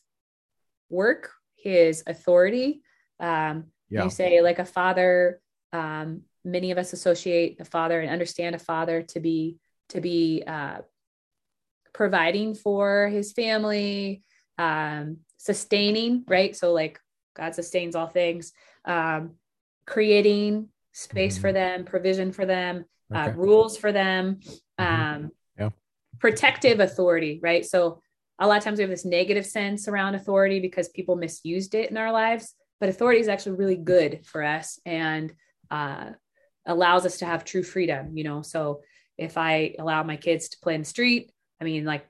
work, 0.90 1.32
his 1.56 2.04
authority. 2.08 2.82
Um, 3.20 3.72
Yeah. 3.90 4.04
You 4.04 4.10
say 4.10 4.42
like 4.42 4.60
a 4.60 4.66
father, 4.66 5.40
um, 5.72 6.24
many 6.44 6.72
of 6.72 6.78
us 6.78 6.94
associate 6.94 7.58
a 7.60 7.66
father 7.66 8.02
and 8.02 8.12
understand 8.12 8.56
a 8.56 8.60
father 8.60 9.04
to 9.04 9.20
be 9.20 9.58
to 9.90 10.02
be 10.02 10.44
uh, 10.46 10.80
providing 11.94 12.56
for 12.56 13.08
his 13.08 13.32
family, 13.32 14.24
um, 14.58 15.18
sustaining, 15.38 16.24
right? 16.28 16.56
So 16.56 16.74
like 16.74 17.00
God 17.36 17.56
sustains 17.56 17.96
all 17.96 18.08
things, 18.08 18.52
um, 18.84 19.36
creating 19.86 20.70
space 20.92 21.38
for 21.38 21.54
them, 21.54 21.86
provision 21.86 22.32
for 22.32 22.46
them, 22.46 22.86
uh, 23.14 23.32
rules 23.36 23.78
for 23.78 23.92
them. 23.92 24.40
Um, 24.78 25.32
Yeah. 25.58 25.70
protective 26.20 26.80
authority, 26.80 27.40
right? 27.42 27.66
So 27.66 28.02
a 28.40 28.48
lot 28.48 28.58
of 28.58 28.64
times 28.64 28.78
we 28.78 28.84
have 28.84 28.90
this 28.90 29.06
negative 29.06 29.46
sense 29.46 29.88
around 29.88 30.16
authority 30.16 30.60
because 30.60 30.90
people 30.90 31.16
misused 31.16 31.76
it 31.76 31.90
in 31.90 31.98
our 31.98 32.12
lives, 32.12 32.54
but 32.80 32.90
authority 32.90 33.22
is 33.22 33.28
actually 33.28 33.56
really 33.58 33.78
good 33.78 34.26
for 34.26 34.44
us 34.44 34.80
and 34.86 35.34
uh, 35.72 36.12
allows 36.66 37.06
us 37.06 37.20
to 37.20 37.26
have 37.26 37.46
true 37.46 37.64
freedom, 37.64 38.18
you 38.18 38.24
know? 38.24 38.42
So 38.42 38.82
if 39.18 39.38
I 39.38 39.76
allow 39.80 40.04
my 40.04 40.18
kids 40.18 40.50
to 40.50 40.58
play 40.62 40.76
in 40.76 40.82
the 40.82 40.86
street, 40.86 41.32
I 41.62 41.64
mean, 41.64 41.86
like 41.86 42.06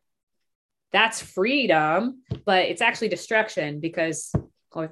that's 0.92 1.22
freedom, 1.22 2.24
but 2.46 2.66
it's 2.66 2.82
actually 2.82 3.10
destruction 3.10 3.80
because 3.80 4.32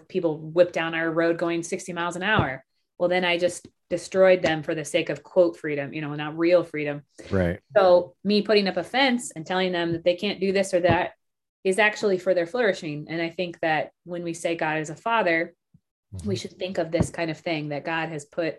people 0.08 0.38
whip 0.38 0.72
down 0.72 0.96
our 0.96 1.12
road 1.12 1.38
going 1.38 1.64
60 1.64 1.94
miles 1.94 2.16
an 2.16 2.24
hour. 2.24 2.64
Well, 2.98 3.10
then 3.10 3.26
I 3.26 3.38
just 3.38 3.68
destroyed 3.90 4.42
them 4.42 4.64
for 4.64 4.76
the 4.76 4.86
sake 4.86 5.10
of 5.10 5.24
quote 5.24 5.58
freedom, 5.58 5.94
you 5.94 6.02
know, 6.02 6.14
not 6.16 6.38
real 6.38 6.64
freedom. 6.64 7.04
Right. 7.30 7.60
So 7.76 8.16
me 8.24 8.42
putting 8.42 8.68
up 8.68 8.78
a 8.78 8.84
fence 8.84 9.32
and 9.36 9.46
telling 9.46 9.72
them 9.72 9.92
that 9.94 10.04
they 10.04 10.16
can't 10.16 10.40
do 10.40 10.52
this 10.52 10.74
or 10.74 10.80
that 10.82 11.12
is 11.64 11.80
actually 11.80 12.18
for 12.18 12.34
their 12.34 12.46
flourishing. 12.46 13.08
And 13.10 13.22
I 13.22 13.30
think 13.30 13.60
that 13.62 13.92
when 14.04 14.24
we 14.24 14.34
say 14.34 14.56
God 14.56 14.80
is 14.80 14.90
a 14.90 14.96
father, 14.96 15.54
mm-hmm. 16.14 16.28
we 16.28 16.36
should 16.36 16.58
think 16.58 16.78
of 16.78 16.92
this 16.92 17.10
kind 17.10 17.32
of 17.32 17.38
thing 17.38 17.70
that 17.70 17.86
God 17.86 18.10
has 18.10 18.26
put 18.26 18.56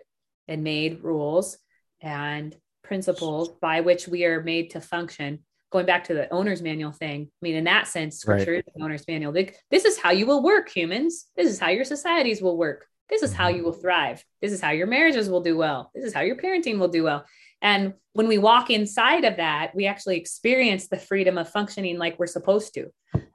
and 0.47 0.63
made 0.63 1.03
rules 1.03 1.57
and 2.01 2.55
principles 2.83 3.49
by 3.61 3.81
which 3.81 4.07
we 4.07 4.25
are 4.25 4.43
made 4.43 4.71
to 4.71 4.81
function. 4.81 5.39
Going 5.71 5.85
back 5.85 6.05
to 6.05 6.13
the 6.13 6.31
owner's 6.31 6.61
manual 6.61 6.91
thing, 6.91 7.23
I 7.23 7.39
mean, 7.41 7.55
in 7.55 7.65
that 7.65 7.87
sense, 7.87 8.19
scripture 8.19 8.55
is 8.55 8.63
the 8.73 8.83
owner's 8.83 9.05
manual. 9.07 9.33
Like, 9.33 9.57
This 9.69 9.83
is 9.83 9.97
how 9.97 10.11
you 10.11 10.25
will 10.25 10.41
work, 10.41 10.69
humans. 10.69 11.25
This 11.35 11.51
is 11.51 11.59
how 11.59 11.69
your 11.69 11.83
societies 11.83 12.41
will 12.41 12.57
work. 12.57 12.87
This 13.09 13.21
is 13.21 13.33
how 13.33 13.49
you 13.49 13.63
will 13.63 13.73
thrive. 13.73 14.23
This 14.41 14.51
is 14.51 14.61
how 14.61 14.71
your 14.71 14.87
marriages 14.87 15.29
will 15.29 15.41
do 15.41 15.55
well. 15.57 15.91
This 15.93 16.05
is 16.05 16.13
how 16.13 16.21
your 16.21 16.35
parenting 16.37 16.79
will 16.79 16.87
do 16.87 17.03
well. 17.03 17.25
And 17.61 17.93
when 18.13 18.27
we 18.27 18.37
walk 18.37 18.69
inside 18.69 19.23
of 19.25 19.37
that, 19.37 19.73
we 19.75 19.85
actually 19.87 20.17
experience 20.17 20.87
the 20.87 20.97
freedom 20.97 21.37
of 21.37 21.49
functioning 21.49 21.97
like 21.97 22.17
we're 22.19 22.27
supposed 22.27 22.73
to. 22.75 22.91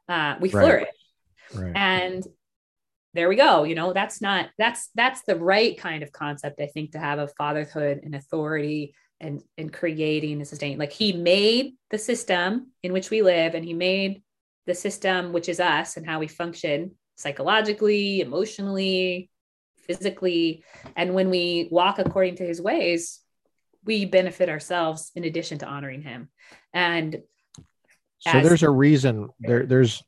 Uh, 0.09 0.37
we 0.41 0.49
Right. 0.49 0.53
flourish 0.53 0.89
Right. 1.55 1.73
and 1.75 2.25
there 3.15 3.29
we 3.29 3.35
go 3.35 3.65
you 3.65 3.75
know 3.75 3.93
that's 3.93 4.21
not 4.21 4.51
that's 4.59 4.89
that's 4.95 5.23
the 5.23 5.35
right 5.35 5.77
kind 5.79 6.03
of 6.03 6.13
concept 6.13 6.61
i 6.61 6.67
think 6.67 6.93
to 6.93 6.99
have 6.99 7.19
of 7.19 7.33
fatherhood 7.37 8.01
and 8.05 8.15
authority 8.15 8.95
and 9.21 9.43
and 9.59 9.73
creating 9.73 10.35
and 10.35 10.47
sustaining 10.47 10.79
like 10.79 10.93
he 10.93 11.13
made 11.13 11.73
the 11.91 11.99
system 11.99 12.71
in 12.83 12.93
which 12.93 13.11
we 13.11 13.23
live 13.23 13.55
and 13.55 13.65
he 13.65 13.75
made 13.75 14.23
the 14.67 14.75
system 14.75 15.33
which 15.33 15.49
is 15.49 15.59
us 15.61 15.97
and 15.97 16.07
how 16.07 16.19
we 16.21 16.29
function 16.29 16.93
psychologically 17.17 18.21
emotionally 18.21 19.30
physically 19.91 20.65
and 20.97 21.15
when 21.15 21.31
we 21.31 21.69
walk 21.71 21.99
according 21.99 22.37
to 22.37 22.47
his 22.47 22.61
ways 22.61 23.21
we 23.85 24.05
benefit 24.05 24.49
ourselves 24.49 25.11
in 25.15 25.25
addition 25.25 25.59
to 25.59 25.67
honoring 25.67 26.03
him 26.03 26.29
and 26.73 27.23
so 28.19 28.41
there's 28.41 28.63
a 28.63 28.71
reason 28.71 29.31
there 29.41 29.65
there's 29.65 30.03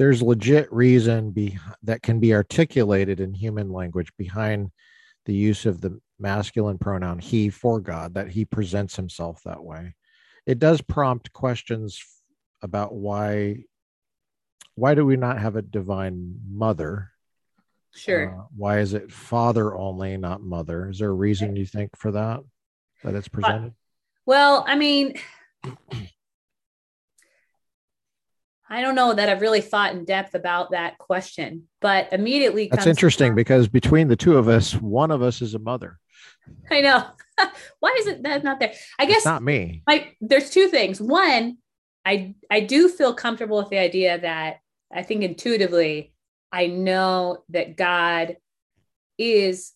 there's 0.00 0.22
legit 0.22 0.72
reason 0.72 1.30
be, 1.30 1.58
that 1.82 2.00
can 2.00 2.20
be 2.20 2.32
articulated 2.32 3.20
in 3.20 3.34
human 3.34 3.70
language 3.70 4.10
behind 4.16 4.70
the 5.26 5.34
use 5.34 5.66
of 5.66 5.82
the 5.82 6.00
masculine 6.18 6.78
pronoun 6.78 7.18
he 7.18 7.50
for 7.50 7.80
God 7.80 8.14
that 8.14 8.30
he 8.30 8.46
presents 8.46 8.96
himself 8.96 9.42
that 9.44 9.62
way. 9.62 9.94
It 10.46 10.58
does 10.58 10.80
prompt 10.80 11.34
questions 11.34 12.02
about 12.62 12.94
why 12.94 13.64
why 14.74 14.94
do 14.94 15.04
we 15.04 15.18
not 15.18 15.38
have 15.38 15.56
a 15.56 15.62
divine 15.62 16.36
mother? 16.50 17.10
Sure 17.94 18.38
Uh, 18.38 18.42
why 18.56 18.78
is 18.80 18.94
it 18.94 19.10
father 19.12 19.74
only, 19.76 20.16
not 20.16 20.42
mother? 20.42 20.88
Is 20.90 20.98
there 20.98 21.10
a 21.10 21.12
reason 21.12 21.56
you 21.56 21.66
think 21.66 21.96
for 21.96 22.12
that 22.12 22.40
that 23.04 23.14
it's 23.14 23.28
presented? 23.28 23.74
Well, 24.26 24.64
I 24.66 24.76
mean, 24.76 25.14
I 28.68 28.82
don't 28.82 28.94
know 28.94 29.12
that 29.12 29.28
I've 29.28 29.40
really 29.40 29.60
thought 29.60 29.94
in 29.94 30.04
depth 30.04 30.34
about 30.34 30.70
that 30.70 30.98
question, 30.98 31.64
but 31.80 32.12
immediately 32.12 32.68
That's 32.70 32.86
interesting 32.86 33.34
because 33.34 33.66
between 33.68 34.06
the 34.06 34.14
two 34.16 34.36
of 34.38 34.46
us, 34.48 34.74
one 34.74 35.10
of 35.10 35.22
us 35.22 35.42
is 35.42 35.54
a 35.54 35.58
mother. 35.58 35.98
I 36.70 36.80
know. 36.80 37.04
Why 37.80 37.96
is 37.98 38.06
it 38.06 38.22
that 38.22 38.44
not 38.44 38.60
there? 38.60 38.72
I 38.98 39.04
It's 39.04 39.14
guess 39.14 39.24
not 39.24 39.42
me. 39.42 39.82
my 39.86 40.12
there's 40.20 40.50
two 40.50 40.68
things. 40.68 41.00
One, 41.00 41.58
I 42.04 42.34
I 42.50 42.60
do 42.60 42.88
feel 42.88 43.14
comfortable 43.14 43.56
with 43.58 43.70
the 43.70 43.78
idea 43.78 44.20
that 44.20 44.58
I 44.92 45.02
think 45.02 45.22
intuitively 45.22 46.12
I 46.52 46.66
know 46.66 47.44
that 47.50 47.76
God 47.76 48.36
is 49.18 49.72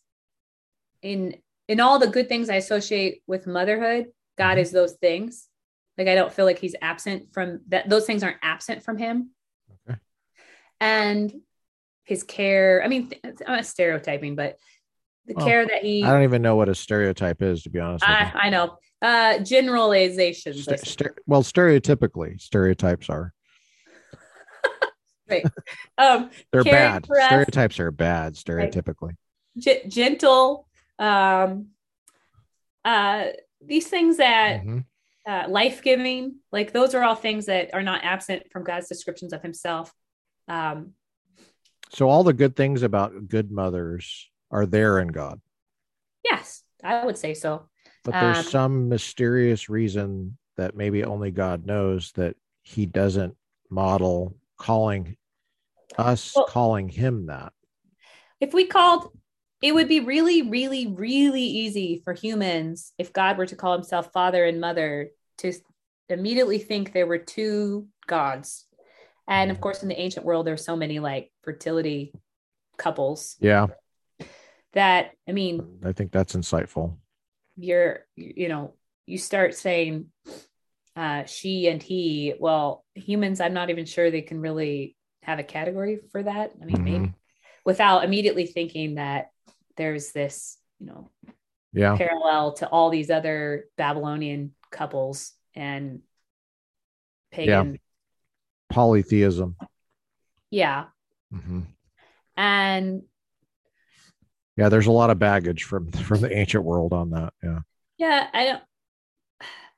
in 1.03 1.37
in 1.69 1.81
all 1.81 1.99
the 1.99 2.09
good 2.09 2.29
things 2.29 2.51
I 2.51 2.57
associate 2.57 3.23
with 3.27 3.47
motherhood, 3.47 4.07
God 4.37 4.59
is 4.59 4.71
those 4.71 4.93
things. 4.95 5.49
Like 5.97 6.09
I 6.09 6.15
don't 6.15 6.33
feel 6.33 6.45
like 6.45 6.59
he's 6.59 6.75
absent 6.83 7.33
from 7.33 7.61
that 7.69 7.89
those 7.89 8.07
things 8.07 8.23
aren't 8.23 8.39
absent 8.43 8.83
from 8.83 8.99
him. 8.99 9.31
Okay. 9.89 9.99
And 10.81 11.33
his 12.05 12.23
care, 12.23 12.83
I 12.85 12.89
mean, 12.89 13.13
I'm 13.25 13.35
not 13.47 13.67
stereotyping, 13.67 14.35
but 14.35 14.59
the 15.27 15.35
Well, 15.35 15.47
care 15.47 15.67
that 15.67 15.83
he 15.83 16.05
I 16.05 16.11
don't 16.11 16.25
even 16.25 16.43
know 16.43 16.57
what 16.57 16.69
a 16.69 16.75
stereotype 16.75 17.41
is, 17.41 17.63
to 17.63 17.71
be 17.71 17.81
honest. 17.81 18.07
With 18.07 18.17
I, 18.17 18.25
you. 18.25 18.31
I 18.35 18.51
know. 18.51 18.77
Uh 19.01 19.39
generalizations. 19.39 20.67
I 20.69 20.77
St- 20.77 21.13
well, 21.27 21.43
stereotypically, 21.43 22.41
stereotypes 22.41 23.09
are 23.09 23.33
right. 25.29 25.45
Um 25.99 26.31
they're 26.53 26.65
bad. 26.65 27.05
us. 27.11 27.25
Stereotypes 27.25 27.79
are 27.81 27.91
bad. 27.91 28.35
Stereotypically, 28.35 29.15
g- 29.59 29.83
gentle 29.89 30.67
um 30.99 31.69
uh 32.85 33.27
these 33.65 33.89
things 33.89 34.19
that 34.19 34.63
Mhm. 34.63 34.85
uh, 35.27 35.47
life-giving 35.49 36.37
like 36.53 36.73
those 36.73 36.95
are 36.95 37.03
all 37.03 37.15
things 37.15 37.47
that 37.47 37.73
are 37.73 37.83
not 37.83 38.05
absent 38.05 38.43
from 38.53 38.63
god's 38.63 38.89
descriptions 38.89 39.33
of 39.33 39.41
himself 39.43 39.93
um 40.49 40.93
So 41.91 42.09
all 42.11 42.25
the 42.25 42.35
good 42.35 42.55
things 42.57 42.83
about 42.83 43.29
good 43.29 43.51
mothers 43.51 44.29
are 44.51 44.67
there 44.67 44.99
in 45.01 45.09
God, 45.09 45.41
yes 46.25 46.63
i 46.83 47.05
would 47.05 47.17
say 47.17 47.33
so 47.35 47.69
but 48.05 48.13
there's 48.21 48.39
Um, 48.39 48.45
some 48.45 48.89
mysterious 48.91 49.71
reason 49.71 50.37
that 50.57 50.77
maybe 50.77 51.03
only 51.05 51.31
God 51.31 51.65
knows 51.67 52.13
that 52.13 52.37
He 52.63 52.85
doesn't 52.87 53.35
model 53.71 54.37
calling 54.59 55.17
us 55.99 56.33
Well- 56.35 56.47
calling 56.47 56.89
Him 56.89 57.27
that. 57.27 57.53
if 58.41 58.53
we 58.53 58.67
called 58.67 59.11
it 59.63 59.73
would 59.75 59.89
be 59.89 60.01
really 60.01 60.43
really 60.43 60.87
really 60.89 61.43
easy 61.43 62.01
for 62.05 62.13
humans 62.13 62.93
if 62.99 63.13
god 63.13 63.39
were 63.39 63.47
to 63.47 63.57
call 63.57 63.73
himself 63.73 64.13
father 64.13 64.45
and 64.45 64.61
mother 64.61 65.11
to 65.39 65.53
immediately 66.09 66.59
think 66.59 66.93
there 66.93 67.07
were 67.07 67.19
two 67.19 67.87
gods 68.07 68.67
and 69.27 69.51
of 69.51 69.59
mm. 69.59 69.61
course 69.61 69.83
in 69.83 69.89
the 69.89 69.99
ancient 69.99 70.27
world 70.27 70.47
there's 70.47 70.65
so 70.65 70.77
many 70.77 70.99
like 70.99 71.33
fertility 71.43 72.13
couples 72.77 73.37
Yeah, 73.41 73.69
that 74.73 75.13
i 75.29 75.33
mean 75.33 75.79
I 75.85 75.93
think 75.93 76.13
that's 76.13 76.35
insightful. 76.35 76.97
you're 77.57 78.05
you 78.17 78.49
know 78.49 78.75
you 79.07 79.17
start 79.19 79.55
saying 79.55 80.07
uh 80.97 81.25
she 81.25 81.69
and 81.69 81.83
he 81.83 82.35
well 82.39 82.85
humans 82.95 83.41
i'm 83.41 83.55
not 83.55 83.71
even 83.71 83.85
sure 83.85 84.11
they 84.11 84.23
can 84.23 84.41
really 84.41 84.97
have 85.23 85.39
a 85.39 85.45
category 85.45 85.99
for 86.13 86.23
that 86.23 86.53
i 86.61 86.65
mean 86.65 86.85
maybe 86.85 86.99
Mhm. 86.99 87.15
without 87.65 88.05
immediately 88.05 88.47
thinking 88.47 88.97
that 88.97 89.31
there's 89.77 90.13
this 90.13 90.59
you 90.79 90.87
know 90.87 91.11
Yeah, 91.73 91.97
parallel 91.97 92.53
to 92.55 92.69
all 92.69 92.91
these 92.91 93.11
other 93.11 93.67
babylonian 93.77 94.55
couples 94.71 95.33
and 95.55 96.01
pagan 97.33 97.79
polytheism. 98.71 99.57
yeah, 100.51 100.87
hmm 101.33 101.61
and 102.37 103.03
Yeah, 104.57 104.69
there's 104.69 104.87
a 104.87 104.93
lot 104.93 105.11
of 105.11 105.19
baggage 105.19 105.65
from 105.65 105.91
from 105.91 106.21
the 106.21 106.37
ancient 106.37 106.65
world 106.65 106.93
on 106.93 107.11
that. 107.11 107.33
Yeah. 107.43 107.61
yeah 107.99 108.29
i 108.33 108.45
don't 108.45 108.63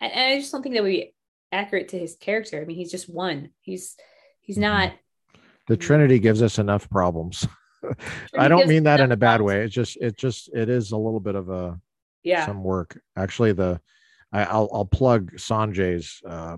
and 0.01 0.12
i 0.14 0.39
just 0.39 0.52
don't 0.52 0.62
think 0.62 0.74
that 0.74 0.82
would 0.82 0.90
be 0.90 1.14
accurate 1.52 1.89
to 1.89 1.98
his 1.98 2.16
character 2.16 2.60
i 2.60 2.64
mean 2.64 2.77
he's 2.77 2.90
just 2.90 3.09
one 3.09 3.51
he's 3.60 3.97
he's 4.40 4.56
Mhm. 4.59 4.62
not 4.62 4.93
the 5.68 5.77
trinity 5.77 6.18
gives 6.18 6.43
us 6.43 6.59
enough 6.59 6.89
problems 6.90 7.47
i 8.39 8.48
don't 8.48 8.68
mean 8.68 8.85
that 8.85 9.01
in 9.01 9.12
a 9.12 9.16
bad 9.16 9.36
problems. 9.39 9.47
way 9.48 9.64
it's 9.64 9.74
just 9.74 9.97
it 10.01 10.16
just 10.16 10.48
it 10.55 10.68
is 10.68 10.93
a 10.93 10.97
little 10.97 11.20
bit 11.20 11.35
of 11.35 11.48
a 11.51 11.78
yeah 12.23 12.44
some 12.47 12.62
work 12.64 13.01
actually 13.16 13.52
the 13.52 13.81
I, 14.32 14.44
i'll 14.44 14.68
i'll 14.73 14.85
plug 14.86 15.32
sanjay's 15.36 16.20
uh 16.27 16.56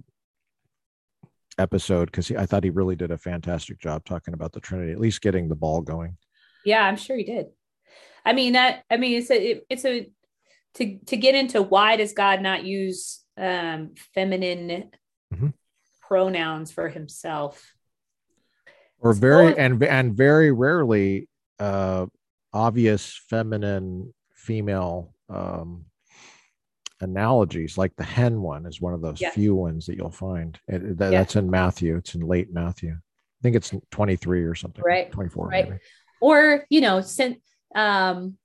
episode 1.58 2.06
because 2.06 2.30
i 2.32 2.46
thought 2.46 2.64
he 2.64 2.70
really 2.70 2.96
did 2.96 3.10
a 3.10 3.18
fantastic 3.18 3.78
job 3.80 4.04
talking 4.04 4.32
about 4.34 4.52
the 4.52 4.60
trinity 4.60 4.92
at 4.92 5.00
least 5.00 5.20
getting 5.20 5.48
the 5.48 5.56
ball 5.56 5.80
going 5.80 6.16
Yeah, 6.64 6.82
I'm 6.84 6.96
sure 6.96 7.16
he 7.16 7.24
did. 7.24 7.46
I 8.24 8.32
mean 8.34 8.52
that. 8.54 8.84
I 8.90 8.96
mean, 8.98 9.16
it's 9.18 9.30
a. 9.30 9.50
It, 9.50 9.66
it's 9.70 9.84
a. 9.84 10.10
To 10.74 10.98
to 11.06 11.16
get 11.16 11.34
into 11.34 11.62
why 11.62 11.96
does 11.96 12.12
God 12.12 12.42
not 12.42 12.64
use 12.64 13.24
um, 13.38 13.94
feminine 14.14 14.90
Mhm. 15.32 15.52
pronouns 16.02 16.72
for 16.72 16.88
Himself? 16.88 17.74
or 19.00 19.12
very 19.12 19.46
Well- 19.46 19.54
and 19.58 19.82
and 19.84 20.16
very 20.16 20.50
rarely 20.50 21.28
uh 21.60 22.06
obvious 22.52 23.16
feminine 23.30 24.12
female 24.34 25.14
um 25.28 25.84
analogies 27.00 27.78
like 27.78 27.94
the 27.94 28.02
hen 28.04 28.42
one 28.42 28.66
is 28.66 28.80
one 28.80 28.92
of 28.94 29.00
those 29.00 29.20
Yeah. 29.20 29.30
few 29.30 29.54
ones 29.54 29.86
that 29.86 29.96
you'll 29.96 30.10
find 30.10 30.58
It- 30.66 30.98
that, 30.98 31.12
Yeah. 31.12 31.18
that's 31.20 31.36
in 31.36 31.48
matthew 31.48 31.96
it's 31.96 32.14
in 32.16 32.22
late 32.22 32.52
matthew 32.52 32.90
i 32.94 33.40
think 33.42 33.54
it's 33.54 33.72
23 33.92 34.42
or 34.42 34.56
something 34.56 34.82
Right, 34.84 35.10
24 35.12 35.46
right. 35.46 35.68
maybe 35.68 35.80
Or 36.20 36.66
you 36.68 36.80
know, 36.80 37.00
sen- 37.00 37.40
um, 37.76 38.36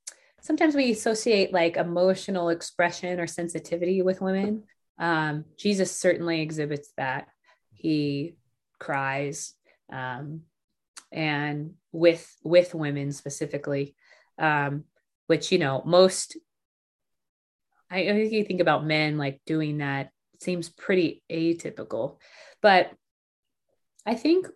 sometimes 0.41 0.75
we 0.75 0.91
associate 0.91 1.51
like 1.51 1.77
emotional 1.77 2.49
expression 2.49 3.19
or 3.19 3.25
sensitivity 3.25 4.03
with 4.03 4.21
women. 4.21 4.65
Um, 4.97 5.45
Jesus 5.57 5.95
certainly 5.95 6.41
exhibits 6.41 6.91
that. 6.97 7.27
He 7.73 8.35
cries, 8.79 9.53
um, 9.91 10.41
and 11.11 11.73
with 11.91 12.35
with 12.43 12.73
women 12.73 13.11
specifically, 13.11 13.95
um, 14.37 14.85
which 15.27 15.51
you 15.51 15.59
know 15.59 15.81
most. 15.85 16.37
I, 17.89 18.09
I 18.09 18.13
think 18.13 18.31
you 18.31 18.43
think 18.43 18.61
about 18.61 18.85
men 18.85 19.17
like 19.17 19.41
doing 19.45 19.79
that 19.79 20.09
seems 20.39 20.69
pretty 20.69 21.21
atypical, 21.31 22.17
but 22.61 22.91
I 24.05 24.15
think 24.15 24.47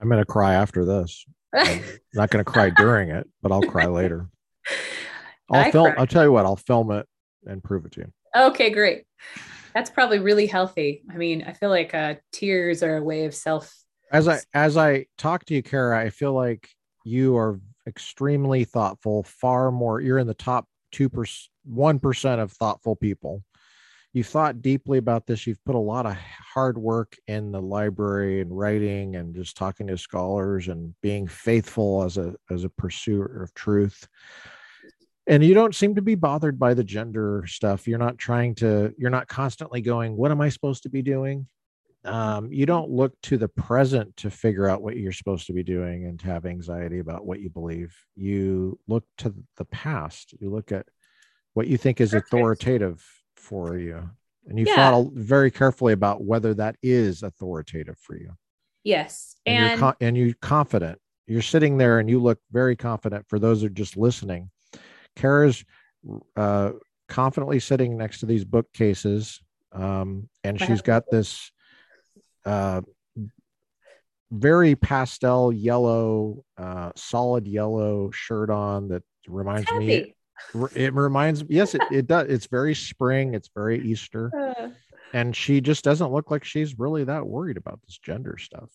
i'm 0.00 0.08
gonna 0.08 0.24
cry 0.24 0.54
after 0.54 0.84
this 0.84 1.24
i'm 1.54 1.80
not 2.12 2.30
gonna 2.30 2.44
cry 2.44 2.70
during 2.70 3.08
it 3.10 3.26
but 3.42 3.50
i'll 3.50 3.62
cry 3.62 3.86
later 3.86 4.28
i'll 5.50 5.60
I 5.60 5.70
film 5.70 5.92
i'll 5.96 6.06
tell 6.06 6.22
you 6.22 6.32
what 6.32 6.44
i'll 6.44 6.56
film 6.56 6.90
it 6.92 7.06
and 7.46 7.62
prove 7.64 7.86
it 7.86 7.92
to 7.92 8.00
you 8.00 8.12
Okay, 8.36 8.68
great. 8.68 9.04
That's 9.76 9.90
probably 9.90 10.20
really 10.20 10.46
healthy. 10.46 11.02
I 11.12 11.18
mean, 11.18 11.44
I 11.46 11.52
feel 11.52 11.68
like 11.68 11.94
uh, 11.94 12.14
tears 12.32 12.82
are 12.82 12.96
a 12.96 13.04
way 13.04 13.26
of 13.26 13.34
self. 13.34 13.70
as 14.10 14.26
i 14.26 14.40
as 14.54 14.78
i 14.78 15.04
talk 15.18 15.44
to 15.44 15.54
you 15.54 15.62
Cara 15.62 16.00
i 16.00 16.08
feel 16.08 16.32
like 16.32 16.70
you 17.04 17.36
are 17.36 17.60
extremely 17.86 18.64
thoughtful 18.64 19.22
far 19.24 19.70
more 19.70 20.00
you're 20.00 20.16
in 20.16 20.26
the 20.26 20.32
top 20.32 20.64
2% 20.94 21.48
1% 21.70 22.38
of 22.38 22.52
thoughtful 22.52 22.96
people 22.96 23.42
you've 24.14 24.26
thought 24.26 24.62
deeply 24.62 24.96
about 24.96 25.26
this 25.26 25.46
you've 25.46 25.64
put 25.66 25.74
a 25.74 25.78
lot 25.78 26.06
of 26.06 26.16
hard 26.54 26.78
work 26.78 27.14
in 27.26 27.52
the 27.52 27.60
library 27.60 28.40
and 28.40 28.56
writing 28.56 29.16
and 29.16 29.34
just 29.34 29.58
talking 29.58 29.88
to 29.88 29.98
scholars 29.98 30.68
and 30.68 30.94
being 31.02 31.26
faithful 31.26 32.02
as 32.02 32.16
a 32.16 32.34
as 32.50 32.64
a 32.64 32.70
pursuer 32.70 33.42
of 33.42 33.52
truth 33.52 34.08
and 35.26 35.44
you 35.44 35.54
don't 35.54 35.74
seem 35.74 35.94
to 35.94 36.02
be 36.02 36.14
bothered 36.14 36.58
by 36.58 36.74
the 36.74 36.84
gender 36.84 37.44
stuff 37.46 37.86
you're 37.86 37.98
not 37.98 38.18
trying 38.18 38.54
to 38.54 38.94
you're 38.98 39.10
not 39.10 39.28
constantly 39.28 39.80
going 39.80 40.16
what 40.16 40.30
am 40.30 40.40
i 40.40 40.48
supposed 40.48 40.82
to 40.82 40.88
be 40.88 41.02
doing 41.02 41.46
um, 42.06 42.52
you 42.52 42.66
don't 42.66 42.88
look 42.88 43.20
to 43.22 43.36
the 43.36 43.48
present 43.48 44.16
to 44.18 44.30
figure 44.30 44.68
out 44.68 44.80
what 44.80 44.96
you're 44.96 45.12
supposed 45.12 45.46
to 45.48 45.52
be 45.52 45.64
doing 45.64 46.06
and 46.06 46.18
to 46.20 46.26
have 46.26 46.46
anxiety 46.46 47.00
about 47.00 47.26
what 47.26 47.40
you 47.40 47.50
believe. 47.50 47.96
You 48.14 48.78
look 48.86 49.04
to 49.18 49.34
the 49.56 49.64
past. 49.64 50.32
You 50.40 50.50
look 50.50 50.70
at 50.70 50.86
what 51.54 51.66
you 51.66 51.76
think 51.76 52.00
is 52.00 52.14
authoritative 52.14 53.04
for 53.36 53.76
you, 53.76 54.08
and 54.46 54.58
you 54.58 54.66
yeah. 54.68 54.90
thought 54.90 55.12
very 55.14 55.50
carefully 55.50 55.92
about 55.92 56.22
whether 56.22 56.54
that 56.54 56.76
is 56.82 57.22
authoritative 57.22 57.98
for 57.98 58.16
you. 58.16 58.32
Yes, 58.84 59.34
and 59.44 59.72
and 59.72 59.80
you're, 59.80 59.96
and 60.00 60.16
you're 60.16 60.34
confident. 60.40 61.00
You're 61.26 61.42
sitting 61.42 61.76
there, 61.76 61.98
and 61.98 62.08
you 62.08 62.22
look 62.22 62.38
very 62.52 62.76
confident. 62.76 63.26
For 63.28 63.40
those 63.40 63.62
who 63.62 63.66
are 63.66 63.70
just 63.70 63.96
listening, 63.96 64.50
Cara's 65.16 65.64
uh, 66.36 66.72
confidently 67.08 67.60
sitting 67.60 67.96
next 67.96 68.20
to 68.20 68.26
these 68.26 68.44
bookcases, 68.44 69.40
um, 69.72 70.28
and 70.44 70.60
she's 70.60 70.82
got 70.82 71.04
this 71.10 71.50
uh, 72.44 72.80
very 74.30 74.74
pastel 74.76 75.52
yellow, 75.52 76.44
uh, 76.56 76.92
solid 76.96 77.46
yellow 77.46 78.10
shirt 78.10 78.50
on 78.50 78.88
that 78.88 79.02
reminds 79.26 79.70
me. 79.72 80.14
It, 80.74 80.92
reminds 80.92 81.44
yes, 81.48 81.74
it, 81.74 81.80
it 81.90 82.06
does. 82.06 82.28
It's 82.28 82.46
very 82.46 82.74
spring. 82.74 83.34
It's 83.34 83.48
very 83.54 83.80
Easter, 83.80 84.30
uh, 84.60 84.68
and 85.14 85.34
she 85.34 85.62
just 85.62 85.82
doesn't 85.82 86.12
look 86.12 86.30
like 86.30 86.44
she's 86.44 86.78
really 86.78 87.04
that 87.04 87.26
worried 87.26 87.56
about 87.56 87.80
this 87.86 87.98
gender 87.98 88.36
stuff. 88.36 88.70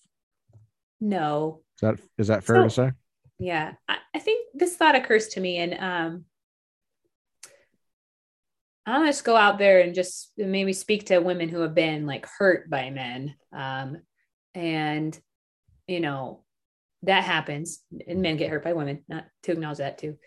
No, 1.00 1.62
is 1.76 1.82
that 1.82 2.00
is 2.18 2.28
that 2.28 2.44
fair 2.44 2.58
so, 2.58 2.64
to 2.64 2.70
say? 2.70 2.92
Yeah, 3.38 3.74
I, 3.88 3.98
I 4.16 4.20
think 4.20 4.48
this 4.56 4.76
thought 4.76 4.96
occurs 4.96 5.28
to 5.30 5.40
me, 5.40 5.58
and 5.58 5.76
um, 5.80 6.26
I'm 8.86 9.02
gonna 9.02 9.10
just 9.10 9.24
go 9.24 9.36
out 9.36 9.58
there 9.58 9.82
and 9.82 9.94
just 9.94 10.32
maybe 10.38 10.74
speak 10.74 11.08
to 11.08 11.20
women 11.20 11.50
who 11.50 11.62
have 11.62 11.76
been 11.76 12.06
like 12.06 12.28
hurt 12.38 12.70
by 12.70 12.90
men. 12.90 13.36
Um, 13.54 13.98
and 14.56 15.18
you 15.88 16.00
know, 16.00 16.44
that 17.04 17.24
happens 17.24 17.82
and 18.08 18.22
men 18.22 18.38
get 18.38 18.50
hurt 18.50 18.64
by 18.64 18.74
women, 18.74 19.04
not 19.08 19.26
to 19.44 19.52
acknowledge 19.52 19.80
that 19.80 19.98
too. 19.98 20.18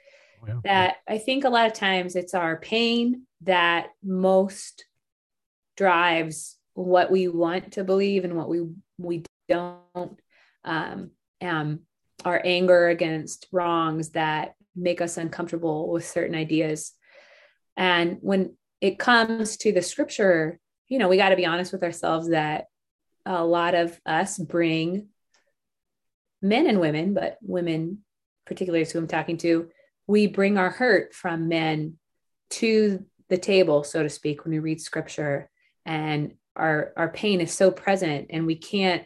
Oh, 0.43 0.47
yeah. 0.47 0.60
That 0.64 0.97
I 1.09 1.18
think 1.18 1.44
a 1.44 1.51
lot 1.51 1.66
of 1.66 1.72
times 1.72 2.16
it's 2.16 2.35
our 2.35 2.59
pain 2.59 3.22
that 3.43 3.89
most 4.02 4.85
drives 5.76 6.56
what 6.74 7.10
we 7.10 7.28
want 7.28 7.72
to 7.72 7.85
believe 7.85 8.24
and 8.24 8.36
what 8.36 8.48
we 8.48 8.66
we 8.98 9.24
don't. 9.48 10.20
Um, 10.64 11.10
um, 11.43 11.81
our 12.24 12.40
anger 12.44 12.89
against 12.89 13.47
wrongs 13.52 14.10
that 14.10 14.55
make 14.74 15.01
us 15.01 15.16
uncomfortable 15.16 15.90
with 15.90 16.06
certain 16.06 16.35
ideas 16.35 16.93
and 17.77 18.19
when 18.21 18.57
it 18.81 18.99
comes 18.99 19.57
to 19.59 19.73
the 19.73 19.83
scripture, 19.83 20.59
you 20.89 20.99
know, 20.99 21.09
we 21.09 21.17
got 21.17 21.31
to 21.31 21.37
be 21.37 21.47
honest 21.47 21.73
with 21.73 21.83
ourselves 21.83 22.29
that 22.31 22.67
a 23.27 23.45
lot 23.45 23.75
of 23.75 23.99
us 24.05 24.39
bring 24.39 25.09
men 26.43 26.67
and 26.67 26.81
women, 26.81 27.15
but 27.15 27.39
women, 27.41 28.05
particularly 28.47 28.85
who 28.85 28.99
I'm 28.99 29.09
talking 29.09 29.39
to, 29.39 29.71
we 30.07 30.27
bring 30.27 30.59
our 30.59 30.71
hurt 30.71 31.15
from 31.15 31.49
men 31.49 31.99
to 32.51 33.05
the 33.31 33.39
table, 33.39 33.83
so 33.83 34.03
to 34.03 34.11
speak, 34.11 34.45
when 34.45 34.53
we 34.53 34.59
read 34.59 34.81
scripture. 34.81 35.51
And 35.87 36.35
our 36.57 36.93
our 36.97 37.09
pain 37.09 37.41
is 37.41 37.53
so 37.53 37.71
present 37.71 38.29
and 38.31 38.47
we 38.47 38.57
can't 38.57 39.05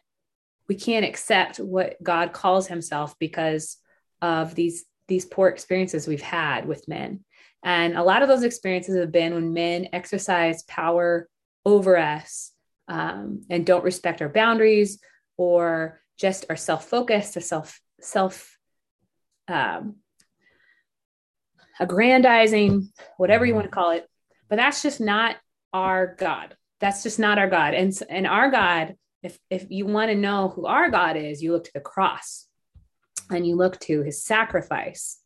we 0.68 0.74
can't 0.74 1.06
accept 1.06 1.58
what 1.58 1.96
God 2.02 2.32
calls 2.32 2.66
himself 2.66 3.18
because 3.18 3.78
of 4.20 4.54
these 4.54 4.84
these 5.06 5.24
poor 5.24 5.48
experiences 5.48 6.06
we've 6.06 6.20
had 6.20 6.66
with 6.66 6.86
men. 6.88 7.24
And 7.62 7.96
a 7.96 8.02
lot 8.02 8.22
of 8.22 8.28
those 8.28 8.44
experiences 8.44 8.96
have 8.96 9.12
been 9.12 9.34
when 9.34 9.52
men 9.52 9.88
exercise 9.92 10.62
power 10.64 11.28
over 11.64 11.96
us 11.96 12.52
um, 12.86 13.42
and 13.50 13.66
don't 13.66 13.84
respect 13.84 14.22
our 14.22 14.28
boundaries 14.28 14.98
or 15.36 16.00
just 16.16 16.46
are 16.48 16.56
self-focused 16.56 17.36
or 17.36 17.40
self 17.40 17.80
self 18.00 18.58
um, 19.48 19.96
aggrandizing, 21.80 22.92
whatever 23.16 23.44
you 23.44 23.54
want 23.54 23.66
to 23.66 23.70
call 23.70 23.90
it. 23.90 24.06
But 24.48 24.56
that's 24.56 24.82
just 24.82 25.00
not 25.00 25.36
our 25.72 26.16
God. 26.18 26.56
That's 26.80 27.02
just 27.02 27.18
not 27.18 27.38
our 27.38 27.48
God. 27.48 27.74
And 27.74 27.92
and 28.08 28.26
our 28.26 28.50
God, 28.50 28.94
if 29.22 29.38
if 29.50 29.66
you 29.68 29.86
want 29.86 30.10
to 30.10 30.16
know 30.16 30.48
who 30.48 30.66
our 30.66 30.90
God 30.90 31.16
is, 31.16 31.42
you 31.42 31.52
look 31.52 31.64
to 31.64 31.72
the 31.74 31.80
cross 31.80 32.46
and 33.30 33.46
you 33.46 33.56
look 33.56 33.78
to 33.80 34.02
his 34.02 34.22
sacrifice 34.22 35.18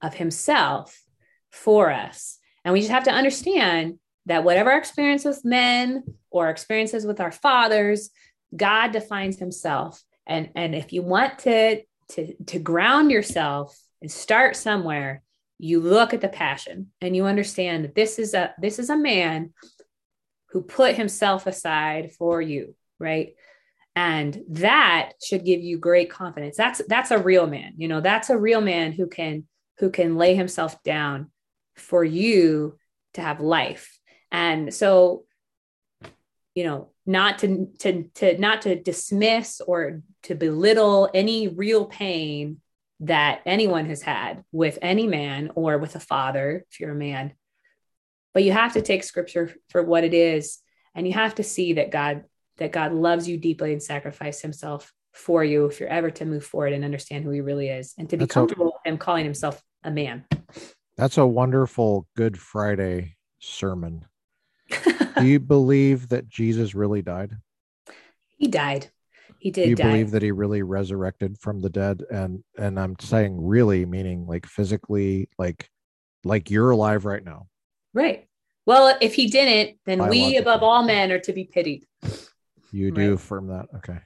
of 0.00 0.14
himself 0.14 1.02
for 1.56 1.90
us. 1.90 2.38
And 2.64 2.72
we 2.72 2.80
just 2.80 2.92
have 2.92 3.04
to 3.04 3.12
understand 3.12 3.98
that 4.26 4.44
whatever 4.44 4.72
our 4.72 4.78
experience 4.78 5.24
with 5.24 5.44
men 5.44 6.04
or 6.30 6.50
experiences 6.50 7.06
with 7.06 7.20
our 7.20 7.32
fathers, 7.32 8.10
God 8.54 8.92
defines 8.92 9.38
himself. 9.38 10.02
And, 10.26 10.50
and 10.54 10.74
if 10.74 10.92
you 10.92 11.02
want 11.02 11.38
to, 11.40 11.82
to, 12.10 12.34
to 12.44 12.58
ground 12.58 13.10
yourself 13.10 13.78
and 14.02 14.10
start 14.10 14.56
somewhere, 14.56 15.22
you 15.58 15.80
look 15.80 16.12
at 16.12 16.20
the 16.20 16.28
passion 16.28 16.90
and 17.00 17.16
you 17.16 17.24
understand 17.24 17.84
that 17.84 17.94
this 17.94 18.18
is 18.18 18.34
a 18.34 18.54
this 18.60 18.78
is 18.78 18.90
a 18.90 18.96
man 18.96 19.54
who 20.50 20.60
put 20.60 20.94
himself 20.94 21.46
aside 21.46 22.12
for 22.12 22.42
you, 22.42 22.74
right? 22.98 23.34
And 23.94 24.42
that 24.50 25.12
should 25.24 25.46
give 25.46 25.62
you 25.62 25.78
great 25.78 26.10
confidence. 26.10 26.56
That's 26.56 26.82
that's 26.88 27.10
a 27.10 27.18
real 27.18 27.46
man. 27.46 27.72
You 27.78 27.88
know, 27.88 28.02
that's 28.02 28.28
a 28.28 28.36
real 28.36 28.60
man 28.60 28.92
who 28.92 29.06
can 29.06 29.46
who 29.78 29.88
can 29.88 30.16
lay 30.16 30.34
himself 30.34 30.82
down 30.82 31.30
for 31.76 32.04
you 32.04 32.78
to 33.14 33.20
have 33.20 33.40
life. 33.40 33.98
And 34.30 34.72
so, 34.72 35.24
you 36.54 36.64
know, 36.64 36.90
not 37.06 37.38
to 37.38 37.68
to 37.78 38.04
to 38.14 38.38
not 38.38 38.62
to 38.62 38.80
dismiss 38.80 39.60
or 39.60 40.02
to 40.24 40.34
belittle 40.34 41.08
any 41.14 41.48
real 41.48 41.86
pain 41.86 42.60
that 43.00 43.42
anyone 43.46 43.86
has 43.86 44.02
had 44.02 44.42
with 44.52 44.78
any 44.82 45.06
man 45.06 45.50
or 45.54 45.78
with 45.78 45.94
a 45.94 46.00
father 46.00 46.64
if 46.70 46.80
you're 46.80 46.92
a 46.92 46.94
man 46.94 47.32
but 48.32 48.42
you 48.42 48.52
have 48.52 48.72
to 48.72 48.82
take 48.82 49.04
scripture 49.04 49.54
for 49.68 49.82
what 49.82 50.02
it 50.02 50.14
is 50.14 50.58
and 50.94 51.06
you 51.06 51.12
have 51.12 51.34
to 51.34 51.42
see 51.42 51.74
that 51.74 51.90
god 51.90 52.24
that 52.56 52.72
god 52.72 52.92
loves 52.92 53.28
you 53.28 53.36
deeply 53.36 53.72
and 53.72 53.82
sacrificed 53.82 54.40
himself 54.40 54.92
for 55.12 55.44
you 55.44 55.66
if 55.66 55.78
you're 55.78 55.88
ever 55.88 56.10
to 56.10 56.24
move 56.24 56.44
forward 56.44 56.72
and 56.72 56.84
understand 56.84 57.22
who 57.22 57.30
he 57.30 57.40
really 57.40 57.68
is 57.68 57.94
and 57.98 58.08
to 58.10 58.16
be 58.16 58.24
That's 58.24 58.32
comfortable 58.32 58.68
okay. 58.68 58.76
with 58.82 58.92
him 58.92 58.98
calling 58.98 59.24
himself 59.24 59.62
a 59.84 59.90
man 59.90 60.24
that's 60.96 61.18
a 61.18 61.26
wonderful 61.26 62.06
Good 62.16 62.38
Friday 62.38 63.16
sermon. 63.38 64.06
Do 64.70 65.06
you 65.26 65.40
believe 65.40 66.08
that 66.08 66.28
Jesus 66.28 66.74
really 66.74 67.02
died? 67.02 67.32
He 68.36 68.48
died. 68.48 68.90
He 69.38 69.50
did. 69.50 69.64
Do 69.64 69.70
you 69.70 69.76
die. 69.76 69.84
believe 69.84 70.10
that 70.12 70.22
he 70.22 70.32
really 70.32 70.62
resurrected 70.62 71.38
from 71.38 71.60
the 71.60 71.70
dead? 71.70 72.02
And 72.10 72.42
and 72.58 72.80
I'm 72.80 72.96
saying 73.00 73.44
really 73.44 73.84
meaning 73.86 74.26
like 74.26 74.46
physically, 74.46 75.28
like 75.38 75.68
like 76.24 76.50
you're 76.50 76.70
alive 76.70 77.04
right 77.04 77.24
now. 77.24 77.46
Right. 77.94 78.26
Well, 78.66 78.96
if 79.00 79.14
he 79.14 79.28
didn't, 79.28 79.78
then 79.86 80.08
we 80.08 80.36
above 80.38 80.62
all 80.62 80.82
men 80.82 81.12
are 81.12 81.20
to 81.20 81.32
be 81.32 81.44
pitied. 81.44 81.86
You 82.72 82.90
do 82.90 83.10
right. 83.10 83.14
affirm 83.14 83.48
that. 83.48 83.66
Okay. 83.76 83.98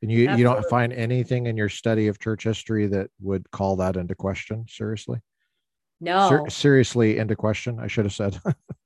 And 0.00 0.10
you, 0.10 0.28
Absolutely. 0.28 0.38
you 0.38 0.44
don't 0.44 0.70
find 0.70 0.92
anything 0.92 1.46
in 1.46 1.56
your 1.56 1.68
study 1.68 2.06
of 2.06 2.18
church 2.18 2.44
history 2.44 2.86
that 2.86 3.10
would 3.20 3.50
call 3.50 3.76
that 3.76 3.96
into 3.96 4.14
question, 4.14 4.64
seriously? 4.68 5.20
No. 6.00 6.28
Ser- 6.28 6.50
seriously 6.50 7.18
into 7.18 7.36
question, 7.36 7.78
I 7.80 7.88
should 7.88 8.04
have 8.04 8.14
said. 8.14 8.40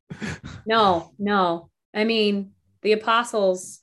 no, 0.66 1.12
no. 1.18 1.70
I 1.94 2.04
mean, 2.04 2.52
the 2.82 2.92
apostles, 2.92 3.80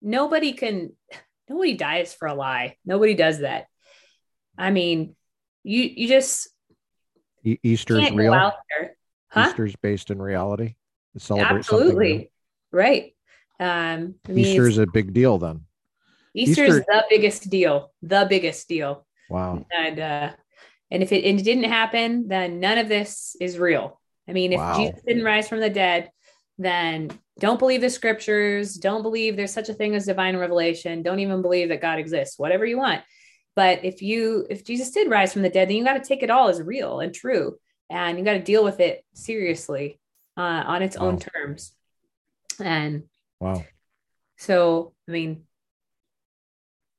nobody 0.00 0.52
can, 0.52 0.92
nobody 1.48 1.74
dies 1.74 2.12
for 2.12 2.28
a 2.28 2.34
lie. 2.34 2.76
Nobody 2.84 3.14
does 3.14 3.40
that. 3.40 3.66
I 4.58 4.70
mean, 4.70 5.16
you, 5.64 5.82
you 5.82 6.08
just, 6.08 6.48
e- 7.44 7.58
Easter's 7.62 8.10
real. 8.10 8.52
Huh? 9.28 9.46
Easter's 9.48 9.74
based 9.76 10.10
in 10.10 10.20
reality. 10.20 10.74
Celebrate 11.16 11.58
Absolutely. 11.58 12.30
Right. 12.70 13.14
Um, 13.58 14.16
I 14.28 14.32
mean, 14.32 14.46
Easter 14.46 14.66
is 14.66 14.78
a 14.78 14.86
big 14.86 15.12
deal 15.12 15.38
then. 15.38 15.62
Easter 16.34 16.64
is 16.64 16.80
the 16.86 17.04
biggest 17.10 17.50
deal, 17.50 17.92
the 18.02 18.26
biggest 18.28 18.66
deal. 18.68 19.06
Wow. 19.28 19.64
And 19.76 20.00
uh, 20.00 20.30
and 20.92 21.02
if 21.02 21.10
it, 21.10 21.24
it 21.24 21.42
didn't 21.42 21.64
happen, 21.64 22.28
then 22.28 22.60
none 22.60 22.76
of 22.76 22.86
this 22.86 23.34
is 23.40 23.58
real. 23.58 23.98
I 24.28 24.32
mean, 24.32 24.52
if 24.52 24.58
wow. 24.58 24.76
Jesus 24.76 25.00
didn't 25.02 25.24
rise 25.24 25.48
from 25.48 25.60
the 25.60 25.70
dead, 25.70 26.10
then 26.58 27.10
don't 27.40 27.58
believe 27.58 27.80
the 27.80 27.88
scriptures, 27.88 28.74
don't 28.74 29.02
believe 29.02 29.34
there's 29.34 29.54
such 29.54 29.70
a 29.70 29.74
thing 29.74 29.94
as 29.94 30.04
divine 30.04 30.36
revelation, 30.36 31.02
don't 31.02 31.18
even 31.18 31.40
believe 31.40 31.70
that 31.70 31.80
God 31.80 31.98
exists, 31.98 32.38
whatever 32.38 32.66
you 32.66 32.76
want. 32.76 33.00
But 33.56 33.86
if 33.86 34.02
you 34.02 34.46
if 34.50 34.64
Jesus 34.64 34.90
did 34.90 35.10
rise 35.10 35.32
from 35.32 35.40
the 35.40 35.48
dead, 35.48 35.68
then 35.68 35.76
you 35.76 35.84
got 35.84 35.94
to 35.94 36.06
take 36.06 36.22
it 36.22 36.30
all 36.30 36.48
as 36.48 36.60
real 36.60 37.00
and 37.00 37.12
true, 37.12 37.56
and 37.88 38.18
you 38.18 38.24
got 38.24 38.34
to 38.34 38.42
deal 38.42 38.62
with 38.62 38.78
it 38.78 39.02
seriously 39.14 39.98
uh, 40.36 40.40
on 40.66 40.82
its 40.82 40.98
wow. 40.98 41.06
own 41.06 41.18
terms. 41.18 41.72
And 42.62 43.04
wow. 43.40 43.64
So, 44.36 44.92
I 45.08 45.12
mean, 45.12 45.44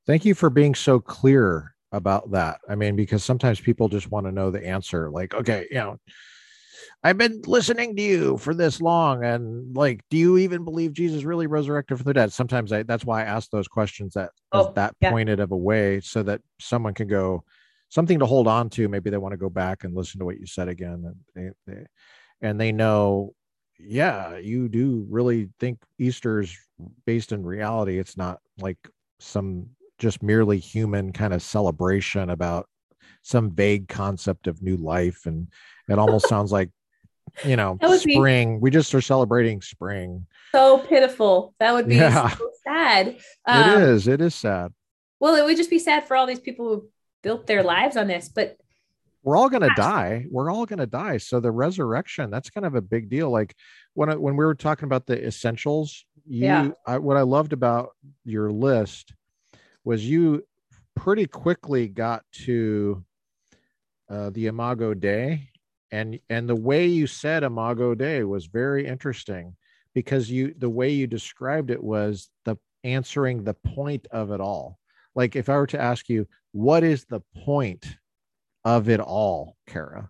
thank 0.07 0.25
you 0.25 0.33
for 0.33 0.49
being 0.49 0.73
so 0.73 0.99
clear 0.99 1.72
about 1.93 2.31
that. 2.31 2.59
I 2.67 2.75
mean, 2.75 2.95
because 2.97 3.23
sometimes 3.23 3.61
people 3.61 3.87
just 3.87 4.11
want 4.11 4.25
to 4.25 4.31
know 4.31 4.51
the 4.51 4.65
answer. 4.65 5.09
Like, 5.09 5.33
okay, 5.33 5.67
you 5.69 5.77
know, 5.77 5.97
I've 7.03 7.17
been 7.17 7.41
listening 7.45 7.95
to 7.95 8.01
you 8.01 8.37
for 8.37 8.53
this 8.53 8.81
long, 8.81 9.23
and 9.23 9.75
like, 9.75 10.01
do 10.09 10.17
you 10.17 10.37
even 10.39 10.63
believe 10.63 10.93
Jesus 10.93 11.23
really 11.23 11.47
resurrected 11.47 11.97
from 11.97 12.05
the 12.05 12.13
dead? 12.13 12.33
Sometimes 12.33 12.73
I 12.73 12.83
that's 12.83 13.05
why 13.05 13.21
I 13.21 13.25
ask 13.25 13.49
those 13.49 13.67
questions 13.67 14.15
that 14.15 14.31
Oh, 14.51 14.71
that 14.75 14.95
yeah. 15.01 15.11
pointed 15.11 15.39
of 15.39 15.51
a 15.51 15.57
way 15.57 15.99
so 16.01 16.23
that 16.23 16.41
someone 16.59 16.93
can 16.93 17.07
go 17.07 17.43
something 17.89 18.19
to 18.19 18.25
hold 18.25 18.47
on 18.47 18.69
to. 18.71 18.87
Maybe 18.89 19.09
they 19.09 19.17
want 19.17 19.33
to 19.33 19.37
go 19.37 19.49
back 19.49 19.83
and 19.83 19.95
listen 19.95 20.19
to 20.19 20.25
what 20.25 20.39
you 20.39 20.47
said 20.47 20.67
again, 20.67 21.03
and 21.35 21.55
they, 21.67 21.73
they 21.73 21.85
and 22.41 22.59
they 22.59 22.71
know, 22.71 23.33
yeah, 23.77 24.37
you 24.37 24.67
do 24.67 25.05
really 25.09 25.49
think 25.59 25.79
Easter's 25.99 26.57
based 27.05 27.31
in 27.31 27.43
reality. 27.43 27.99
It's 27.99 28.17
not 28.17 28.39
like 28.57 28.77
some 29.19 29.67
just 29.99 30.21
merely 30.23 30.57
human 30.57 31.11
kind 31.13 31.33
of 31.33 31.41
celebration 31.41 32.29
about 32.29 32.67
some 33.21 33.51
vague 33.51 33.87
concept 33.87 34.47
of 34.47 34.61
new 34.61 34.75
life 34.77 35.25
and 35.25 35.47
it 35.87 35.97
almost 35.99 36.27
sounds 36.27 36.51
like 36.51 36.69
you 37.45 37.55
know 37.55 37.77
would 37.81 38.03
be- 38.03 38.13
spring 38.15 38.59
we 38.59 38.69
just 38.69 38.93
are 38.93 39.01
celebrating 39.01 39.61
spring 39.61 40.25
So 40.51 40.79
pitiful. 40.79 41.55
That 41.59 41.73
would 41.73 41.87
be 41.87 41.95
Yeah. 41.95 42.29
so 42.29 42.49
sad. 42.63 43.07
it 43.07 43.19
Um, 43.45 43.81
is 43.83 44.07
it 44.07 44.19
is 44.21 44.35
sad 44.35 44.73
Well, 45.19 45.35
it 45.35 45.43
would 45.45 45.57
just 45.57 45.69
be 45.69 45.79
sad 45.79 46.07
for 46.07 46.15
all 46.15 46.27
these 46.27 46.39
people 46.39 46.67
who 46.67 46.89
built 47.21 47.47
their 47.47 47.63
lives 47.63 47.95
on 47.97 48.07
this. 48.07 48.27
But 48.29 48.57
we're 49.23 49.37
all 49.37 49.49
going 49.49 49.61
to 49.63 49.73
die 49.77 50.25
we're 50.29 50.51
all 50.51 50.65
going 50.65 50.79
to 50.79 50.85
die 50.85 51.17
so 51.17 51.39
the 51.39 51.49
resurrection 51.51 52.29
that's 52.29 52.49
kind 52.49 52.65
of 52.65 52.75
a 52.75 52.81
big 52.81 53.09
deal 53.09 53.29
like 53.31 53.55
when 53.93 54.09
I, 54.09 54.15
when 54.17 54.35
we 54.35 54.43
were 54.43 54.53
talking 54.53 54.83
about 54.85 55.05
the 55.05 55.25
essentials 55.25 56.03
you 56.27 56.43
Yeah. 56.45 56.71
I, 56.85 56.97
what 56.97 57.15
i 57.15 57.21
loved 57.21 57.53
about 57.53 57.91
your 58.25 58.51
list 58.51 59.13
was 59.83 60.07
you 60.07 60.43
pretty 60.95 61.25
quickly 61.25 61.87
got 61.87 62.23
to 62.31 63.03
uh, 64.09 64.29
the 64.31 64.47
imago 64.47 64.93
Dei 64.93 65.49
and 65.91 66.19
and 66.29 66.47
the 66.47 66.55
way 66.55 66.85
you 66.87 67.07
said 67.07 67.43
imago 67.43 67.95
Dei 67.95 68.23
was 68.23 68.45
very 68.45 68.85
interesting 68.85 69.55
because 69.93 70.29
you 70.29 70.53
the 70.57 70.69
way 70.69 70.89
you 70.91 71.07
described 71.07 71.71
it 71.71 71.83
was 71.83 72.29
the 72.45 72.57
answering 72.83 73.43
the 73.43 73.53
point 73.53 74.07
of 74.11 74.31
it 74.31 74.41
all 74.41 74.77
like 75.15 75.35
if 75.35 75.49
i 75.49 75.55
were 75.55 75.67
to 75.67 75.79
ask 75.81 76.09
you 76.09 76.27
what 76.51 76.83
is 76.83 77.05
the 77.05 77.21
point 77.43 77.97
of 78.65 78.89
it 78.89 78.99
all 78.99 79.55
Cara 79.67 80.09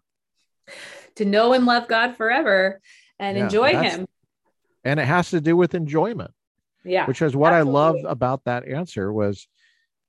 to 1.15 1.25
know 1.25 1.53
and 1.53 1.65
love 1.65 1.87
God 1.87 2.15
forever 2.17 2.81
and 3.19 3.37
Yeah, 3.37 3.43
enjoy 3.45 3.77
Him. 3.77 4.07
and 4.83 4.99
it 4.99 5.05
has 5.05 5.29
to 5.29 5.39
do 5.39 5.55
with 5.55 5.75
enjoyment 5.75 6.31
Yeah. 6.83 7.05
which 7.05 7.21
is 7.21 7.35
what 7.35 7.53
i 7.53 7.61
love 7.61 7.97
about 8.05 8.43
that 8.45 8.67
answer 8.67 9.13
was 9.13 9.47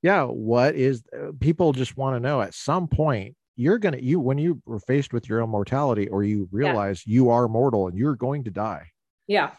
yeah 0.04 0.24
what 0.24 0.74
is 0.76 1.02
uh, 1.18 1.32
people 1.40 1.72
just 1.72 1.96
want 1.96 2.14
to 2.14 2.20
know 2.20 2.42
at 2.42 2.52
some 2.52 2.86
point 2.86 3.34
you're 3.56 3.78
gonna 3.78 3.96
you 3.96 4.20
when 4.20 4.36
you 4.36 4.60
were 4.66 4.78
faced 4.78 5.12
with 5.14 5.28
your 5.28 5.40
own 5.40 5.48
mortality 5.48 6.06
or 6.08 6.22
you 6.22 6.46
realize 6.52 7.06
you 7.06 7.30
are 7.30 7.48
mortal 7.48 7.88
and 7.88 7.96
you're 7.96 8.14
going 8.16 8.44
to 8.44 8.50
die. 8.50 8.86
Yeah. 9.26 9.50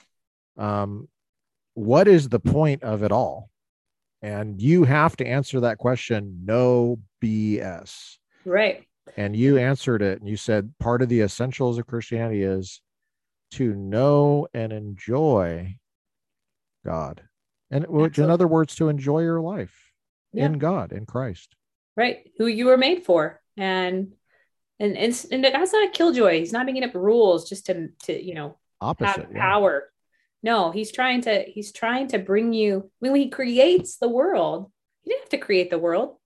um 0.57 1.09
what 1.73 2.07
is 2.07 2.29
the 2.29 2.39
point 2.39 2.83
of 2.83 3.03
it 3.03 3.11
all? 3.11 3.49
And 4.21 4.61
you 4.61 4.85
have 4.85 5.17
to 5.17 5.27
answer 5.27 5.61
that 5.61 5.77
question 5.79 6.41
no 6.45 6.99
bs 7.23 8.17
Right. 8.45 8.85
and 9.17 9.35
you 9.35 9.57
answered 9.57 10.01
it 10.03 10.19
and 10.19 10.29
you 10.29 10.37
said 10.37 10.73
part 10.79 11.01
of 11.01 11.09
the 11.09 11.21
essentials 11.21 11.77
of 11.79 11.87
christianity 11.87 12.43
is 12.43 12.81
to 13.51 13.73
know 13.73 14.47
and 14.53 14.71
enjoy 14.71 15.75
god. 16.85 17.23
And 17.71 17.87
which 17.87 18.19
in 18.19 18.29
other 18.29 18.47
words 18.47 18.75
to 18.75 18.89
enjoy 18.89 19.21
your 19.21 19.41
life 19.41 19.84
Yeah. 20.35 20.45
in 20.45 20.59
god 20.59 20.91
in 20.91 21.05
christ 21.05 21.55
Right. 21.97 22.29
Who 22.37 22.47
you 22.47 22.65
were 22.65 22.77
made 22.77 23.03
for. 23.03 23.41
And 23.57 24.13
and 24.79 24.97
and, 24.97 25.25
and 25.31 25.43
God's 25.43 25.73
not 25.73 25.87
a 25.87 25.91
killjoy. 25.91 26.39
He's 26.39 26.51
not 26.51 26.65
making 26.65 26.83
up 26.83 26.93
rules 26.93 27.47
just 27.47 27.67
to 27.67 27.89
to, 28.03 28.23
you 28.23 28.35
know, 28.35 28.57
opposite 28.81 29.29
yeah. 29.31 29.39
power. 29.39 29.91
No, 30.43 30.71
he's 30.71 30.91
trying 30.91 31.21
to 31.21 31.43
he's 31.43 31.71
trying 31.71 32.09
to 32.09 32.19
bring 32.19 32.53
you 32.53 32.91
I 32.99 33.11
when 33.11 33.15
he 33.15 33.29
creates 33.29 33.97
the 33.97 34.09
world, 34.09 34.71
he 35.03 35.09
didn't 35.09 35.23
have 35.23 35.29
to 35.29 35.37
create 35.37 35.69
the 35.69 35.79
world. 35.79 36.17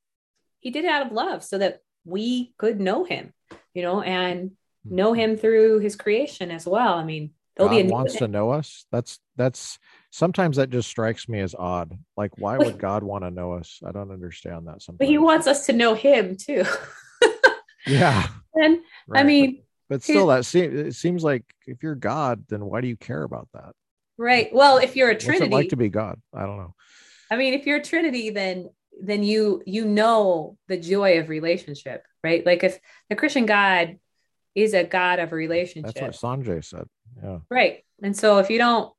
He 0.60 0.72
did 0.72 0.86
it 0.86 0.92
out 0.92 1.06
of 1.06 1.12
love 1.12 1.44
so 1.44 1.58
that 1.60 1.82
we 2.04 2.54
could 2.58 2.80
know 2.82 3.04
him, 3.04 3.34
you 3.74 3.84
know, 3.84 4.02
and 4.02 4.52
hmm. 4.88 4.96
know 4.96 5.14
him 5.14 5.38
through 5.38 5.80
his 5.80 5.96
creation 5.96 6.50
as 6.50 6.66
well. 6.66 6.96
I 6.96 7.04
mean, 7.04 7.32
god 7.58 7.70
be 7.70 7.80
a 7.80 7.84
new 7.84 7.92
wants 7.92 8.16
to 8.16 8.28
know 8.28 8.50
us 8.50 8.86
that's 8.92 9.20
that's 9.40 9.80
sometimes 10.12 10.58
that 10.58 10.70
just 10.70 10.90
strikes 10.90 11.30
me 11.30 11.40
as 11.40 11.56
odd 11.58 11.98
like 12.18 12.38
why 12.38 12.58
would 12.58 12.78
god 12.78 13.04
want 13.04 13.24
to 13.24 13.32
know 13.32 13.54
us 13.54 13.80
i 13.86 13.92
don't 13.92 14.12
understand 14.12 14.68
that 14.68 14.82
sometimes 14.82 15.00
but 15.00 15.08
he 15.08 15.18
wants 15.18 15.48
us 15.48 15.66
to 15.66 15.74
know 15.74 15.94
him 15.94 16.36
too. 16.36 16.64
yeah 17.88 18.28
and 18.54 18.80
I 19.16 19.24
mean, 19.24 19.64
but 19.88 20.04
still 20.04 20.28
that 20.28 20.46
seems 20.46 20.78
it 20.78 20.94
seems 20.94 21.24
like 21.24 21.46
if 21.66 21.82
you're 21.82 21.96
god 21.96 22.44
then 22.50 22.66
why 22.66 22.82
do 22.82 22.88
you 22.88 22.98
care 22.98 23.24
about 23.24 23.48
that 23.54 23.74
right. 24.18 24.54
Well, 24.54 24.78
if 24.78 24.98
you're 24.98 25.10
a 25.10 25.14
what's 25.14 25.24
Trinity, 25.24 25.46
it 25.46 25.52
like 25.52 25.70
to 25.70 25.78
be 25.78 25.90
god 25.90 26.20
i 26.34 26.42
don't 26.46 26.58
know 26.58 26.76
I 27.32 27.36
mean, 27.36 27.54
if 27.54 27.68
you're 27.68 27.78
a 27.78 27.84
Trinity, 27.84 28.32
then 28.32 28.70
then 29.02 29.24
you 29.24 29.62
you 29.66 29.86
know 29.86 30.58
the 30.68 30.78
joy 30.78 31.20
of 31.20 31.30
relationship, 31.30 32.04
right? 32.24 32.46
Like 32.46 32.64
if 32.64 32.80
the 33.10 33.16
Christian 33.16 33.46
God 33.46 34.00
is 34.56 34.74
a 34.74 34.84
God 34.84 35.20
of 35.20 35.32
relationship, 35.32 35.94
that's 35.94 36.24
what 36.24 36.40
sanjay 36.40 36.66
said 36.66 36.88
yeah 37.24 37.40
right? 37.50 37.84
And 38.02 38.16
so 38.16 38.40
if 38.40 38.50
you 38.50 38.58
don't, 38.58 38.94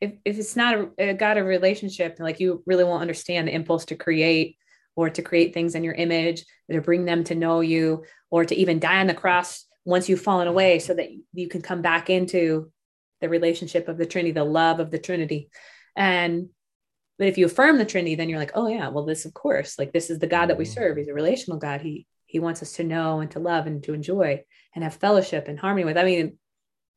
if 0.00 0.12
if 0.24 0.38
it's 0.38 0.56
not 0.56 0.74
a, 0.74 0.80
uh, 0.82 0.88
a 0.98 1.14
God 1.14 1.38
of 1.38 1.46
relationship, 1.46 2.18
like 2.18 2.40
you 2.40 2.62
really 2.66 2.84
won't 2.84 3.02
understand 3.02 3.48
the 3.48 3.54
impulse 3.54 3.84
to 3.86 3.96
create 3.96 4.56
or 4.96 5.10
to 5.10 5.22
create 5.22 5.54
things 5.54 5.74
in 5.74 5.84
your 5.84 5.94
image, 5.94 6.44
to 6.70 6.80
bring 6.80 7.04
them 7.04 7.22
to 7.24 7.34
know 7.34 7.60
you, 7.60 8.04
or 8.30 8.44
to 8.44 8.54
even 8.54 8.80
die 8.80 9.00
on 9.00 9.06
the 9.06 9.14
cross 9.14 9.64
once 9.84 10.08
you've 10.08 10.20
fallen 10.20 10.48
away, 10.48 10.78
so 10.78 10.94
that 10.94 11.08
you 11.32 11.48
can 11.48 11.62
come 11.62 11.82
back 11.82 12.10
into 12.10 12.70
the 13.20 13.28
relationship 13.28 13.88
of 13.88 13.98
the 13.98 14.06
Trinity, 14.06 14.32
the 14.32 14.44
love 14.44 14.80
of 14.80 14.90
the 14.90 14.98
Trinity, 14.98 15.50
and 15.96 16.48
but 17.18 17.26
if 17.26 17.36
you 17.36 17.46
affirm 17.46 17.78
the 17.78 17.84
Trinity, 17.84 18.14
then 18.14 18.28
you're 18.28 18.38
like, 18.38 18.52
oh 18.54 18.68
yeah, 18.68 18.88
well, 18.88 19.04
this 19.04 19.24
of 19.24 19.34
course, 19.34 19.78
like 19.78 19.92
this 19.92 20.10
is 20.10 20.20
the 20.20 20.26
God 20.26 20.46
that 20.46 20.58
we 20.58 20.64
serve. 20.64 20.96
He's 20.96 21.08
a 21.08 21.14
relational 21.14 21.58
God. 21.58 21.80
He 21.80 22.06
he 22.26 22.38
wants 22.38 22.62
us 22.62 22.72
to 22.74 22.84
know 22.84 23.20
and 23.20 23.30
to 23.32 23.40
love 23.40 23.66
and 23.66 23.82
to 23.84 23.94
enjoy 23.94 24.44
and 24.74 24.84
have 24.84 24.94
fellowship 24.94 25.48
and 25.48 25.58
harmony 25.58 25.84
with. 25.84 25.96
I 25.96 26.04
mean, 26.04 26.38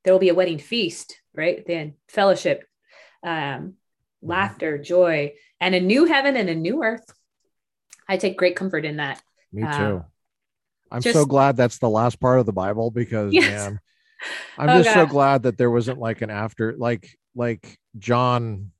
there 0.03 0.13
will 0.13 0.19
be 0.19 0.29
a 0.29 0.35
wedding 0.35 0.59
feast, 0.59 1.19
right? 1.33 1.65
Then 1.65 1.95
fellowship, 2.09 2.65
um, 3.23 3.75
laughter, 4.21 4.77
joy, 4.77 5.33
and 5.59 5.75
a 5.75 5.79
new 5.79 6.05
heaven 6.05 6.35
and 6.35 6.49
a 6.49 6.55
new 6.55 6.83
earth. 6.83 7.05
I 8.07 8.17
take 8.17 8.37
great 8.37 8.55
comfort 8.55 8.85
in 8.85 8.97
that. 8.97 9.21
Me 9.53 9.63
Uh, 9.63 9.77
too. 9.77 10.05
I'm 10.91 11.01
just- 11.01 11.13
so 11.13 11.25
glad 11.25 11.55
that's 11.55 11.77
the 11.79 11.89
last 11.89 12.19
part 12.19 12.39
of 12.39 12.45
the 12.45 12.51
Bible 12.53 12.91
because 12.91 13.33
Yes. 13.33 13.49
man, 13.49 13.79
I'm 14.57 14.69
Oh, 14.69 14.81
just 14.83 14.93
so 14.93 15.05
glad 15.05 15.43
that 15.43 15.57
there 15.57 15.71
wasn't 15.71 15.99
like 15.99 16.21
an 16.21 16.29
after 16.29 16.75
like 16.77 17.17
like 17.33 17.79
John 17.97 18.71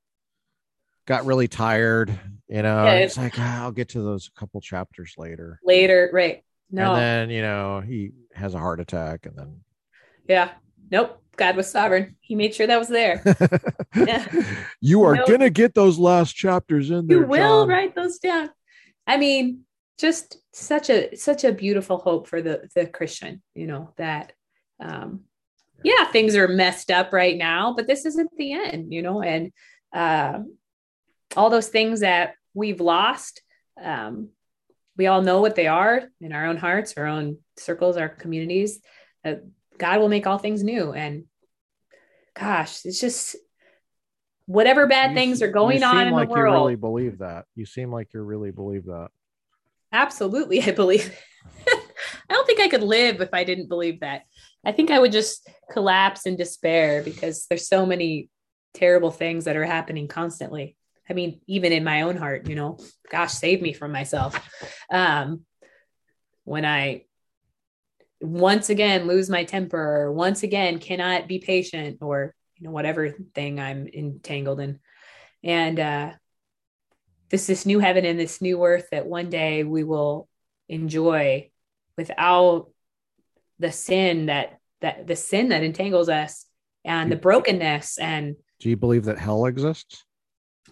got 1.05 1.25
really 1.25 1.47
tired, 1.47 2.09
you 2.49 2.61
know. 2.61 2.83
Yeah, 2.85 2.93
it's 2.95 3.17
like 3.17 3.35
"Ah, 3.37 3.63
I'll 3.63 3.71
get 3.71 3.89
to 3.89 4.01
those 4.01 4.27
a 4.27 4.39
couple 4.39 4.59
chapters 4.61 5.15
later. 5.17 5.59
Later, 5.63 6.09
right? 6.13 6.43
No, 6.69 6.93
And 6.93 7.01
then, 7.01 7.29
you 7.29 7.41
know, 7.41 7.81
he 7.81 8.11
has 8.33 8.53
a 8.53 8.59
heart 8.59 8.79
attack 8.79 9.25
and 9.25 9.35
then 9.37 9.61
yeah, 10.27 10.51
nope. 10.89 11.20
God 11.37 11.55
was 11.55 11.71
sovereign. 11.71 12.15
He 12.19 12.35
made 12.35 12.53
sure 12.53 12.67
that 12.67 12.79
was 12.79 12.87
there. 12.89 13.23
Yeah. 13.95 14.25
you 14.79 15.03
are 15.03 15.15
No. 15.17 15.25
gonna 15.25 15.49
get 15.49 15.73
those 15.73 15.99
last 15.99 16.33
chapters 16.33 16.89
in 16.91 17.07
there. 17.07 17.17
you 17.19 17.25
will 17.27 17.61
John. 17.63 17.67
write 17.67 17.93
those 17.93 18.19
down 18.19 18.49
i 19.05 19.17
mean 19.17 19.65
just 19.99 20.37
such 20.53 20.89
a 20.89 21.13
such 21.17 21.43
a 21.43 21.51
beautiful 21.51 21.97
hope 21.97 22.27
for 22.27 22.41
the 22.41 22.69
the 22.73 22.85
christian 22.85 23.41
you 23.53 23.67
know 23.67 23.91
that 23.97 24.31
um 24.79 25.25
yeah 25.83 26.05
things 26.05 26.37
are 26.37 26.47
messed 26.47 26.89
up 26.89 27.11
right 27.11 27.37
now 27.37 27.73
but 27.75 27.85
this 27.85 28.05
isn't 28.05 28.31
the 28.37 28.53
end 28.53 28.93
you 28.93 29.01
know 29.01 29.21
and 29.21 29.51
uh, 29.93 30.39
all 31.35 31.49
those 31.49 31.67
things 31.67 31.99
that 31.99 32.35
we've 32.53 32.79
lost 32.79 33.41
um 33.83 34.29
we 34.97 35.07
all 35.07 35.21
know 35.21 35.41
what 35.41 35.55
they 35.55 35.67
are 35.67 36.03
in 36.21 36.31
our 36.31 36.45
own 36.45 36.55
hearts 36.57 36.93
our 36.95 37.07
own 37.07 37.37
circles 37.57 37.97
our 37.97 38.07
communities 38.09 38.79
uh, 39.25 39.35
god 39.81 39.99
will 39.99 40.09
make 40.09 40.27
all 40.27 40.37
things 40.37 40.63
new 40.63 40.93
and 40.93 41.25
gosh 42.35 42.85
it's 42.85 43.01
just 43.01 43.35
whatever 44.51 44.87
bad 44.87 45.11
You 45.11 45.15
things 45.15 45.41
are 45.41 45.51
going 45.51 45.83
on 45.83 46.07
in 46.07 46.13
like 46.13 46.27
the 46.27 46.33
world 46.33 46.53
You 46.55 46.61
really 46.61 46.75
believe 46.75 47.17
that. 47.19 47.45
You 47.55 47.65
seem 47.65 47.91
like 47.91 48.13
you 48.13 48.21
really 48.21 48.51
believe 48.51 48.85
that. 48.85 49.09
Absolutely, 49.91 50.61
I 50.67 50.71
believe. 50.71 51.15
I 51.67 52.33
don't 52.33 52.45
think 52.45 52.59
I 52.59 52.67
could 52.67 52.83
live 52.83 53.21
if 53.21 53.29
I 53.33 53.43
didn't 53.43 53.69
believe 53.69 54.01
that. 54.01 54.23
I 54.65 54.71
think 54.71 54.91
I 54.91 54.99
would 54.99 55.11
just 55.11 55.49
collapse 55.71 56.25
in 56.25 56.35
despair 56.35 57.01
because 57.01 57.45
there's 57.49 57.67
so 57.67 57.85
many 57.85 58.29
terrible 58.73 59.11
things 59.11 59.45
that 59.45 59.55
are 59.55 59.65
happening 59.65 60.07
constantly. 60.07 60.77
I 61.09 61.13
mean, 61.13 61.41
even 61.47 61.73
in 61.73 61.83
my 61.83 62.03
own 62.03 62.15
heart, 62.15 62.47
you 62.47 62.55
know, 62.55 62.77
gosh, 63.09 63.33
save 63.33 63.61
me 63.61 63.73
from 63.73 63.91
myself. 63.91 64.39
Um, 64.89 65.45
when 66.45 66.63
I 66.63 67.03
once 68.21 68.69
again 68.69 69.07
lose 69.07 69.29
my 69.29 69.43
temper, 69.43 69.77
or 70.03 70.11
once 70.13 70.43
again 70.43 70.79
cannot 70.79 71.27
be 71.27 71.39
patient, 71.39 71.97
or 72.01 72.33
you 72.57 72.65
know, 72.65 72.71
whatever 72.71 73.09
thing 73.33 73.59
I'm 73.59 73.87
entangled 73.87 74.59
in, 74.59 74.79
and 75.43 75.79
uh, 75.79 76.11
this 77.29 77.47
this 77.47 77.65
new 77.65 77.79
heaven 77.79 78.05
and 78.05 78.19
this 78.19 78.41
new 78.41 78.63
earth 78.63 78.87
that 78.91 79.05
one 79.07 79.29
day 79.29 79.63
we 79.63 79.83
will 79.83 80.27
enjoy 80.69 81.49
without 81.97 82.69
the 83.59 83.71
sin 83.71 84.27
that 84.27 84.57
that 84.81 85.07
the 85.07 85.15
sin 85.15 85.49
that 85.49 85.63
entangles 85.63 86.09
us 86.09 86.45
and 86.85 87.11
the 87.11 87.15
brokenness 87.15 87.97
and 87.99 88.35
Do 88.59 88.69
you 88.69 88.77
believe 88.77 89.05
that 89.05 89.19
hell 89.19 89.45
exists? 89.45 90.03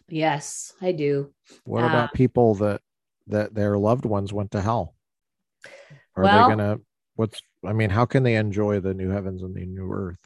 yes 0.07 0.73
i 0.81 0.91
do 0.91 1.31
What 1.65 1.83
Uh, 1.83 1.87
about 1.87 2.13
people 2.13 2.55
that 2.55 2.81
that 3.27 3.53
their 3.53 3.77
loved 3.77 4.05
ones 4.05 4.33
went 4.33 4.51
to 4.51 4.61
hell? 4.61 4.95
Are 6.15 6.23
Well- 6.23 6.47
they 6.49 6.55
gonna 6.55 6.79
what's 7.19 7.41
I 7.65 7.73
mean, 7.73 7.89
how 7.89 8.05
can 8.05 8.23
they 8.23 8.35
enjoy 8.35 8.79
the 8.79 8.93
new 8.93 9.09
heavens 9.09 9.43
and 9.43 9.53
the 9.53 9.65
new 9.65 9.91
earth? 9.91 10.19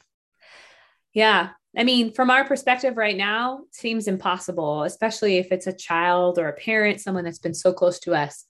Yeah. 1.12 1.50
I 1.76 1.82
mean, 1.82 2.12
from 2.12 2.30
our 2.30 2.44
perspective 2.44 2.96
right 2.96 3.16
now, 3.16 3.62
seems 3.72 4.06
impossible, 4.06 4.84
especially 4.84 5.38
if 5.38 5.50
it's 5.50 5.66
a 5.66 5.72
child 5.72 6.38
or 6.38 6.46
a 6.46 6.52
parent, 6.52 7.00
someone 7.00 7.24
that's 7.24 7.40
been 7.40 7.52
so 7.54 7.72
close 7.72 7.98
to 8.00 8.14
us. 8.14 8.46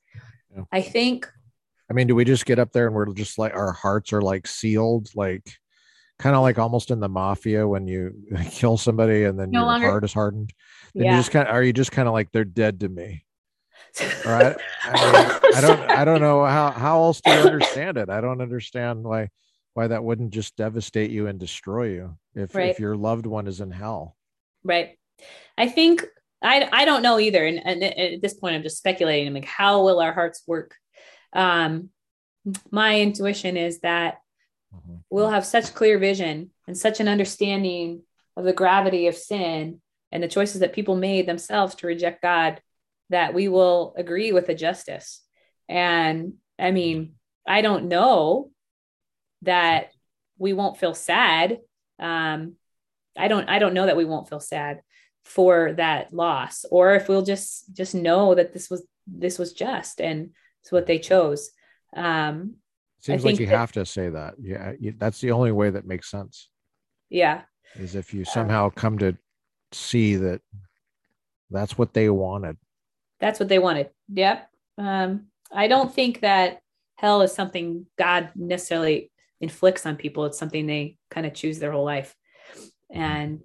Yeah. 0.55 0.65
I 0.71 0.83
think, 0.83 1.27
I 1.91 1.95
mean, 1.95 2.07
do 2.07 2.15
we 2.15 2.27
just 2.27 2.45
get 2.45 2.59
up 2.59 2.71
there 2.73 2.87
and 2.87 2.95
we're 2.95 3.11
just 3.15 3.39
like 3.39 3.55
our 3.55 3.73
hearts 3.73 4.13
are 4.13 4.21
like 4.21 4.47
sealed, 4.47 5.09
like 5.15 5.51
kind 6.19 6.37
of 6.37 6.43
like 6.43 6.59
almost 6.59 6.91
in 6.91 7.01
the 7.01 7.09
mafia 7.09 7.67
when 7.67 7.89
you 7.89 8.13
kill 8.51 8.77
somebody 8.77 9.25
and 9.25 9.41
then 9.41 9.51
No 9.51 9.61
your 9.61 9.67
longer- 9.69 9.89
heart 9.91 10.05
is 10.05 10.13
hardened? 10.13 10.53
Then 10.95 11.07
you 11.07 11.13
just 11.13 11.31
kind 11.31 11.49
of 11.49 11.55
are 11.55 11.63
you 11.63 11.73
just 11.73 11.93
kind 11.93 12.09
of 12.09 12.13
like 12.13 12.31
they're 12.31 12.45
dead 12.45 12.81
to 12.81 12.91
me? 12.91 13.25
Right? 14.25 14.57
I, 14.85 14.93
mean, 14.93 15.31
I 15.55 15.61
don't 15.61 15.81
I 15.81 16.05
don't 16.05 16.21
know 16.21 16.45
how 16.45 16.71
how 16.73 17.03
else 17.03 17.21
do 17.21 17.31
you 17.31 17.39
understand 17.39 17.97
it? 17.97 18.11
I 18.11 18.21
don't 18.21 18.41
understand 18.41 19.03
why 19.03 19.29
why 19.75 19.87
that 19.89 20.05
wouldn't 20.05 20.33
just 20.33 20.57
devastate 20.57 21.11
you 21.11 21.27
and 21.27 21.39
destroy 21.39 21.89
you 21.89 22.17
if 22.35 22.55
Right. 22.55 22.71
if 22.71 22.79
your 22.81 22.97
loved 22.97 23.27
one 23.27 23.47
is 23.47 23.61
in 23.61 23.71
hell. 23.71 24.17
right. 24.63 24.99
I 25.57 25.69
think, 25.69 26.05
I, 26.43 26.69
I 26.73 26.85
don't 26.85 27.03
know 27.03 27.19
either. 27.21 27.45
And, 27.47 27.65
and 27.65 27.83
at 27.85 28.21
this 28.21 28.35
point, 28.35 28.55
I'm 28.57 28.63
just 28.63 28.77
speculating. 28.79 29.29
I'm 29.29 29.35
like, 29.35 29.45
how 29.45 29.85
will 29.85 30.01
our 30.01 30.13
hearts 30.13 30.43
work? 30.47 30.75
Um, 31.33 31.91
my 32.71 33.01
intuition 33.01 33.57
is 33.57 33.81
that 33.81 34.19
Mhm. 34.75 35.03
we'll 35.11 35.31
have 35.31 35.47
such 35.47 35.73
clear 35.75 35.99
vision 35.99 36.51
and 36.67 36.77
such 36.77 36.99
an 37.01 37.07
understanding 37.09 38.03
of 38.37 38.45
the 38.45 38.53
gravity 38.53 39.07
of 39.07 39.17
sin 39.17 39.81
and 40.11 40.23
the 40.23 40.29
choices 40.29 40.61
that 40.61 40.73
people 40.73 40.97
made 40.97 41.27
themselves 41.27 41.77
to 41.77 41.87
reject 41.87 42.21
God 42.23 42.61
that 43.15 43.33
we 43.33 43.47
will 43.49 43.95
agree 43.97 44.33
with 44.33 44.47
the 44.47 44.55
justice. 44.67 45.23
And 45.69 46.35
I 46.59 46.71
mean, 46.73 47.15
I 47.47 47.63
don't 47.63 47.87
know 47.87 48.51
that 49.43 49.93
we 50.39 50.53
won't 50.53 50.79
feel 50.79 50.95
sad. 50.95 51.59
Um, 51.99 52.55
I 53.17 53.29
don't 53.29 53.49
I 53.49 53.59
don't 53.61 53.75
know 53.75 53.87
that 53.87 53.97
we 53.97 54.05
won't 54.05 54.29
feel 54.29 54.41
sad 54.41 54.83
for 55.25 55.73
that 55.75 56.13
loss 56.13 56.65
or 56.71 56.95
if 56.97 57.09
we'll 57.09 57.23
just 57.35 57.73
just 57.73 57.95
know 57.95 58.35
that 58.35 58.53
this 58.53 58.69
was 58.69 58.85
this 59.07 59.39
was 59.39 59.53
just 59.53 60.01
and 60.01 60.31
it's 60.61 60.73
what 60.73 60.87
they 60.87 60.99
chose. 60.99 61.51
Um, 61.97 62.57
Seems 63.01 63.23
think 63.23 63.35
like 63.35 63.41
you 63.41 63.47
that- 63.47 63.59
have 63.59 63.73
to 63.73 63.87
say 63.87 64.09
that. 64.11 64.35
Yeah, 64.41 64.73
you, 64.81 64.95
that's 64.99 65.21
the 65.21 65.31
only 65.31 65.53
way 65.53 65.71
that 65.71 65.87
makes 65.87 66.11
sense. 66.11 66.49
yeah. 67.11 67.43
Is 67.77 67.95
if 67.95 68.15
you 68.15 68.25
somehow 68.25 68.71
come 68.71 68.99
to 68.99 69.17
see 69.73 70.17
that 70.17 70.41
that's 71.51 71.77
what 71.79 71.93
they 71.93 72.09
wanted. 72.09 72.57
That's 73.25 73.41
what 73.41 73.49
they 73.49 73.59
wanted. 73.59 73.89
Yep. 74.13 74.51
Um, 74.77 75.29
I 75.51 75.67
don't 75.67 75.91
think 75.91 76.21
that 76.21 76.61
hell 76.97 77.23
is 77.23 77.33
something 77.33 77.87
God 77.99 78.29
necessarily 78.37 79.11
inflicts 79.41 79.87
on 79.87 79.97
people. 79.97 80.27
It's 80.27 80.39
something 80.39 80.67
they 80.67 80.99
kind 81.11 81.27
of 81.27 81.33
choose 81.33 81.59
their 81.59 81.73
whole 81.73 81.87
life. 81.87 82.15
And 82.91 83.41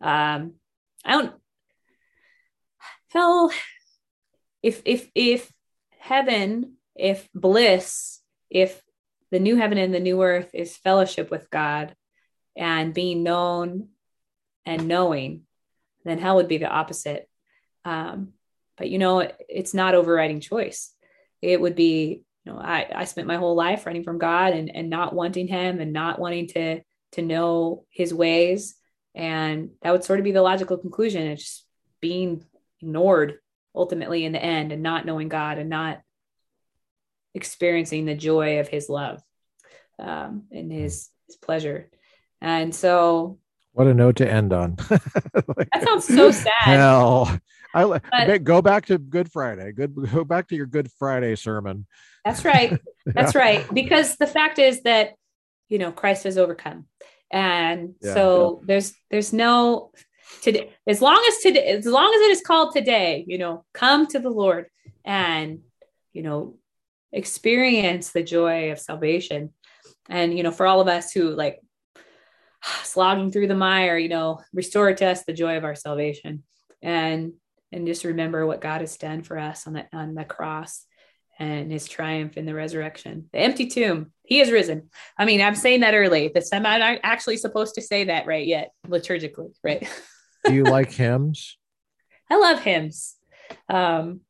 um, 0.00 0.54
I 1.04 1.12
don't 1.12 1.32
hell 3.10 3.52
if 4.64 4.82
if 4.84 5.08
if 5.14 5.52
heaven, 6.00 6.74
if 6.96 7.28
bliss, 7.32 8.20
if 8.50 8.82
the 9.30 9.38
new 9.38 9.54
heaven 9.54 9.78
and 9.78 9.94
the 9.94 10.00
new 10.00 10.20
earth 10.24 10.50
is 10.52 10.76
fellowship 10.76 11.30
with 11.30 11.48
God 11.50 11.94
and 12.56 12.92
being 12.92 13.22
known 13.22 13.90
and 14.66 14.88
knowing, 14.88 15.42
then 16.04 16.18
hell 16.18 16.34
would 16.34 16.48
be 16.48 16.58
the 16.58 16.68
opposite. 16.68 17.28
Um, 17.84 18.33
but 18.76 18.90
you 18.90 18.98
know 18.98 19.20
it, 19.20 19.36
it's 19.48 19.74
not 19.74 19.94
overriding 19.94 20.40
choice. 20.40 20.92
It 21.42 21.60
would 21.60 21.74
be 21.74 22.22
you 22.44 22.52
know 22.52 22.58
i 22.58 22.86
i 22.94 23.04
spent 23.04 23.26
my 23.26 23.36
whole 23.36 23.54
life 23.54 23.86
running 23.86 24.04
from 24.04 24.18
god 24.18 24.52
and 24.52 24.74
and 24.74 24.90
not 24.90 25.14
wanting 25.14 25.46
him 25.48 25.80
and 25.80 25.92
not 25.92 26.18
wanting 26.18 26.46
to 26.48 26.80
to 27.12 27.22
know 27.22 27.84
his 27.90 28.12
ways. 28.12 28.74
And 29.14 29.70
that 29.82 29.92
would 29.92 30.04
sort 30.04 30.18
of 30.18 30.24
be 30.24 30.32
the 30.32 30.42
logical 30.42 30.76
conclusion. 30.76 31.22
It's 31.22 31.44
just 31.44 31.66
being 32.00 32.44
ignored 32.80 33.38
ultimately 33.74 34.24
in 34.24 34.32
the 34.32 34.42
end 34.42 34.72
and 34.72 34.82
not 34.82 35.06
knowing 35.06 35.28
god 35.28 35.58
and 35.58 35.70
not 35.70 36.00
experiencing 37.34 38.04
the 38.04 38.14
joy 38.14 38.60
of 38.60 38.68
his 38.68 38.88
love 38.88 39.20
um 39.98 40.44
and 40.52 40.70
his 40.70 41.10
his 41.26 41.36
pleasure. 41.36 41.90
And 42.40 42.74
so 42.74 43.38
What 43.72 43.86
a 43.86 43.94
note 43.94 44.16
to 44.16 44.30
end 44.30 44.52
on. 44.52 44.76
that 44.88 45.82
sounds 45.82 46.06
so 46.06 46.30
sad. 46.30 46.52
Hell. 46.58 47.38
I 47.74 48.00
But- 48.26 48.44
go 48.44 48.62
back 48.62 48.86
to 48.86 48.98
Good 48.98 49.30
Friday. 49.30 49.72
Good 49.72 49.94
go 50.12 50.24
back 50.24 50.48
to 50.48 50.56
your 50.56 50.66
Good 50.66 50.90
Friday 50.98 51.34
sermon. 51.36 51.86
that's 52.24 52.44
right 52.44 52.78
That's 53.06 53.34
right. 53.34 53.62
Because 53.74 54.16
the 54.16 54.26
fact 54.26 54.58
is 54.58 54.82
that, 54.84 55.12
you 55.68 55.78
know, 55.78 55.92
Christ 55.92 56.24
has 56.24 56.38
overcome. 56.38 56.86
And 57.30 57.96
Yeah, 58.00 58.14
so 58.14 58.62
there's 58.64 58.94
there's 59.10 59.32
no 59.32 59.90
today 60.42 60.72
as 60.86 61.02
long 61.02 61.22
as 61.28 61.38
today 61.38 61.66
as 61.68 61.84
long 61.86 62.12
as 62.14 62.20
it 62.22 62.30
is 62.30 62.40
called 62.40 62.72
today, 62.72 63.24
you 63.26 63.36
know, 63.38 63.64
come 63.74 64.06
to 64.08 64.18
the 64.18 64.30
Lord 64.30 64.68
and 65.04 65.60
you 66.14 66.22
know 66.22 66.56
experience 67.12 68.10
the 68.10 68.22
joy 68.22 68.72
of 68.72 68.78
salvation. 68.78 69.52
And 70.08 70.36
you 70.36 70.42
know, 70.42 70.50
for 70.50 70.66
all 70.66 70.80
of 70.80 70.88
us 70.88 71.12
who 71.12 71.30
like 71.30 71.60
slogging 72.84 73.30
through 73.32 73.48
the 73.48 73.54
mire, 73.54 73.98
you 73.98 74.08
know, 74.08 74.40
restore 74.54 74.92
to 74.94 75.06
us 75.06 75.24
the 75.24 75.32
joy 75.32 75.56
of 75.56 75.64
our 75.64 75.74
salvation. 75.74 76.42
And 76.82 77.34
and 77.74 77.86
just 77.86 78.04
remember 78.04 78.46
what 78.46 78.60
God 78.60 78.80
has 78.80 78.96
done 78.96 79.22
for 79.22 79.38
us 79.38 79.66
on 79.66 79.72
the 79.74 79.86
on 79.92 80.14
the 80.14 80.24
cross 80.24 80.86
and 81.38 81.72
his 81.72 81.88
triumph 81.88 82.36
in 82.36 82.46
the 82.46 82.54
resurrection. 82.54 83.28
The 83.32 83.40
empty 83.40 83.66
tomb, 83.66 84.12
he 84.22 84.40
is 84.40 84.52
risen. 84.52 84.90
I 85.18 85.24
mean, 85.24 85.42
I'm 85.42 85.56
saying 85.56 85.80
that 85.80 85.94
early. 85.94 86.30
This 86.32 86.52
I'm 86.52 86.62
not 86.62 87.00
actually 87.02 87.36
supposed 87.36 87.74
to 87.74 87.82
say 87.82 88.04
that 88.04 88.26
right 88.26 88.46
yet, 88.46 88.70
liturgically, 88.86 89.52
right? 89.62 89.88
Do 90.44 90.54
you 90.54 90.64
like 90.64 90.92
hymns? 90.92 91.58
I 92.30 92.38
love 92.38 92.60
hymns. 92.60 93.16
Um, 93.68 94.20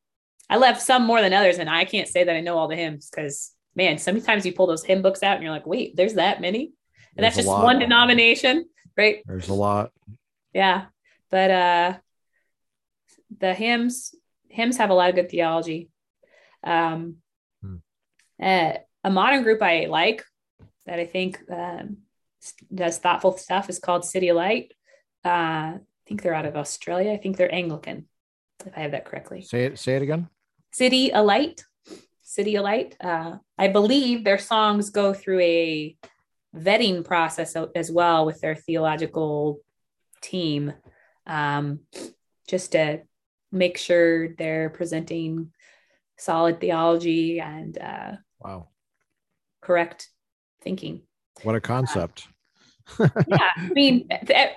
I 0.48 0.56
love 0.56 0.80
some 0.80 1.04
more 1.04 1.20
than 1.20 1.32
others, 1.32 1.58
and 1.58 1.68
I 1.68 1.84
can't 1.84 2.08
say 2.08 2.24
that 2.24 2.34
I 2.34 2.40
know 2.40 2.56
all 2.56 2.68
the 2.68 2.76
hymns 2.76 3.10
because 3.10 3.52
man, 3.76 3.98
sometimes 3.98 4.46
you 4.46 4.52
pull 4.52 4.66
those 4.66 4.84
hymn 4.84 5.02
books 5.02 5.22
out 5.22 5.34
and 5.34 5.42
you're 5.42 5.52
like, 5.52 5.66
wait, 5.66 5.96
there's 5.96 6.14
that 6.14 6.40
many, 6.40 6.72
and 7.16 7.24
that's 7.24 7.36
There's 7.36 7.46
a 7.46 7.50
just 7.50 7.62
one 7.62 7.78
denomination, 7.78 8.66
right? 8.96 9.22
There's 9.26 9.48
a 9.48 9.54
lot. 9.54 9.92
Yeah, 10.54 10.86
but 11.30 11.50
uh, 11.50 11.94
the 13.40 13.54
hymns 13.54 14.14
hymns 14.48 14.76
have 14.76 14.90
a 14.90 14.94
lot 14.94 15.08
of 15.10 15.14
good 15.16 15.30
theology. 15.30 15.90
Um, 16.62 17.16
Hmm. 17.62 17.76
uh, 18.42 18.74
a 19.02 19.10
modern 19.10 19.42
group 19.42 19.62
I 19.62 19.86
like 19.86 20.24
that 20.86 20.98
I 20.98 21.06
think 21.06 21.40
um, 21.50 21.98
does 22.74 22.98
thoughtful 22.98 23.36
stuff 23.36 23.68
is 23.70 23.78
called 23.78 24.04
City 24.04 24.32
Light. 24.32 24.72
Uh, 25.24 25.78
I 25.78 25.80
think 26.06 26.22
they're 26.22 26.34
out 26.34 26.46
of 26.46 26.56
Australia. 26.56 27.12
I 27.12 27.16
think 27.16 27.36
they're 27.36 27.54
Anglican, 27.54 28.06
if 28.66 28.76
I 28.76 28.80
have 28.80 28.90
that 28.92 29.06
correctly. 29.06 29.42
Say 29.42 29.64
it 29.64 29.78
say 29.78 29.96
it 29.96 30.02
again. 30.02 30.28
City 30.72 31.10
Alight. 31.10 31.64
City 32.22 32.56
Alight. 32.56 32.96
Uh, 33.00 33.36
I 33.58 33.68
believe 33.68 34.24
their 34.24 34.38
songs 34.38 34.90
go 34.90 35.14
through 35.14 35.40
a 35.40 35.96
vetting 36.54 37.04
process 37.04 37.56
as 37.74 37.90
well 37.90 38.26
with 38.26 38.40
their 38.40 38.54
theological 38.54 39.60
team, 40.20 40.72
um, 41.26 41.80
just 42.48 42.72
to 42.72 43.02
make 43.54 43.78
sure 43.78 44.28
they're 44.34 44.70
presenting 44.70 45.52
solid 46.18 46.60
theology 46.60 47.40
and 47.40 47.78
uh, 47.78 48.12
Wow. 48.40 48.68
correct 49.62 50.08
thinking. 50.62 51.02
What 51.42 51.54
a 51.54 51.60
concept. 51.60 52.28
yeah 52.98 53.50
i 53.56 53.70
mean 53.72 54.06
th- 54.26 54.50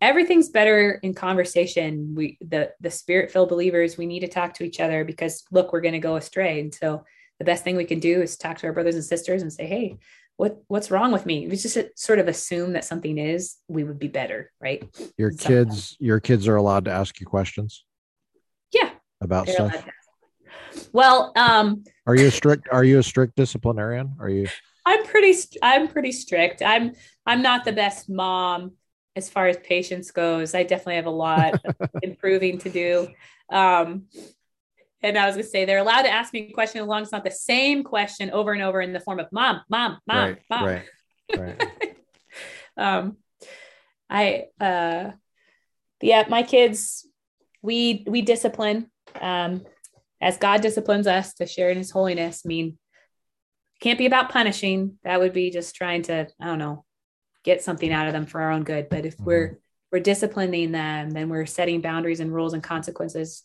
everything's 0.00 0.48
better 0.48 0.92
in 1.02 1.12
conversation 1.12 2.14
we 2.14 2.38
the 2.40 2.70
the 2.80 2.90
spirit 2.90 3.32
filled 3.32 3.48
believers 3.48 3.98
we 3.98 4.06
need 4.06 4.20
to 4.20 4.28
talk 4.28 4.54
to 4.54 4.62
each 4.62 4.78
other 4.78 5.04
because 5.04 5.42
look 5.50 5.72
we're 5.72 5.80
going 5.80 5.92
to 5.92 5.98
go 5.98 6.14
astray 6.14 6.60
and 6.60 6.72
so 6.72 7.02
the 7.40 7.44
best 7.44 7.64
thing 7.64 7.74
we 7.74 7.84
can 7.84 7.98
do 7.98 8.22
is 8.22 8.36
talk 8.36 8.56
to 8.58 8.66
our 8.68 8.72
brothers 8.72 8.94
and 8.94 9.04
sisters 9.04 9.42
and 9.42 9.52
say 9.52 9.66
hey 9.66 9.96
what 10.36 10.62
what's 10.68 10.92
wrong 10.92 11.10
with 11.10 11.26
me 11.26 11.44
If 11.44 11.50
we 11.50 11.56
just 11.56 11.76
sort 11.96 12.20
of 12.20 12.28
assume 12.28 12.74
that 12.74 12.84
something 12.84 13.18
is 13.18 13.56
we 13.66 13.82
would 13.82 13.98
be 13.98 14.06
better 14.08 14.52
right 14.60 14.88
Your 15.18 15.32
kids 15.32 15.96
your 15.98 16.20
kids 16.20 16.46
are 16.46 16.56
allowed 16.56 16.84
to 16.84 16.92
ask 16.92 17.18
you 17.18 17.26
questions 17.26 17.84
about 19.22 19.46
they're 19.46 19.54
stuff. 19.54 19.84
well 20.92 21.32
um 21.36 21.84
Are 22.06 22.14
you 22.14 22.28
a 22.28 22.30
strict 22.30 22.68
are 22.70 22.84
you 22.84 22.98
a 22.98 23.02
strict 23.02 23.36
disciplinarian? 23.36 24.14
Are 24.20 24.28
you 24.28 24.46
I'm 24.84 25.04
pretty 25.04 25.34
I'm 25.62 25.88
pretty 25.88 26.12
strict. 26.12 26.62
I'm 26.62 26.92
I'm 27.24 27.42
not 27.42 27.64
the 27.64 27.72
best 27.72 28.10
mom 28.10 28.72
as 29.14 29.28
far 29.28 29.46
as 29.46 29.56
patience 29.58 30.10
goes. 30.10 30.54
I 30.54 30.62
definitely 30.62 30.96
have 30.96 31.06
a 31.06 31.10
lot 31.10 31.54
of 31.64 31.90
improving 32.02 32.58
to 32.58 32.70
do. 32.70 33.08
Um 33.50 34.06
and 35.02 35.18
I 35.18 35.26
was 35.26 35.36
gonna 35.36 35.44
say 35.44 35.64
they're 35.64 35.78
allowed 35.78 36.02
to 36.02 36.10
ask 36.10 36.32
me 36.32 36.48
a 36.50 36.52
question 36.52 36.80
as 36.80 36.86
long 36.86 37.02
as 37.02 37.06
it's 37.06 37.12
not 37.12 37.24
the 37.24 37.30
same 37.30 37.82
question 37.84 38.30
over 38.30 38.52
and 38.52 38.62
over 38.62 38.80
in 38.80 38.92
the 38.92 39.00
form 39.00 39.18
of 39.18 39.26
mom, 39.32 39.62
mom, 39.68 39.98
mom, 40.06 40.18
right, 40.18 40.38
mom. 40.48 40.64
right. 40.64 40.84
Right. 41.36 41.96
um, 42.76 43.16
I, 44.08 44.44
uh, 44.60 45.12
yeah, 46.00 46.24
my 46.28 46.42
kids, 46.42 47.06
we, 47.62 48.04
we 48.06 48.22
discipline, 48.22 48.90
um, 49.20 49.64
as 50.20 50.36
God 50.38 50.60
disciplines 50.60 51.06
us 51.06 51.34
to 51.34 51.46
share 51.46 51.70
in 51.70 51.76
his 51.78 51.90
holiness. 51.90 52.42
I 52.44 52.48
mean, 52.48 52.78
can't 53.80 53.98
be 53.98 54.06
about 54.06 54.30
punishing. 54.30 54.98
That 55.04 55.20
would 55.20 55.32
be 55.32 55.50
just 55.50 55.74
trying 55.74 56.02
to, 56.02 56.28
I 56.40 56.44
don't 56.46 56.58
know, 56.58 56.84
get 57.44 57.62
something 57.62 57.92
out 57.92 58.06
of 58.06 58.12
them 58.12 58.26
for 58.26 58.40
our 58.40 58.50
own 58.52 58.62
good. 58.62 58.88
But 58.88 59.04
if 59.04 59.16
Mhm. 59.16 59.24
we're, 59.24 59.58
we're 59.90 59.98
disciplining 60.00 60.70
them, 60.72 61.10
then 61.10 61.28
we're 61.28 61.46
setting 61.46 61.80
boundaries 61.80 62.20
and 62.20 62.32
rules 62.32 62.54
and 62.54 62.62
consequences 62.62 63.42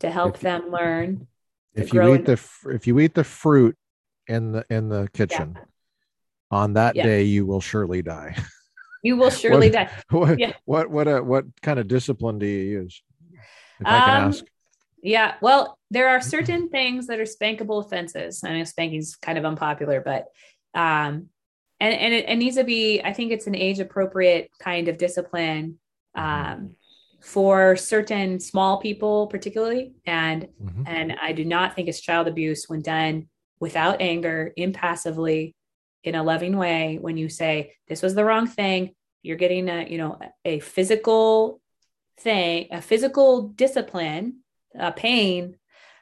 to 0.00 0.10
help 0.10 0.36
If- 0.36 0.40
them 0.40 0.70
learn. 0.70 1.26
if 1.74 1.92
you 1.92 2.14
eat 2.14 2.24
the 2.24 2.40
if 2.70 2.86
you 2.86 2.98
eat 3.00 3.14
the 3.14 3.24
fruit 3.24 3.76
in 4.28 4.52
the 4.52 4.64
in 4.70 4.88
the 4.88 5.08
kitchen 5.12 5.58
on 6.50 6.74
that 6.74 6.94
Yeah. 6.96 7.02
day 7.02 7.24
you 7.24 7.44
will 7.46 7.60
surely 7.60 8.00
die 8.00 8.36
You 9.02 9.16
will 9.16 9.30
surely 9.42 9.70
die. 9.70 9.90
what 10.10 10.38
Yeah. 10.38 10.52
what 10.66 10.88
what 10.88 11.08
uh, 11.08 11.20
what 11.20 11.44
kind 11.62 11.78
of 11.80 11.88
discipline 11.88 12.38
do 12.38 12.46
you 12.46 12.62
use 12.80 13.02
if 13.80 13.86
i 13.86 14.00
can 14.00 14.14
Um, 14.22 14.28
ask 14.28 14.44
Yeah. 15.04 15.34
Well, 15.42 15.78
there 15.90 16.08
are 16.08 16.20
certain 16.20 16.70
things 16.70 17.06
that 17.08 17.20
are 17.20 17.24
spankable 17.24 17.84
offenses. 17.84 18.42
I 18.42 18.56
know 18.56 18.64
spanking's 18.64 19.16
kind 19.16 19.36
of 19.36 19.44
unpopular, 19.44 20.00
but 20.00 20.28
um 20.74 21.28
and 21.78 21.94
and 21.94 22.14
it, 22.14 22.28
it 22.28 22.36
needs 22.36 22.56
to 22.56 22.64
be, 22.64 23.02
I 23.02 23.12
think 23.12 23.30
it's 23.30 23.46
an 23.46 23.54
age 23.54 23.80
appropriate 23.80 24.50
kind 24.58 24.88
of 24.88 24.96
discipline 24.96 25.78
um 26.14 26.74
for 27.20 27.76
certain 27.76 28.40
small 28.40 28.80
people 28.80 29.26
particularly. 29.26 29.92
And 30.06 30.48
Mhm. 30.62 30.84
and 30.86 31.12
I 31.20 31.32
do 31.32 31.44
not 31.44 31.74
think 31.74 31.88
it's 31.88 32.00
child 32.00 32.26
abuse 32.26 32.64
when 32.68 32.80
done 32.80 33.28
without 33.60 34.00
anger, 34.00 34.52
impassively, 34.56 35.54
in 36.02 36.14
a 36.14 36.22
loving 36.22 36.56
way. 36.56 36.98
When 37.00 37.16
you 37.18 37.28
say 37.28 37.74
this 37.88 38.00
was 38.02 38.14
the 38.14 38.24
wrong 38.24 38.46
thing, 38.46 38.94
you're 39.22 39.36
getting 39.36 39.68
a 39.68 39.86
you 39.86 39.98
know 39.98 40.18
a 40.46 40.60
physical 40.60 41.60
thing, 42.20 42.68
a 42.70 42.80
physical 42.80 43.48
discipline, 43.48 44.43
a 44.78 44.92
pain 44.92 45.56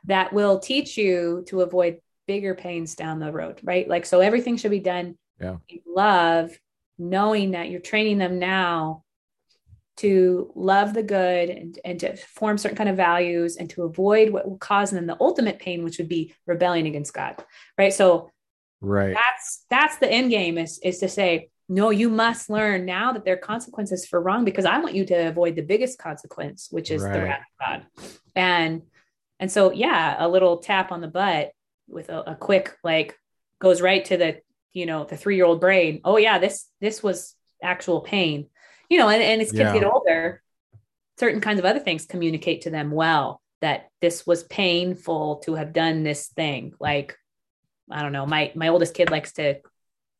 that 0.04 0.32
will 0.32 0.58
teach 0.58 0.96
you 0.96 1.44
to 1.48 1.60
avoid 1.62 2.00
bigger 2.26 2.54
pains 2.54 2.94
down 2.94 3.18
the 3.18 3.32
road, 3.32 3.60
right? 3.62 3.88
Like 3.88 4.06
so, 4.06 4.20
everything 4.20 4.56
should 4.56 4.70
be 4.70 4.80
done 4.80 5.16
Yeah. 5.40 5.56
in 5.68 5.80
love, 5.86 6.56
knowing 6.98 7.52
that 7.52 7.70
you're 7.70 7.80
training 7.80 8.18
them 8.18 8.38
now 8.38 9.04
to 9.98 10.50
love 10.54 10.94
the 10.94 11.02
good 11.02 11.50
and, 11.50 11.78
and 11.84 12.00
to 12.00 12.16
form 12.16 12.56
certain 12.56 12.76
kind 12.78 12.88
of 12.88 12.96
values 12.96 13.56
and 13.56 13.68
to 13.70 13.82
avoid 13.82 14.30
what 14.30 14.48
will 14.48 14.56
cause 14.56 14.90
them 14.90 15.06
the 15.06 15.16
ultimate 15.20 15.58
pain, 15.58 15.84
which 15.84 15.98
would 15.98 16.08
be 16.08 16.34
rebelling 16.46 16.86
against 16.86 17.12
God. 17.12 17.44
Right. 17.76 17.92
So 17.92 18.30
right 18.80 19.14
that's 19.14 19.64
that's 19.70 19.98
the 19.98 20.10
end 20.10 20.28
game 20.30 20.58
is 20.58 20.80
is 20.82 20.98
to 20.98 21.08
say, 21.08 21.50
no, 21.72 21.90
you 21.90 22.08
must 22.08 22.50
learn 22.50 22.84
now 22.84 23.12
that 23.12 23.24
there 23.24 23.34
are 23.34 23.38
consequences 23.38 24.06
for 24.06 24.20
wrong 24.20 24.44
because 24.44 24.64
I 24.64 24.78
want 24.78 24.94
you 24.94 25.04
to 25.06 25.28
avoid 25.28 25.56
the 25.56 25.62
biggest 25.62 25.98
consequence, 25.98 26.68
which 26.70 26.90
is 26.90 27.02
the 27.02 27.08
Right. 27.08 27.22
wrath 27.24 27.40
of 27.40 27.66
God. 27.66 27.86
And 28.34 28.82
and 29.40 29.50
so 29.50 29.72
yeah, 29.72 30.16
a 30.18 30.28
little 30.28 30.58
tap 30.58 30.92
on 30.92 31.00
the 31.00 31.08
butt 31.08 31.52
with 31.88 32.08
a, 32.08 32.32
a 32.32 32.34
quick 32.34 32.76
like 32.84 33.18
goes 33.58 33.80
right 33.80 34.04
to 34.06 34.16
the 34.16 34.40
you 34.72 34.86
know 34.86 35.04
the 35.04 35.16
three 35.16 35.36
year 35.36 35.44
old 35.44 35.60
brain. 35.60 36.00
Oh 36.04 36.16
yeah, 36.16 36.38
this 36.38 36.68
this 36.80 37.02
was 37.02 37.34
actual 37.62 38.00
pain 38.00 38.48
you 38.92 38.98
know, 38.98 39.08
and, 39.08 39.22
and 39.22 39.40
as 39.40 39.52
kids 39.52 39.72
Yeah. 39.72 39.72
get 39.72 39.84
older, 39.84 40.42
certain 41.18 41.40
kinds 41.40 41.58
of 41.58 41.64
other 41.64 41.80
things 41.80 42.04
communicate 42.04 42.62
to 42.62 42.70
them 42.70 42.90
well 42.90 43.40
that 43.62 43.88
this 44.02 44.26
was 44.26 44.44
painful 44.44 45.36
to 45.46 45.54
have 45.54 45.72
done 45.72 46.02
this 46.02 46.28
thing. 46.28 46.74
Like, 46.78 47.16
I 47.90 48.02
don't 48.02 48.12
know, 48.12 48.26
my 48.26 48.52
my 48.54 48.68
oldest 48.68 48.92
kid 48.92 49.10
likes 49.10 49.32
to 49.34 49.60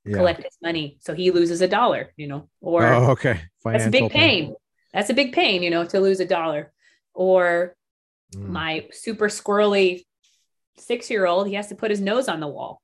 yeah 0.04 0.16
collect 0.16 0.42
his 0.42 0.56
money, 0.62 0.98
so 1.00 1.14
he 1.14 1.30
loses 1.30 1.60
a 1.60 1.68
dollar, 1.68 2.12
you 2.16 2.26
know, 2.26 2.48
or 2.60 2.84
oh 2.84 3.10
okay 3.12 3.34
that's 3.34 3.86
a 3.86 3.90
Financial 3.90 3.90
big 3.90 4.10
pain. 4.10 4.54
That's 4.92 5.10
a 5.10 5.14
big 5.14 5.32
pain, 5.32 5.62
you 5.62 5.70
know, 5.70 5.84
to 5.86 6.00
lose 6.00 6.20
a 6.20 6.26
dollar. 6.26 6.72
Or 7.14 7.76
Mm. 8.34 8.48
my 8.48 8.88
super 8.92 9.28
squirrely 9.28 10.04
six 10.78 11.10
year 11.10 11.26
old, 11.26 11.46
he 11.48 11.54
has 11.54 11.68
to 11.68 11.74
put 11.74 11.90
his 11.90 12.00
nose 12.00 12.28
on 12.28 12.40
the 12.40 12.48
wall 12.48 12.80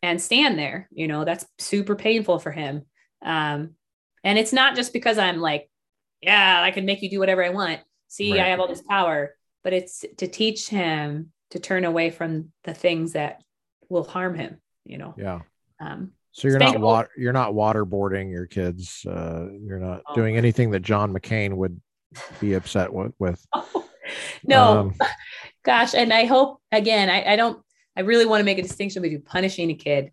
and 0.00 0.22
stand 0.22 0.56
there. 0.58 0.88
You 0.92 1.08
know, 1.08 1.24
that's 1.24 1.44
super 1.58 1.96
painful 1.96 2.38
for 2.38 2.52
him. 2.52 2.82
Um, 3.20 3.74
and 4.22 4.38
it's 4.38 4.52
not 4.52 4.76
just 4.76 4.92
because 4.92 5.18
I'm 5.18 5.40
like, 5.40 5.68
yeah, 6.20 6.62
I 6.62 6.70
can 6.70 6.86
make 6.86 7.02
you 7.02 7.10
do 7.10 7.18
whatever 7.18 7.44
I 7.44 7.50
want. 7.50 7.80
See, 8.08 8.30
Right. 8.32 8.42
I 8.42 8.48
have 8.50 8.60
all 8.60 8.68
this 8.68 8.82
power, 8.82 9.34
but 9.64 9.72
it's 9.72 10.04
to 10.18 10.28
teach 10.28 10.68
him 10.68 11.32
to 11.50 11.58
turn 11.58 11.84
away 11.84 12.10
from 12.10 12.52
the 12.62 12.74
things 12.74 13.12
that 13.12 13.42
will 13.88 14.04
harm 14.04 14.36
him, 14.36 14.60
you 14.84 14.98
know. 14.98 15.14
yeah 15.16 15.40
Um, 15.80 16.12
so 16.36 16.48
you're 16.48 16.58
not 16.58 16.78
water 16.78 17.08
you're 17.16 17.32
not 17.32 17.52
waterboarding 17.52 18.30
your 18.30 18.46
kids 18.46 19.04
uh 19.08 19.46
you're 19.62 19.78
not 19.78 20.02
Oh. 20.06 20.14
doing 20.14 20.36
anything 20.36 20.70
that 20.72 20.80
john 20.82 21.12
mccain 21.12 21.54
would 21.54 21.80
be 22.40 22.54
upset 22.54 22.92
with, 22.92 23.12
with. 23.18 23.44
no, 24.44 24.78
Um, 24.78 24.94
gosh 25.64 25.94
and 25.94 26.12
i 26.12 26.24
hope 26.26 26.60
again 26.70 27.08
i, 27.10 27.32
I 27.32 27.36
don't 27.36 27.60
i 27.96 28.00
really 28.02 28.26
want 28.26 28.40
to 28.40 28.44
make 28.44 28.58
a 28.58 28.62
distinction 28.62 29.02
between 29.02 29.22
punishing 29.22 29.70
a 29.70 29.74
kid 29.74 30.12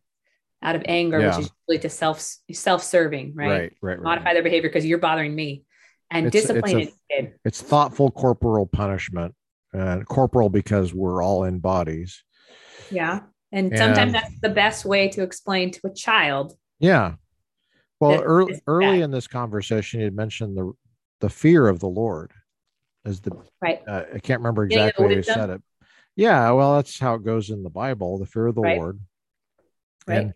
out 0.61 0.75
of 0.75 0.83
anger 0.85 1.19
Yeah. 1.19 1.35
which 1.37 1.45
is 1.45 1.51
really 1.67 1.79
to 1.81 1.89
self 1.89 2.19
self-serving 2.51 3.33
right, 3.35 3.47
right 3.47 3.59
right 3.59 3.73
right, 3.81 4.01
modify 4.01 4.33
their 4.33 4.43
behavior 4.43 4.69
because 4.69 4.85
you're 4.85 4.97
bothering 4.97 5.35
me. 5.35 5.65
And 6.09 6.27
It's- 6.27 6.43
it's 6.49 6.51
a- 6.73 6.77
a 6.77 6.93
kid. 7.11 7.33
it's 7.43 7.61
thoughtful 7.61 8.11
corporal 8.11 8.65
punishment 8.65 9.35
and 9.73 10.07
corporal 10.07 10.49
because 10.49 10.93
we're 10.93 11.21
all 11.23 11.43
in 11.43 11.59
bodies. 11.59 12.23
Yeah 12.91 13.21
and 13.53 13.71
sometimes 13.77 14.11
that's 14.11 14.39
the 14.41 14.49
best 14.49 14.83
way 14.83 15.07
to 15.07 15.23
explain 15.23 15.71
to 15.71 15.79
a 15.85 15.93
child 15.93 16.53
yeah. 16.79 17.13
Well 18.01 18.21
early, 18.21 18.59
early 18.67 18.99
in 19.01 19.11
this 19.11 19.27
conversation 19.27 20.01
you 20.01 20.05
had 20.05 20.15
mentioned 20.15 20.57
the 20.57 20.73
the 21.21 21.29
fear 21.29 21.69
of 21.69 21.79
the 21.79 21.87
lord 21.87 22.33
is 23.05 23.21
the 23.21 23.31
right. 23.61 23.79
uh, 23.87 24.03
i 24.13 24.19
can't 24.19 24.41
remember 24.41 24.65
exactly 24.65 25.05
how 25.05 25.11
you 25.11 25.23
said 25.23 25.49
it. 25.49 25.61
Yeah 26.17 26.51
well 26.51 26.75
that's 26.75 26.99
how 26.99 27.13
it 27.13 27.23
goes 27.23 27.49
in 27.49 27.63
the 27.63 27.69
bible 27.69 28.17
the 28.17 28.25
fear 28.25 28.47
of 28.47 28.55
the 28.55 28.61
Right. 28.61 28.77
lord. 28.77 28.99
Right. 30.05 30.17
and 30.17 30.33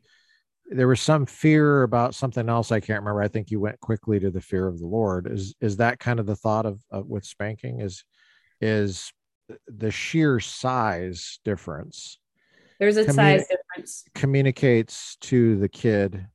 there 0.69 0.87
was 0.87 1.01
some 1.01 1.25
fear 1.25 1.83
about 1.83 2.15
something 2.15 2.47
else 2.47 2.71
i 2.71 2.79
can't 2.79 3.01
remember. 3.01 3.21
I 3.21 3.27
think 3.27 3.51
you 3.51 3.59
went 3.59 3.79
quickly 3.81 4.19
to 4.19 4.31
the 4.31 4.41
fear 4.41 4.67
of 4.67 4.79
the 4.79 4.87
lord. 4.87 5.27
Is 5.29 5.55
is 5.59 5.77
that 5.77 5.99
kind 5.99 6.19
of 6.21 6.25
the 6.25 6.35
thought 6.35 6.65
of, 6.65 6.81
of 6.91 7.07
with 7.07 7.25
spanking? 7.25 7.81
Is 7.81 8.03
is 8.61 9.11
the 9.67 9.91
sheer 9.91 10.39
size 10.39 11.39
difference 11.43 12.19
there's 12.79 12.97
a 12.97 13.05
Communi- 13.05 13.13
size 13.15 13.47
difference 13.47 14.03
communicates 14.13 15.15
to 15.21 15.57
the 15.57 15.69
kid 15.69 16.25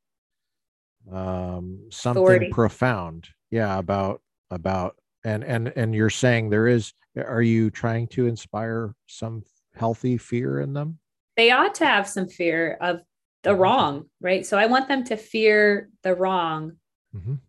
um 1.10 1.80
something 1.90 2.22
Authority. 2.22 2.48
profound 2.50 3.28
yeah 3.50 3.78
about 3.78 4.22
about 4.50 4.96
and 5.24 5.42
and 5.42 5.72
and 5.76 5.94
you're 5.94 6.10
saying 6.10 6.48
there 6.50 6.68
is 6.68 6.92
are 7.16 7.42
you 7.42 7.70
trying 7.70 8.06
to 8.08 8.26
inspire 8.26 8.94
some 9.06 9.42
healthy 9.74 10.16
fear 10.16 10.60
in 10.60 10.72
them 10.72 10.98
they 11.36 11.50
ought 11.50 11.74
to 11.76 11.86
have 11.86 12.06
some 12.08 12.28
fear 12.28 12.76
of 12.80 13.00
the 13.42 13.54
wrong 13.54 14.04
right 14.20 14.46
so 14.46 14.56
i 14.56 14.66
want 14.66 14.86
them 14.86 15.02
to 15.02 15.16
fear 15.16 15.90
the 16.02 16.14
wrong 16.14 16.76
Mhm. 17.14 17.40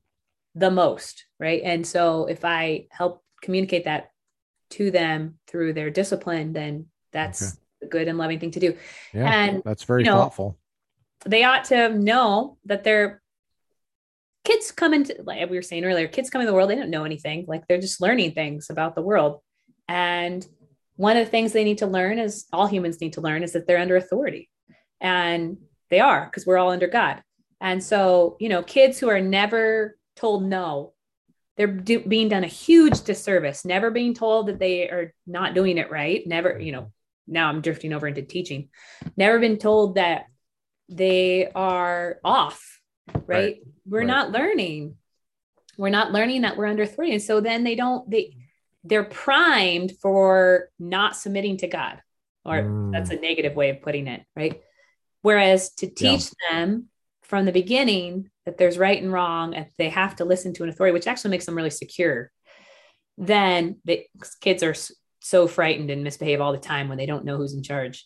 the 0.56 0.70
most, 0.70 1.26
right? 1.40 1.62
And 1.64 1.88
so 1.88 2.26
if 2.26 2.44
I 2.44 2.88
help 2.92 3.24
communicate 3.42 3.86
that 3.86 4.12
to 4.72 4.92
them 4.92 5.40
through 5.48 5.72
their 5.74 5.90
discipline, 5.90 6.52
then 6.52 6.88
that's 7.14 7.54
a 7.54 7.58
good 7.90 8.08
and 8.08 8.18
loving 8.18 8.40
thing 8.40 8.52
to 8.52 8.60
do. 8.60 8.78
yeah 9.14 9.32
And, 9.32 9.62
that's 9.64 9.84
very 9.84 10.04
you 10.04 10.08
know, 10.08 10.18
thoughtful 10.18 10.58
They 11.26 11.44
ought 11.44 11.66
to 11.66 11.90
know 11.90 12.58
that 12.66 12.84
they're 12.84 13.22
kids 14.44 14.72
come 14.72 14.94
into 14.94 15.16
like 15.24 15.50
we 15.50 15.56
were 15.56 15.62
saying 15.62 15.86
earlier, 15.86 16.08
kids 16.08 16.30
come 16.30 16.42
in 16.42 16.48
the 16.48 16.54
world, 16.54 16.70
they 16.70 16.76
don't 16.76 16.90
know 16.90 17.06
anything. 17.06 17.46
Like 17.48 17.68
they're 17.68 17.80
just 17.80 18.02
learning 18.02 18.34
things 18.34 18.70
about 18.70 18.96
the 18.96 19.02
world. 19.02 19.42
And 19.88 20.46
one 20.96 21.18
of 21.18 21.26
the 21.26 21.32
things 21.32 21.54
they 21.54 21.64
need 21.64 21.80
to 21.80 21.88
learn 21.88 22.20
is 22.20 22.46
all 22.54 22.68
humans 22.68 23.02
need 23.02 23.14
to 23.14 23.22
learn 23.22 23.44
is 23.44 23.54
that 23.54 23.68
they're 23.68 23.80
under 23.80 23.96
authority. 23.96 24.50
And 25.00 25.58
they 25.90 26.00
are 26.00 26.26
because 26.26 26.46
we're 26.46 26.58
all 26.58 26.72
under 26.72 26.88
God. 26.88 27.22
And 27.62 27.84
so, 27.84 28.38
you 28.40 28.50
know, 28.50 28.64
kids 28.64 29.00
who 29.00 29.10
are 29.10 29.22
never 29.22 29.98
told 30.16 30.44
no, 30.44 30.94
they're 31.56 31.68
do, 31.68 32.00
being 32.00 32.30
done 32.30 32.44
a 32.44 32.48
huge 32.48 33.02
disservice, 33.02 33.64
never 33.64 33.92
being 33.92 34.14
told 34.14 34.48
that 34.48 34.60
they 34.60 34.90
are 34.90 35.14
not 35.28 35.54
doing 35.54 35.78
it 35.78 35.92
right. 35.92 36.26
Never, 36.26 36.60
you 36.60 36.72
know, 36.72 36.92
now 37.28 37.50
I'm 37.50 37.62
drifting 37.62 37.94
over 37.94 38.08
into 38.08 38.22
teaching, 38.22 38.70
never 39.18 39.40
been 39.40 39.58
told 39.58 39.96
that 39.96 40.26
they 40.90 41.48
are 41.54 42.20
off, 42.24 42.82
right? 43.14 43.26
Right. 43.28 43.58
We're 43.86 44.00
Right. 44.00 44.08
not 44.08 44.32
learning. 44.32 44.96
We're 45.78 45.90
not 45.90 46.12
learning 46.12 46.42
that 46.42 46.58
we're 46.58 46.68
under 46.68 46.86
three. 46.86 47.12
And 47.14 47.22
so 47.22 47.40
then 47.42 47.64
they 47.64 47.76
don't, 47.76 48.10
they, 48.10 48.36
they're 48.84 49.04
primed 49.04 49.94
for 50.02 50.70
not 50.78 51.16
submitting 51.16 51.58
to 51.58 51.68
God, 51.68 52.02
or 52.46 52.62
Mm. 52.64 52.92
that's 52.92 53.10
a 53.10 53.16
negative 53.16 53.56
way 53.56 53.70
of 53.70 53.82
putting 53.82 54.08
it, 54.08 54.24
right? 54.36 54.62
Whereas 55.22 55.72
to 55.76 55.88
teach 55.88 56.30
them 56.50 56.90
from 57.22 57.46
the 57.46 57.52
beginning 57.54 58.30
that 58.46 58.58
there's 58.58 58.78
right 58.78 59.02
and 59.02 59.12
wrong 59.12 59.56
and 59.56 59.68
they 59.78 59.90
have 59.90 60.18
to 60.18 60.26
listen 60.26 60.54
to 60.54 60.64
an 60.64 60.70
authority, 60.70 60.94
which 60.94 61.08
actually 61.08 61.32
makes 61.32 61.46
them 61.46 61.56
really 61.56 61.70
secure, 61.70 62.30
then 63.18 63.80
the 63.86 64.06
kids 64.42 64.64
are 64.64 64.76
so 65.26 65.48
frightened 65.48 65.90
and 65.90 66.04
misbehave 66.04 66.42
all 66.42 66.52
the 66.52 66.58
time 66.58 66.90
when 66.90 66.98
they 66.98 67.06
don't 67.06 67.24
know 67.24 67.38
who's 67.38 67.54
in 67.54 67.64
charge, 67.64 68.06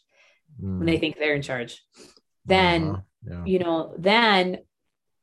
when 0.59 0.85
they 0.85 0.99
think 0.99 1.17
they're 1.17 1.33
in 1.35 1.41
charge. 1.41 1.83
Then 2.45 2.89
Uh-huh. 2.89 3.01
yeah. 3.27 3.43
you 3.45 3.59
know, 3.59 3.95
then 3.97 4.59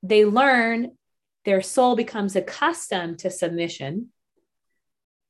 they 0.03 0.25
learn 0.25 0.91
their 1.45 1.63
soul 1.63 1.95
becomes 1.95 2.35
accustomed 2.37 3.21
to 3.21 3.31
submission. 3.31 4.09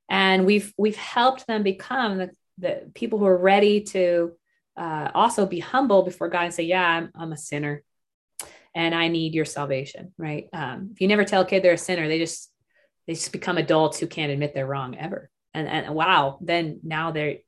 And 0.08 0.46
we've 0.46 0.72
we've 0.78 0.96
helped 0.96 1.46
them 1.46 1.62
become 1.62 2.16
the, 2.18 2.30
the 2.58 2.90
people 2.94 3.18
who 3.18 3.26
are 3.26 3.36
ready 3.54 3.82
to 3.82 4.32
uh, 4.76 5.10
also 5.14 5.46
be 5.46 5.60
humble 5.60 6.02
before 6.02 6.28
god 6.28 6.44
and 6.46 6.54
say 6.54 6.64
yeah 6.64 6.84
i'm, 6.96 7.10
I'm 7.14 7.32
a 7.32 7.36
sinner 7.36 7.82
and 8.74 8.92
i 8.94 9.06
need 9.08 9.34
your 9.34 9.44
salvation 9.44 10.12
right? 10.18 10.48
Um, 10.52 10.90
if 10.92 11.00
you 11.00 11.06
never 11.08 11.24
tell 11.24 11.42
a 11.42 11.46
kid 11.46 11.62
they're 11.62 11.74
a 11.74 11.78
sinner 11.78 12.08
they 12.08 12.18
just 12.18 12.50
they 13.06 13.14
just 13.14 13.30
become 13.32 13.56
adults 13.56 13.98
who 14.00 14.08
can't 14.08 14.32
admit 14.32 14.52
they're 14.52 14.66
wrong 14.66 14.96
ever 14.96 15.30
and 15.54 15.68
and 15.68 15.94
wow 15.94 16.38
then 16.40 16.80
now 16.82 17.10
they're 17.10 17.38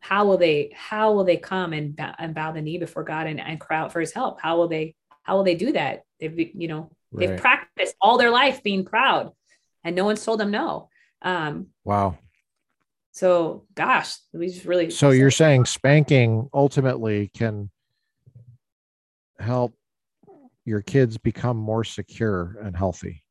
how 0.00 0.26
will 0.26 0.38
they 0.38 0.72
how 0.74 1.12
will 1.12 1.24
they 1.24 1.36
come 1.36 1.72
and, 1.72 1.94
bow, 1.94 2.12
and 2.18 2.34
bow 2.34 2.52
the 2.52 2.60
knee 2.60 2.78
before 2.78 3.04
god 3.04 3.26
and, 3.26 3.40
and 3.40 3.60
cry 3.60 3.78
out 3.78 3.92
for 3.92 4.00
his 4.00 4.12
help 4.12 4.40
how 4.40 4.56
will 4.56 4.68
they 4.68 4.94
how 5.22 5.36
will 5.36 5.44
they 5.44 5.54
do 5.54 5.72
that 5.72 6.02
they've 6.18 6.38
you 6.54 6.68
know 6.68 6.90
They've 7.12 7.38
practiced 7.38 7.94
all 8.00 8.18
their 8.18 8.30
life 8.30 8.62
being 8.62 8.84
proud 8.84 9.32
and 9.84 9.94
no 9.94 10.04
one's 10.04 10.24
told 10.24 10.40
them 10.40 10.50
no. 10.50 10.88
Um, 11.20 11.68
wow. 11.84 12.18
So, 13.12 13.66
gosh, 13.74 14.16
we 14.32 14.48
just 14.48 14.64
really. 14.64 14.90
So, 14.90 15.10
you're 15.10 15.30
saying 15.30 15.66
spanking 15.66 16.48
ultimately 16.54 17.30
can 17.34 17.70
help 19.38 19.74
your 20.64 20.80
kids 20.80 21.18
become 21.18 21.56
more 21.56 21.84
secure 21.84 22.56
and 22.62 22.76
healthy? 22.76 23.22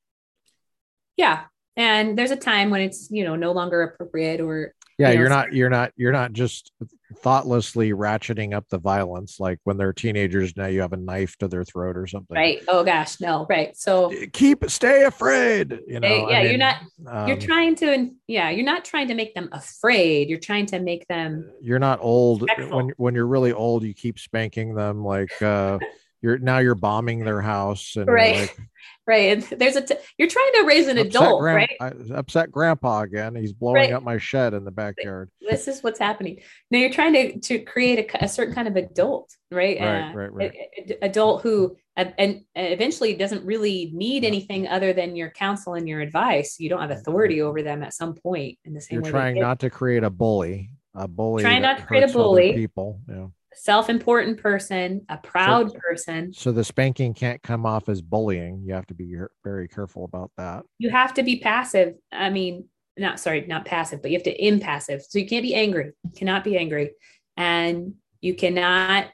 Yeah. 1.18 1.46
And 1.78 2.18
there's 2.18 2.32
a 2.32 2.36
time 2.36 2.70
when 2.70 2.82
it's, 2.82 3.10
you 3.12 3.24
know, 3.24 3.36
no 3.36 3.52
longer 3.52 3.82
appropriate 3.82 4.42
or 4.42 4.74
yeah 5.02 5.12
you 5.12 5.26
are 5.26 5.30
not 5.30 5.54
you're 5.54 5.70
not 5.70 5.92
you're 5.96 6.12
not 6.12 6.32
just 6.32 6.72
thoughtlessly 7.18 7.92
ratcheting 7.92 8.54
up 8.54 8.68
the 8.70 8.78
violence 8.78 9.40
like 9.40 9.60
when 9.64 9.78
they're 9.78 9.94
teenagers 9.94 10.56
now 10.56 10.68
you 10.68 10.82
have 10.82 10.94
a 10.94 10.98
knife 10.98 11.36
to 11.38 11.48
their 11.48 11.64
throat 11.64 11.98
or 11.98 12.08
something. 12.08 12.36
Right. 12.36 12.62
Oh 12.68 12.84
gosh 12.84 13.20
no. 13.20 13.46
Right. 13.50 13.76
So 13.76 14.14
keep 14.32 14.70
stay 14.70 15.04
afraid 15.04 15.80
you 15.88 16.00
know 16.00 16.30
yeah 16.30 16.38
I 16.38 16.42
mean, 16.44 16.52
you're 16.52 16.60
not 16.60 16.76
um, 17.08 17.28
you're 17.28 17.38
trying 17.38 17.76
to 17.76 18.12
yeah 18.28 18.50
you're 18.50 18.66
not 18.66 18.86
trying 18.86 19.08
to 19.08 19.16
make 19.16 19.34
them 19.34 19.50
afraid. 19.52 20.30
You're 20.30 20.40
trying 20.40 20.68
to 20.68 20.80
make 20.80 21.08
them 21.08 21.50
you're 21.62 21.80
not 21.80 22.00
old. 22.02 22.48
When 22.70 22.94
when 22.98 23.16
you're 23.16 23.28
really 23.28 23.54
old 23.54 23.84
you 23.84 23.94
keep 23.94 24.20
spanking 24.20 24.76
them 24.76 25.04
like 25.04 25.42
uh 25.42 25.80
you're 26.22 26.38
now 26.38 26.60
you're 26.60 26.76
bombing 26.76 27.24
their 27.24 27.42
house 27.42 27.96
and 27.96 28.08
right. 28.08 28.40
like, 28.42 28.58
right. 29.08 29.38
And 29.38 29.60
there's 29.60 29.76
a 29.76 29.82
t- 29.82 29.96
you're 30.18 30.28
trying 30.28 30.52
to 30.54 30.64
raise 30.66 30.88
an 30.88 30.98
adult 30.98 31.42
grand- 31.42 31.70
right? 31.82 31.98
I 32.10 32.14
upset 32.14 32.52
grandpa 32.52 33.02
again. 33.02 33.36
He's 33.36 33.54
blowing 33.54 33.76
right. 33.76 33.94
up 33.94 34.04
my 34.04 34.18
shed 34.18 34.54
in 34.54 34.64
the 34.64 34.72
backyard. 34.72 35.30
This 35.42 35.68
is 35.68 35.82
what's 35.82 36.00
happening. 36.00 36.40
Now 36.70 36.80
you're 36.80 36.94
trying 36.94 37.14
to 37.14 37.40
to 37.40 37.60
create 37.60 38.14
a, 38.14 38.26
a 38.26 38.28
certain 38.28 38.54
kind 38.54 38.68
of 38.68 38.76
adult 38.76 39.32
right? 39.52 39.80
Right 39.80 40.12
uh, 40.12 40.14
right, 40.14 40.34
right. 40.34 40.54
A, 40.54 40.94
a, 40.94 41.06
adult 41.06 41.42
who 41.42 41.76
and 41.98 42.46
eventually 42.56 43.14
doesn't 43.16 43.46
really 43.46 43.92
need 43.94 44.24
anything 44.24 44.68
other 44.68 44.94
than 44.94 45.16
your 45.16 45.30
counsel 45.30 45.74
and 45.74 45.88
your 45.88 46.00
advice. 46.00 46.56
You 46.58 46.70
don't 46.70 46.82
have 46.82 46.92
authority 46.92 47.42
over 47.42 47.62
them 47.62 47.84
at 47.84 47.94
some 47.94 48.16
point 48.16 48.58
in 48.64 48.74
the 48.74 48.82
same 48.82 49.02
way. 49.02 49.10
you're 49.10 49.14
way 49.14 49.20
trying 49.20 49.40
not 49.40 49.60
to 49.60 49.70
create 49.70 50.04
a 50.04 50.10
bully 50.10 50.72
a 50.96 51.08
bully 51.08 51.44
trying 51.44 51.62
not 51.62 51.78
to 51.78 51.86
create 51.86 52.10
a 52.10 52.12
bully. 52.12 52.54
people. 52.54 53.02
Yeah 53.08 53.28
self-important 53.54 54.38
person, 54.38 55.06
a 55.10 55.18
proud 55.18 55.72
so, 55.72 55.78
person. 55.78 56.34
So 56.34 56.52
the 56.52 56.64
spanking 56.64 57.14
can't 57.14 57.42
come 57.42 57.66
off 57.66 57.90
as 57.90 58.02
bullying. 58.02 58.64
You 58.66 58.74
have 58.74 58.88
to 58.88 58.94
be 58.94 59.16
very 59.44 59.68
careful 59.68 60.06
about 60.06 60.32
that. 60.38 60.64
You 60.78 60.90
have 60.90 61.14
to 61.16 61.24
be 61.24 61.40
passive. 61.40 61.96
I 62.12 62.30
mean, 62.30 62.66
not 62.98 63.20
sorry, 63.20 63.46
not 63.48 63.66
passive, 63.66 64.02
but 64.02 64.12
you 64.12 64.18
have 64.18 64.24
to 64.24 64.46
impassive. 64.46 65.02
So 65.08 65.20
you 65.20 65.28
can't 65.28 65.44
be 65.44 65.56
angry. 65.56 65.92
You 66.04 66.12
cannot 66.16 66.44
be 66.44 66.58
angry. 66.58 66.92
And 67.38 67.96
you 68.22 68.36
cannot 68.36 69.08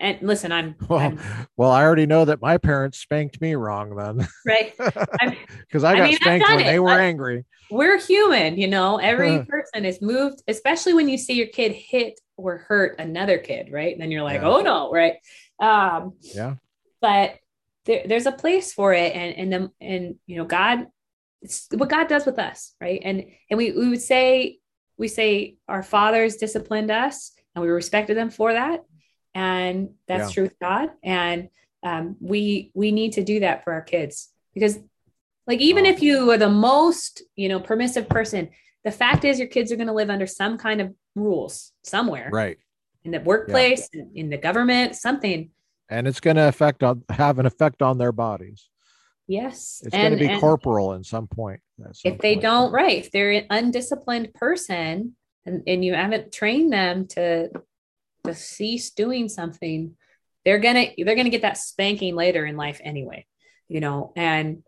and 0.00 0.18
listen, 0.20 0.52
I'm 0.52 0.74
well. 0.88 1.16
well, 1.56 1.70
I 1.70 1.82
already 1.82 2.06
know 2.06 2.24
that 2.24 2.40
my 2.40 2.58
parents 2.58 2.98
spanked 2.98 3.40
me 3.40 3.54
wrong 3.54 3.94
then, 3.94 4.26
right? 4.46 4.74
Because 5.66 5.84
I, 5.84 5.92
I, 5.92 5.96
got 5.96 6.02
I 6.02 6.06
mean, 6.08 6.16
spanked 6.16 6.48
when 6.48 6.60
it. 6.60 6.64
they 6.64 6.78
were 6.78 6.90
I, 6.90 7.04
angry. 7.04 7.44
We're 7.70 7.98
human, 7.98 8.58
you 8.58 8.68
know. 8.68 8.98
Every 8.98 9.44
person 9.48 9.84
is 9.84 10.00
moved, 10.00 10.42
especially 10.48 10.94
when 10.94 11.08
you 11.08 11.18
see 11.18 11.34
your 11.34 11.48
kid 11.48 11.72
hit 11.72 12.20
or 12.36 12.58
hurt 12.58 12.98
another 12.98 13.38
kid, 13.38 13.72
right? 13.72 13.92
And 13.92 14.00
then 14.00 14.10
you're 14.10 14.22
like, 14.22 14.40
yeah. 14.40 14.48
oh 14.48 14.60
no, 14.60 14.92
right? 14.92 15.14
Um, 15.58 16.14
yeah. 16.20 16.56
But 17.00 17.36
there, 17.84 18.02
there's 18.06 18.26
a 18.26 18.32
place 18.32 18.72
for 18.72 18.92
it, 18.92 19.14
and 19.14 19.36
and 19.36 19.52
the, 19.52 19.72
and 19.80 20.16
you 20.26 20.36
know, 20.36 20.44
God, 20.44 20.86
it's 21.42 21.68
what 21.72 21.88
God 21.88 22.08
does 22.08 22.26
with 22.26 22.38
us, 22.38 22.74
right? 22.80 23.00
And 23.02 23.24
and 23.50 23.58
we 23.58 23.72
we 23.72 23.88
would 23.88 24.02
say 24.02 24.58
we 24.98 25.08
say 25.08 25.56
our 25.68 25.82
fathers 25.82 26.36
disciplined 26.36 26.90
us, 26.90 27.32
and 27.54 27.62
we 27.62 27.70
respected 27.70 28.16
them 28.16 28.30
for 28.30 28.52
that, 28.52 28.84
and 29.34 29.90
that's 30.08 30.30
yeah. 30.30 30.34
true 30.34 30.42
with 30.44 30.58
God, 30.58 30.90
and 31.02 31.48
um, 31.82 32.16
we 32.20 32.70
we 32.74 32.92
need 32.92 33.12
to 33.12 33.24
do 33.24 33.40
that 33.40 33.64
for 33.64 33.72
our 33.72 33.82
kids 33.82 34.30
because 34.52 34.78
like 35.46 35.60
even 35.60 35.84
wow. 35.84 35.90
if 35.90 36.02
you 36.02 36.30
are 36.30 36.38
the 36.38 36.50
most 36.50 37.22
you 37.36 37.48
know 37.48 37.60
permissive 37.60 38.08
person 38.08 38.48
the 38.84 38.90
fact 38.90 39.24
is 39.24 39.38
your 39.38 39.48
kids 39.48 39.70
are 39.70 39.76
going 39.76 39.88
to 39.88 39.92
live 39.92 40.10
under 40.10 40.26
some 40.26 40.58
kind 40.58 40.80
of 40.80 40.94
rules 41.16 41.72
somewhere 41.82 42.28
right 42.32 42.58
in 43.04 43.10
the 43.10 43.20
workplace 43.20 43.88
yeah. 43.92 44.02
in, 44.14 44.30
the 44.30 44.36
government 44.36 44.94
something 44.94 45.50
and 45.88 46.06
it's 46.06 46.20
going 46.20 46.36
to 46.36 46.48
affect 46.48 46.82
on 46.82 47.02
have 47.10 47.38
an 47.38 47.46
effect 47.46 47.82
on 47.82 47.98
their 47.98 48.12
bodies 48.12 48.68
yes 49.26 49.82
it's 49.84 49.96
going 49.96 50.12
to 50.12 50.18
be 50.18 50.38
corporal 50.38 50.92
in 50.92 51.02
some 51.02 51.26
point 51.26 51.60
some 51.92 52.12
if 52.12 52.18
they 52.18 52.34
point. 52.34 52.42
don't 52.42 52.72
right 52.72 52.98
if 52.98 53.10
they're 53.10 53.32
an 53.32 53.46
undisciplined 53.50 54.32
person 54.34 55.16
and, 55.46 55.62
and 55.66 55.84
you 55.84 55.94
haven't 55.94 56.32
trained 56.32 56.72
them 56.72 57.06
to 57.06 57.48
to 58.24 58.34
cease 58.34 58.90
doing 58.90 59.28
something 59.28 59.96
they're 60.44 60.58
gonna 60.58 60.86
they're 60.98 61.16
gonna 61.16 61.30
get 61.30 61.42
that 61.42 61.58
spanking 61.58 62.14
later 62.14 62.44
in 62.44 62.56
life 62.56 62.80
anyway 62.84 63.24
you 63.68 63.80
know 63.80 64.12
and 64.16 64.62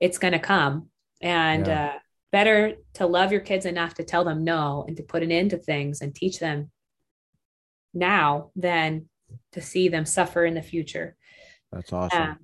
it's 0.00 0.18
gonna 0.18 0.38
come 0.38 0.88
and 1.20 1.66
yeah. 1.66 1.86
uh 1.86 1.98
better 2.32 2.74
to 2.94 3.06
love 3.06 3.30
your 3.30 3.42
kids 3.42 3.66
enough 3.66 3.94
to 3.94 4.04
tell 4.04 4.24
them 4.24 4.42
no 4.42 4.84
and 4.88 4.96
to 4.96 5.02
put 5.02 5.22
an 5.22 5.30
end 5.30 5.50
to 5.50 5.58
things 5.58 6.00
and 6.00 6.14
teach 6.14 6.38
them 6.38 6.70
now 7.94 8.50
than 8.56 9.08
to 9.52 9.60
see 9.60 9.88
them 9.88 10.06
suffer 10.06 10.44
in 10.44 10.54
the 10.54 10.62
future. 10.62 11.16
That's 11.70 11.92
awesome. 11.92 12.22
Um, 12.22 12.38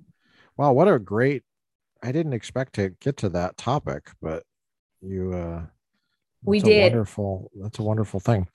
wow, 0.57 0.71
what 0.73 0.87
a 0.87 0.99
great 0.99 1.43
I 2.01 2.11
didn't 2.13 2.33
expect 2.33 2.73
to 2.75 2.91
get 3.01 3.17
to 3.17 3.29
that 3.29 3.57
topic, 3.57 4.11
but 4.21 4.43
you 5.01 5.33
uh 5.33 5.65
we 6.43 6.59
did 6.59 6.83
wonderful 6.83 7.51
that's 7.61 7.79
a 7.79 7.83
wonderful 7.83 8.19
thing 8.19 8.47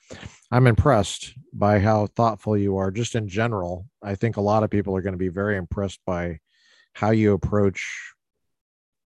i'm 0.50 0.66
impressed 0.66 1.34
by 1.52 1.78
how 1.78 2.06
thoughtful 2.06 2.56
you 2.56 2.76
are 2.76 2.90
just 2.90 3.14
in 3.14 3.28
general 3.28 3.86
i 4.02 4.14
think 4.14 4.36
a 4.36 4.42
lot 4.42 4.62
of 4.62 4.70
people 4.70 4.96
are 4.96 5.02
going 5.02 5.12
to 5.14 5.18
be 5.18 5.28
very 5.28 5.56
impressed 5.56 6.00
by 6.06 6.38
how 6.94 7.10
you 7.10 7.32
approach 7.32 8.12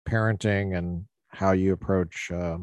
parenting 0.07 0.75
and 0.77 1.05
how 1.33 1.51
you 1.51 1.73
approach 1.73 2.31
uh, 2.31 2.57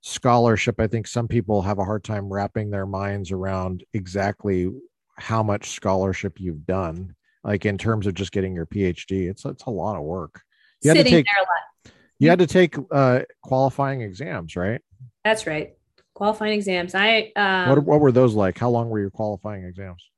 scholarship. 0.00 0.80
I 0.80 0.86
think 0.86 1.06
some 1.06 1.28
people 1.28 1.62
have 1.62 1.78
a 1.78 1.84
hard 1.84 2.04
time 2.04 2.32
wrapping 2.32 2.70
their 2.70 2.86
minds 2.86 3.30
around 3.30 3.84
exactly 3.94 4.70
how 5.16 5.42
much 5.42 5.70
scholarship 5.70 6.40
you've 6.40 6.66
done, 6.66 7.14
like 7.44 7.66
in 7.66 7.78
terms 7.78 8.06
of 8.06 8.14
just 8.14 8.32
getting 8.32 8.54
your 8.54 8.66
PhD. 8.66 9.30
It's 9.30 9.44
it's 9.44 9.64
a 9.64 9.70
lot 9.70 9.96
of 9.96 10.02
work. 10.02 10.40
You 10.82 10.92
Sitting 10.92 10.98
had 10.98 11.04
to 11.04 11.10
take, 11.10 11.26
there 11.26 11.42
a 11.42 11.46
lot. 11.46 11.94
You 12.18 12.30
had 12.30 12.38
to 12.38 12.46
take 12.46 12.76
uh, 12.90 13.20
qualifying 13.42 14.02
exams, 14.02 14.56
right? 14.56 14.80
That's 15.24 15.46
right. 15.46 15.74
Qualifying 16.14 16.54
exams. 16.54 16.94
I 16.94 17.32
um, 17.36 17.68
what 17.70 17.84
what 17.84 18.00
were 18.00 18.12
those 18.12 18.34
like? 18.34 18.58
How 18.58 18.70
long 18.70 18.88
were 18.90 19.00
your 19.00 19.10
qualifying 19.10 19.64
exams? 19.64 20.10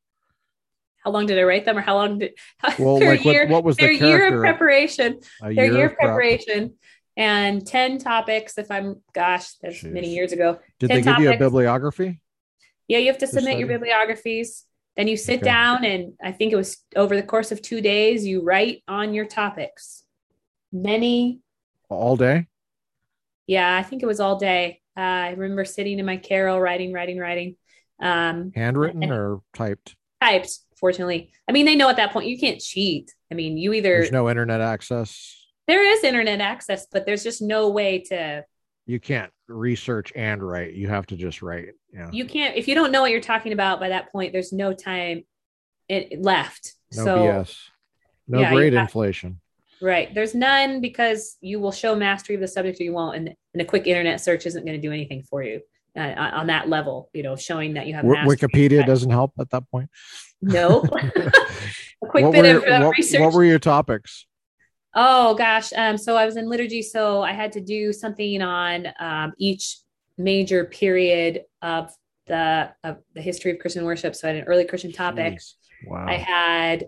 How 1.05 1.11
long 1.11 1.27
did 1.27 1.37
I 1.37 1.43
write 1.43 1.65
them, 1.65 1.77
or 1.77 1.81
how 1.81 1.97
long 1.97 2.21
did? 2.21 2.33
Well, 2.79 3.01
like 3.01 3.25
year, 3.25 3.43
what, 3.43 3.51
what 3.51 3.65
was 3.65 3.77
the 3.77 3.83
their 3.83 3.93
year 3.93 4.35
of 4.35 4.41
preparation? 4.41 5.19
Their 5.41 5.51
year, 5.53 5.73
year 5.73 5.87
of 5.87 5.97
preparation 5.97 6.75
and 7.17 7.67
10 7.67 7.99
topics 7.99 8.57
if 8.59 8.71
i'm 8.71 9.03
gosh 9.13 9.55
that's 9.63 9.83
Jeez. 9.83 9.93
many 9.93 10.15
years 10.15 10.33
ago. 10.33 10.59
Did 10.79 10.91
they 10.91 10.97
give 10.97 11.05
topics. 11.05 11.23
you 11.23 11.33
a 11.33 11.39
bibliography? 11.39 12.21
Yeah 12.89 12.99
you 12.99 13.07
have 13.09 13.19
to 13.19 13.27
submit 13.27 13.59
your 13.59 13.69
bibliographies. 13.69 14.65
Then 14.97 15.09
you 15.09 15.17
sit 15.17 15.41
okay. 15.41 15.45
down 15.45 15.85
and 15.85 16.15
i 16.23 16.33
think 16.33 16.53
it 16.53 16.57
was 16.57 16.79
over 16.97 17.15
the 17.17 17.23
course 17.23 17.53
of 17.53 17.61
two 17.61 17.81
days 17.81 18.27
you 18.27 18.43
write 18.43 18.83
on 18.89 19.15
your 19.15 19.27
topics. 19.27 20.05
Many. 20.73 21.41
All 21.89 22.17
day? 22.17 22.47
Yeah 23.47 23.77
i 23.77 23.83
think 23.83 24.03
it 24.03 24.07
was 24.07 24.21
all 24.21 24.39
day. 24.39 24.81
Uh, 24.97 25.01
i 25.01 25.31
remember 25.31 25.65
sitting 25.65 25.99
in 25.99 26.07
my 26.07 26.17
carrel 26.17 26.61
writing 26.61 26.93
writing 26.93 27.19
writing. 27.19 27.57
Um, 28.01 28.53
handwritten 28.55 29.13
or 29.13 29.43
typed? 29.55 29.95
Typed 30.21 30.59
fortunately. 30.77 31.31
I 31.47 31.53
mean 31.53 31.67
they 31.67 31.77
know 31.77 31.89
at 31.89 31.97
that 31.97 32.13
point 32.13 32.27
you 32.27 32.39
can't 32.39 32.61
cheat. 32.61 33.13
I 33.31 33.35
mean 33.35 33.59
you 33.59 33.75
either 33.75 33.91
there's 33.91 34.13
no 34.13 34.31
internet 34.31 34.63
access 34.63 35.42
there 35.69 35.85
is 35.85 36.05
internet 36.05 36.41
access, 36.41 36.87
but 36.91 37.07
there's 37.07 37.23
just 37.23 37.43
no 37.43 37.71
way 37.71 38.01
to. 38.09 38.45
You 38.87 38.99
can't 38.99 39.33
research 39.49 40.13
and 40.17 40.43
write. 40.43 40.75
You 40.75 40.89
have 40.89 41.07
to 41.07 41.17
just 41.17 41.43
write. 41.43 41.69
Yeah. 41.93 42.11
You 42.13 42.25
can't 42.25 42.57
if 42.57 42.67
you 42.69 42.75
don't 42.75 42.91
know 42.91 43.03
what 43.03 43.11
you're 43.11 43.21
talking 43.21 43.53
about 43.53 43.81
by 43.81 43.91
that 43.91 44.11
point. 44.11 44.33
There's 44.33 44.53
no 44.53 44.73
time 44.73 45.25
it 45.89 46.21
left. 46.21 46.75
No 46.95 47.05
so, 47.05 47.17
BS. 47.19 47.59
No 48.29 48.41
yeah, 48.41 48.53
grade 48.53 48.75
inflation. 48.75 49.41
Right. 49.81 50.13
There's 50.15 50.35
none 50.35 50.81
because 50.81 51.37
you 51.41 51.59
will 51.59 51.73
show 51.73 51.95
mastery 51.95 52.37
of 52.37 52.41
the 52.41 52.49
subject 52.49 52.81
or 52.81 52.85
you 52.85 52.93
won't, 52.93 53.17
and, 53.17 53.35
and 53.53 53.63
a 53.63 53.65
quick 53.65 53.87
internet 53.87 54.21
search 54.21 54.47
isn't 54.47 54.65
going 54.65 54.81
to 54.81 54.87
do 54.87 54.93
anything 54.93 55.23
for 55.23 55.43
you 55.43 55.61
uh, 55.97 56.01
on 56.01 56.47
that 56.47 56.69
level. 56.69 57.11
You 57.13 57.25
know, 57.25 57.37
showing 57.37 57.75
that 57.75 57.87
you 57.87 57.95
have 57.95 58.05
Wikipedia 58.05 58.87
doesn't 58.87 59.11
help 59.11 59.33
at 59.39 59.51
that 59.51 59.69
point. 59.71 59.91
No. 60.41 60.85
A 62.03 62.07
quick 62.09 62.25
what 62.25 62.33
bit 62.33 62.57
of 62.57 62.65
uh, 62.65 62.87
what, 62.87 62.97
research. 62.97 63.21
what 63.21 63.33
were 63.33 63.45
your 63.45 63.61
topics? 63.61 64.27
Oh 64.95 65.35
gosh. 65.35 65.73
Um, 65.75 65.97
so 65.97 66.17
I 66.17 66.27
was 66.27 66.37
in 66.37 66.49
liturgy, 66.49 66.83
so 66.83 67.23
I 67.23 67.33
had 67.33 67.53
to 67.53 67.61
do 67.61 67.93
something 67.93 68.43
on 68.43 68.89
um, 69.01 69.33
each 69.39 69.79
major 70.19 70.65
period 70.67 71.43
of 71.63 71.91
the 72.27 72.71
of 72.85 72.99
the 73.15 73.23
history 73.23 73.51
of 73.53 73.59
Christian 73.59 73.85
worship. 73.85 74.15
So 74.15 74.29
I 74.29 74.33
had 74.33 74.43
an 74.43 74.49
early 74.49 74.65
Christian 74.65 74.93
topic. 74.93 75.35
Jeez. 75.35 75.55
Wow. 75.87 76.07
I 76.07 76.15
had 76.15 76.85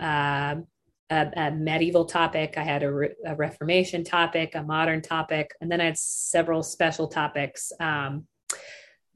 um, 0.00 0.66
a, 1.10 1.30
a 1.36 1.50
medieval 1.52 2.04
topic. 2.04 2.54
I 2.56 2.62
had 2.62 2.82
a, 2.82 2.92
re- 2.92 3.14
a 3.24 3.34
Reformation 3.34 4.04
topic, 4.04 4.54
a 4.54 4.62
modern 4.62 5.00
topic, 5.00 5.52
and 5.60 5.70
then 5.70 5.80
I 5.80 5.84
had 5.84 5.96
several 5.96 6.62
special 6.62 7.08
topics. 7.08 7.72
Um, 7.80 8.26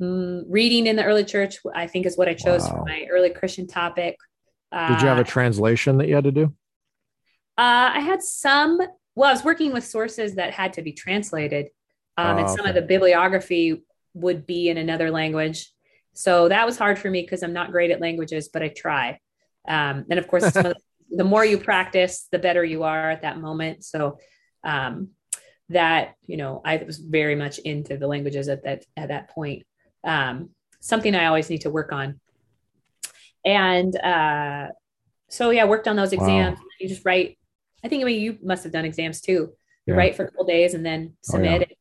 mm, 0.01 0.45
reading 0.49 0.87
in 0.87 0.97
the 0.97 1.05
early 1.05 1.25
church, 1.25 1.57
I 1.75 1.87
think, 1.87 2.07
is 2.07 2.17
what 2.17 2.29
I 2.29 2.35
chose 2.35 2.63
Wow. 2.63 2.71
for 2.71 2.85
my 2.87 3.07
early 3.11 3.31
Christian 3.31 3.67
topic. 3.67 4.17
Did 4.73 5.03
you 5.03 5.09
have 5.09 5.19
Uh, 5.19 5.23
a 5.23 5.25
translation 5.25 5.99
that 5.99 6.09
you 6.09 6.15
had 6.15 6.25
to 6.25 6.33
do? 6.33 6.55
Uh, 7.59 7.91
I 7.95 8.01
had 8.01 8.23
some. 8.23 8.81
Well, 9.15 9.29
I 9.29 9.33
was 9.33 9.45
working 9.45 9.73
with 9.73 9.85
sources 9.85 10.37
that 10.37 10.53
had 10.55 10.75
to 10.75 10.83
be 10.83 10.93
translated, 10.93 11.71
um, 12.17 12.37
Oh, 12.37 12.41
and 12.41 12.51
some 12.51 12.67
of 12.67 12.75
the 12.75 12.83
bibliography 12.83 13.83
would 14.15 14.47
be 14.47 14.69
in 14.69 14.79
another 14.79 15.11
language. 15.11 15.73
So 16.13 16.49
that 16.49 16.65
was 16.67 16.79
hard 16.79 16.99
for 16.99 17.11
me 17.11 17.23
because 17.23 17.43
I'm 17.43 17.53
not 17.53 17.73
great 17.73 17.91
at 17.91 18.01
languages, 18.01 18.49
but 18.49 18.63
I 18.63 18.69
try. 18.69 19.19
Um, 19.67 20.05
and 20.09 20.19
of 20.19 20.29
course, 20.29 20.51
the, 20.53 20.77
the 21.11 21.25
more 21.25 21.45
you 21.45 21.59
practice, 21.59 22.29
the 22.31 22.39
better 22.39 22.65
you 22.65 22.85
are 22.85 23.11
at 23.11 23.23
that 23.23 23.39
moment. 23.41 23.85
So 23.85 24.19
um, 24.65 25.11
that 25.71 26.15
you 26.27 26.37
know, 26.37 26.63
I 26.65 26.77
was 26.77 26.99
very 26.99 27.35
much 27.35 27.59
into 27.59 27.97
the 27.97 28.07
languages 28.07 28.49
at 28.49 28.65
that 28.65 28.85
at 28.97 29.09
that 29.09 29.31
point. 29.31 29.67
Um, 30.05 30.51
something 30.81 31.15
I 31.15 31.27
always 31.27 31.51
need 31.51 31.63
to 31.63 31.71
work 31.71 31.93
on. 31.93 32.21
And 33.45 33.97
uh, 33.97 34.69
so 35.29 35.51
yeah, 35.51 35.63
I 35.63 35.67
worked 35.67 35.89
on 35.89 35.97
those 35.97 36.15
Wow. 36.15 36.23
exams. 36.23 36.59
You 36.81 36.89
just 36.89 37.05
write. 37.05 37.38
I 37.85 37.89
think 37.89 38.03
I 38.03 38.07
mean 38.07 38.21
you 38.21 38.39
must 38.43 38.65
have 38.65 38.73
done 38.73 38.85
exams 38.85 39.21
too. 39.21 39.33
You 39.87 39.95
Yeah. 39.95 39.95
write 39.95 40.17
for 40.17 40.25
a 40.25 40.31
couple 40.31 40.45
days 40.47 40.75
and 40.75 40.85
then 40.85 41.15
Oh, 41.29 41.33
submit 41.33 41.63
it. 41.63 41.79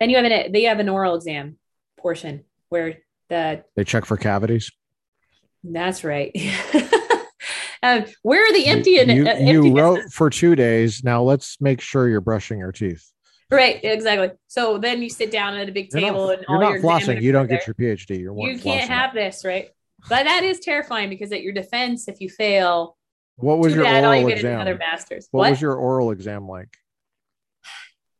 Then 0.00 0.10
you 0.10 0.16
have 0.16 0.24
an 0.24 0.52
they 0.52 0.62
have 0.64 0.78
an 0.80 0.88
oral 0.88 1.14
exam 1.14 1.58
portion 1.98 2.44
where 2.68 2.98
the 3.28 3.64
They 3.76 3.84
check 3.84 4.04
for 4.04 4.16
cavities. 4.16 4.70
that's 5.64 6.02
right. 6.04 6.32
um, 7.82 8.04
where 8.22 8.44
are 8.48 8.52
the 8.52 8.66
empty 8.66 8.98
and 8.98 9.10
you, 9.10 9.28
uh, 9.28 9.36
you 9.38 9.76
wrote 9.76 10.02
for 10.12 10.30
two 10.30 10.54
days. 10.56 11.02
Now 11.04 11.22
let's 11.22 11.60
make 11.60 11.80
sure 11.80 12.08
you're 12.08 12.20
brushing 12.20 12.58
your 12.58 12.72
teeth. 12.72 13.04
right 13.50 13.80
exactly. 13.84 14.30
So 14.48 14.78
then 14.78 15.02
you 15.02 15.10
sit 15.10 15.30
down 15.30 15.54
at 15.54 15.68
a 15.68 15.72
big 15.72 15.88
You're 15.92 16.00
table 16.00 16.26
not, 16.28 16.38
and 16.38 16.46
you're 16.48 16.58
not 16.60 16.72
your 16.74 16.82
flossing. 16.82 17.20
You 17.20 17.32
don't 17.32 17.48
get 17.48 17.66
your 17.66 17.74
PhD. 17.74 18.18
You're 18.20 18.36
You 18.48 18.58
can't 18.58 18.88
have 18.88 19.14
this, 19.14 19.44
right? 19.44 19.68
But 20.08 20.24
that 20.24 20.42
is 20.42 20.58
terrifying 20.60 21.08
because 21.10 21.30
at 21.32 21.42
your 21.42 21.52
defense, 21.52 22.08
if 22.08 22.20
you 22.20 22.28
fail, 22.28 22.96
What 23.36 23.58
was 23.58 23.72
too 23.72 23.76
your 23.76 23.84
bad, 23.84 24.04
oral 24.04 24.28
is 24.28 24.44
another 24.44 24.72
exam? 24.72 24.78
master's. 24.78 25.28
What, 25.30 25.40
What? 25.40 25.50
was 25.50 25.60
your 25.60 25.74
oral 25.76 26.10
exam 26.10 26.48
like? 26.48 26.68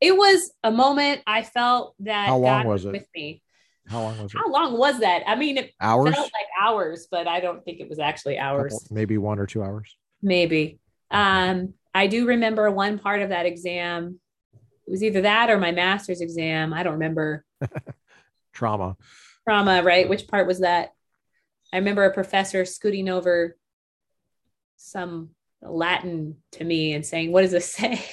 it 0.01 0.17
was 0.17 0.51
a 0.65 0.71
moment 0.73 1.23
I 1.29 1.43
felt 1.43 1.95
that 2.01 2.27
How 2.27 2.37
long 2.39 2.63
God 2.63 2.67
was 2.67 2.85
it? 2.85 2.91
with 2.93 3.07
me. 3.15 3.41
How 3.87 4.01
long 4.03 4.21
was 4.21 4.35
it? 4.35 4.39
How 4.39 4.51
long 4.51 4.77
was 4.77 4.99
that? 5.01 5.23
I 5.29 5.37
mean, 5.37 5.59
it 5.59 5.71
Hours? 5.81 6.13
felt 6.15 6.31
like 6.33 6.47
hours, 6.61 7.07
but 7.11 7.29
I 7.29 7.39
don't 7.41 7.65
think 7.65 7.79
it 7.81 7.89
was 7.89 7.99
actually 8.01 8.37
hours. 8.39 8.73
Couple- 8.73 8.95
maybe 8.95 9.17
one 9.19 9.39
or 9.39 9.47
two 9.47 9.63
hours. 9.63 9.97
Maybe. 10.21 10.81
Um, 11.11 11.75
I 11.95 12.07
do 12.09 12.27
remember 12.27 12.69
one 12.71 12.99
part 12.99 13.23
of 13.23 13.29
that 13.29 13.47
exam. 13.47 14.19
It 14.87 14.91
was 14.91 15.05
either 15.05 15.21
that 15.23 15.51
or 15.51 15.59
my 15.59 15.71
master's 15.71 16.21
exam. 16.21 16.73
I 16.73 16.83
don't 16.83 16.95
remember 16.95 17.45
Trauma. 18.53 18.97
trauma, 19.47 19.83
right? 19.85 20.09
Which 20.09 20.27
part 20.27 20.47
was 20.49 20.61
that? 20.61 20.93
I 21.73 21.79
remember 21.79 22.05
a 22.05 22.13
professor 22.15 22.65
scooting 22.65 23.09
over 23.09 23.57
some 24.83 25.31
Latin 25.63 26.37
to 26.53 26.65
me 26.65 26.93
and 26.93 27.07
saying, 27.07 27.31
What 27.33 27.43
does 27.43 27.53
this 27.53 27.73
say? 27.73 28.05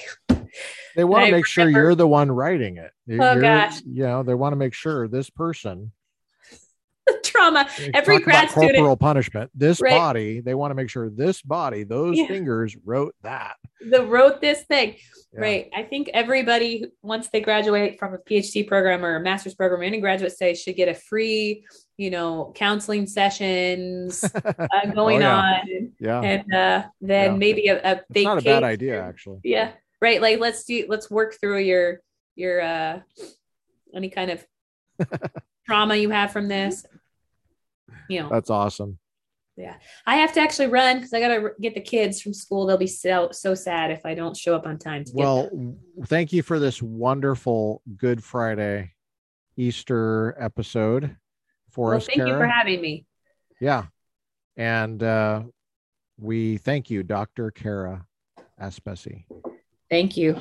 They 0.96 1.04
want 1.04 1.26
to 1.26 1.32
make 1.36 1.46
sure 1.46 1.68
you're 1.68 1.94
the 1.94 2.06
one 2.06 2.30
writing 2.30 2.76
it. 2.76 2.90
You're- 3.06 3.24
Oh, 3.24 3.32
you're- 3.32 3.42
gosh. 3.42 3.80
You 3.84 4.04
know, 4.04 4.22
they 4.22 4.34
want 4.34 4.52
to 4.52 4.56
make 4.56 4.74
sure 4.74 5.08
this 5.08 5.30
person. 5.30 5.92
Trauma. 7.40 7.68
Every 7.94 8.16
talk 8.16 8.24
grad 8.24 8.50
student- 8.50 8.72
corporal 8.76 8.96
punishment. 8.96 9.50
This 9.54 9.80
Right. 9.80 9.90
body, 9.94 10.40
they 10.40 10.54
want 10.54 10.70
to 10.70 10.74
make 10.74 10.90
sure 10.90 11.08
this 11.10 11.42
body, 11.42 11.84
those 11.84 12.18
Yeah. 12.18 12.26
fingers 12.26 12.76
wrote 12.84 13.14
that. 13.22 13.56
that 13.90 14.06
wrote 14.08 14.40
this 14.42 14.62
thing. 14.64 14.96
Yeah. 15.32 15.40
Right. 15.40 15.70
I 15.74 15.84
think 15.84 16.10
everybody, 16.12 16.86
once 17.02 17.28
they 17.32 17.40
graduate 17.40 17.98
from 17.98 18.12
a 18.14 18.18
PhD 18.18 18.62
program 18.66 19.04
or 19.04 19.16
a 19.16 19.20
master's 19.20 19.54
program, 19.54 19.82
any 19.82 20.00
graduate 20.00 20.32
say 20.36 20.54
should 20.54 20.76
get 20.76 20.88
a 20.88 20.94
free, 20.94 21.64
you 21.96 22.10
know, 22.10 22.52
counseling 22.54 23.06
sessions 23.06 24.22
uh, 24.44 24.86
going 24.94 25.18
Oh, 25.22 25.26
yeah. 25.28 25.36
on. 25.36 25.92
Yeah. 25.98 26.20
And 26.20 26.54
uh, 26.54 26.84
then 27.00 27.38
maybe 27.38 27.68
a, 27.68 27.76
a 27.82 28.00
It's 28.14 28.24
not 28.24 28.38
a 28.38 28.42
bad 28.42 28.64
idea, 28.64 29.02
actually. 29.02 29.38
Yeah. 29.44 29.70
Right. 30.02 30.20
Like 30.20 30.40
let's 30.40 30.64
do 30.64 30.84
let's 30.88 31.10
work 31.10 31.36
through 31.40 31.58
your 31.60 32.00
your 32.34 32.60
uh 32.60 33.00
any 33.94 34.08
kind 34.10 34.30
of 34.30 34.46
trauma 35.66 35.96
you 35.96 36.10
have 36.10 36.32
from 36.32 36.48
this. 36.48 36.84
You 38.08 38.22
know, 38.22 38.28
That's 38.30 38.50
awesome. 38.50 38.98
Yeah 39.56 39.74
i 40.06 40.16
have 40.16 40.32
to 40.32 40.40
actually 40.40 40.68
run 40.68 40.96
because 40.96 41.12
I 41.12 41.20
gotta 41.20 41.50
get 41.60 41.74
the 41.74 41.80
kids 41.80 42.22
from 42.22 42.32
school. 42.32 42.66
They'll 42.66 42.78
be 42.78 42.86
so 42.86 43.28
so 43.32 43.54
sad 43.54 43.90
if 43.90 44.06
I 44.06 44.14
don't 44.14 44.36
show 44.36 44.54
up 44.56 44.66
on 44.66 44.78
time. 44.78 45.04
To 45.04 45.12
Well, 45.14 45.48
them. 45.50 45.78
thank 46.06 46.32
you 46.32 46.42
for 46.42 46.58
this 46.58 46.80
wonderful 46.80 47.82
Good 47.96 48.22
Friday 48.24 48.92
Easter 49.56 50.34
episode 50.38 51.16
for 51.70 51.88
well, 51.88 51.96
us, 51.98 52.06
thank 52.06 52.18
you 52.18 52.36
for 52.38 52.46
having 52.46 52.80
me. 52.80 53.06
yeah. 53.60 53.84
And 54.56 55.02
uh, 55.02 55.42
we 56.18 56.58
thank 56.58 56.90
you, 56.90 57.02
Dr. 57.02 57.50
Cara 57.50 58.06
Aspesi. 58.60 59.24
Thank 59.88 60.16
you. 60.16 60.36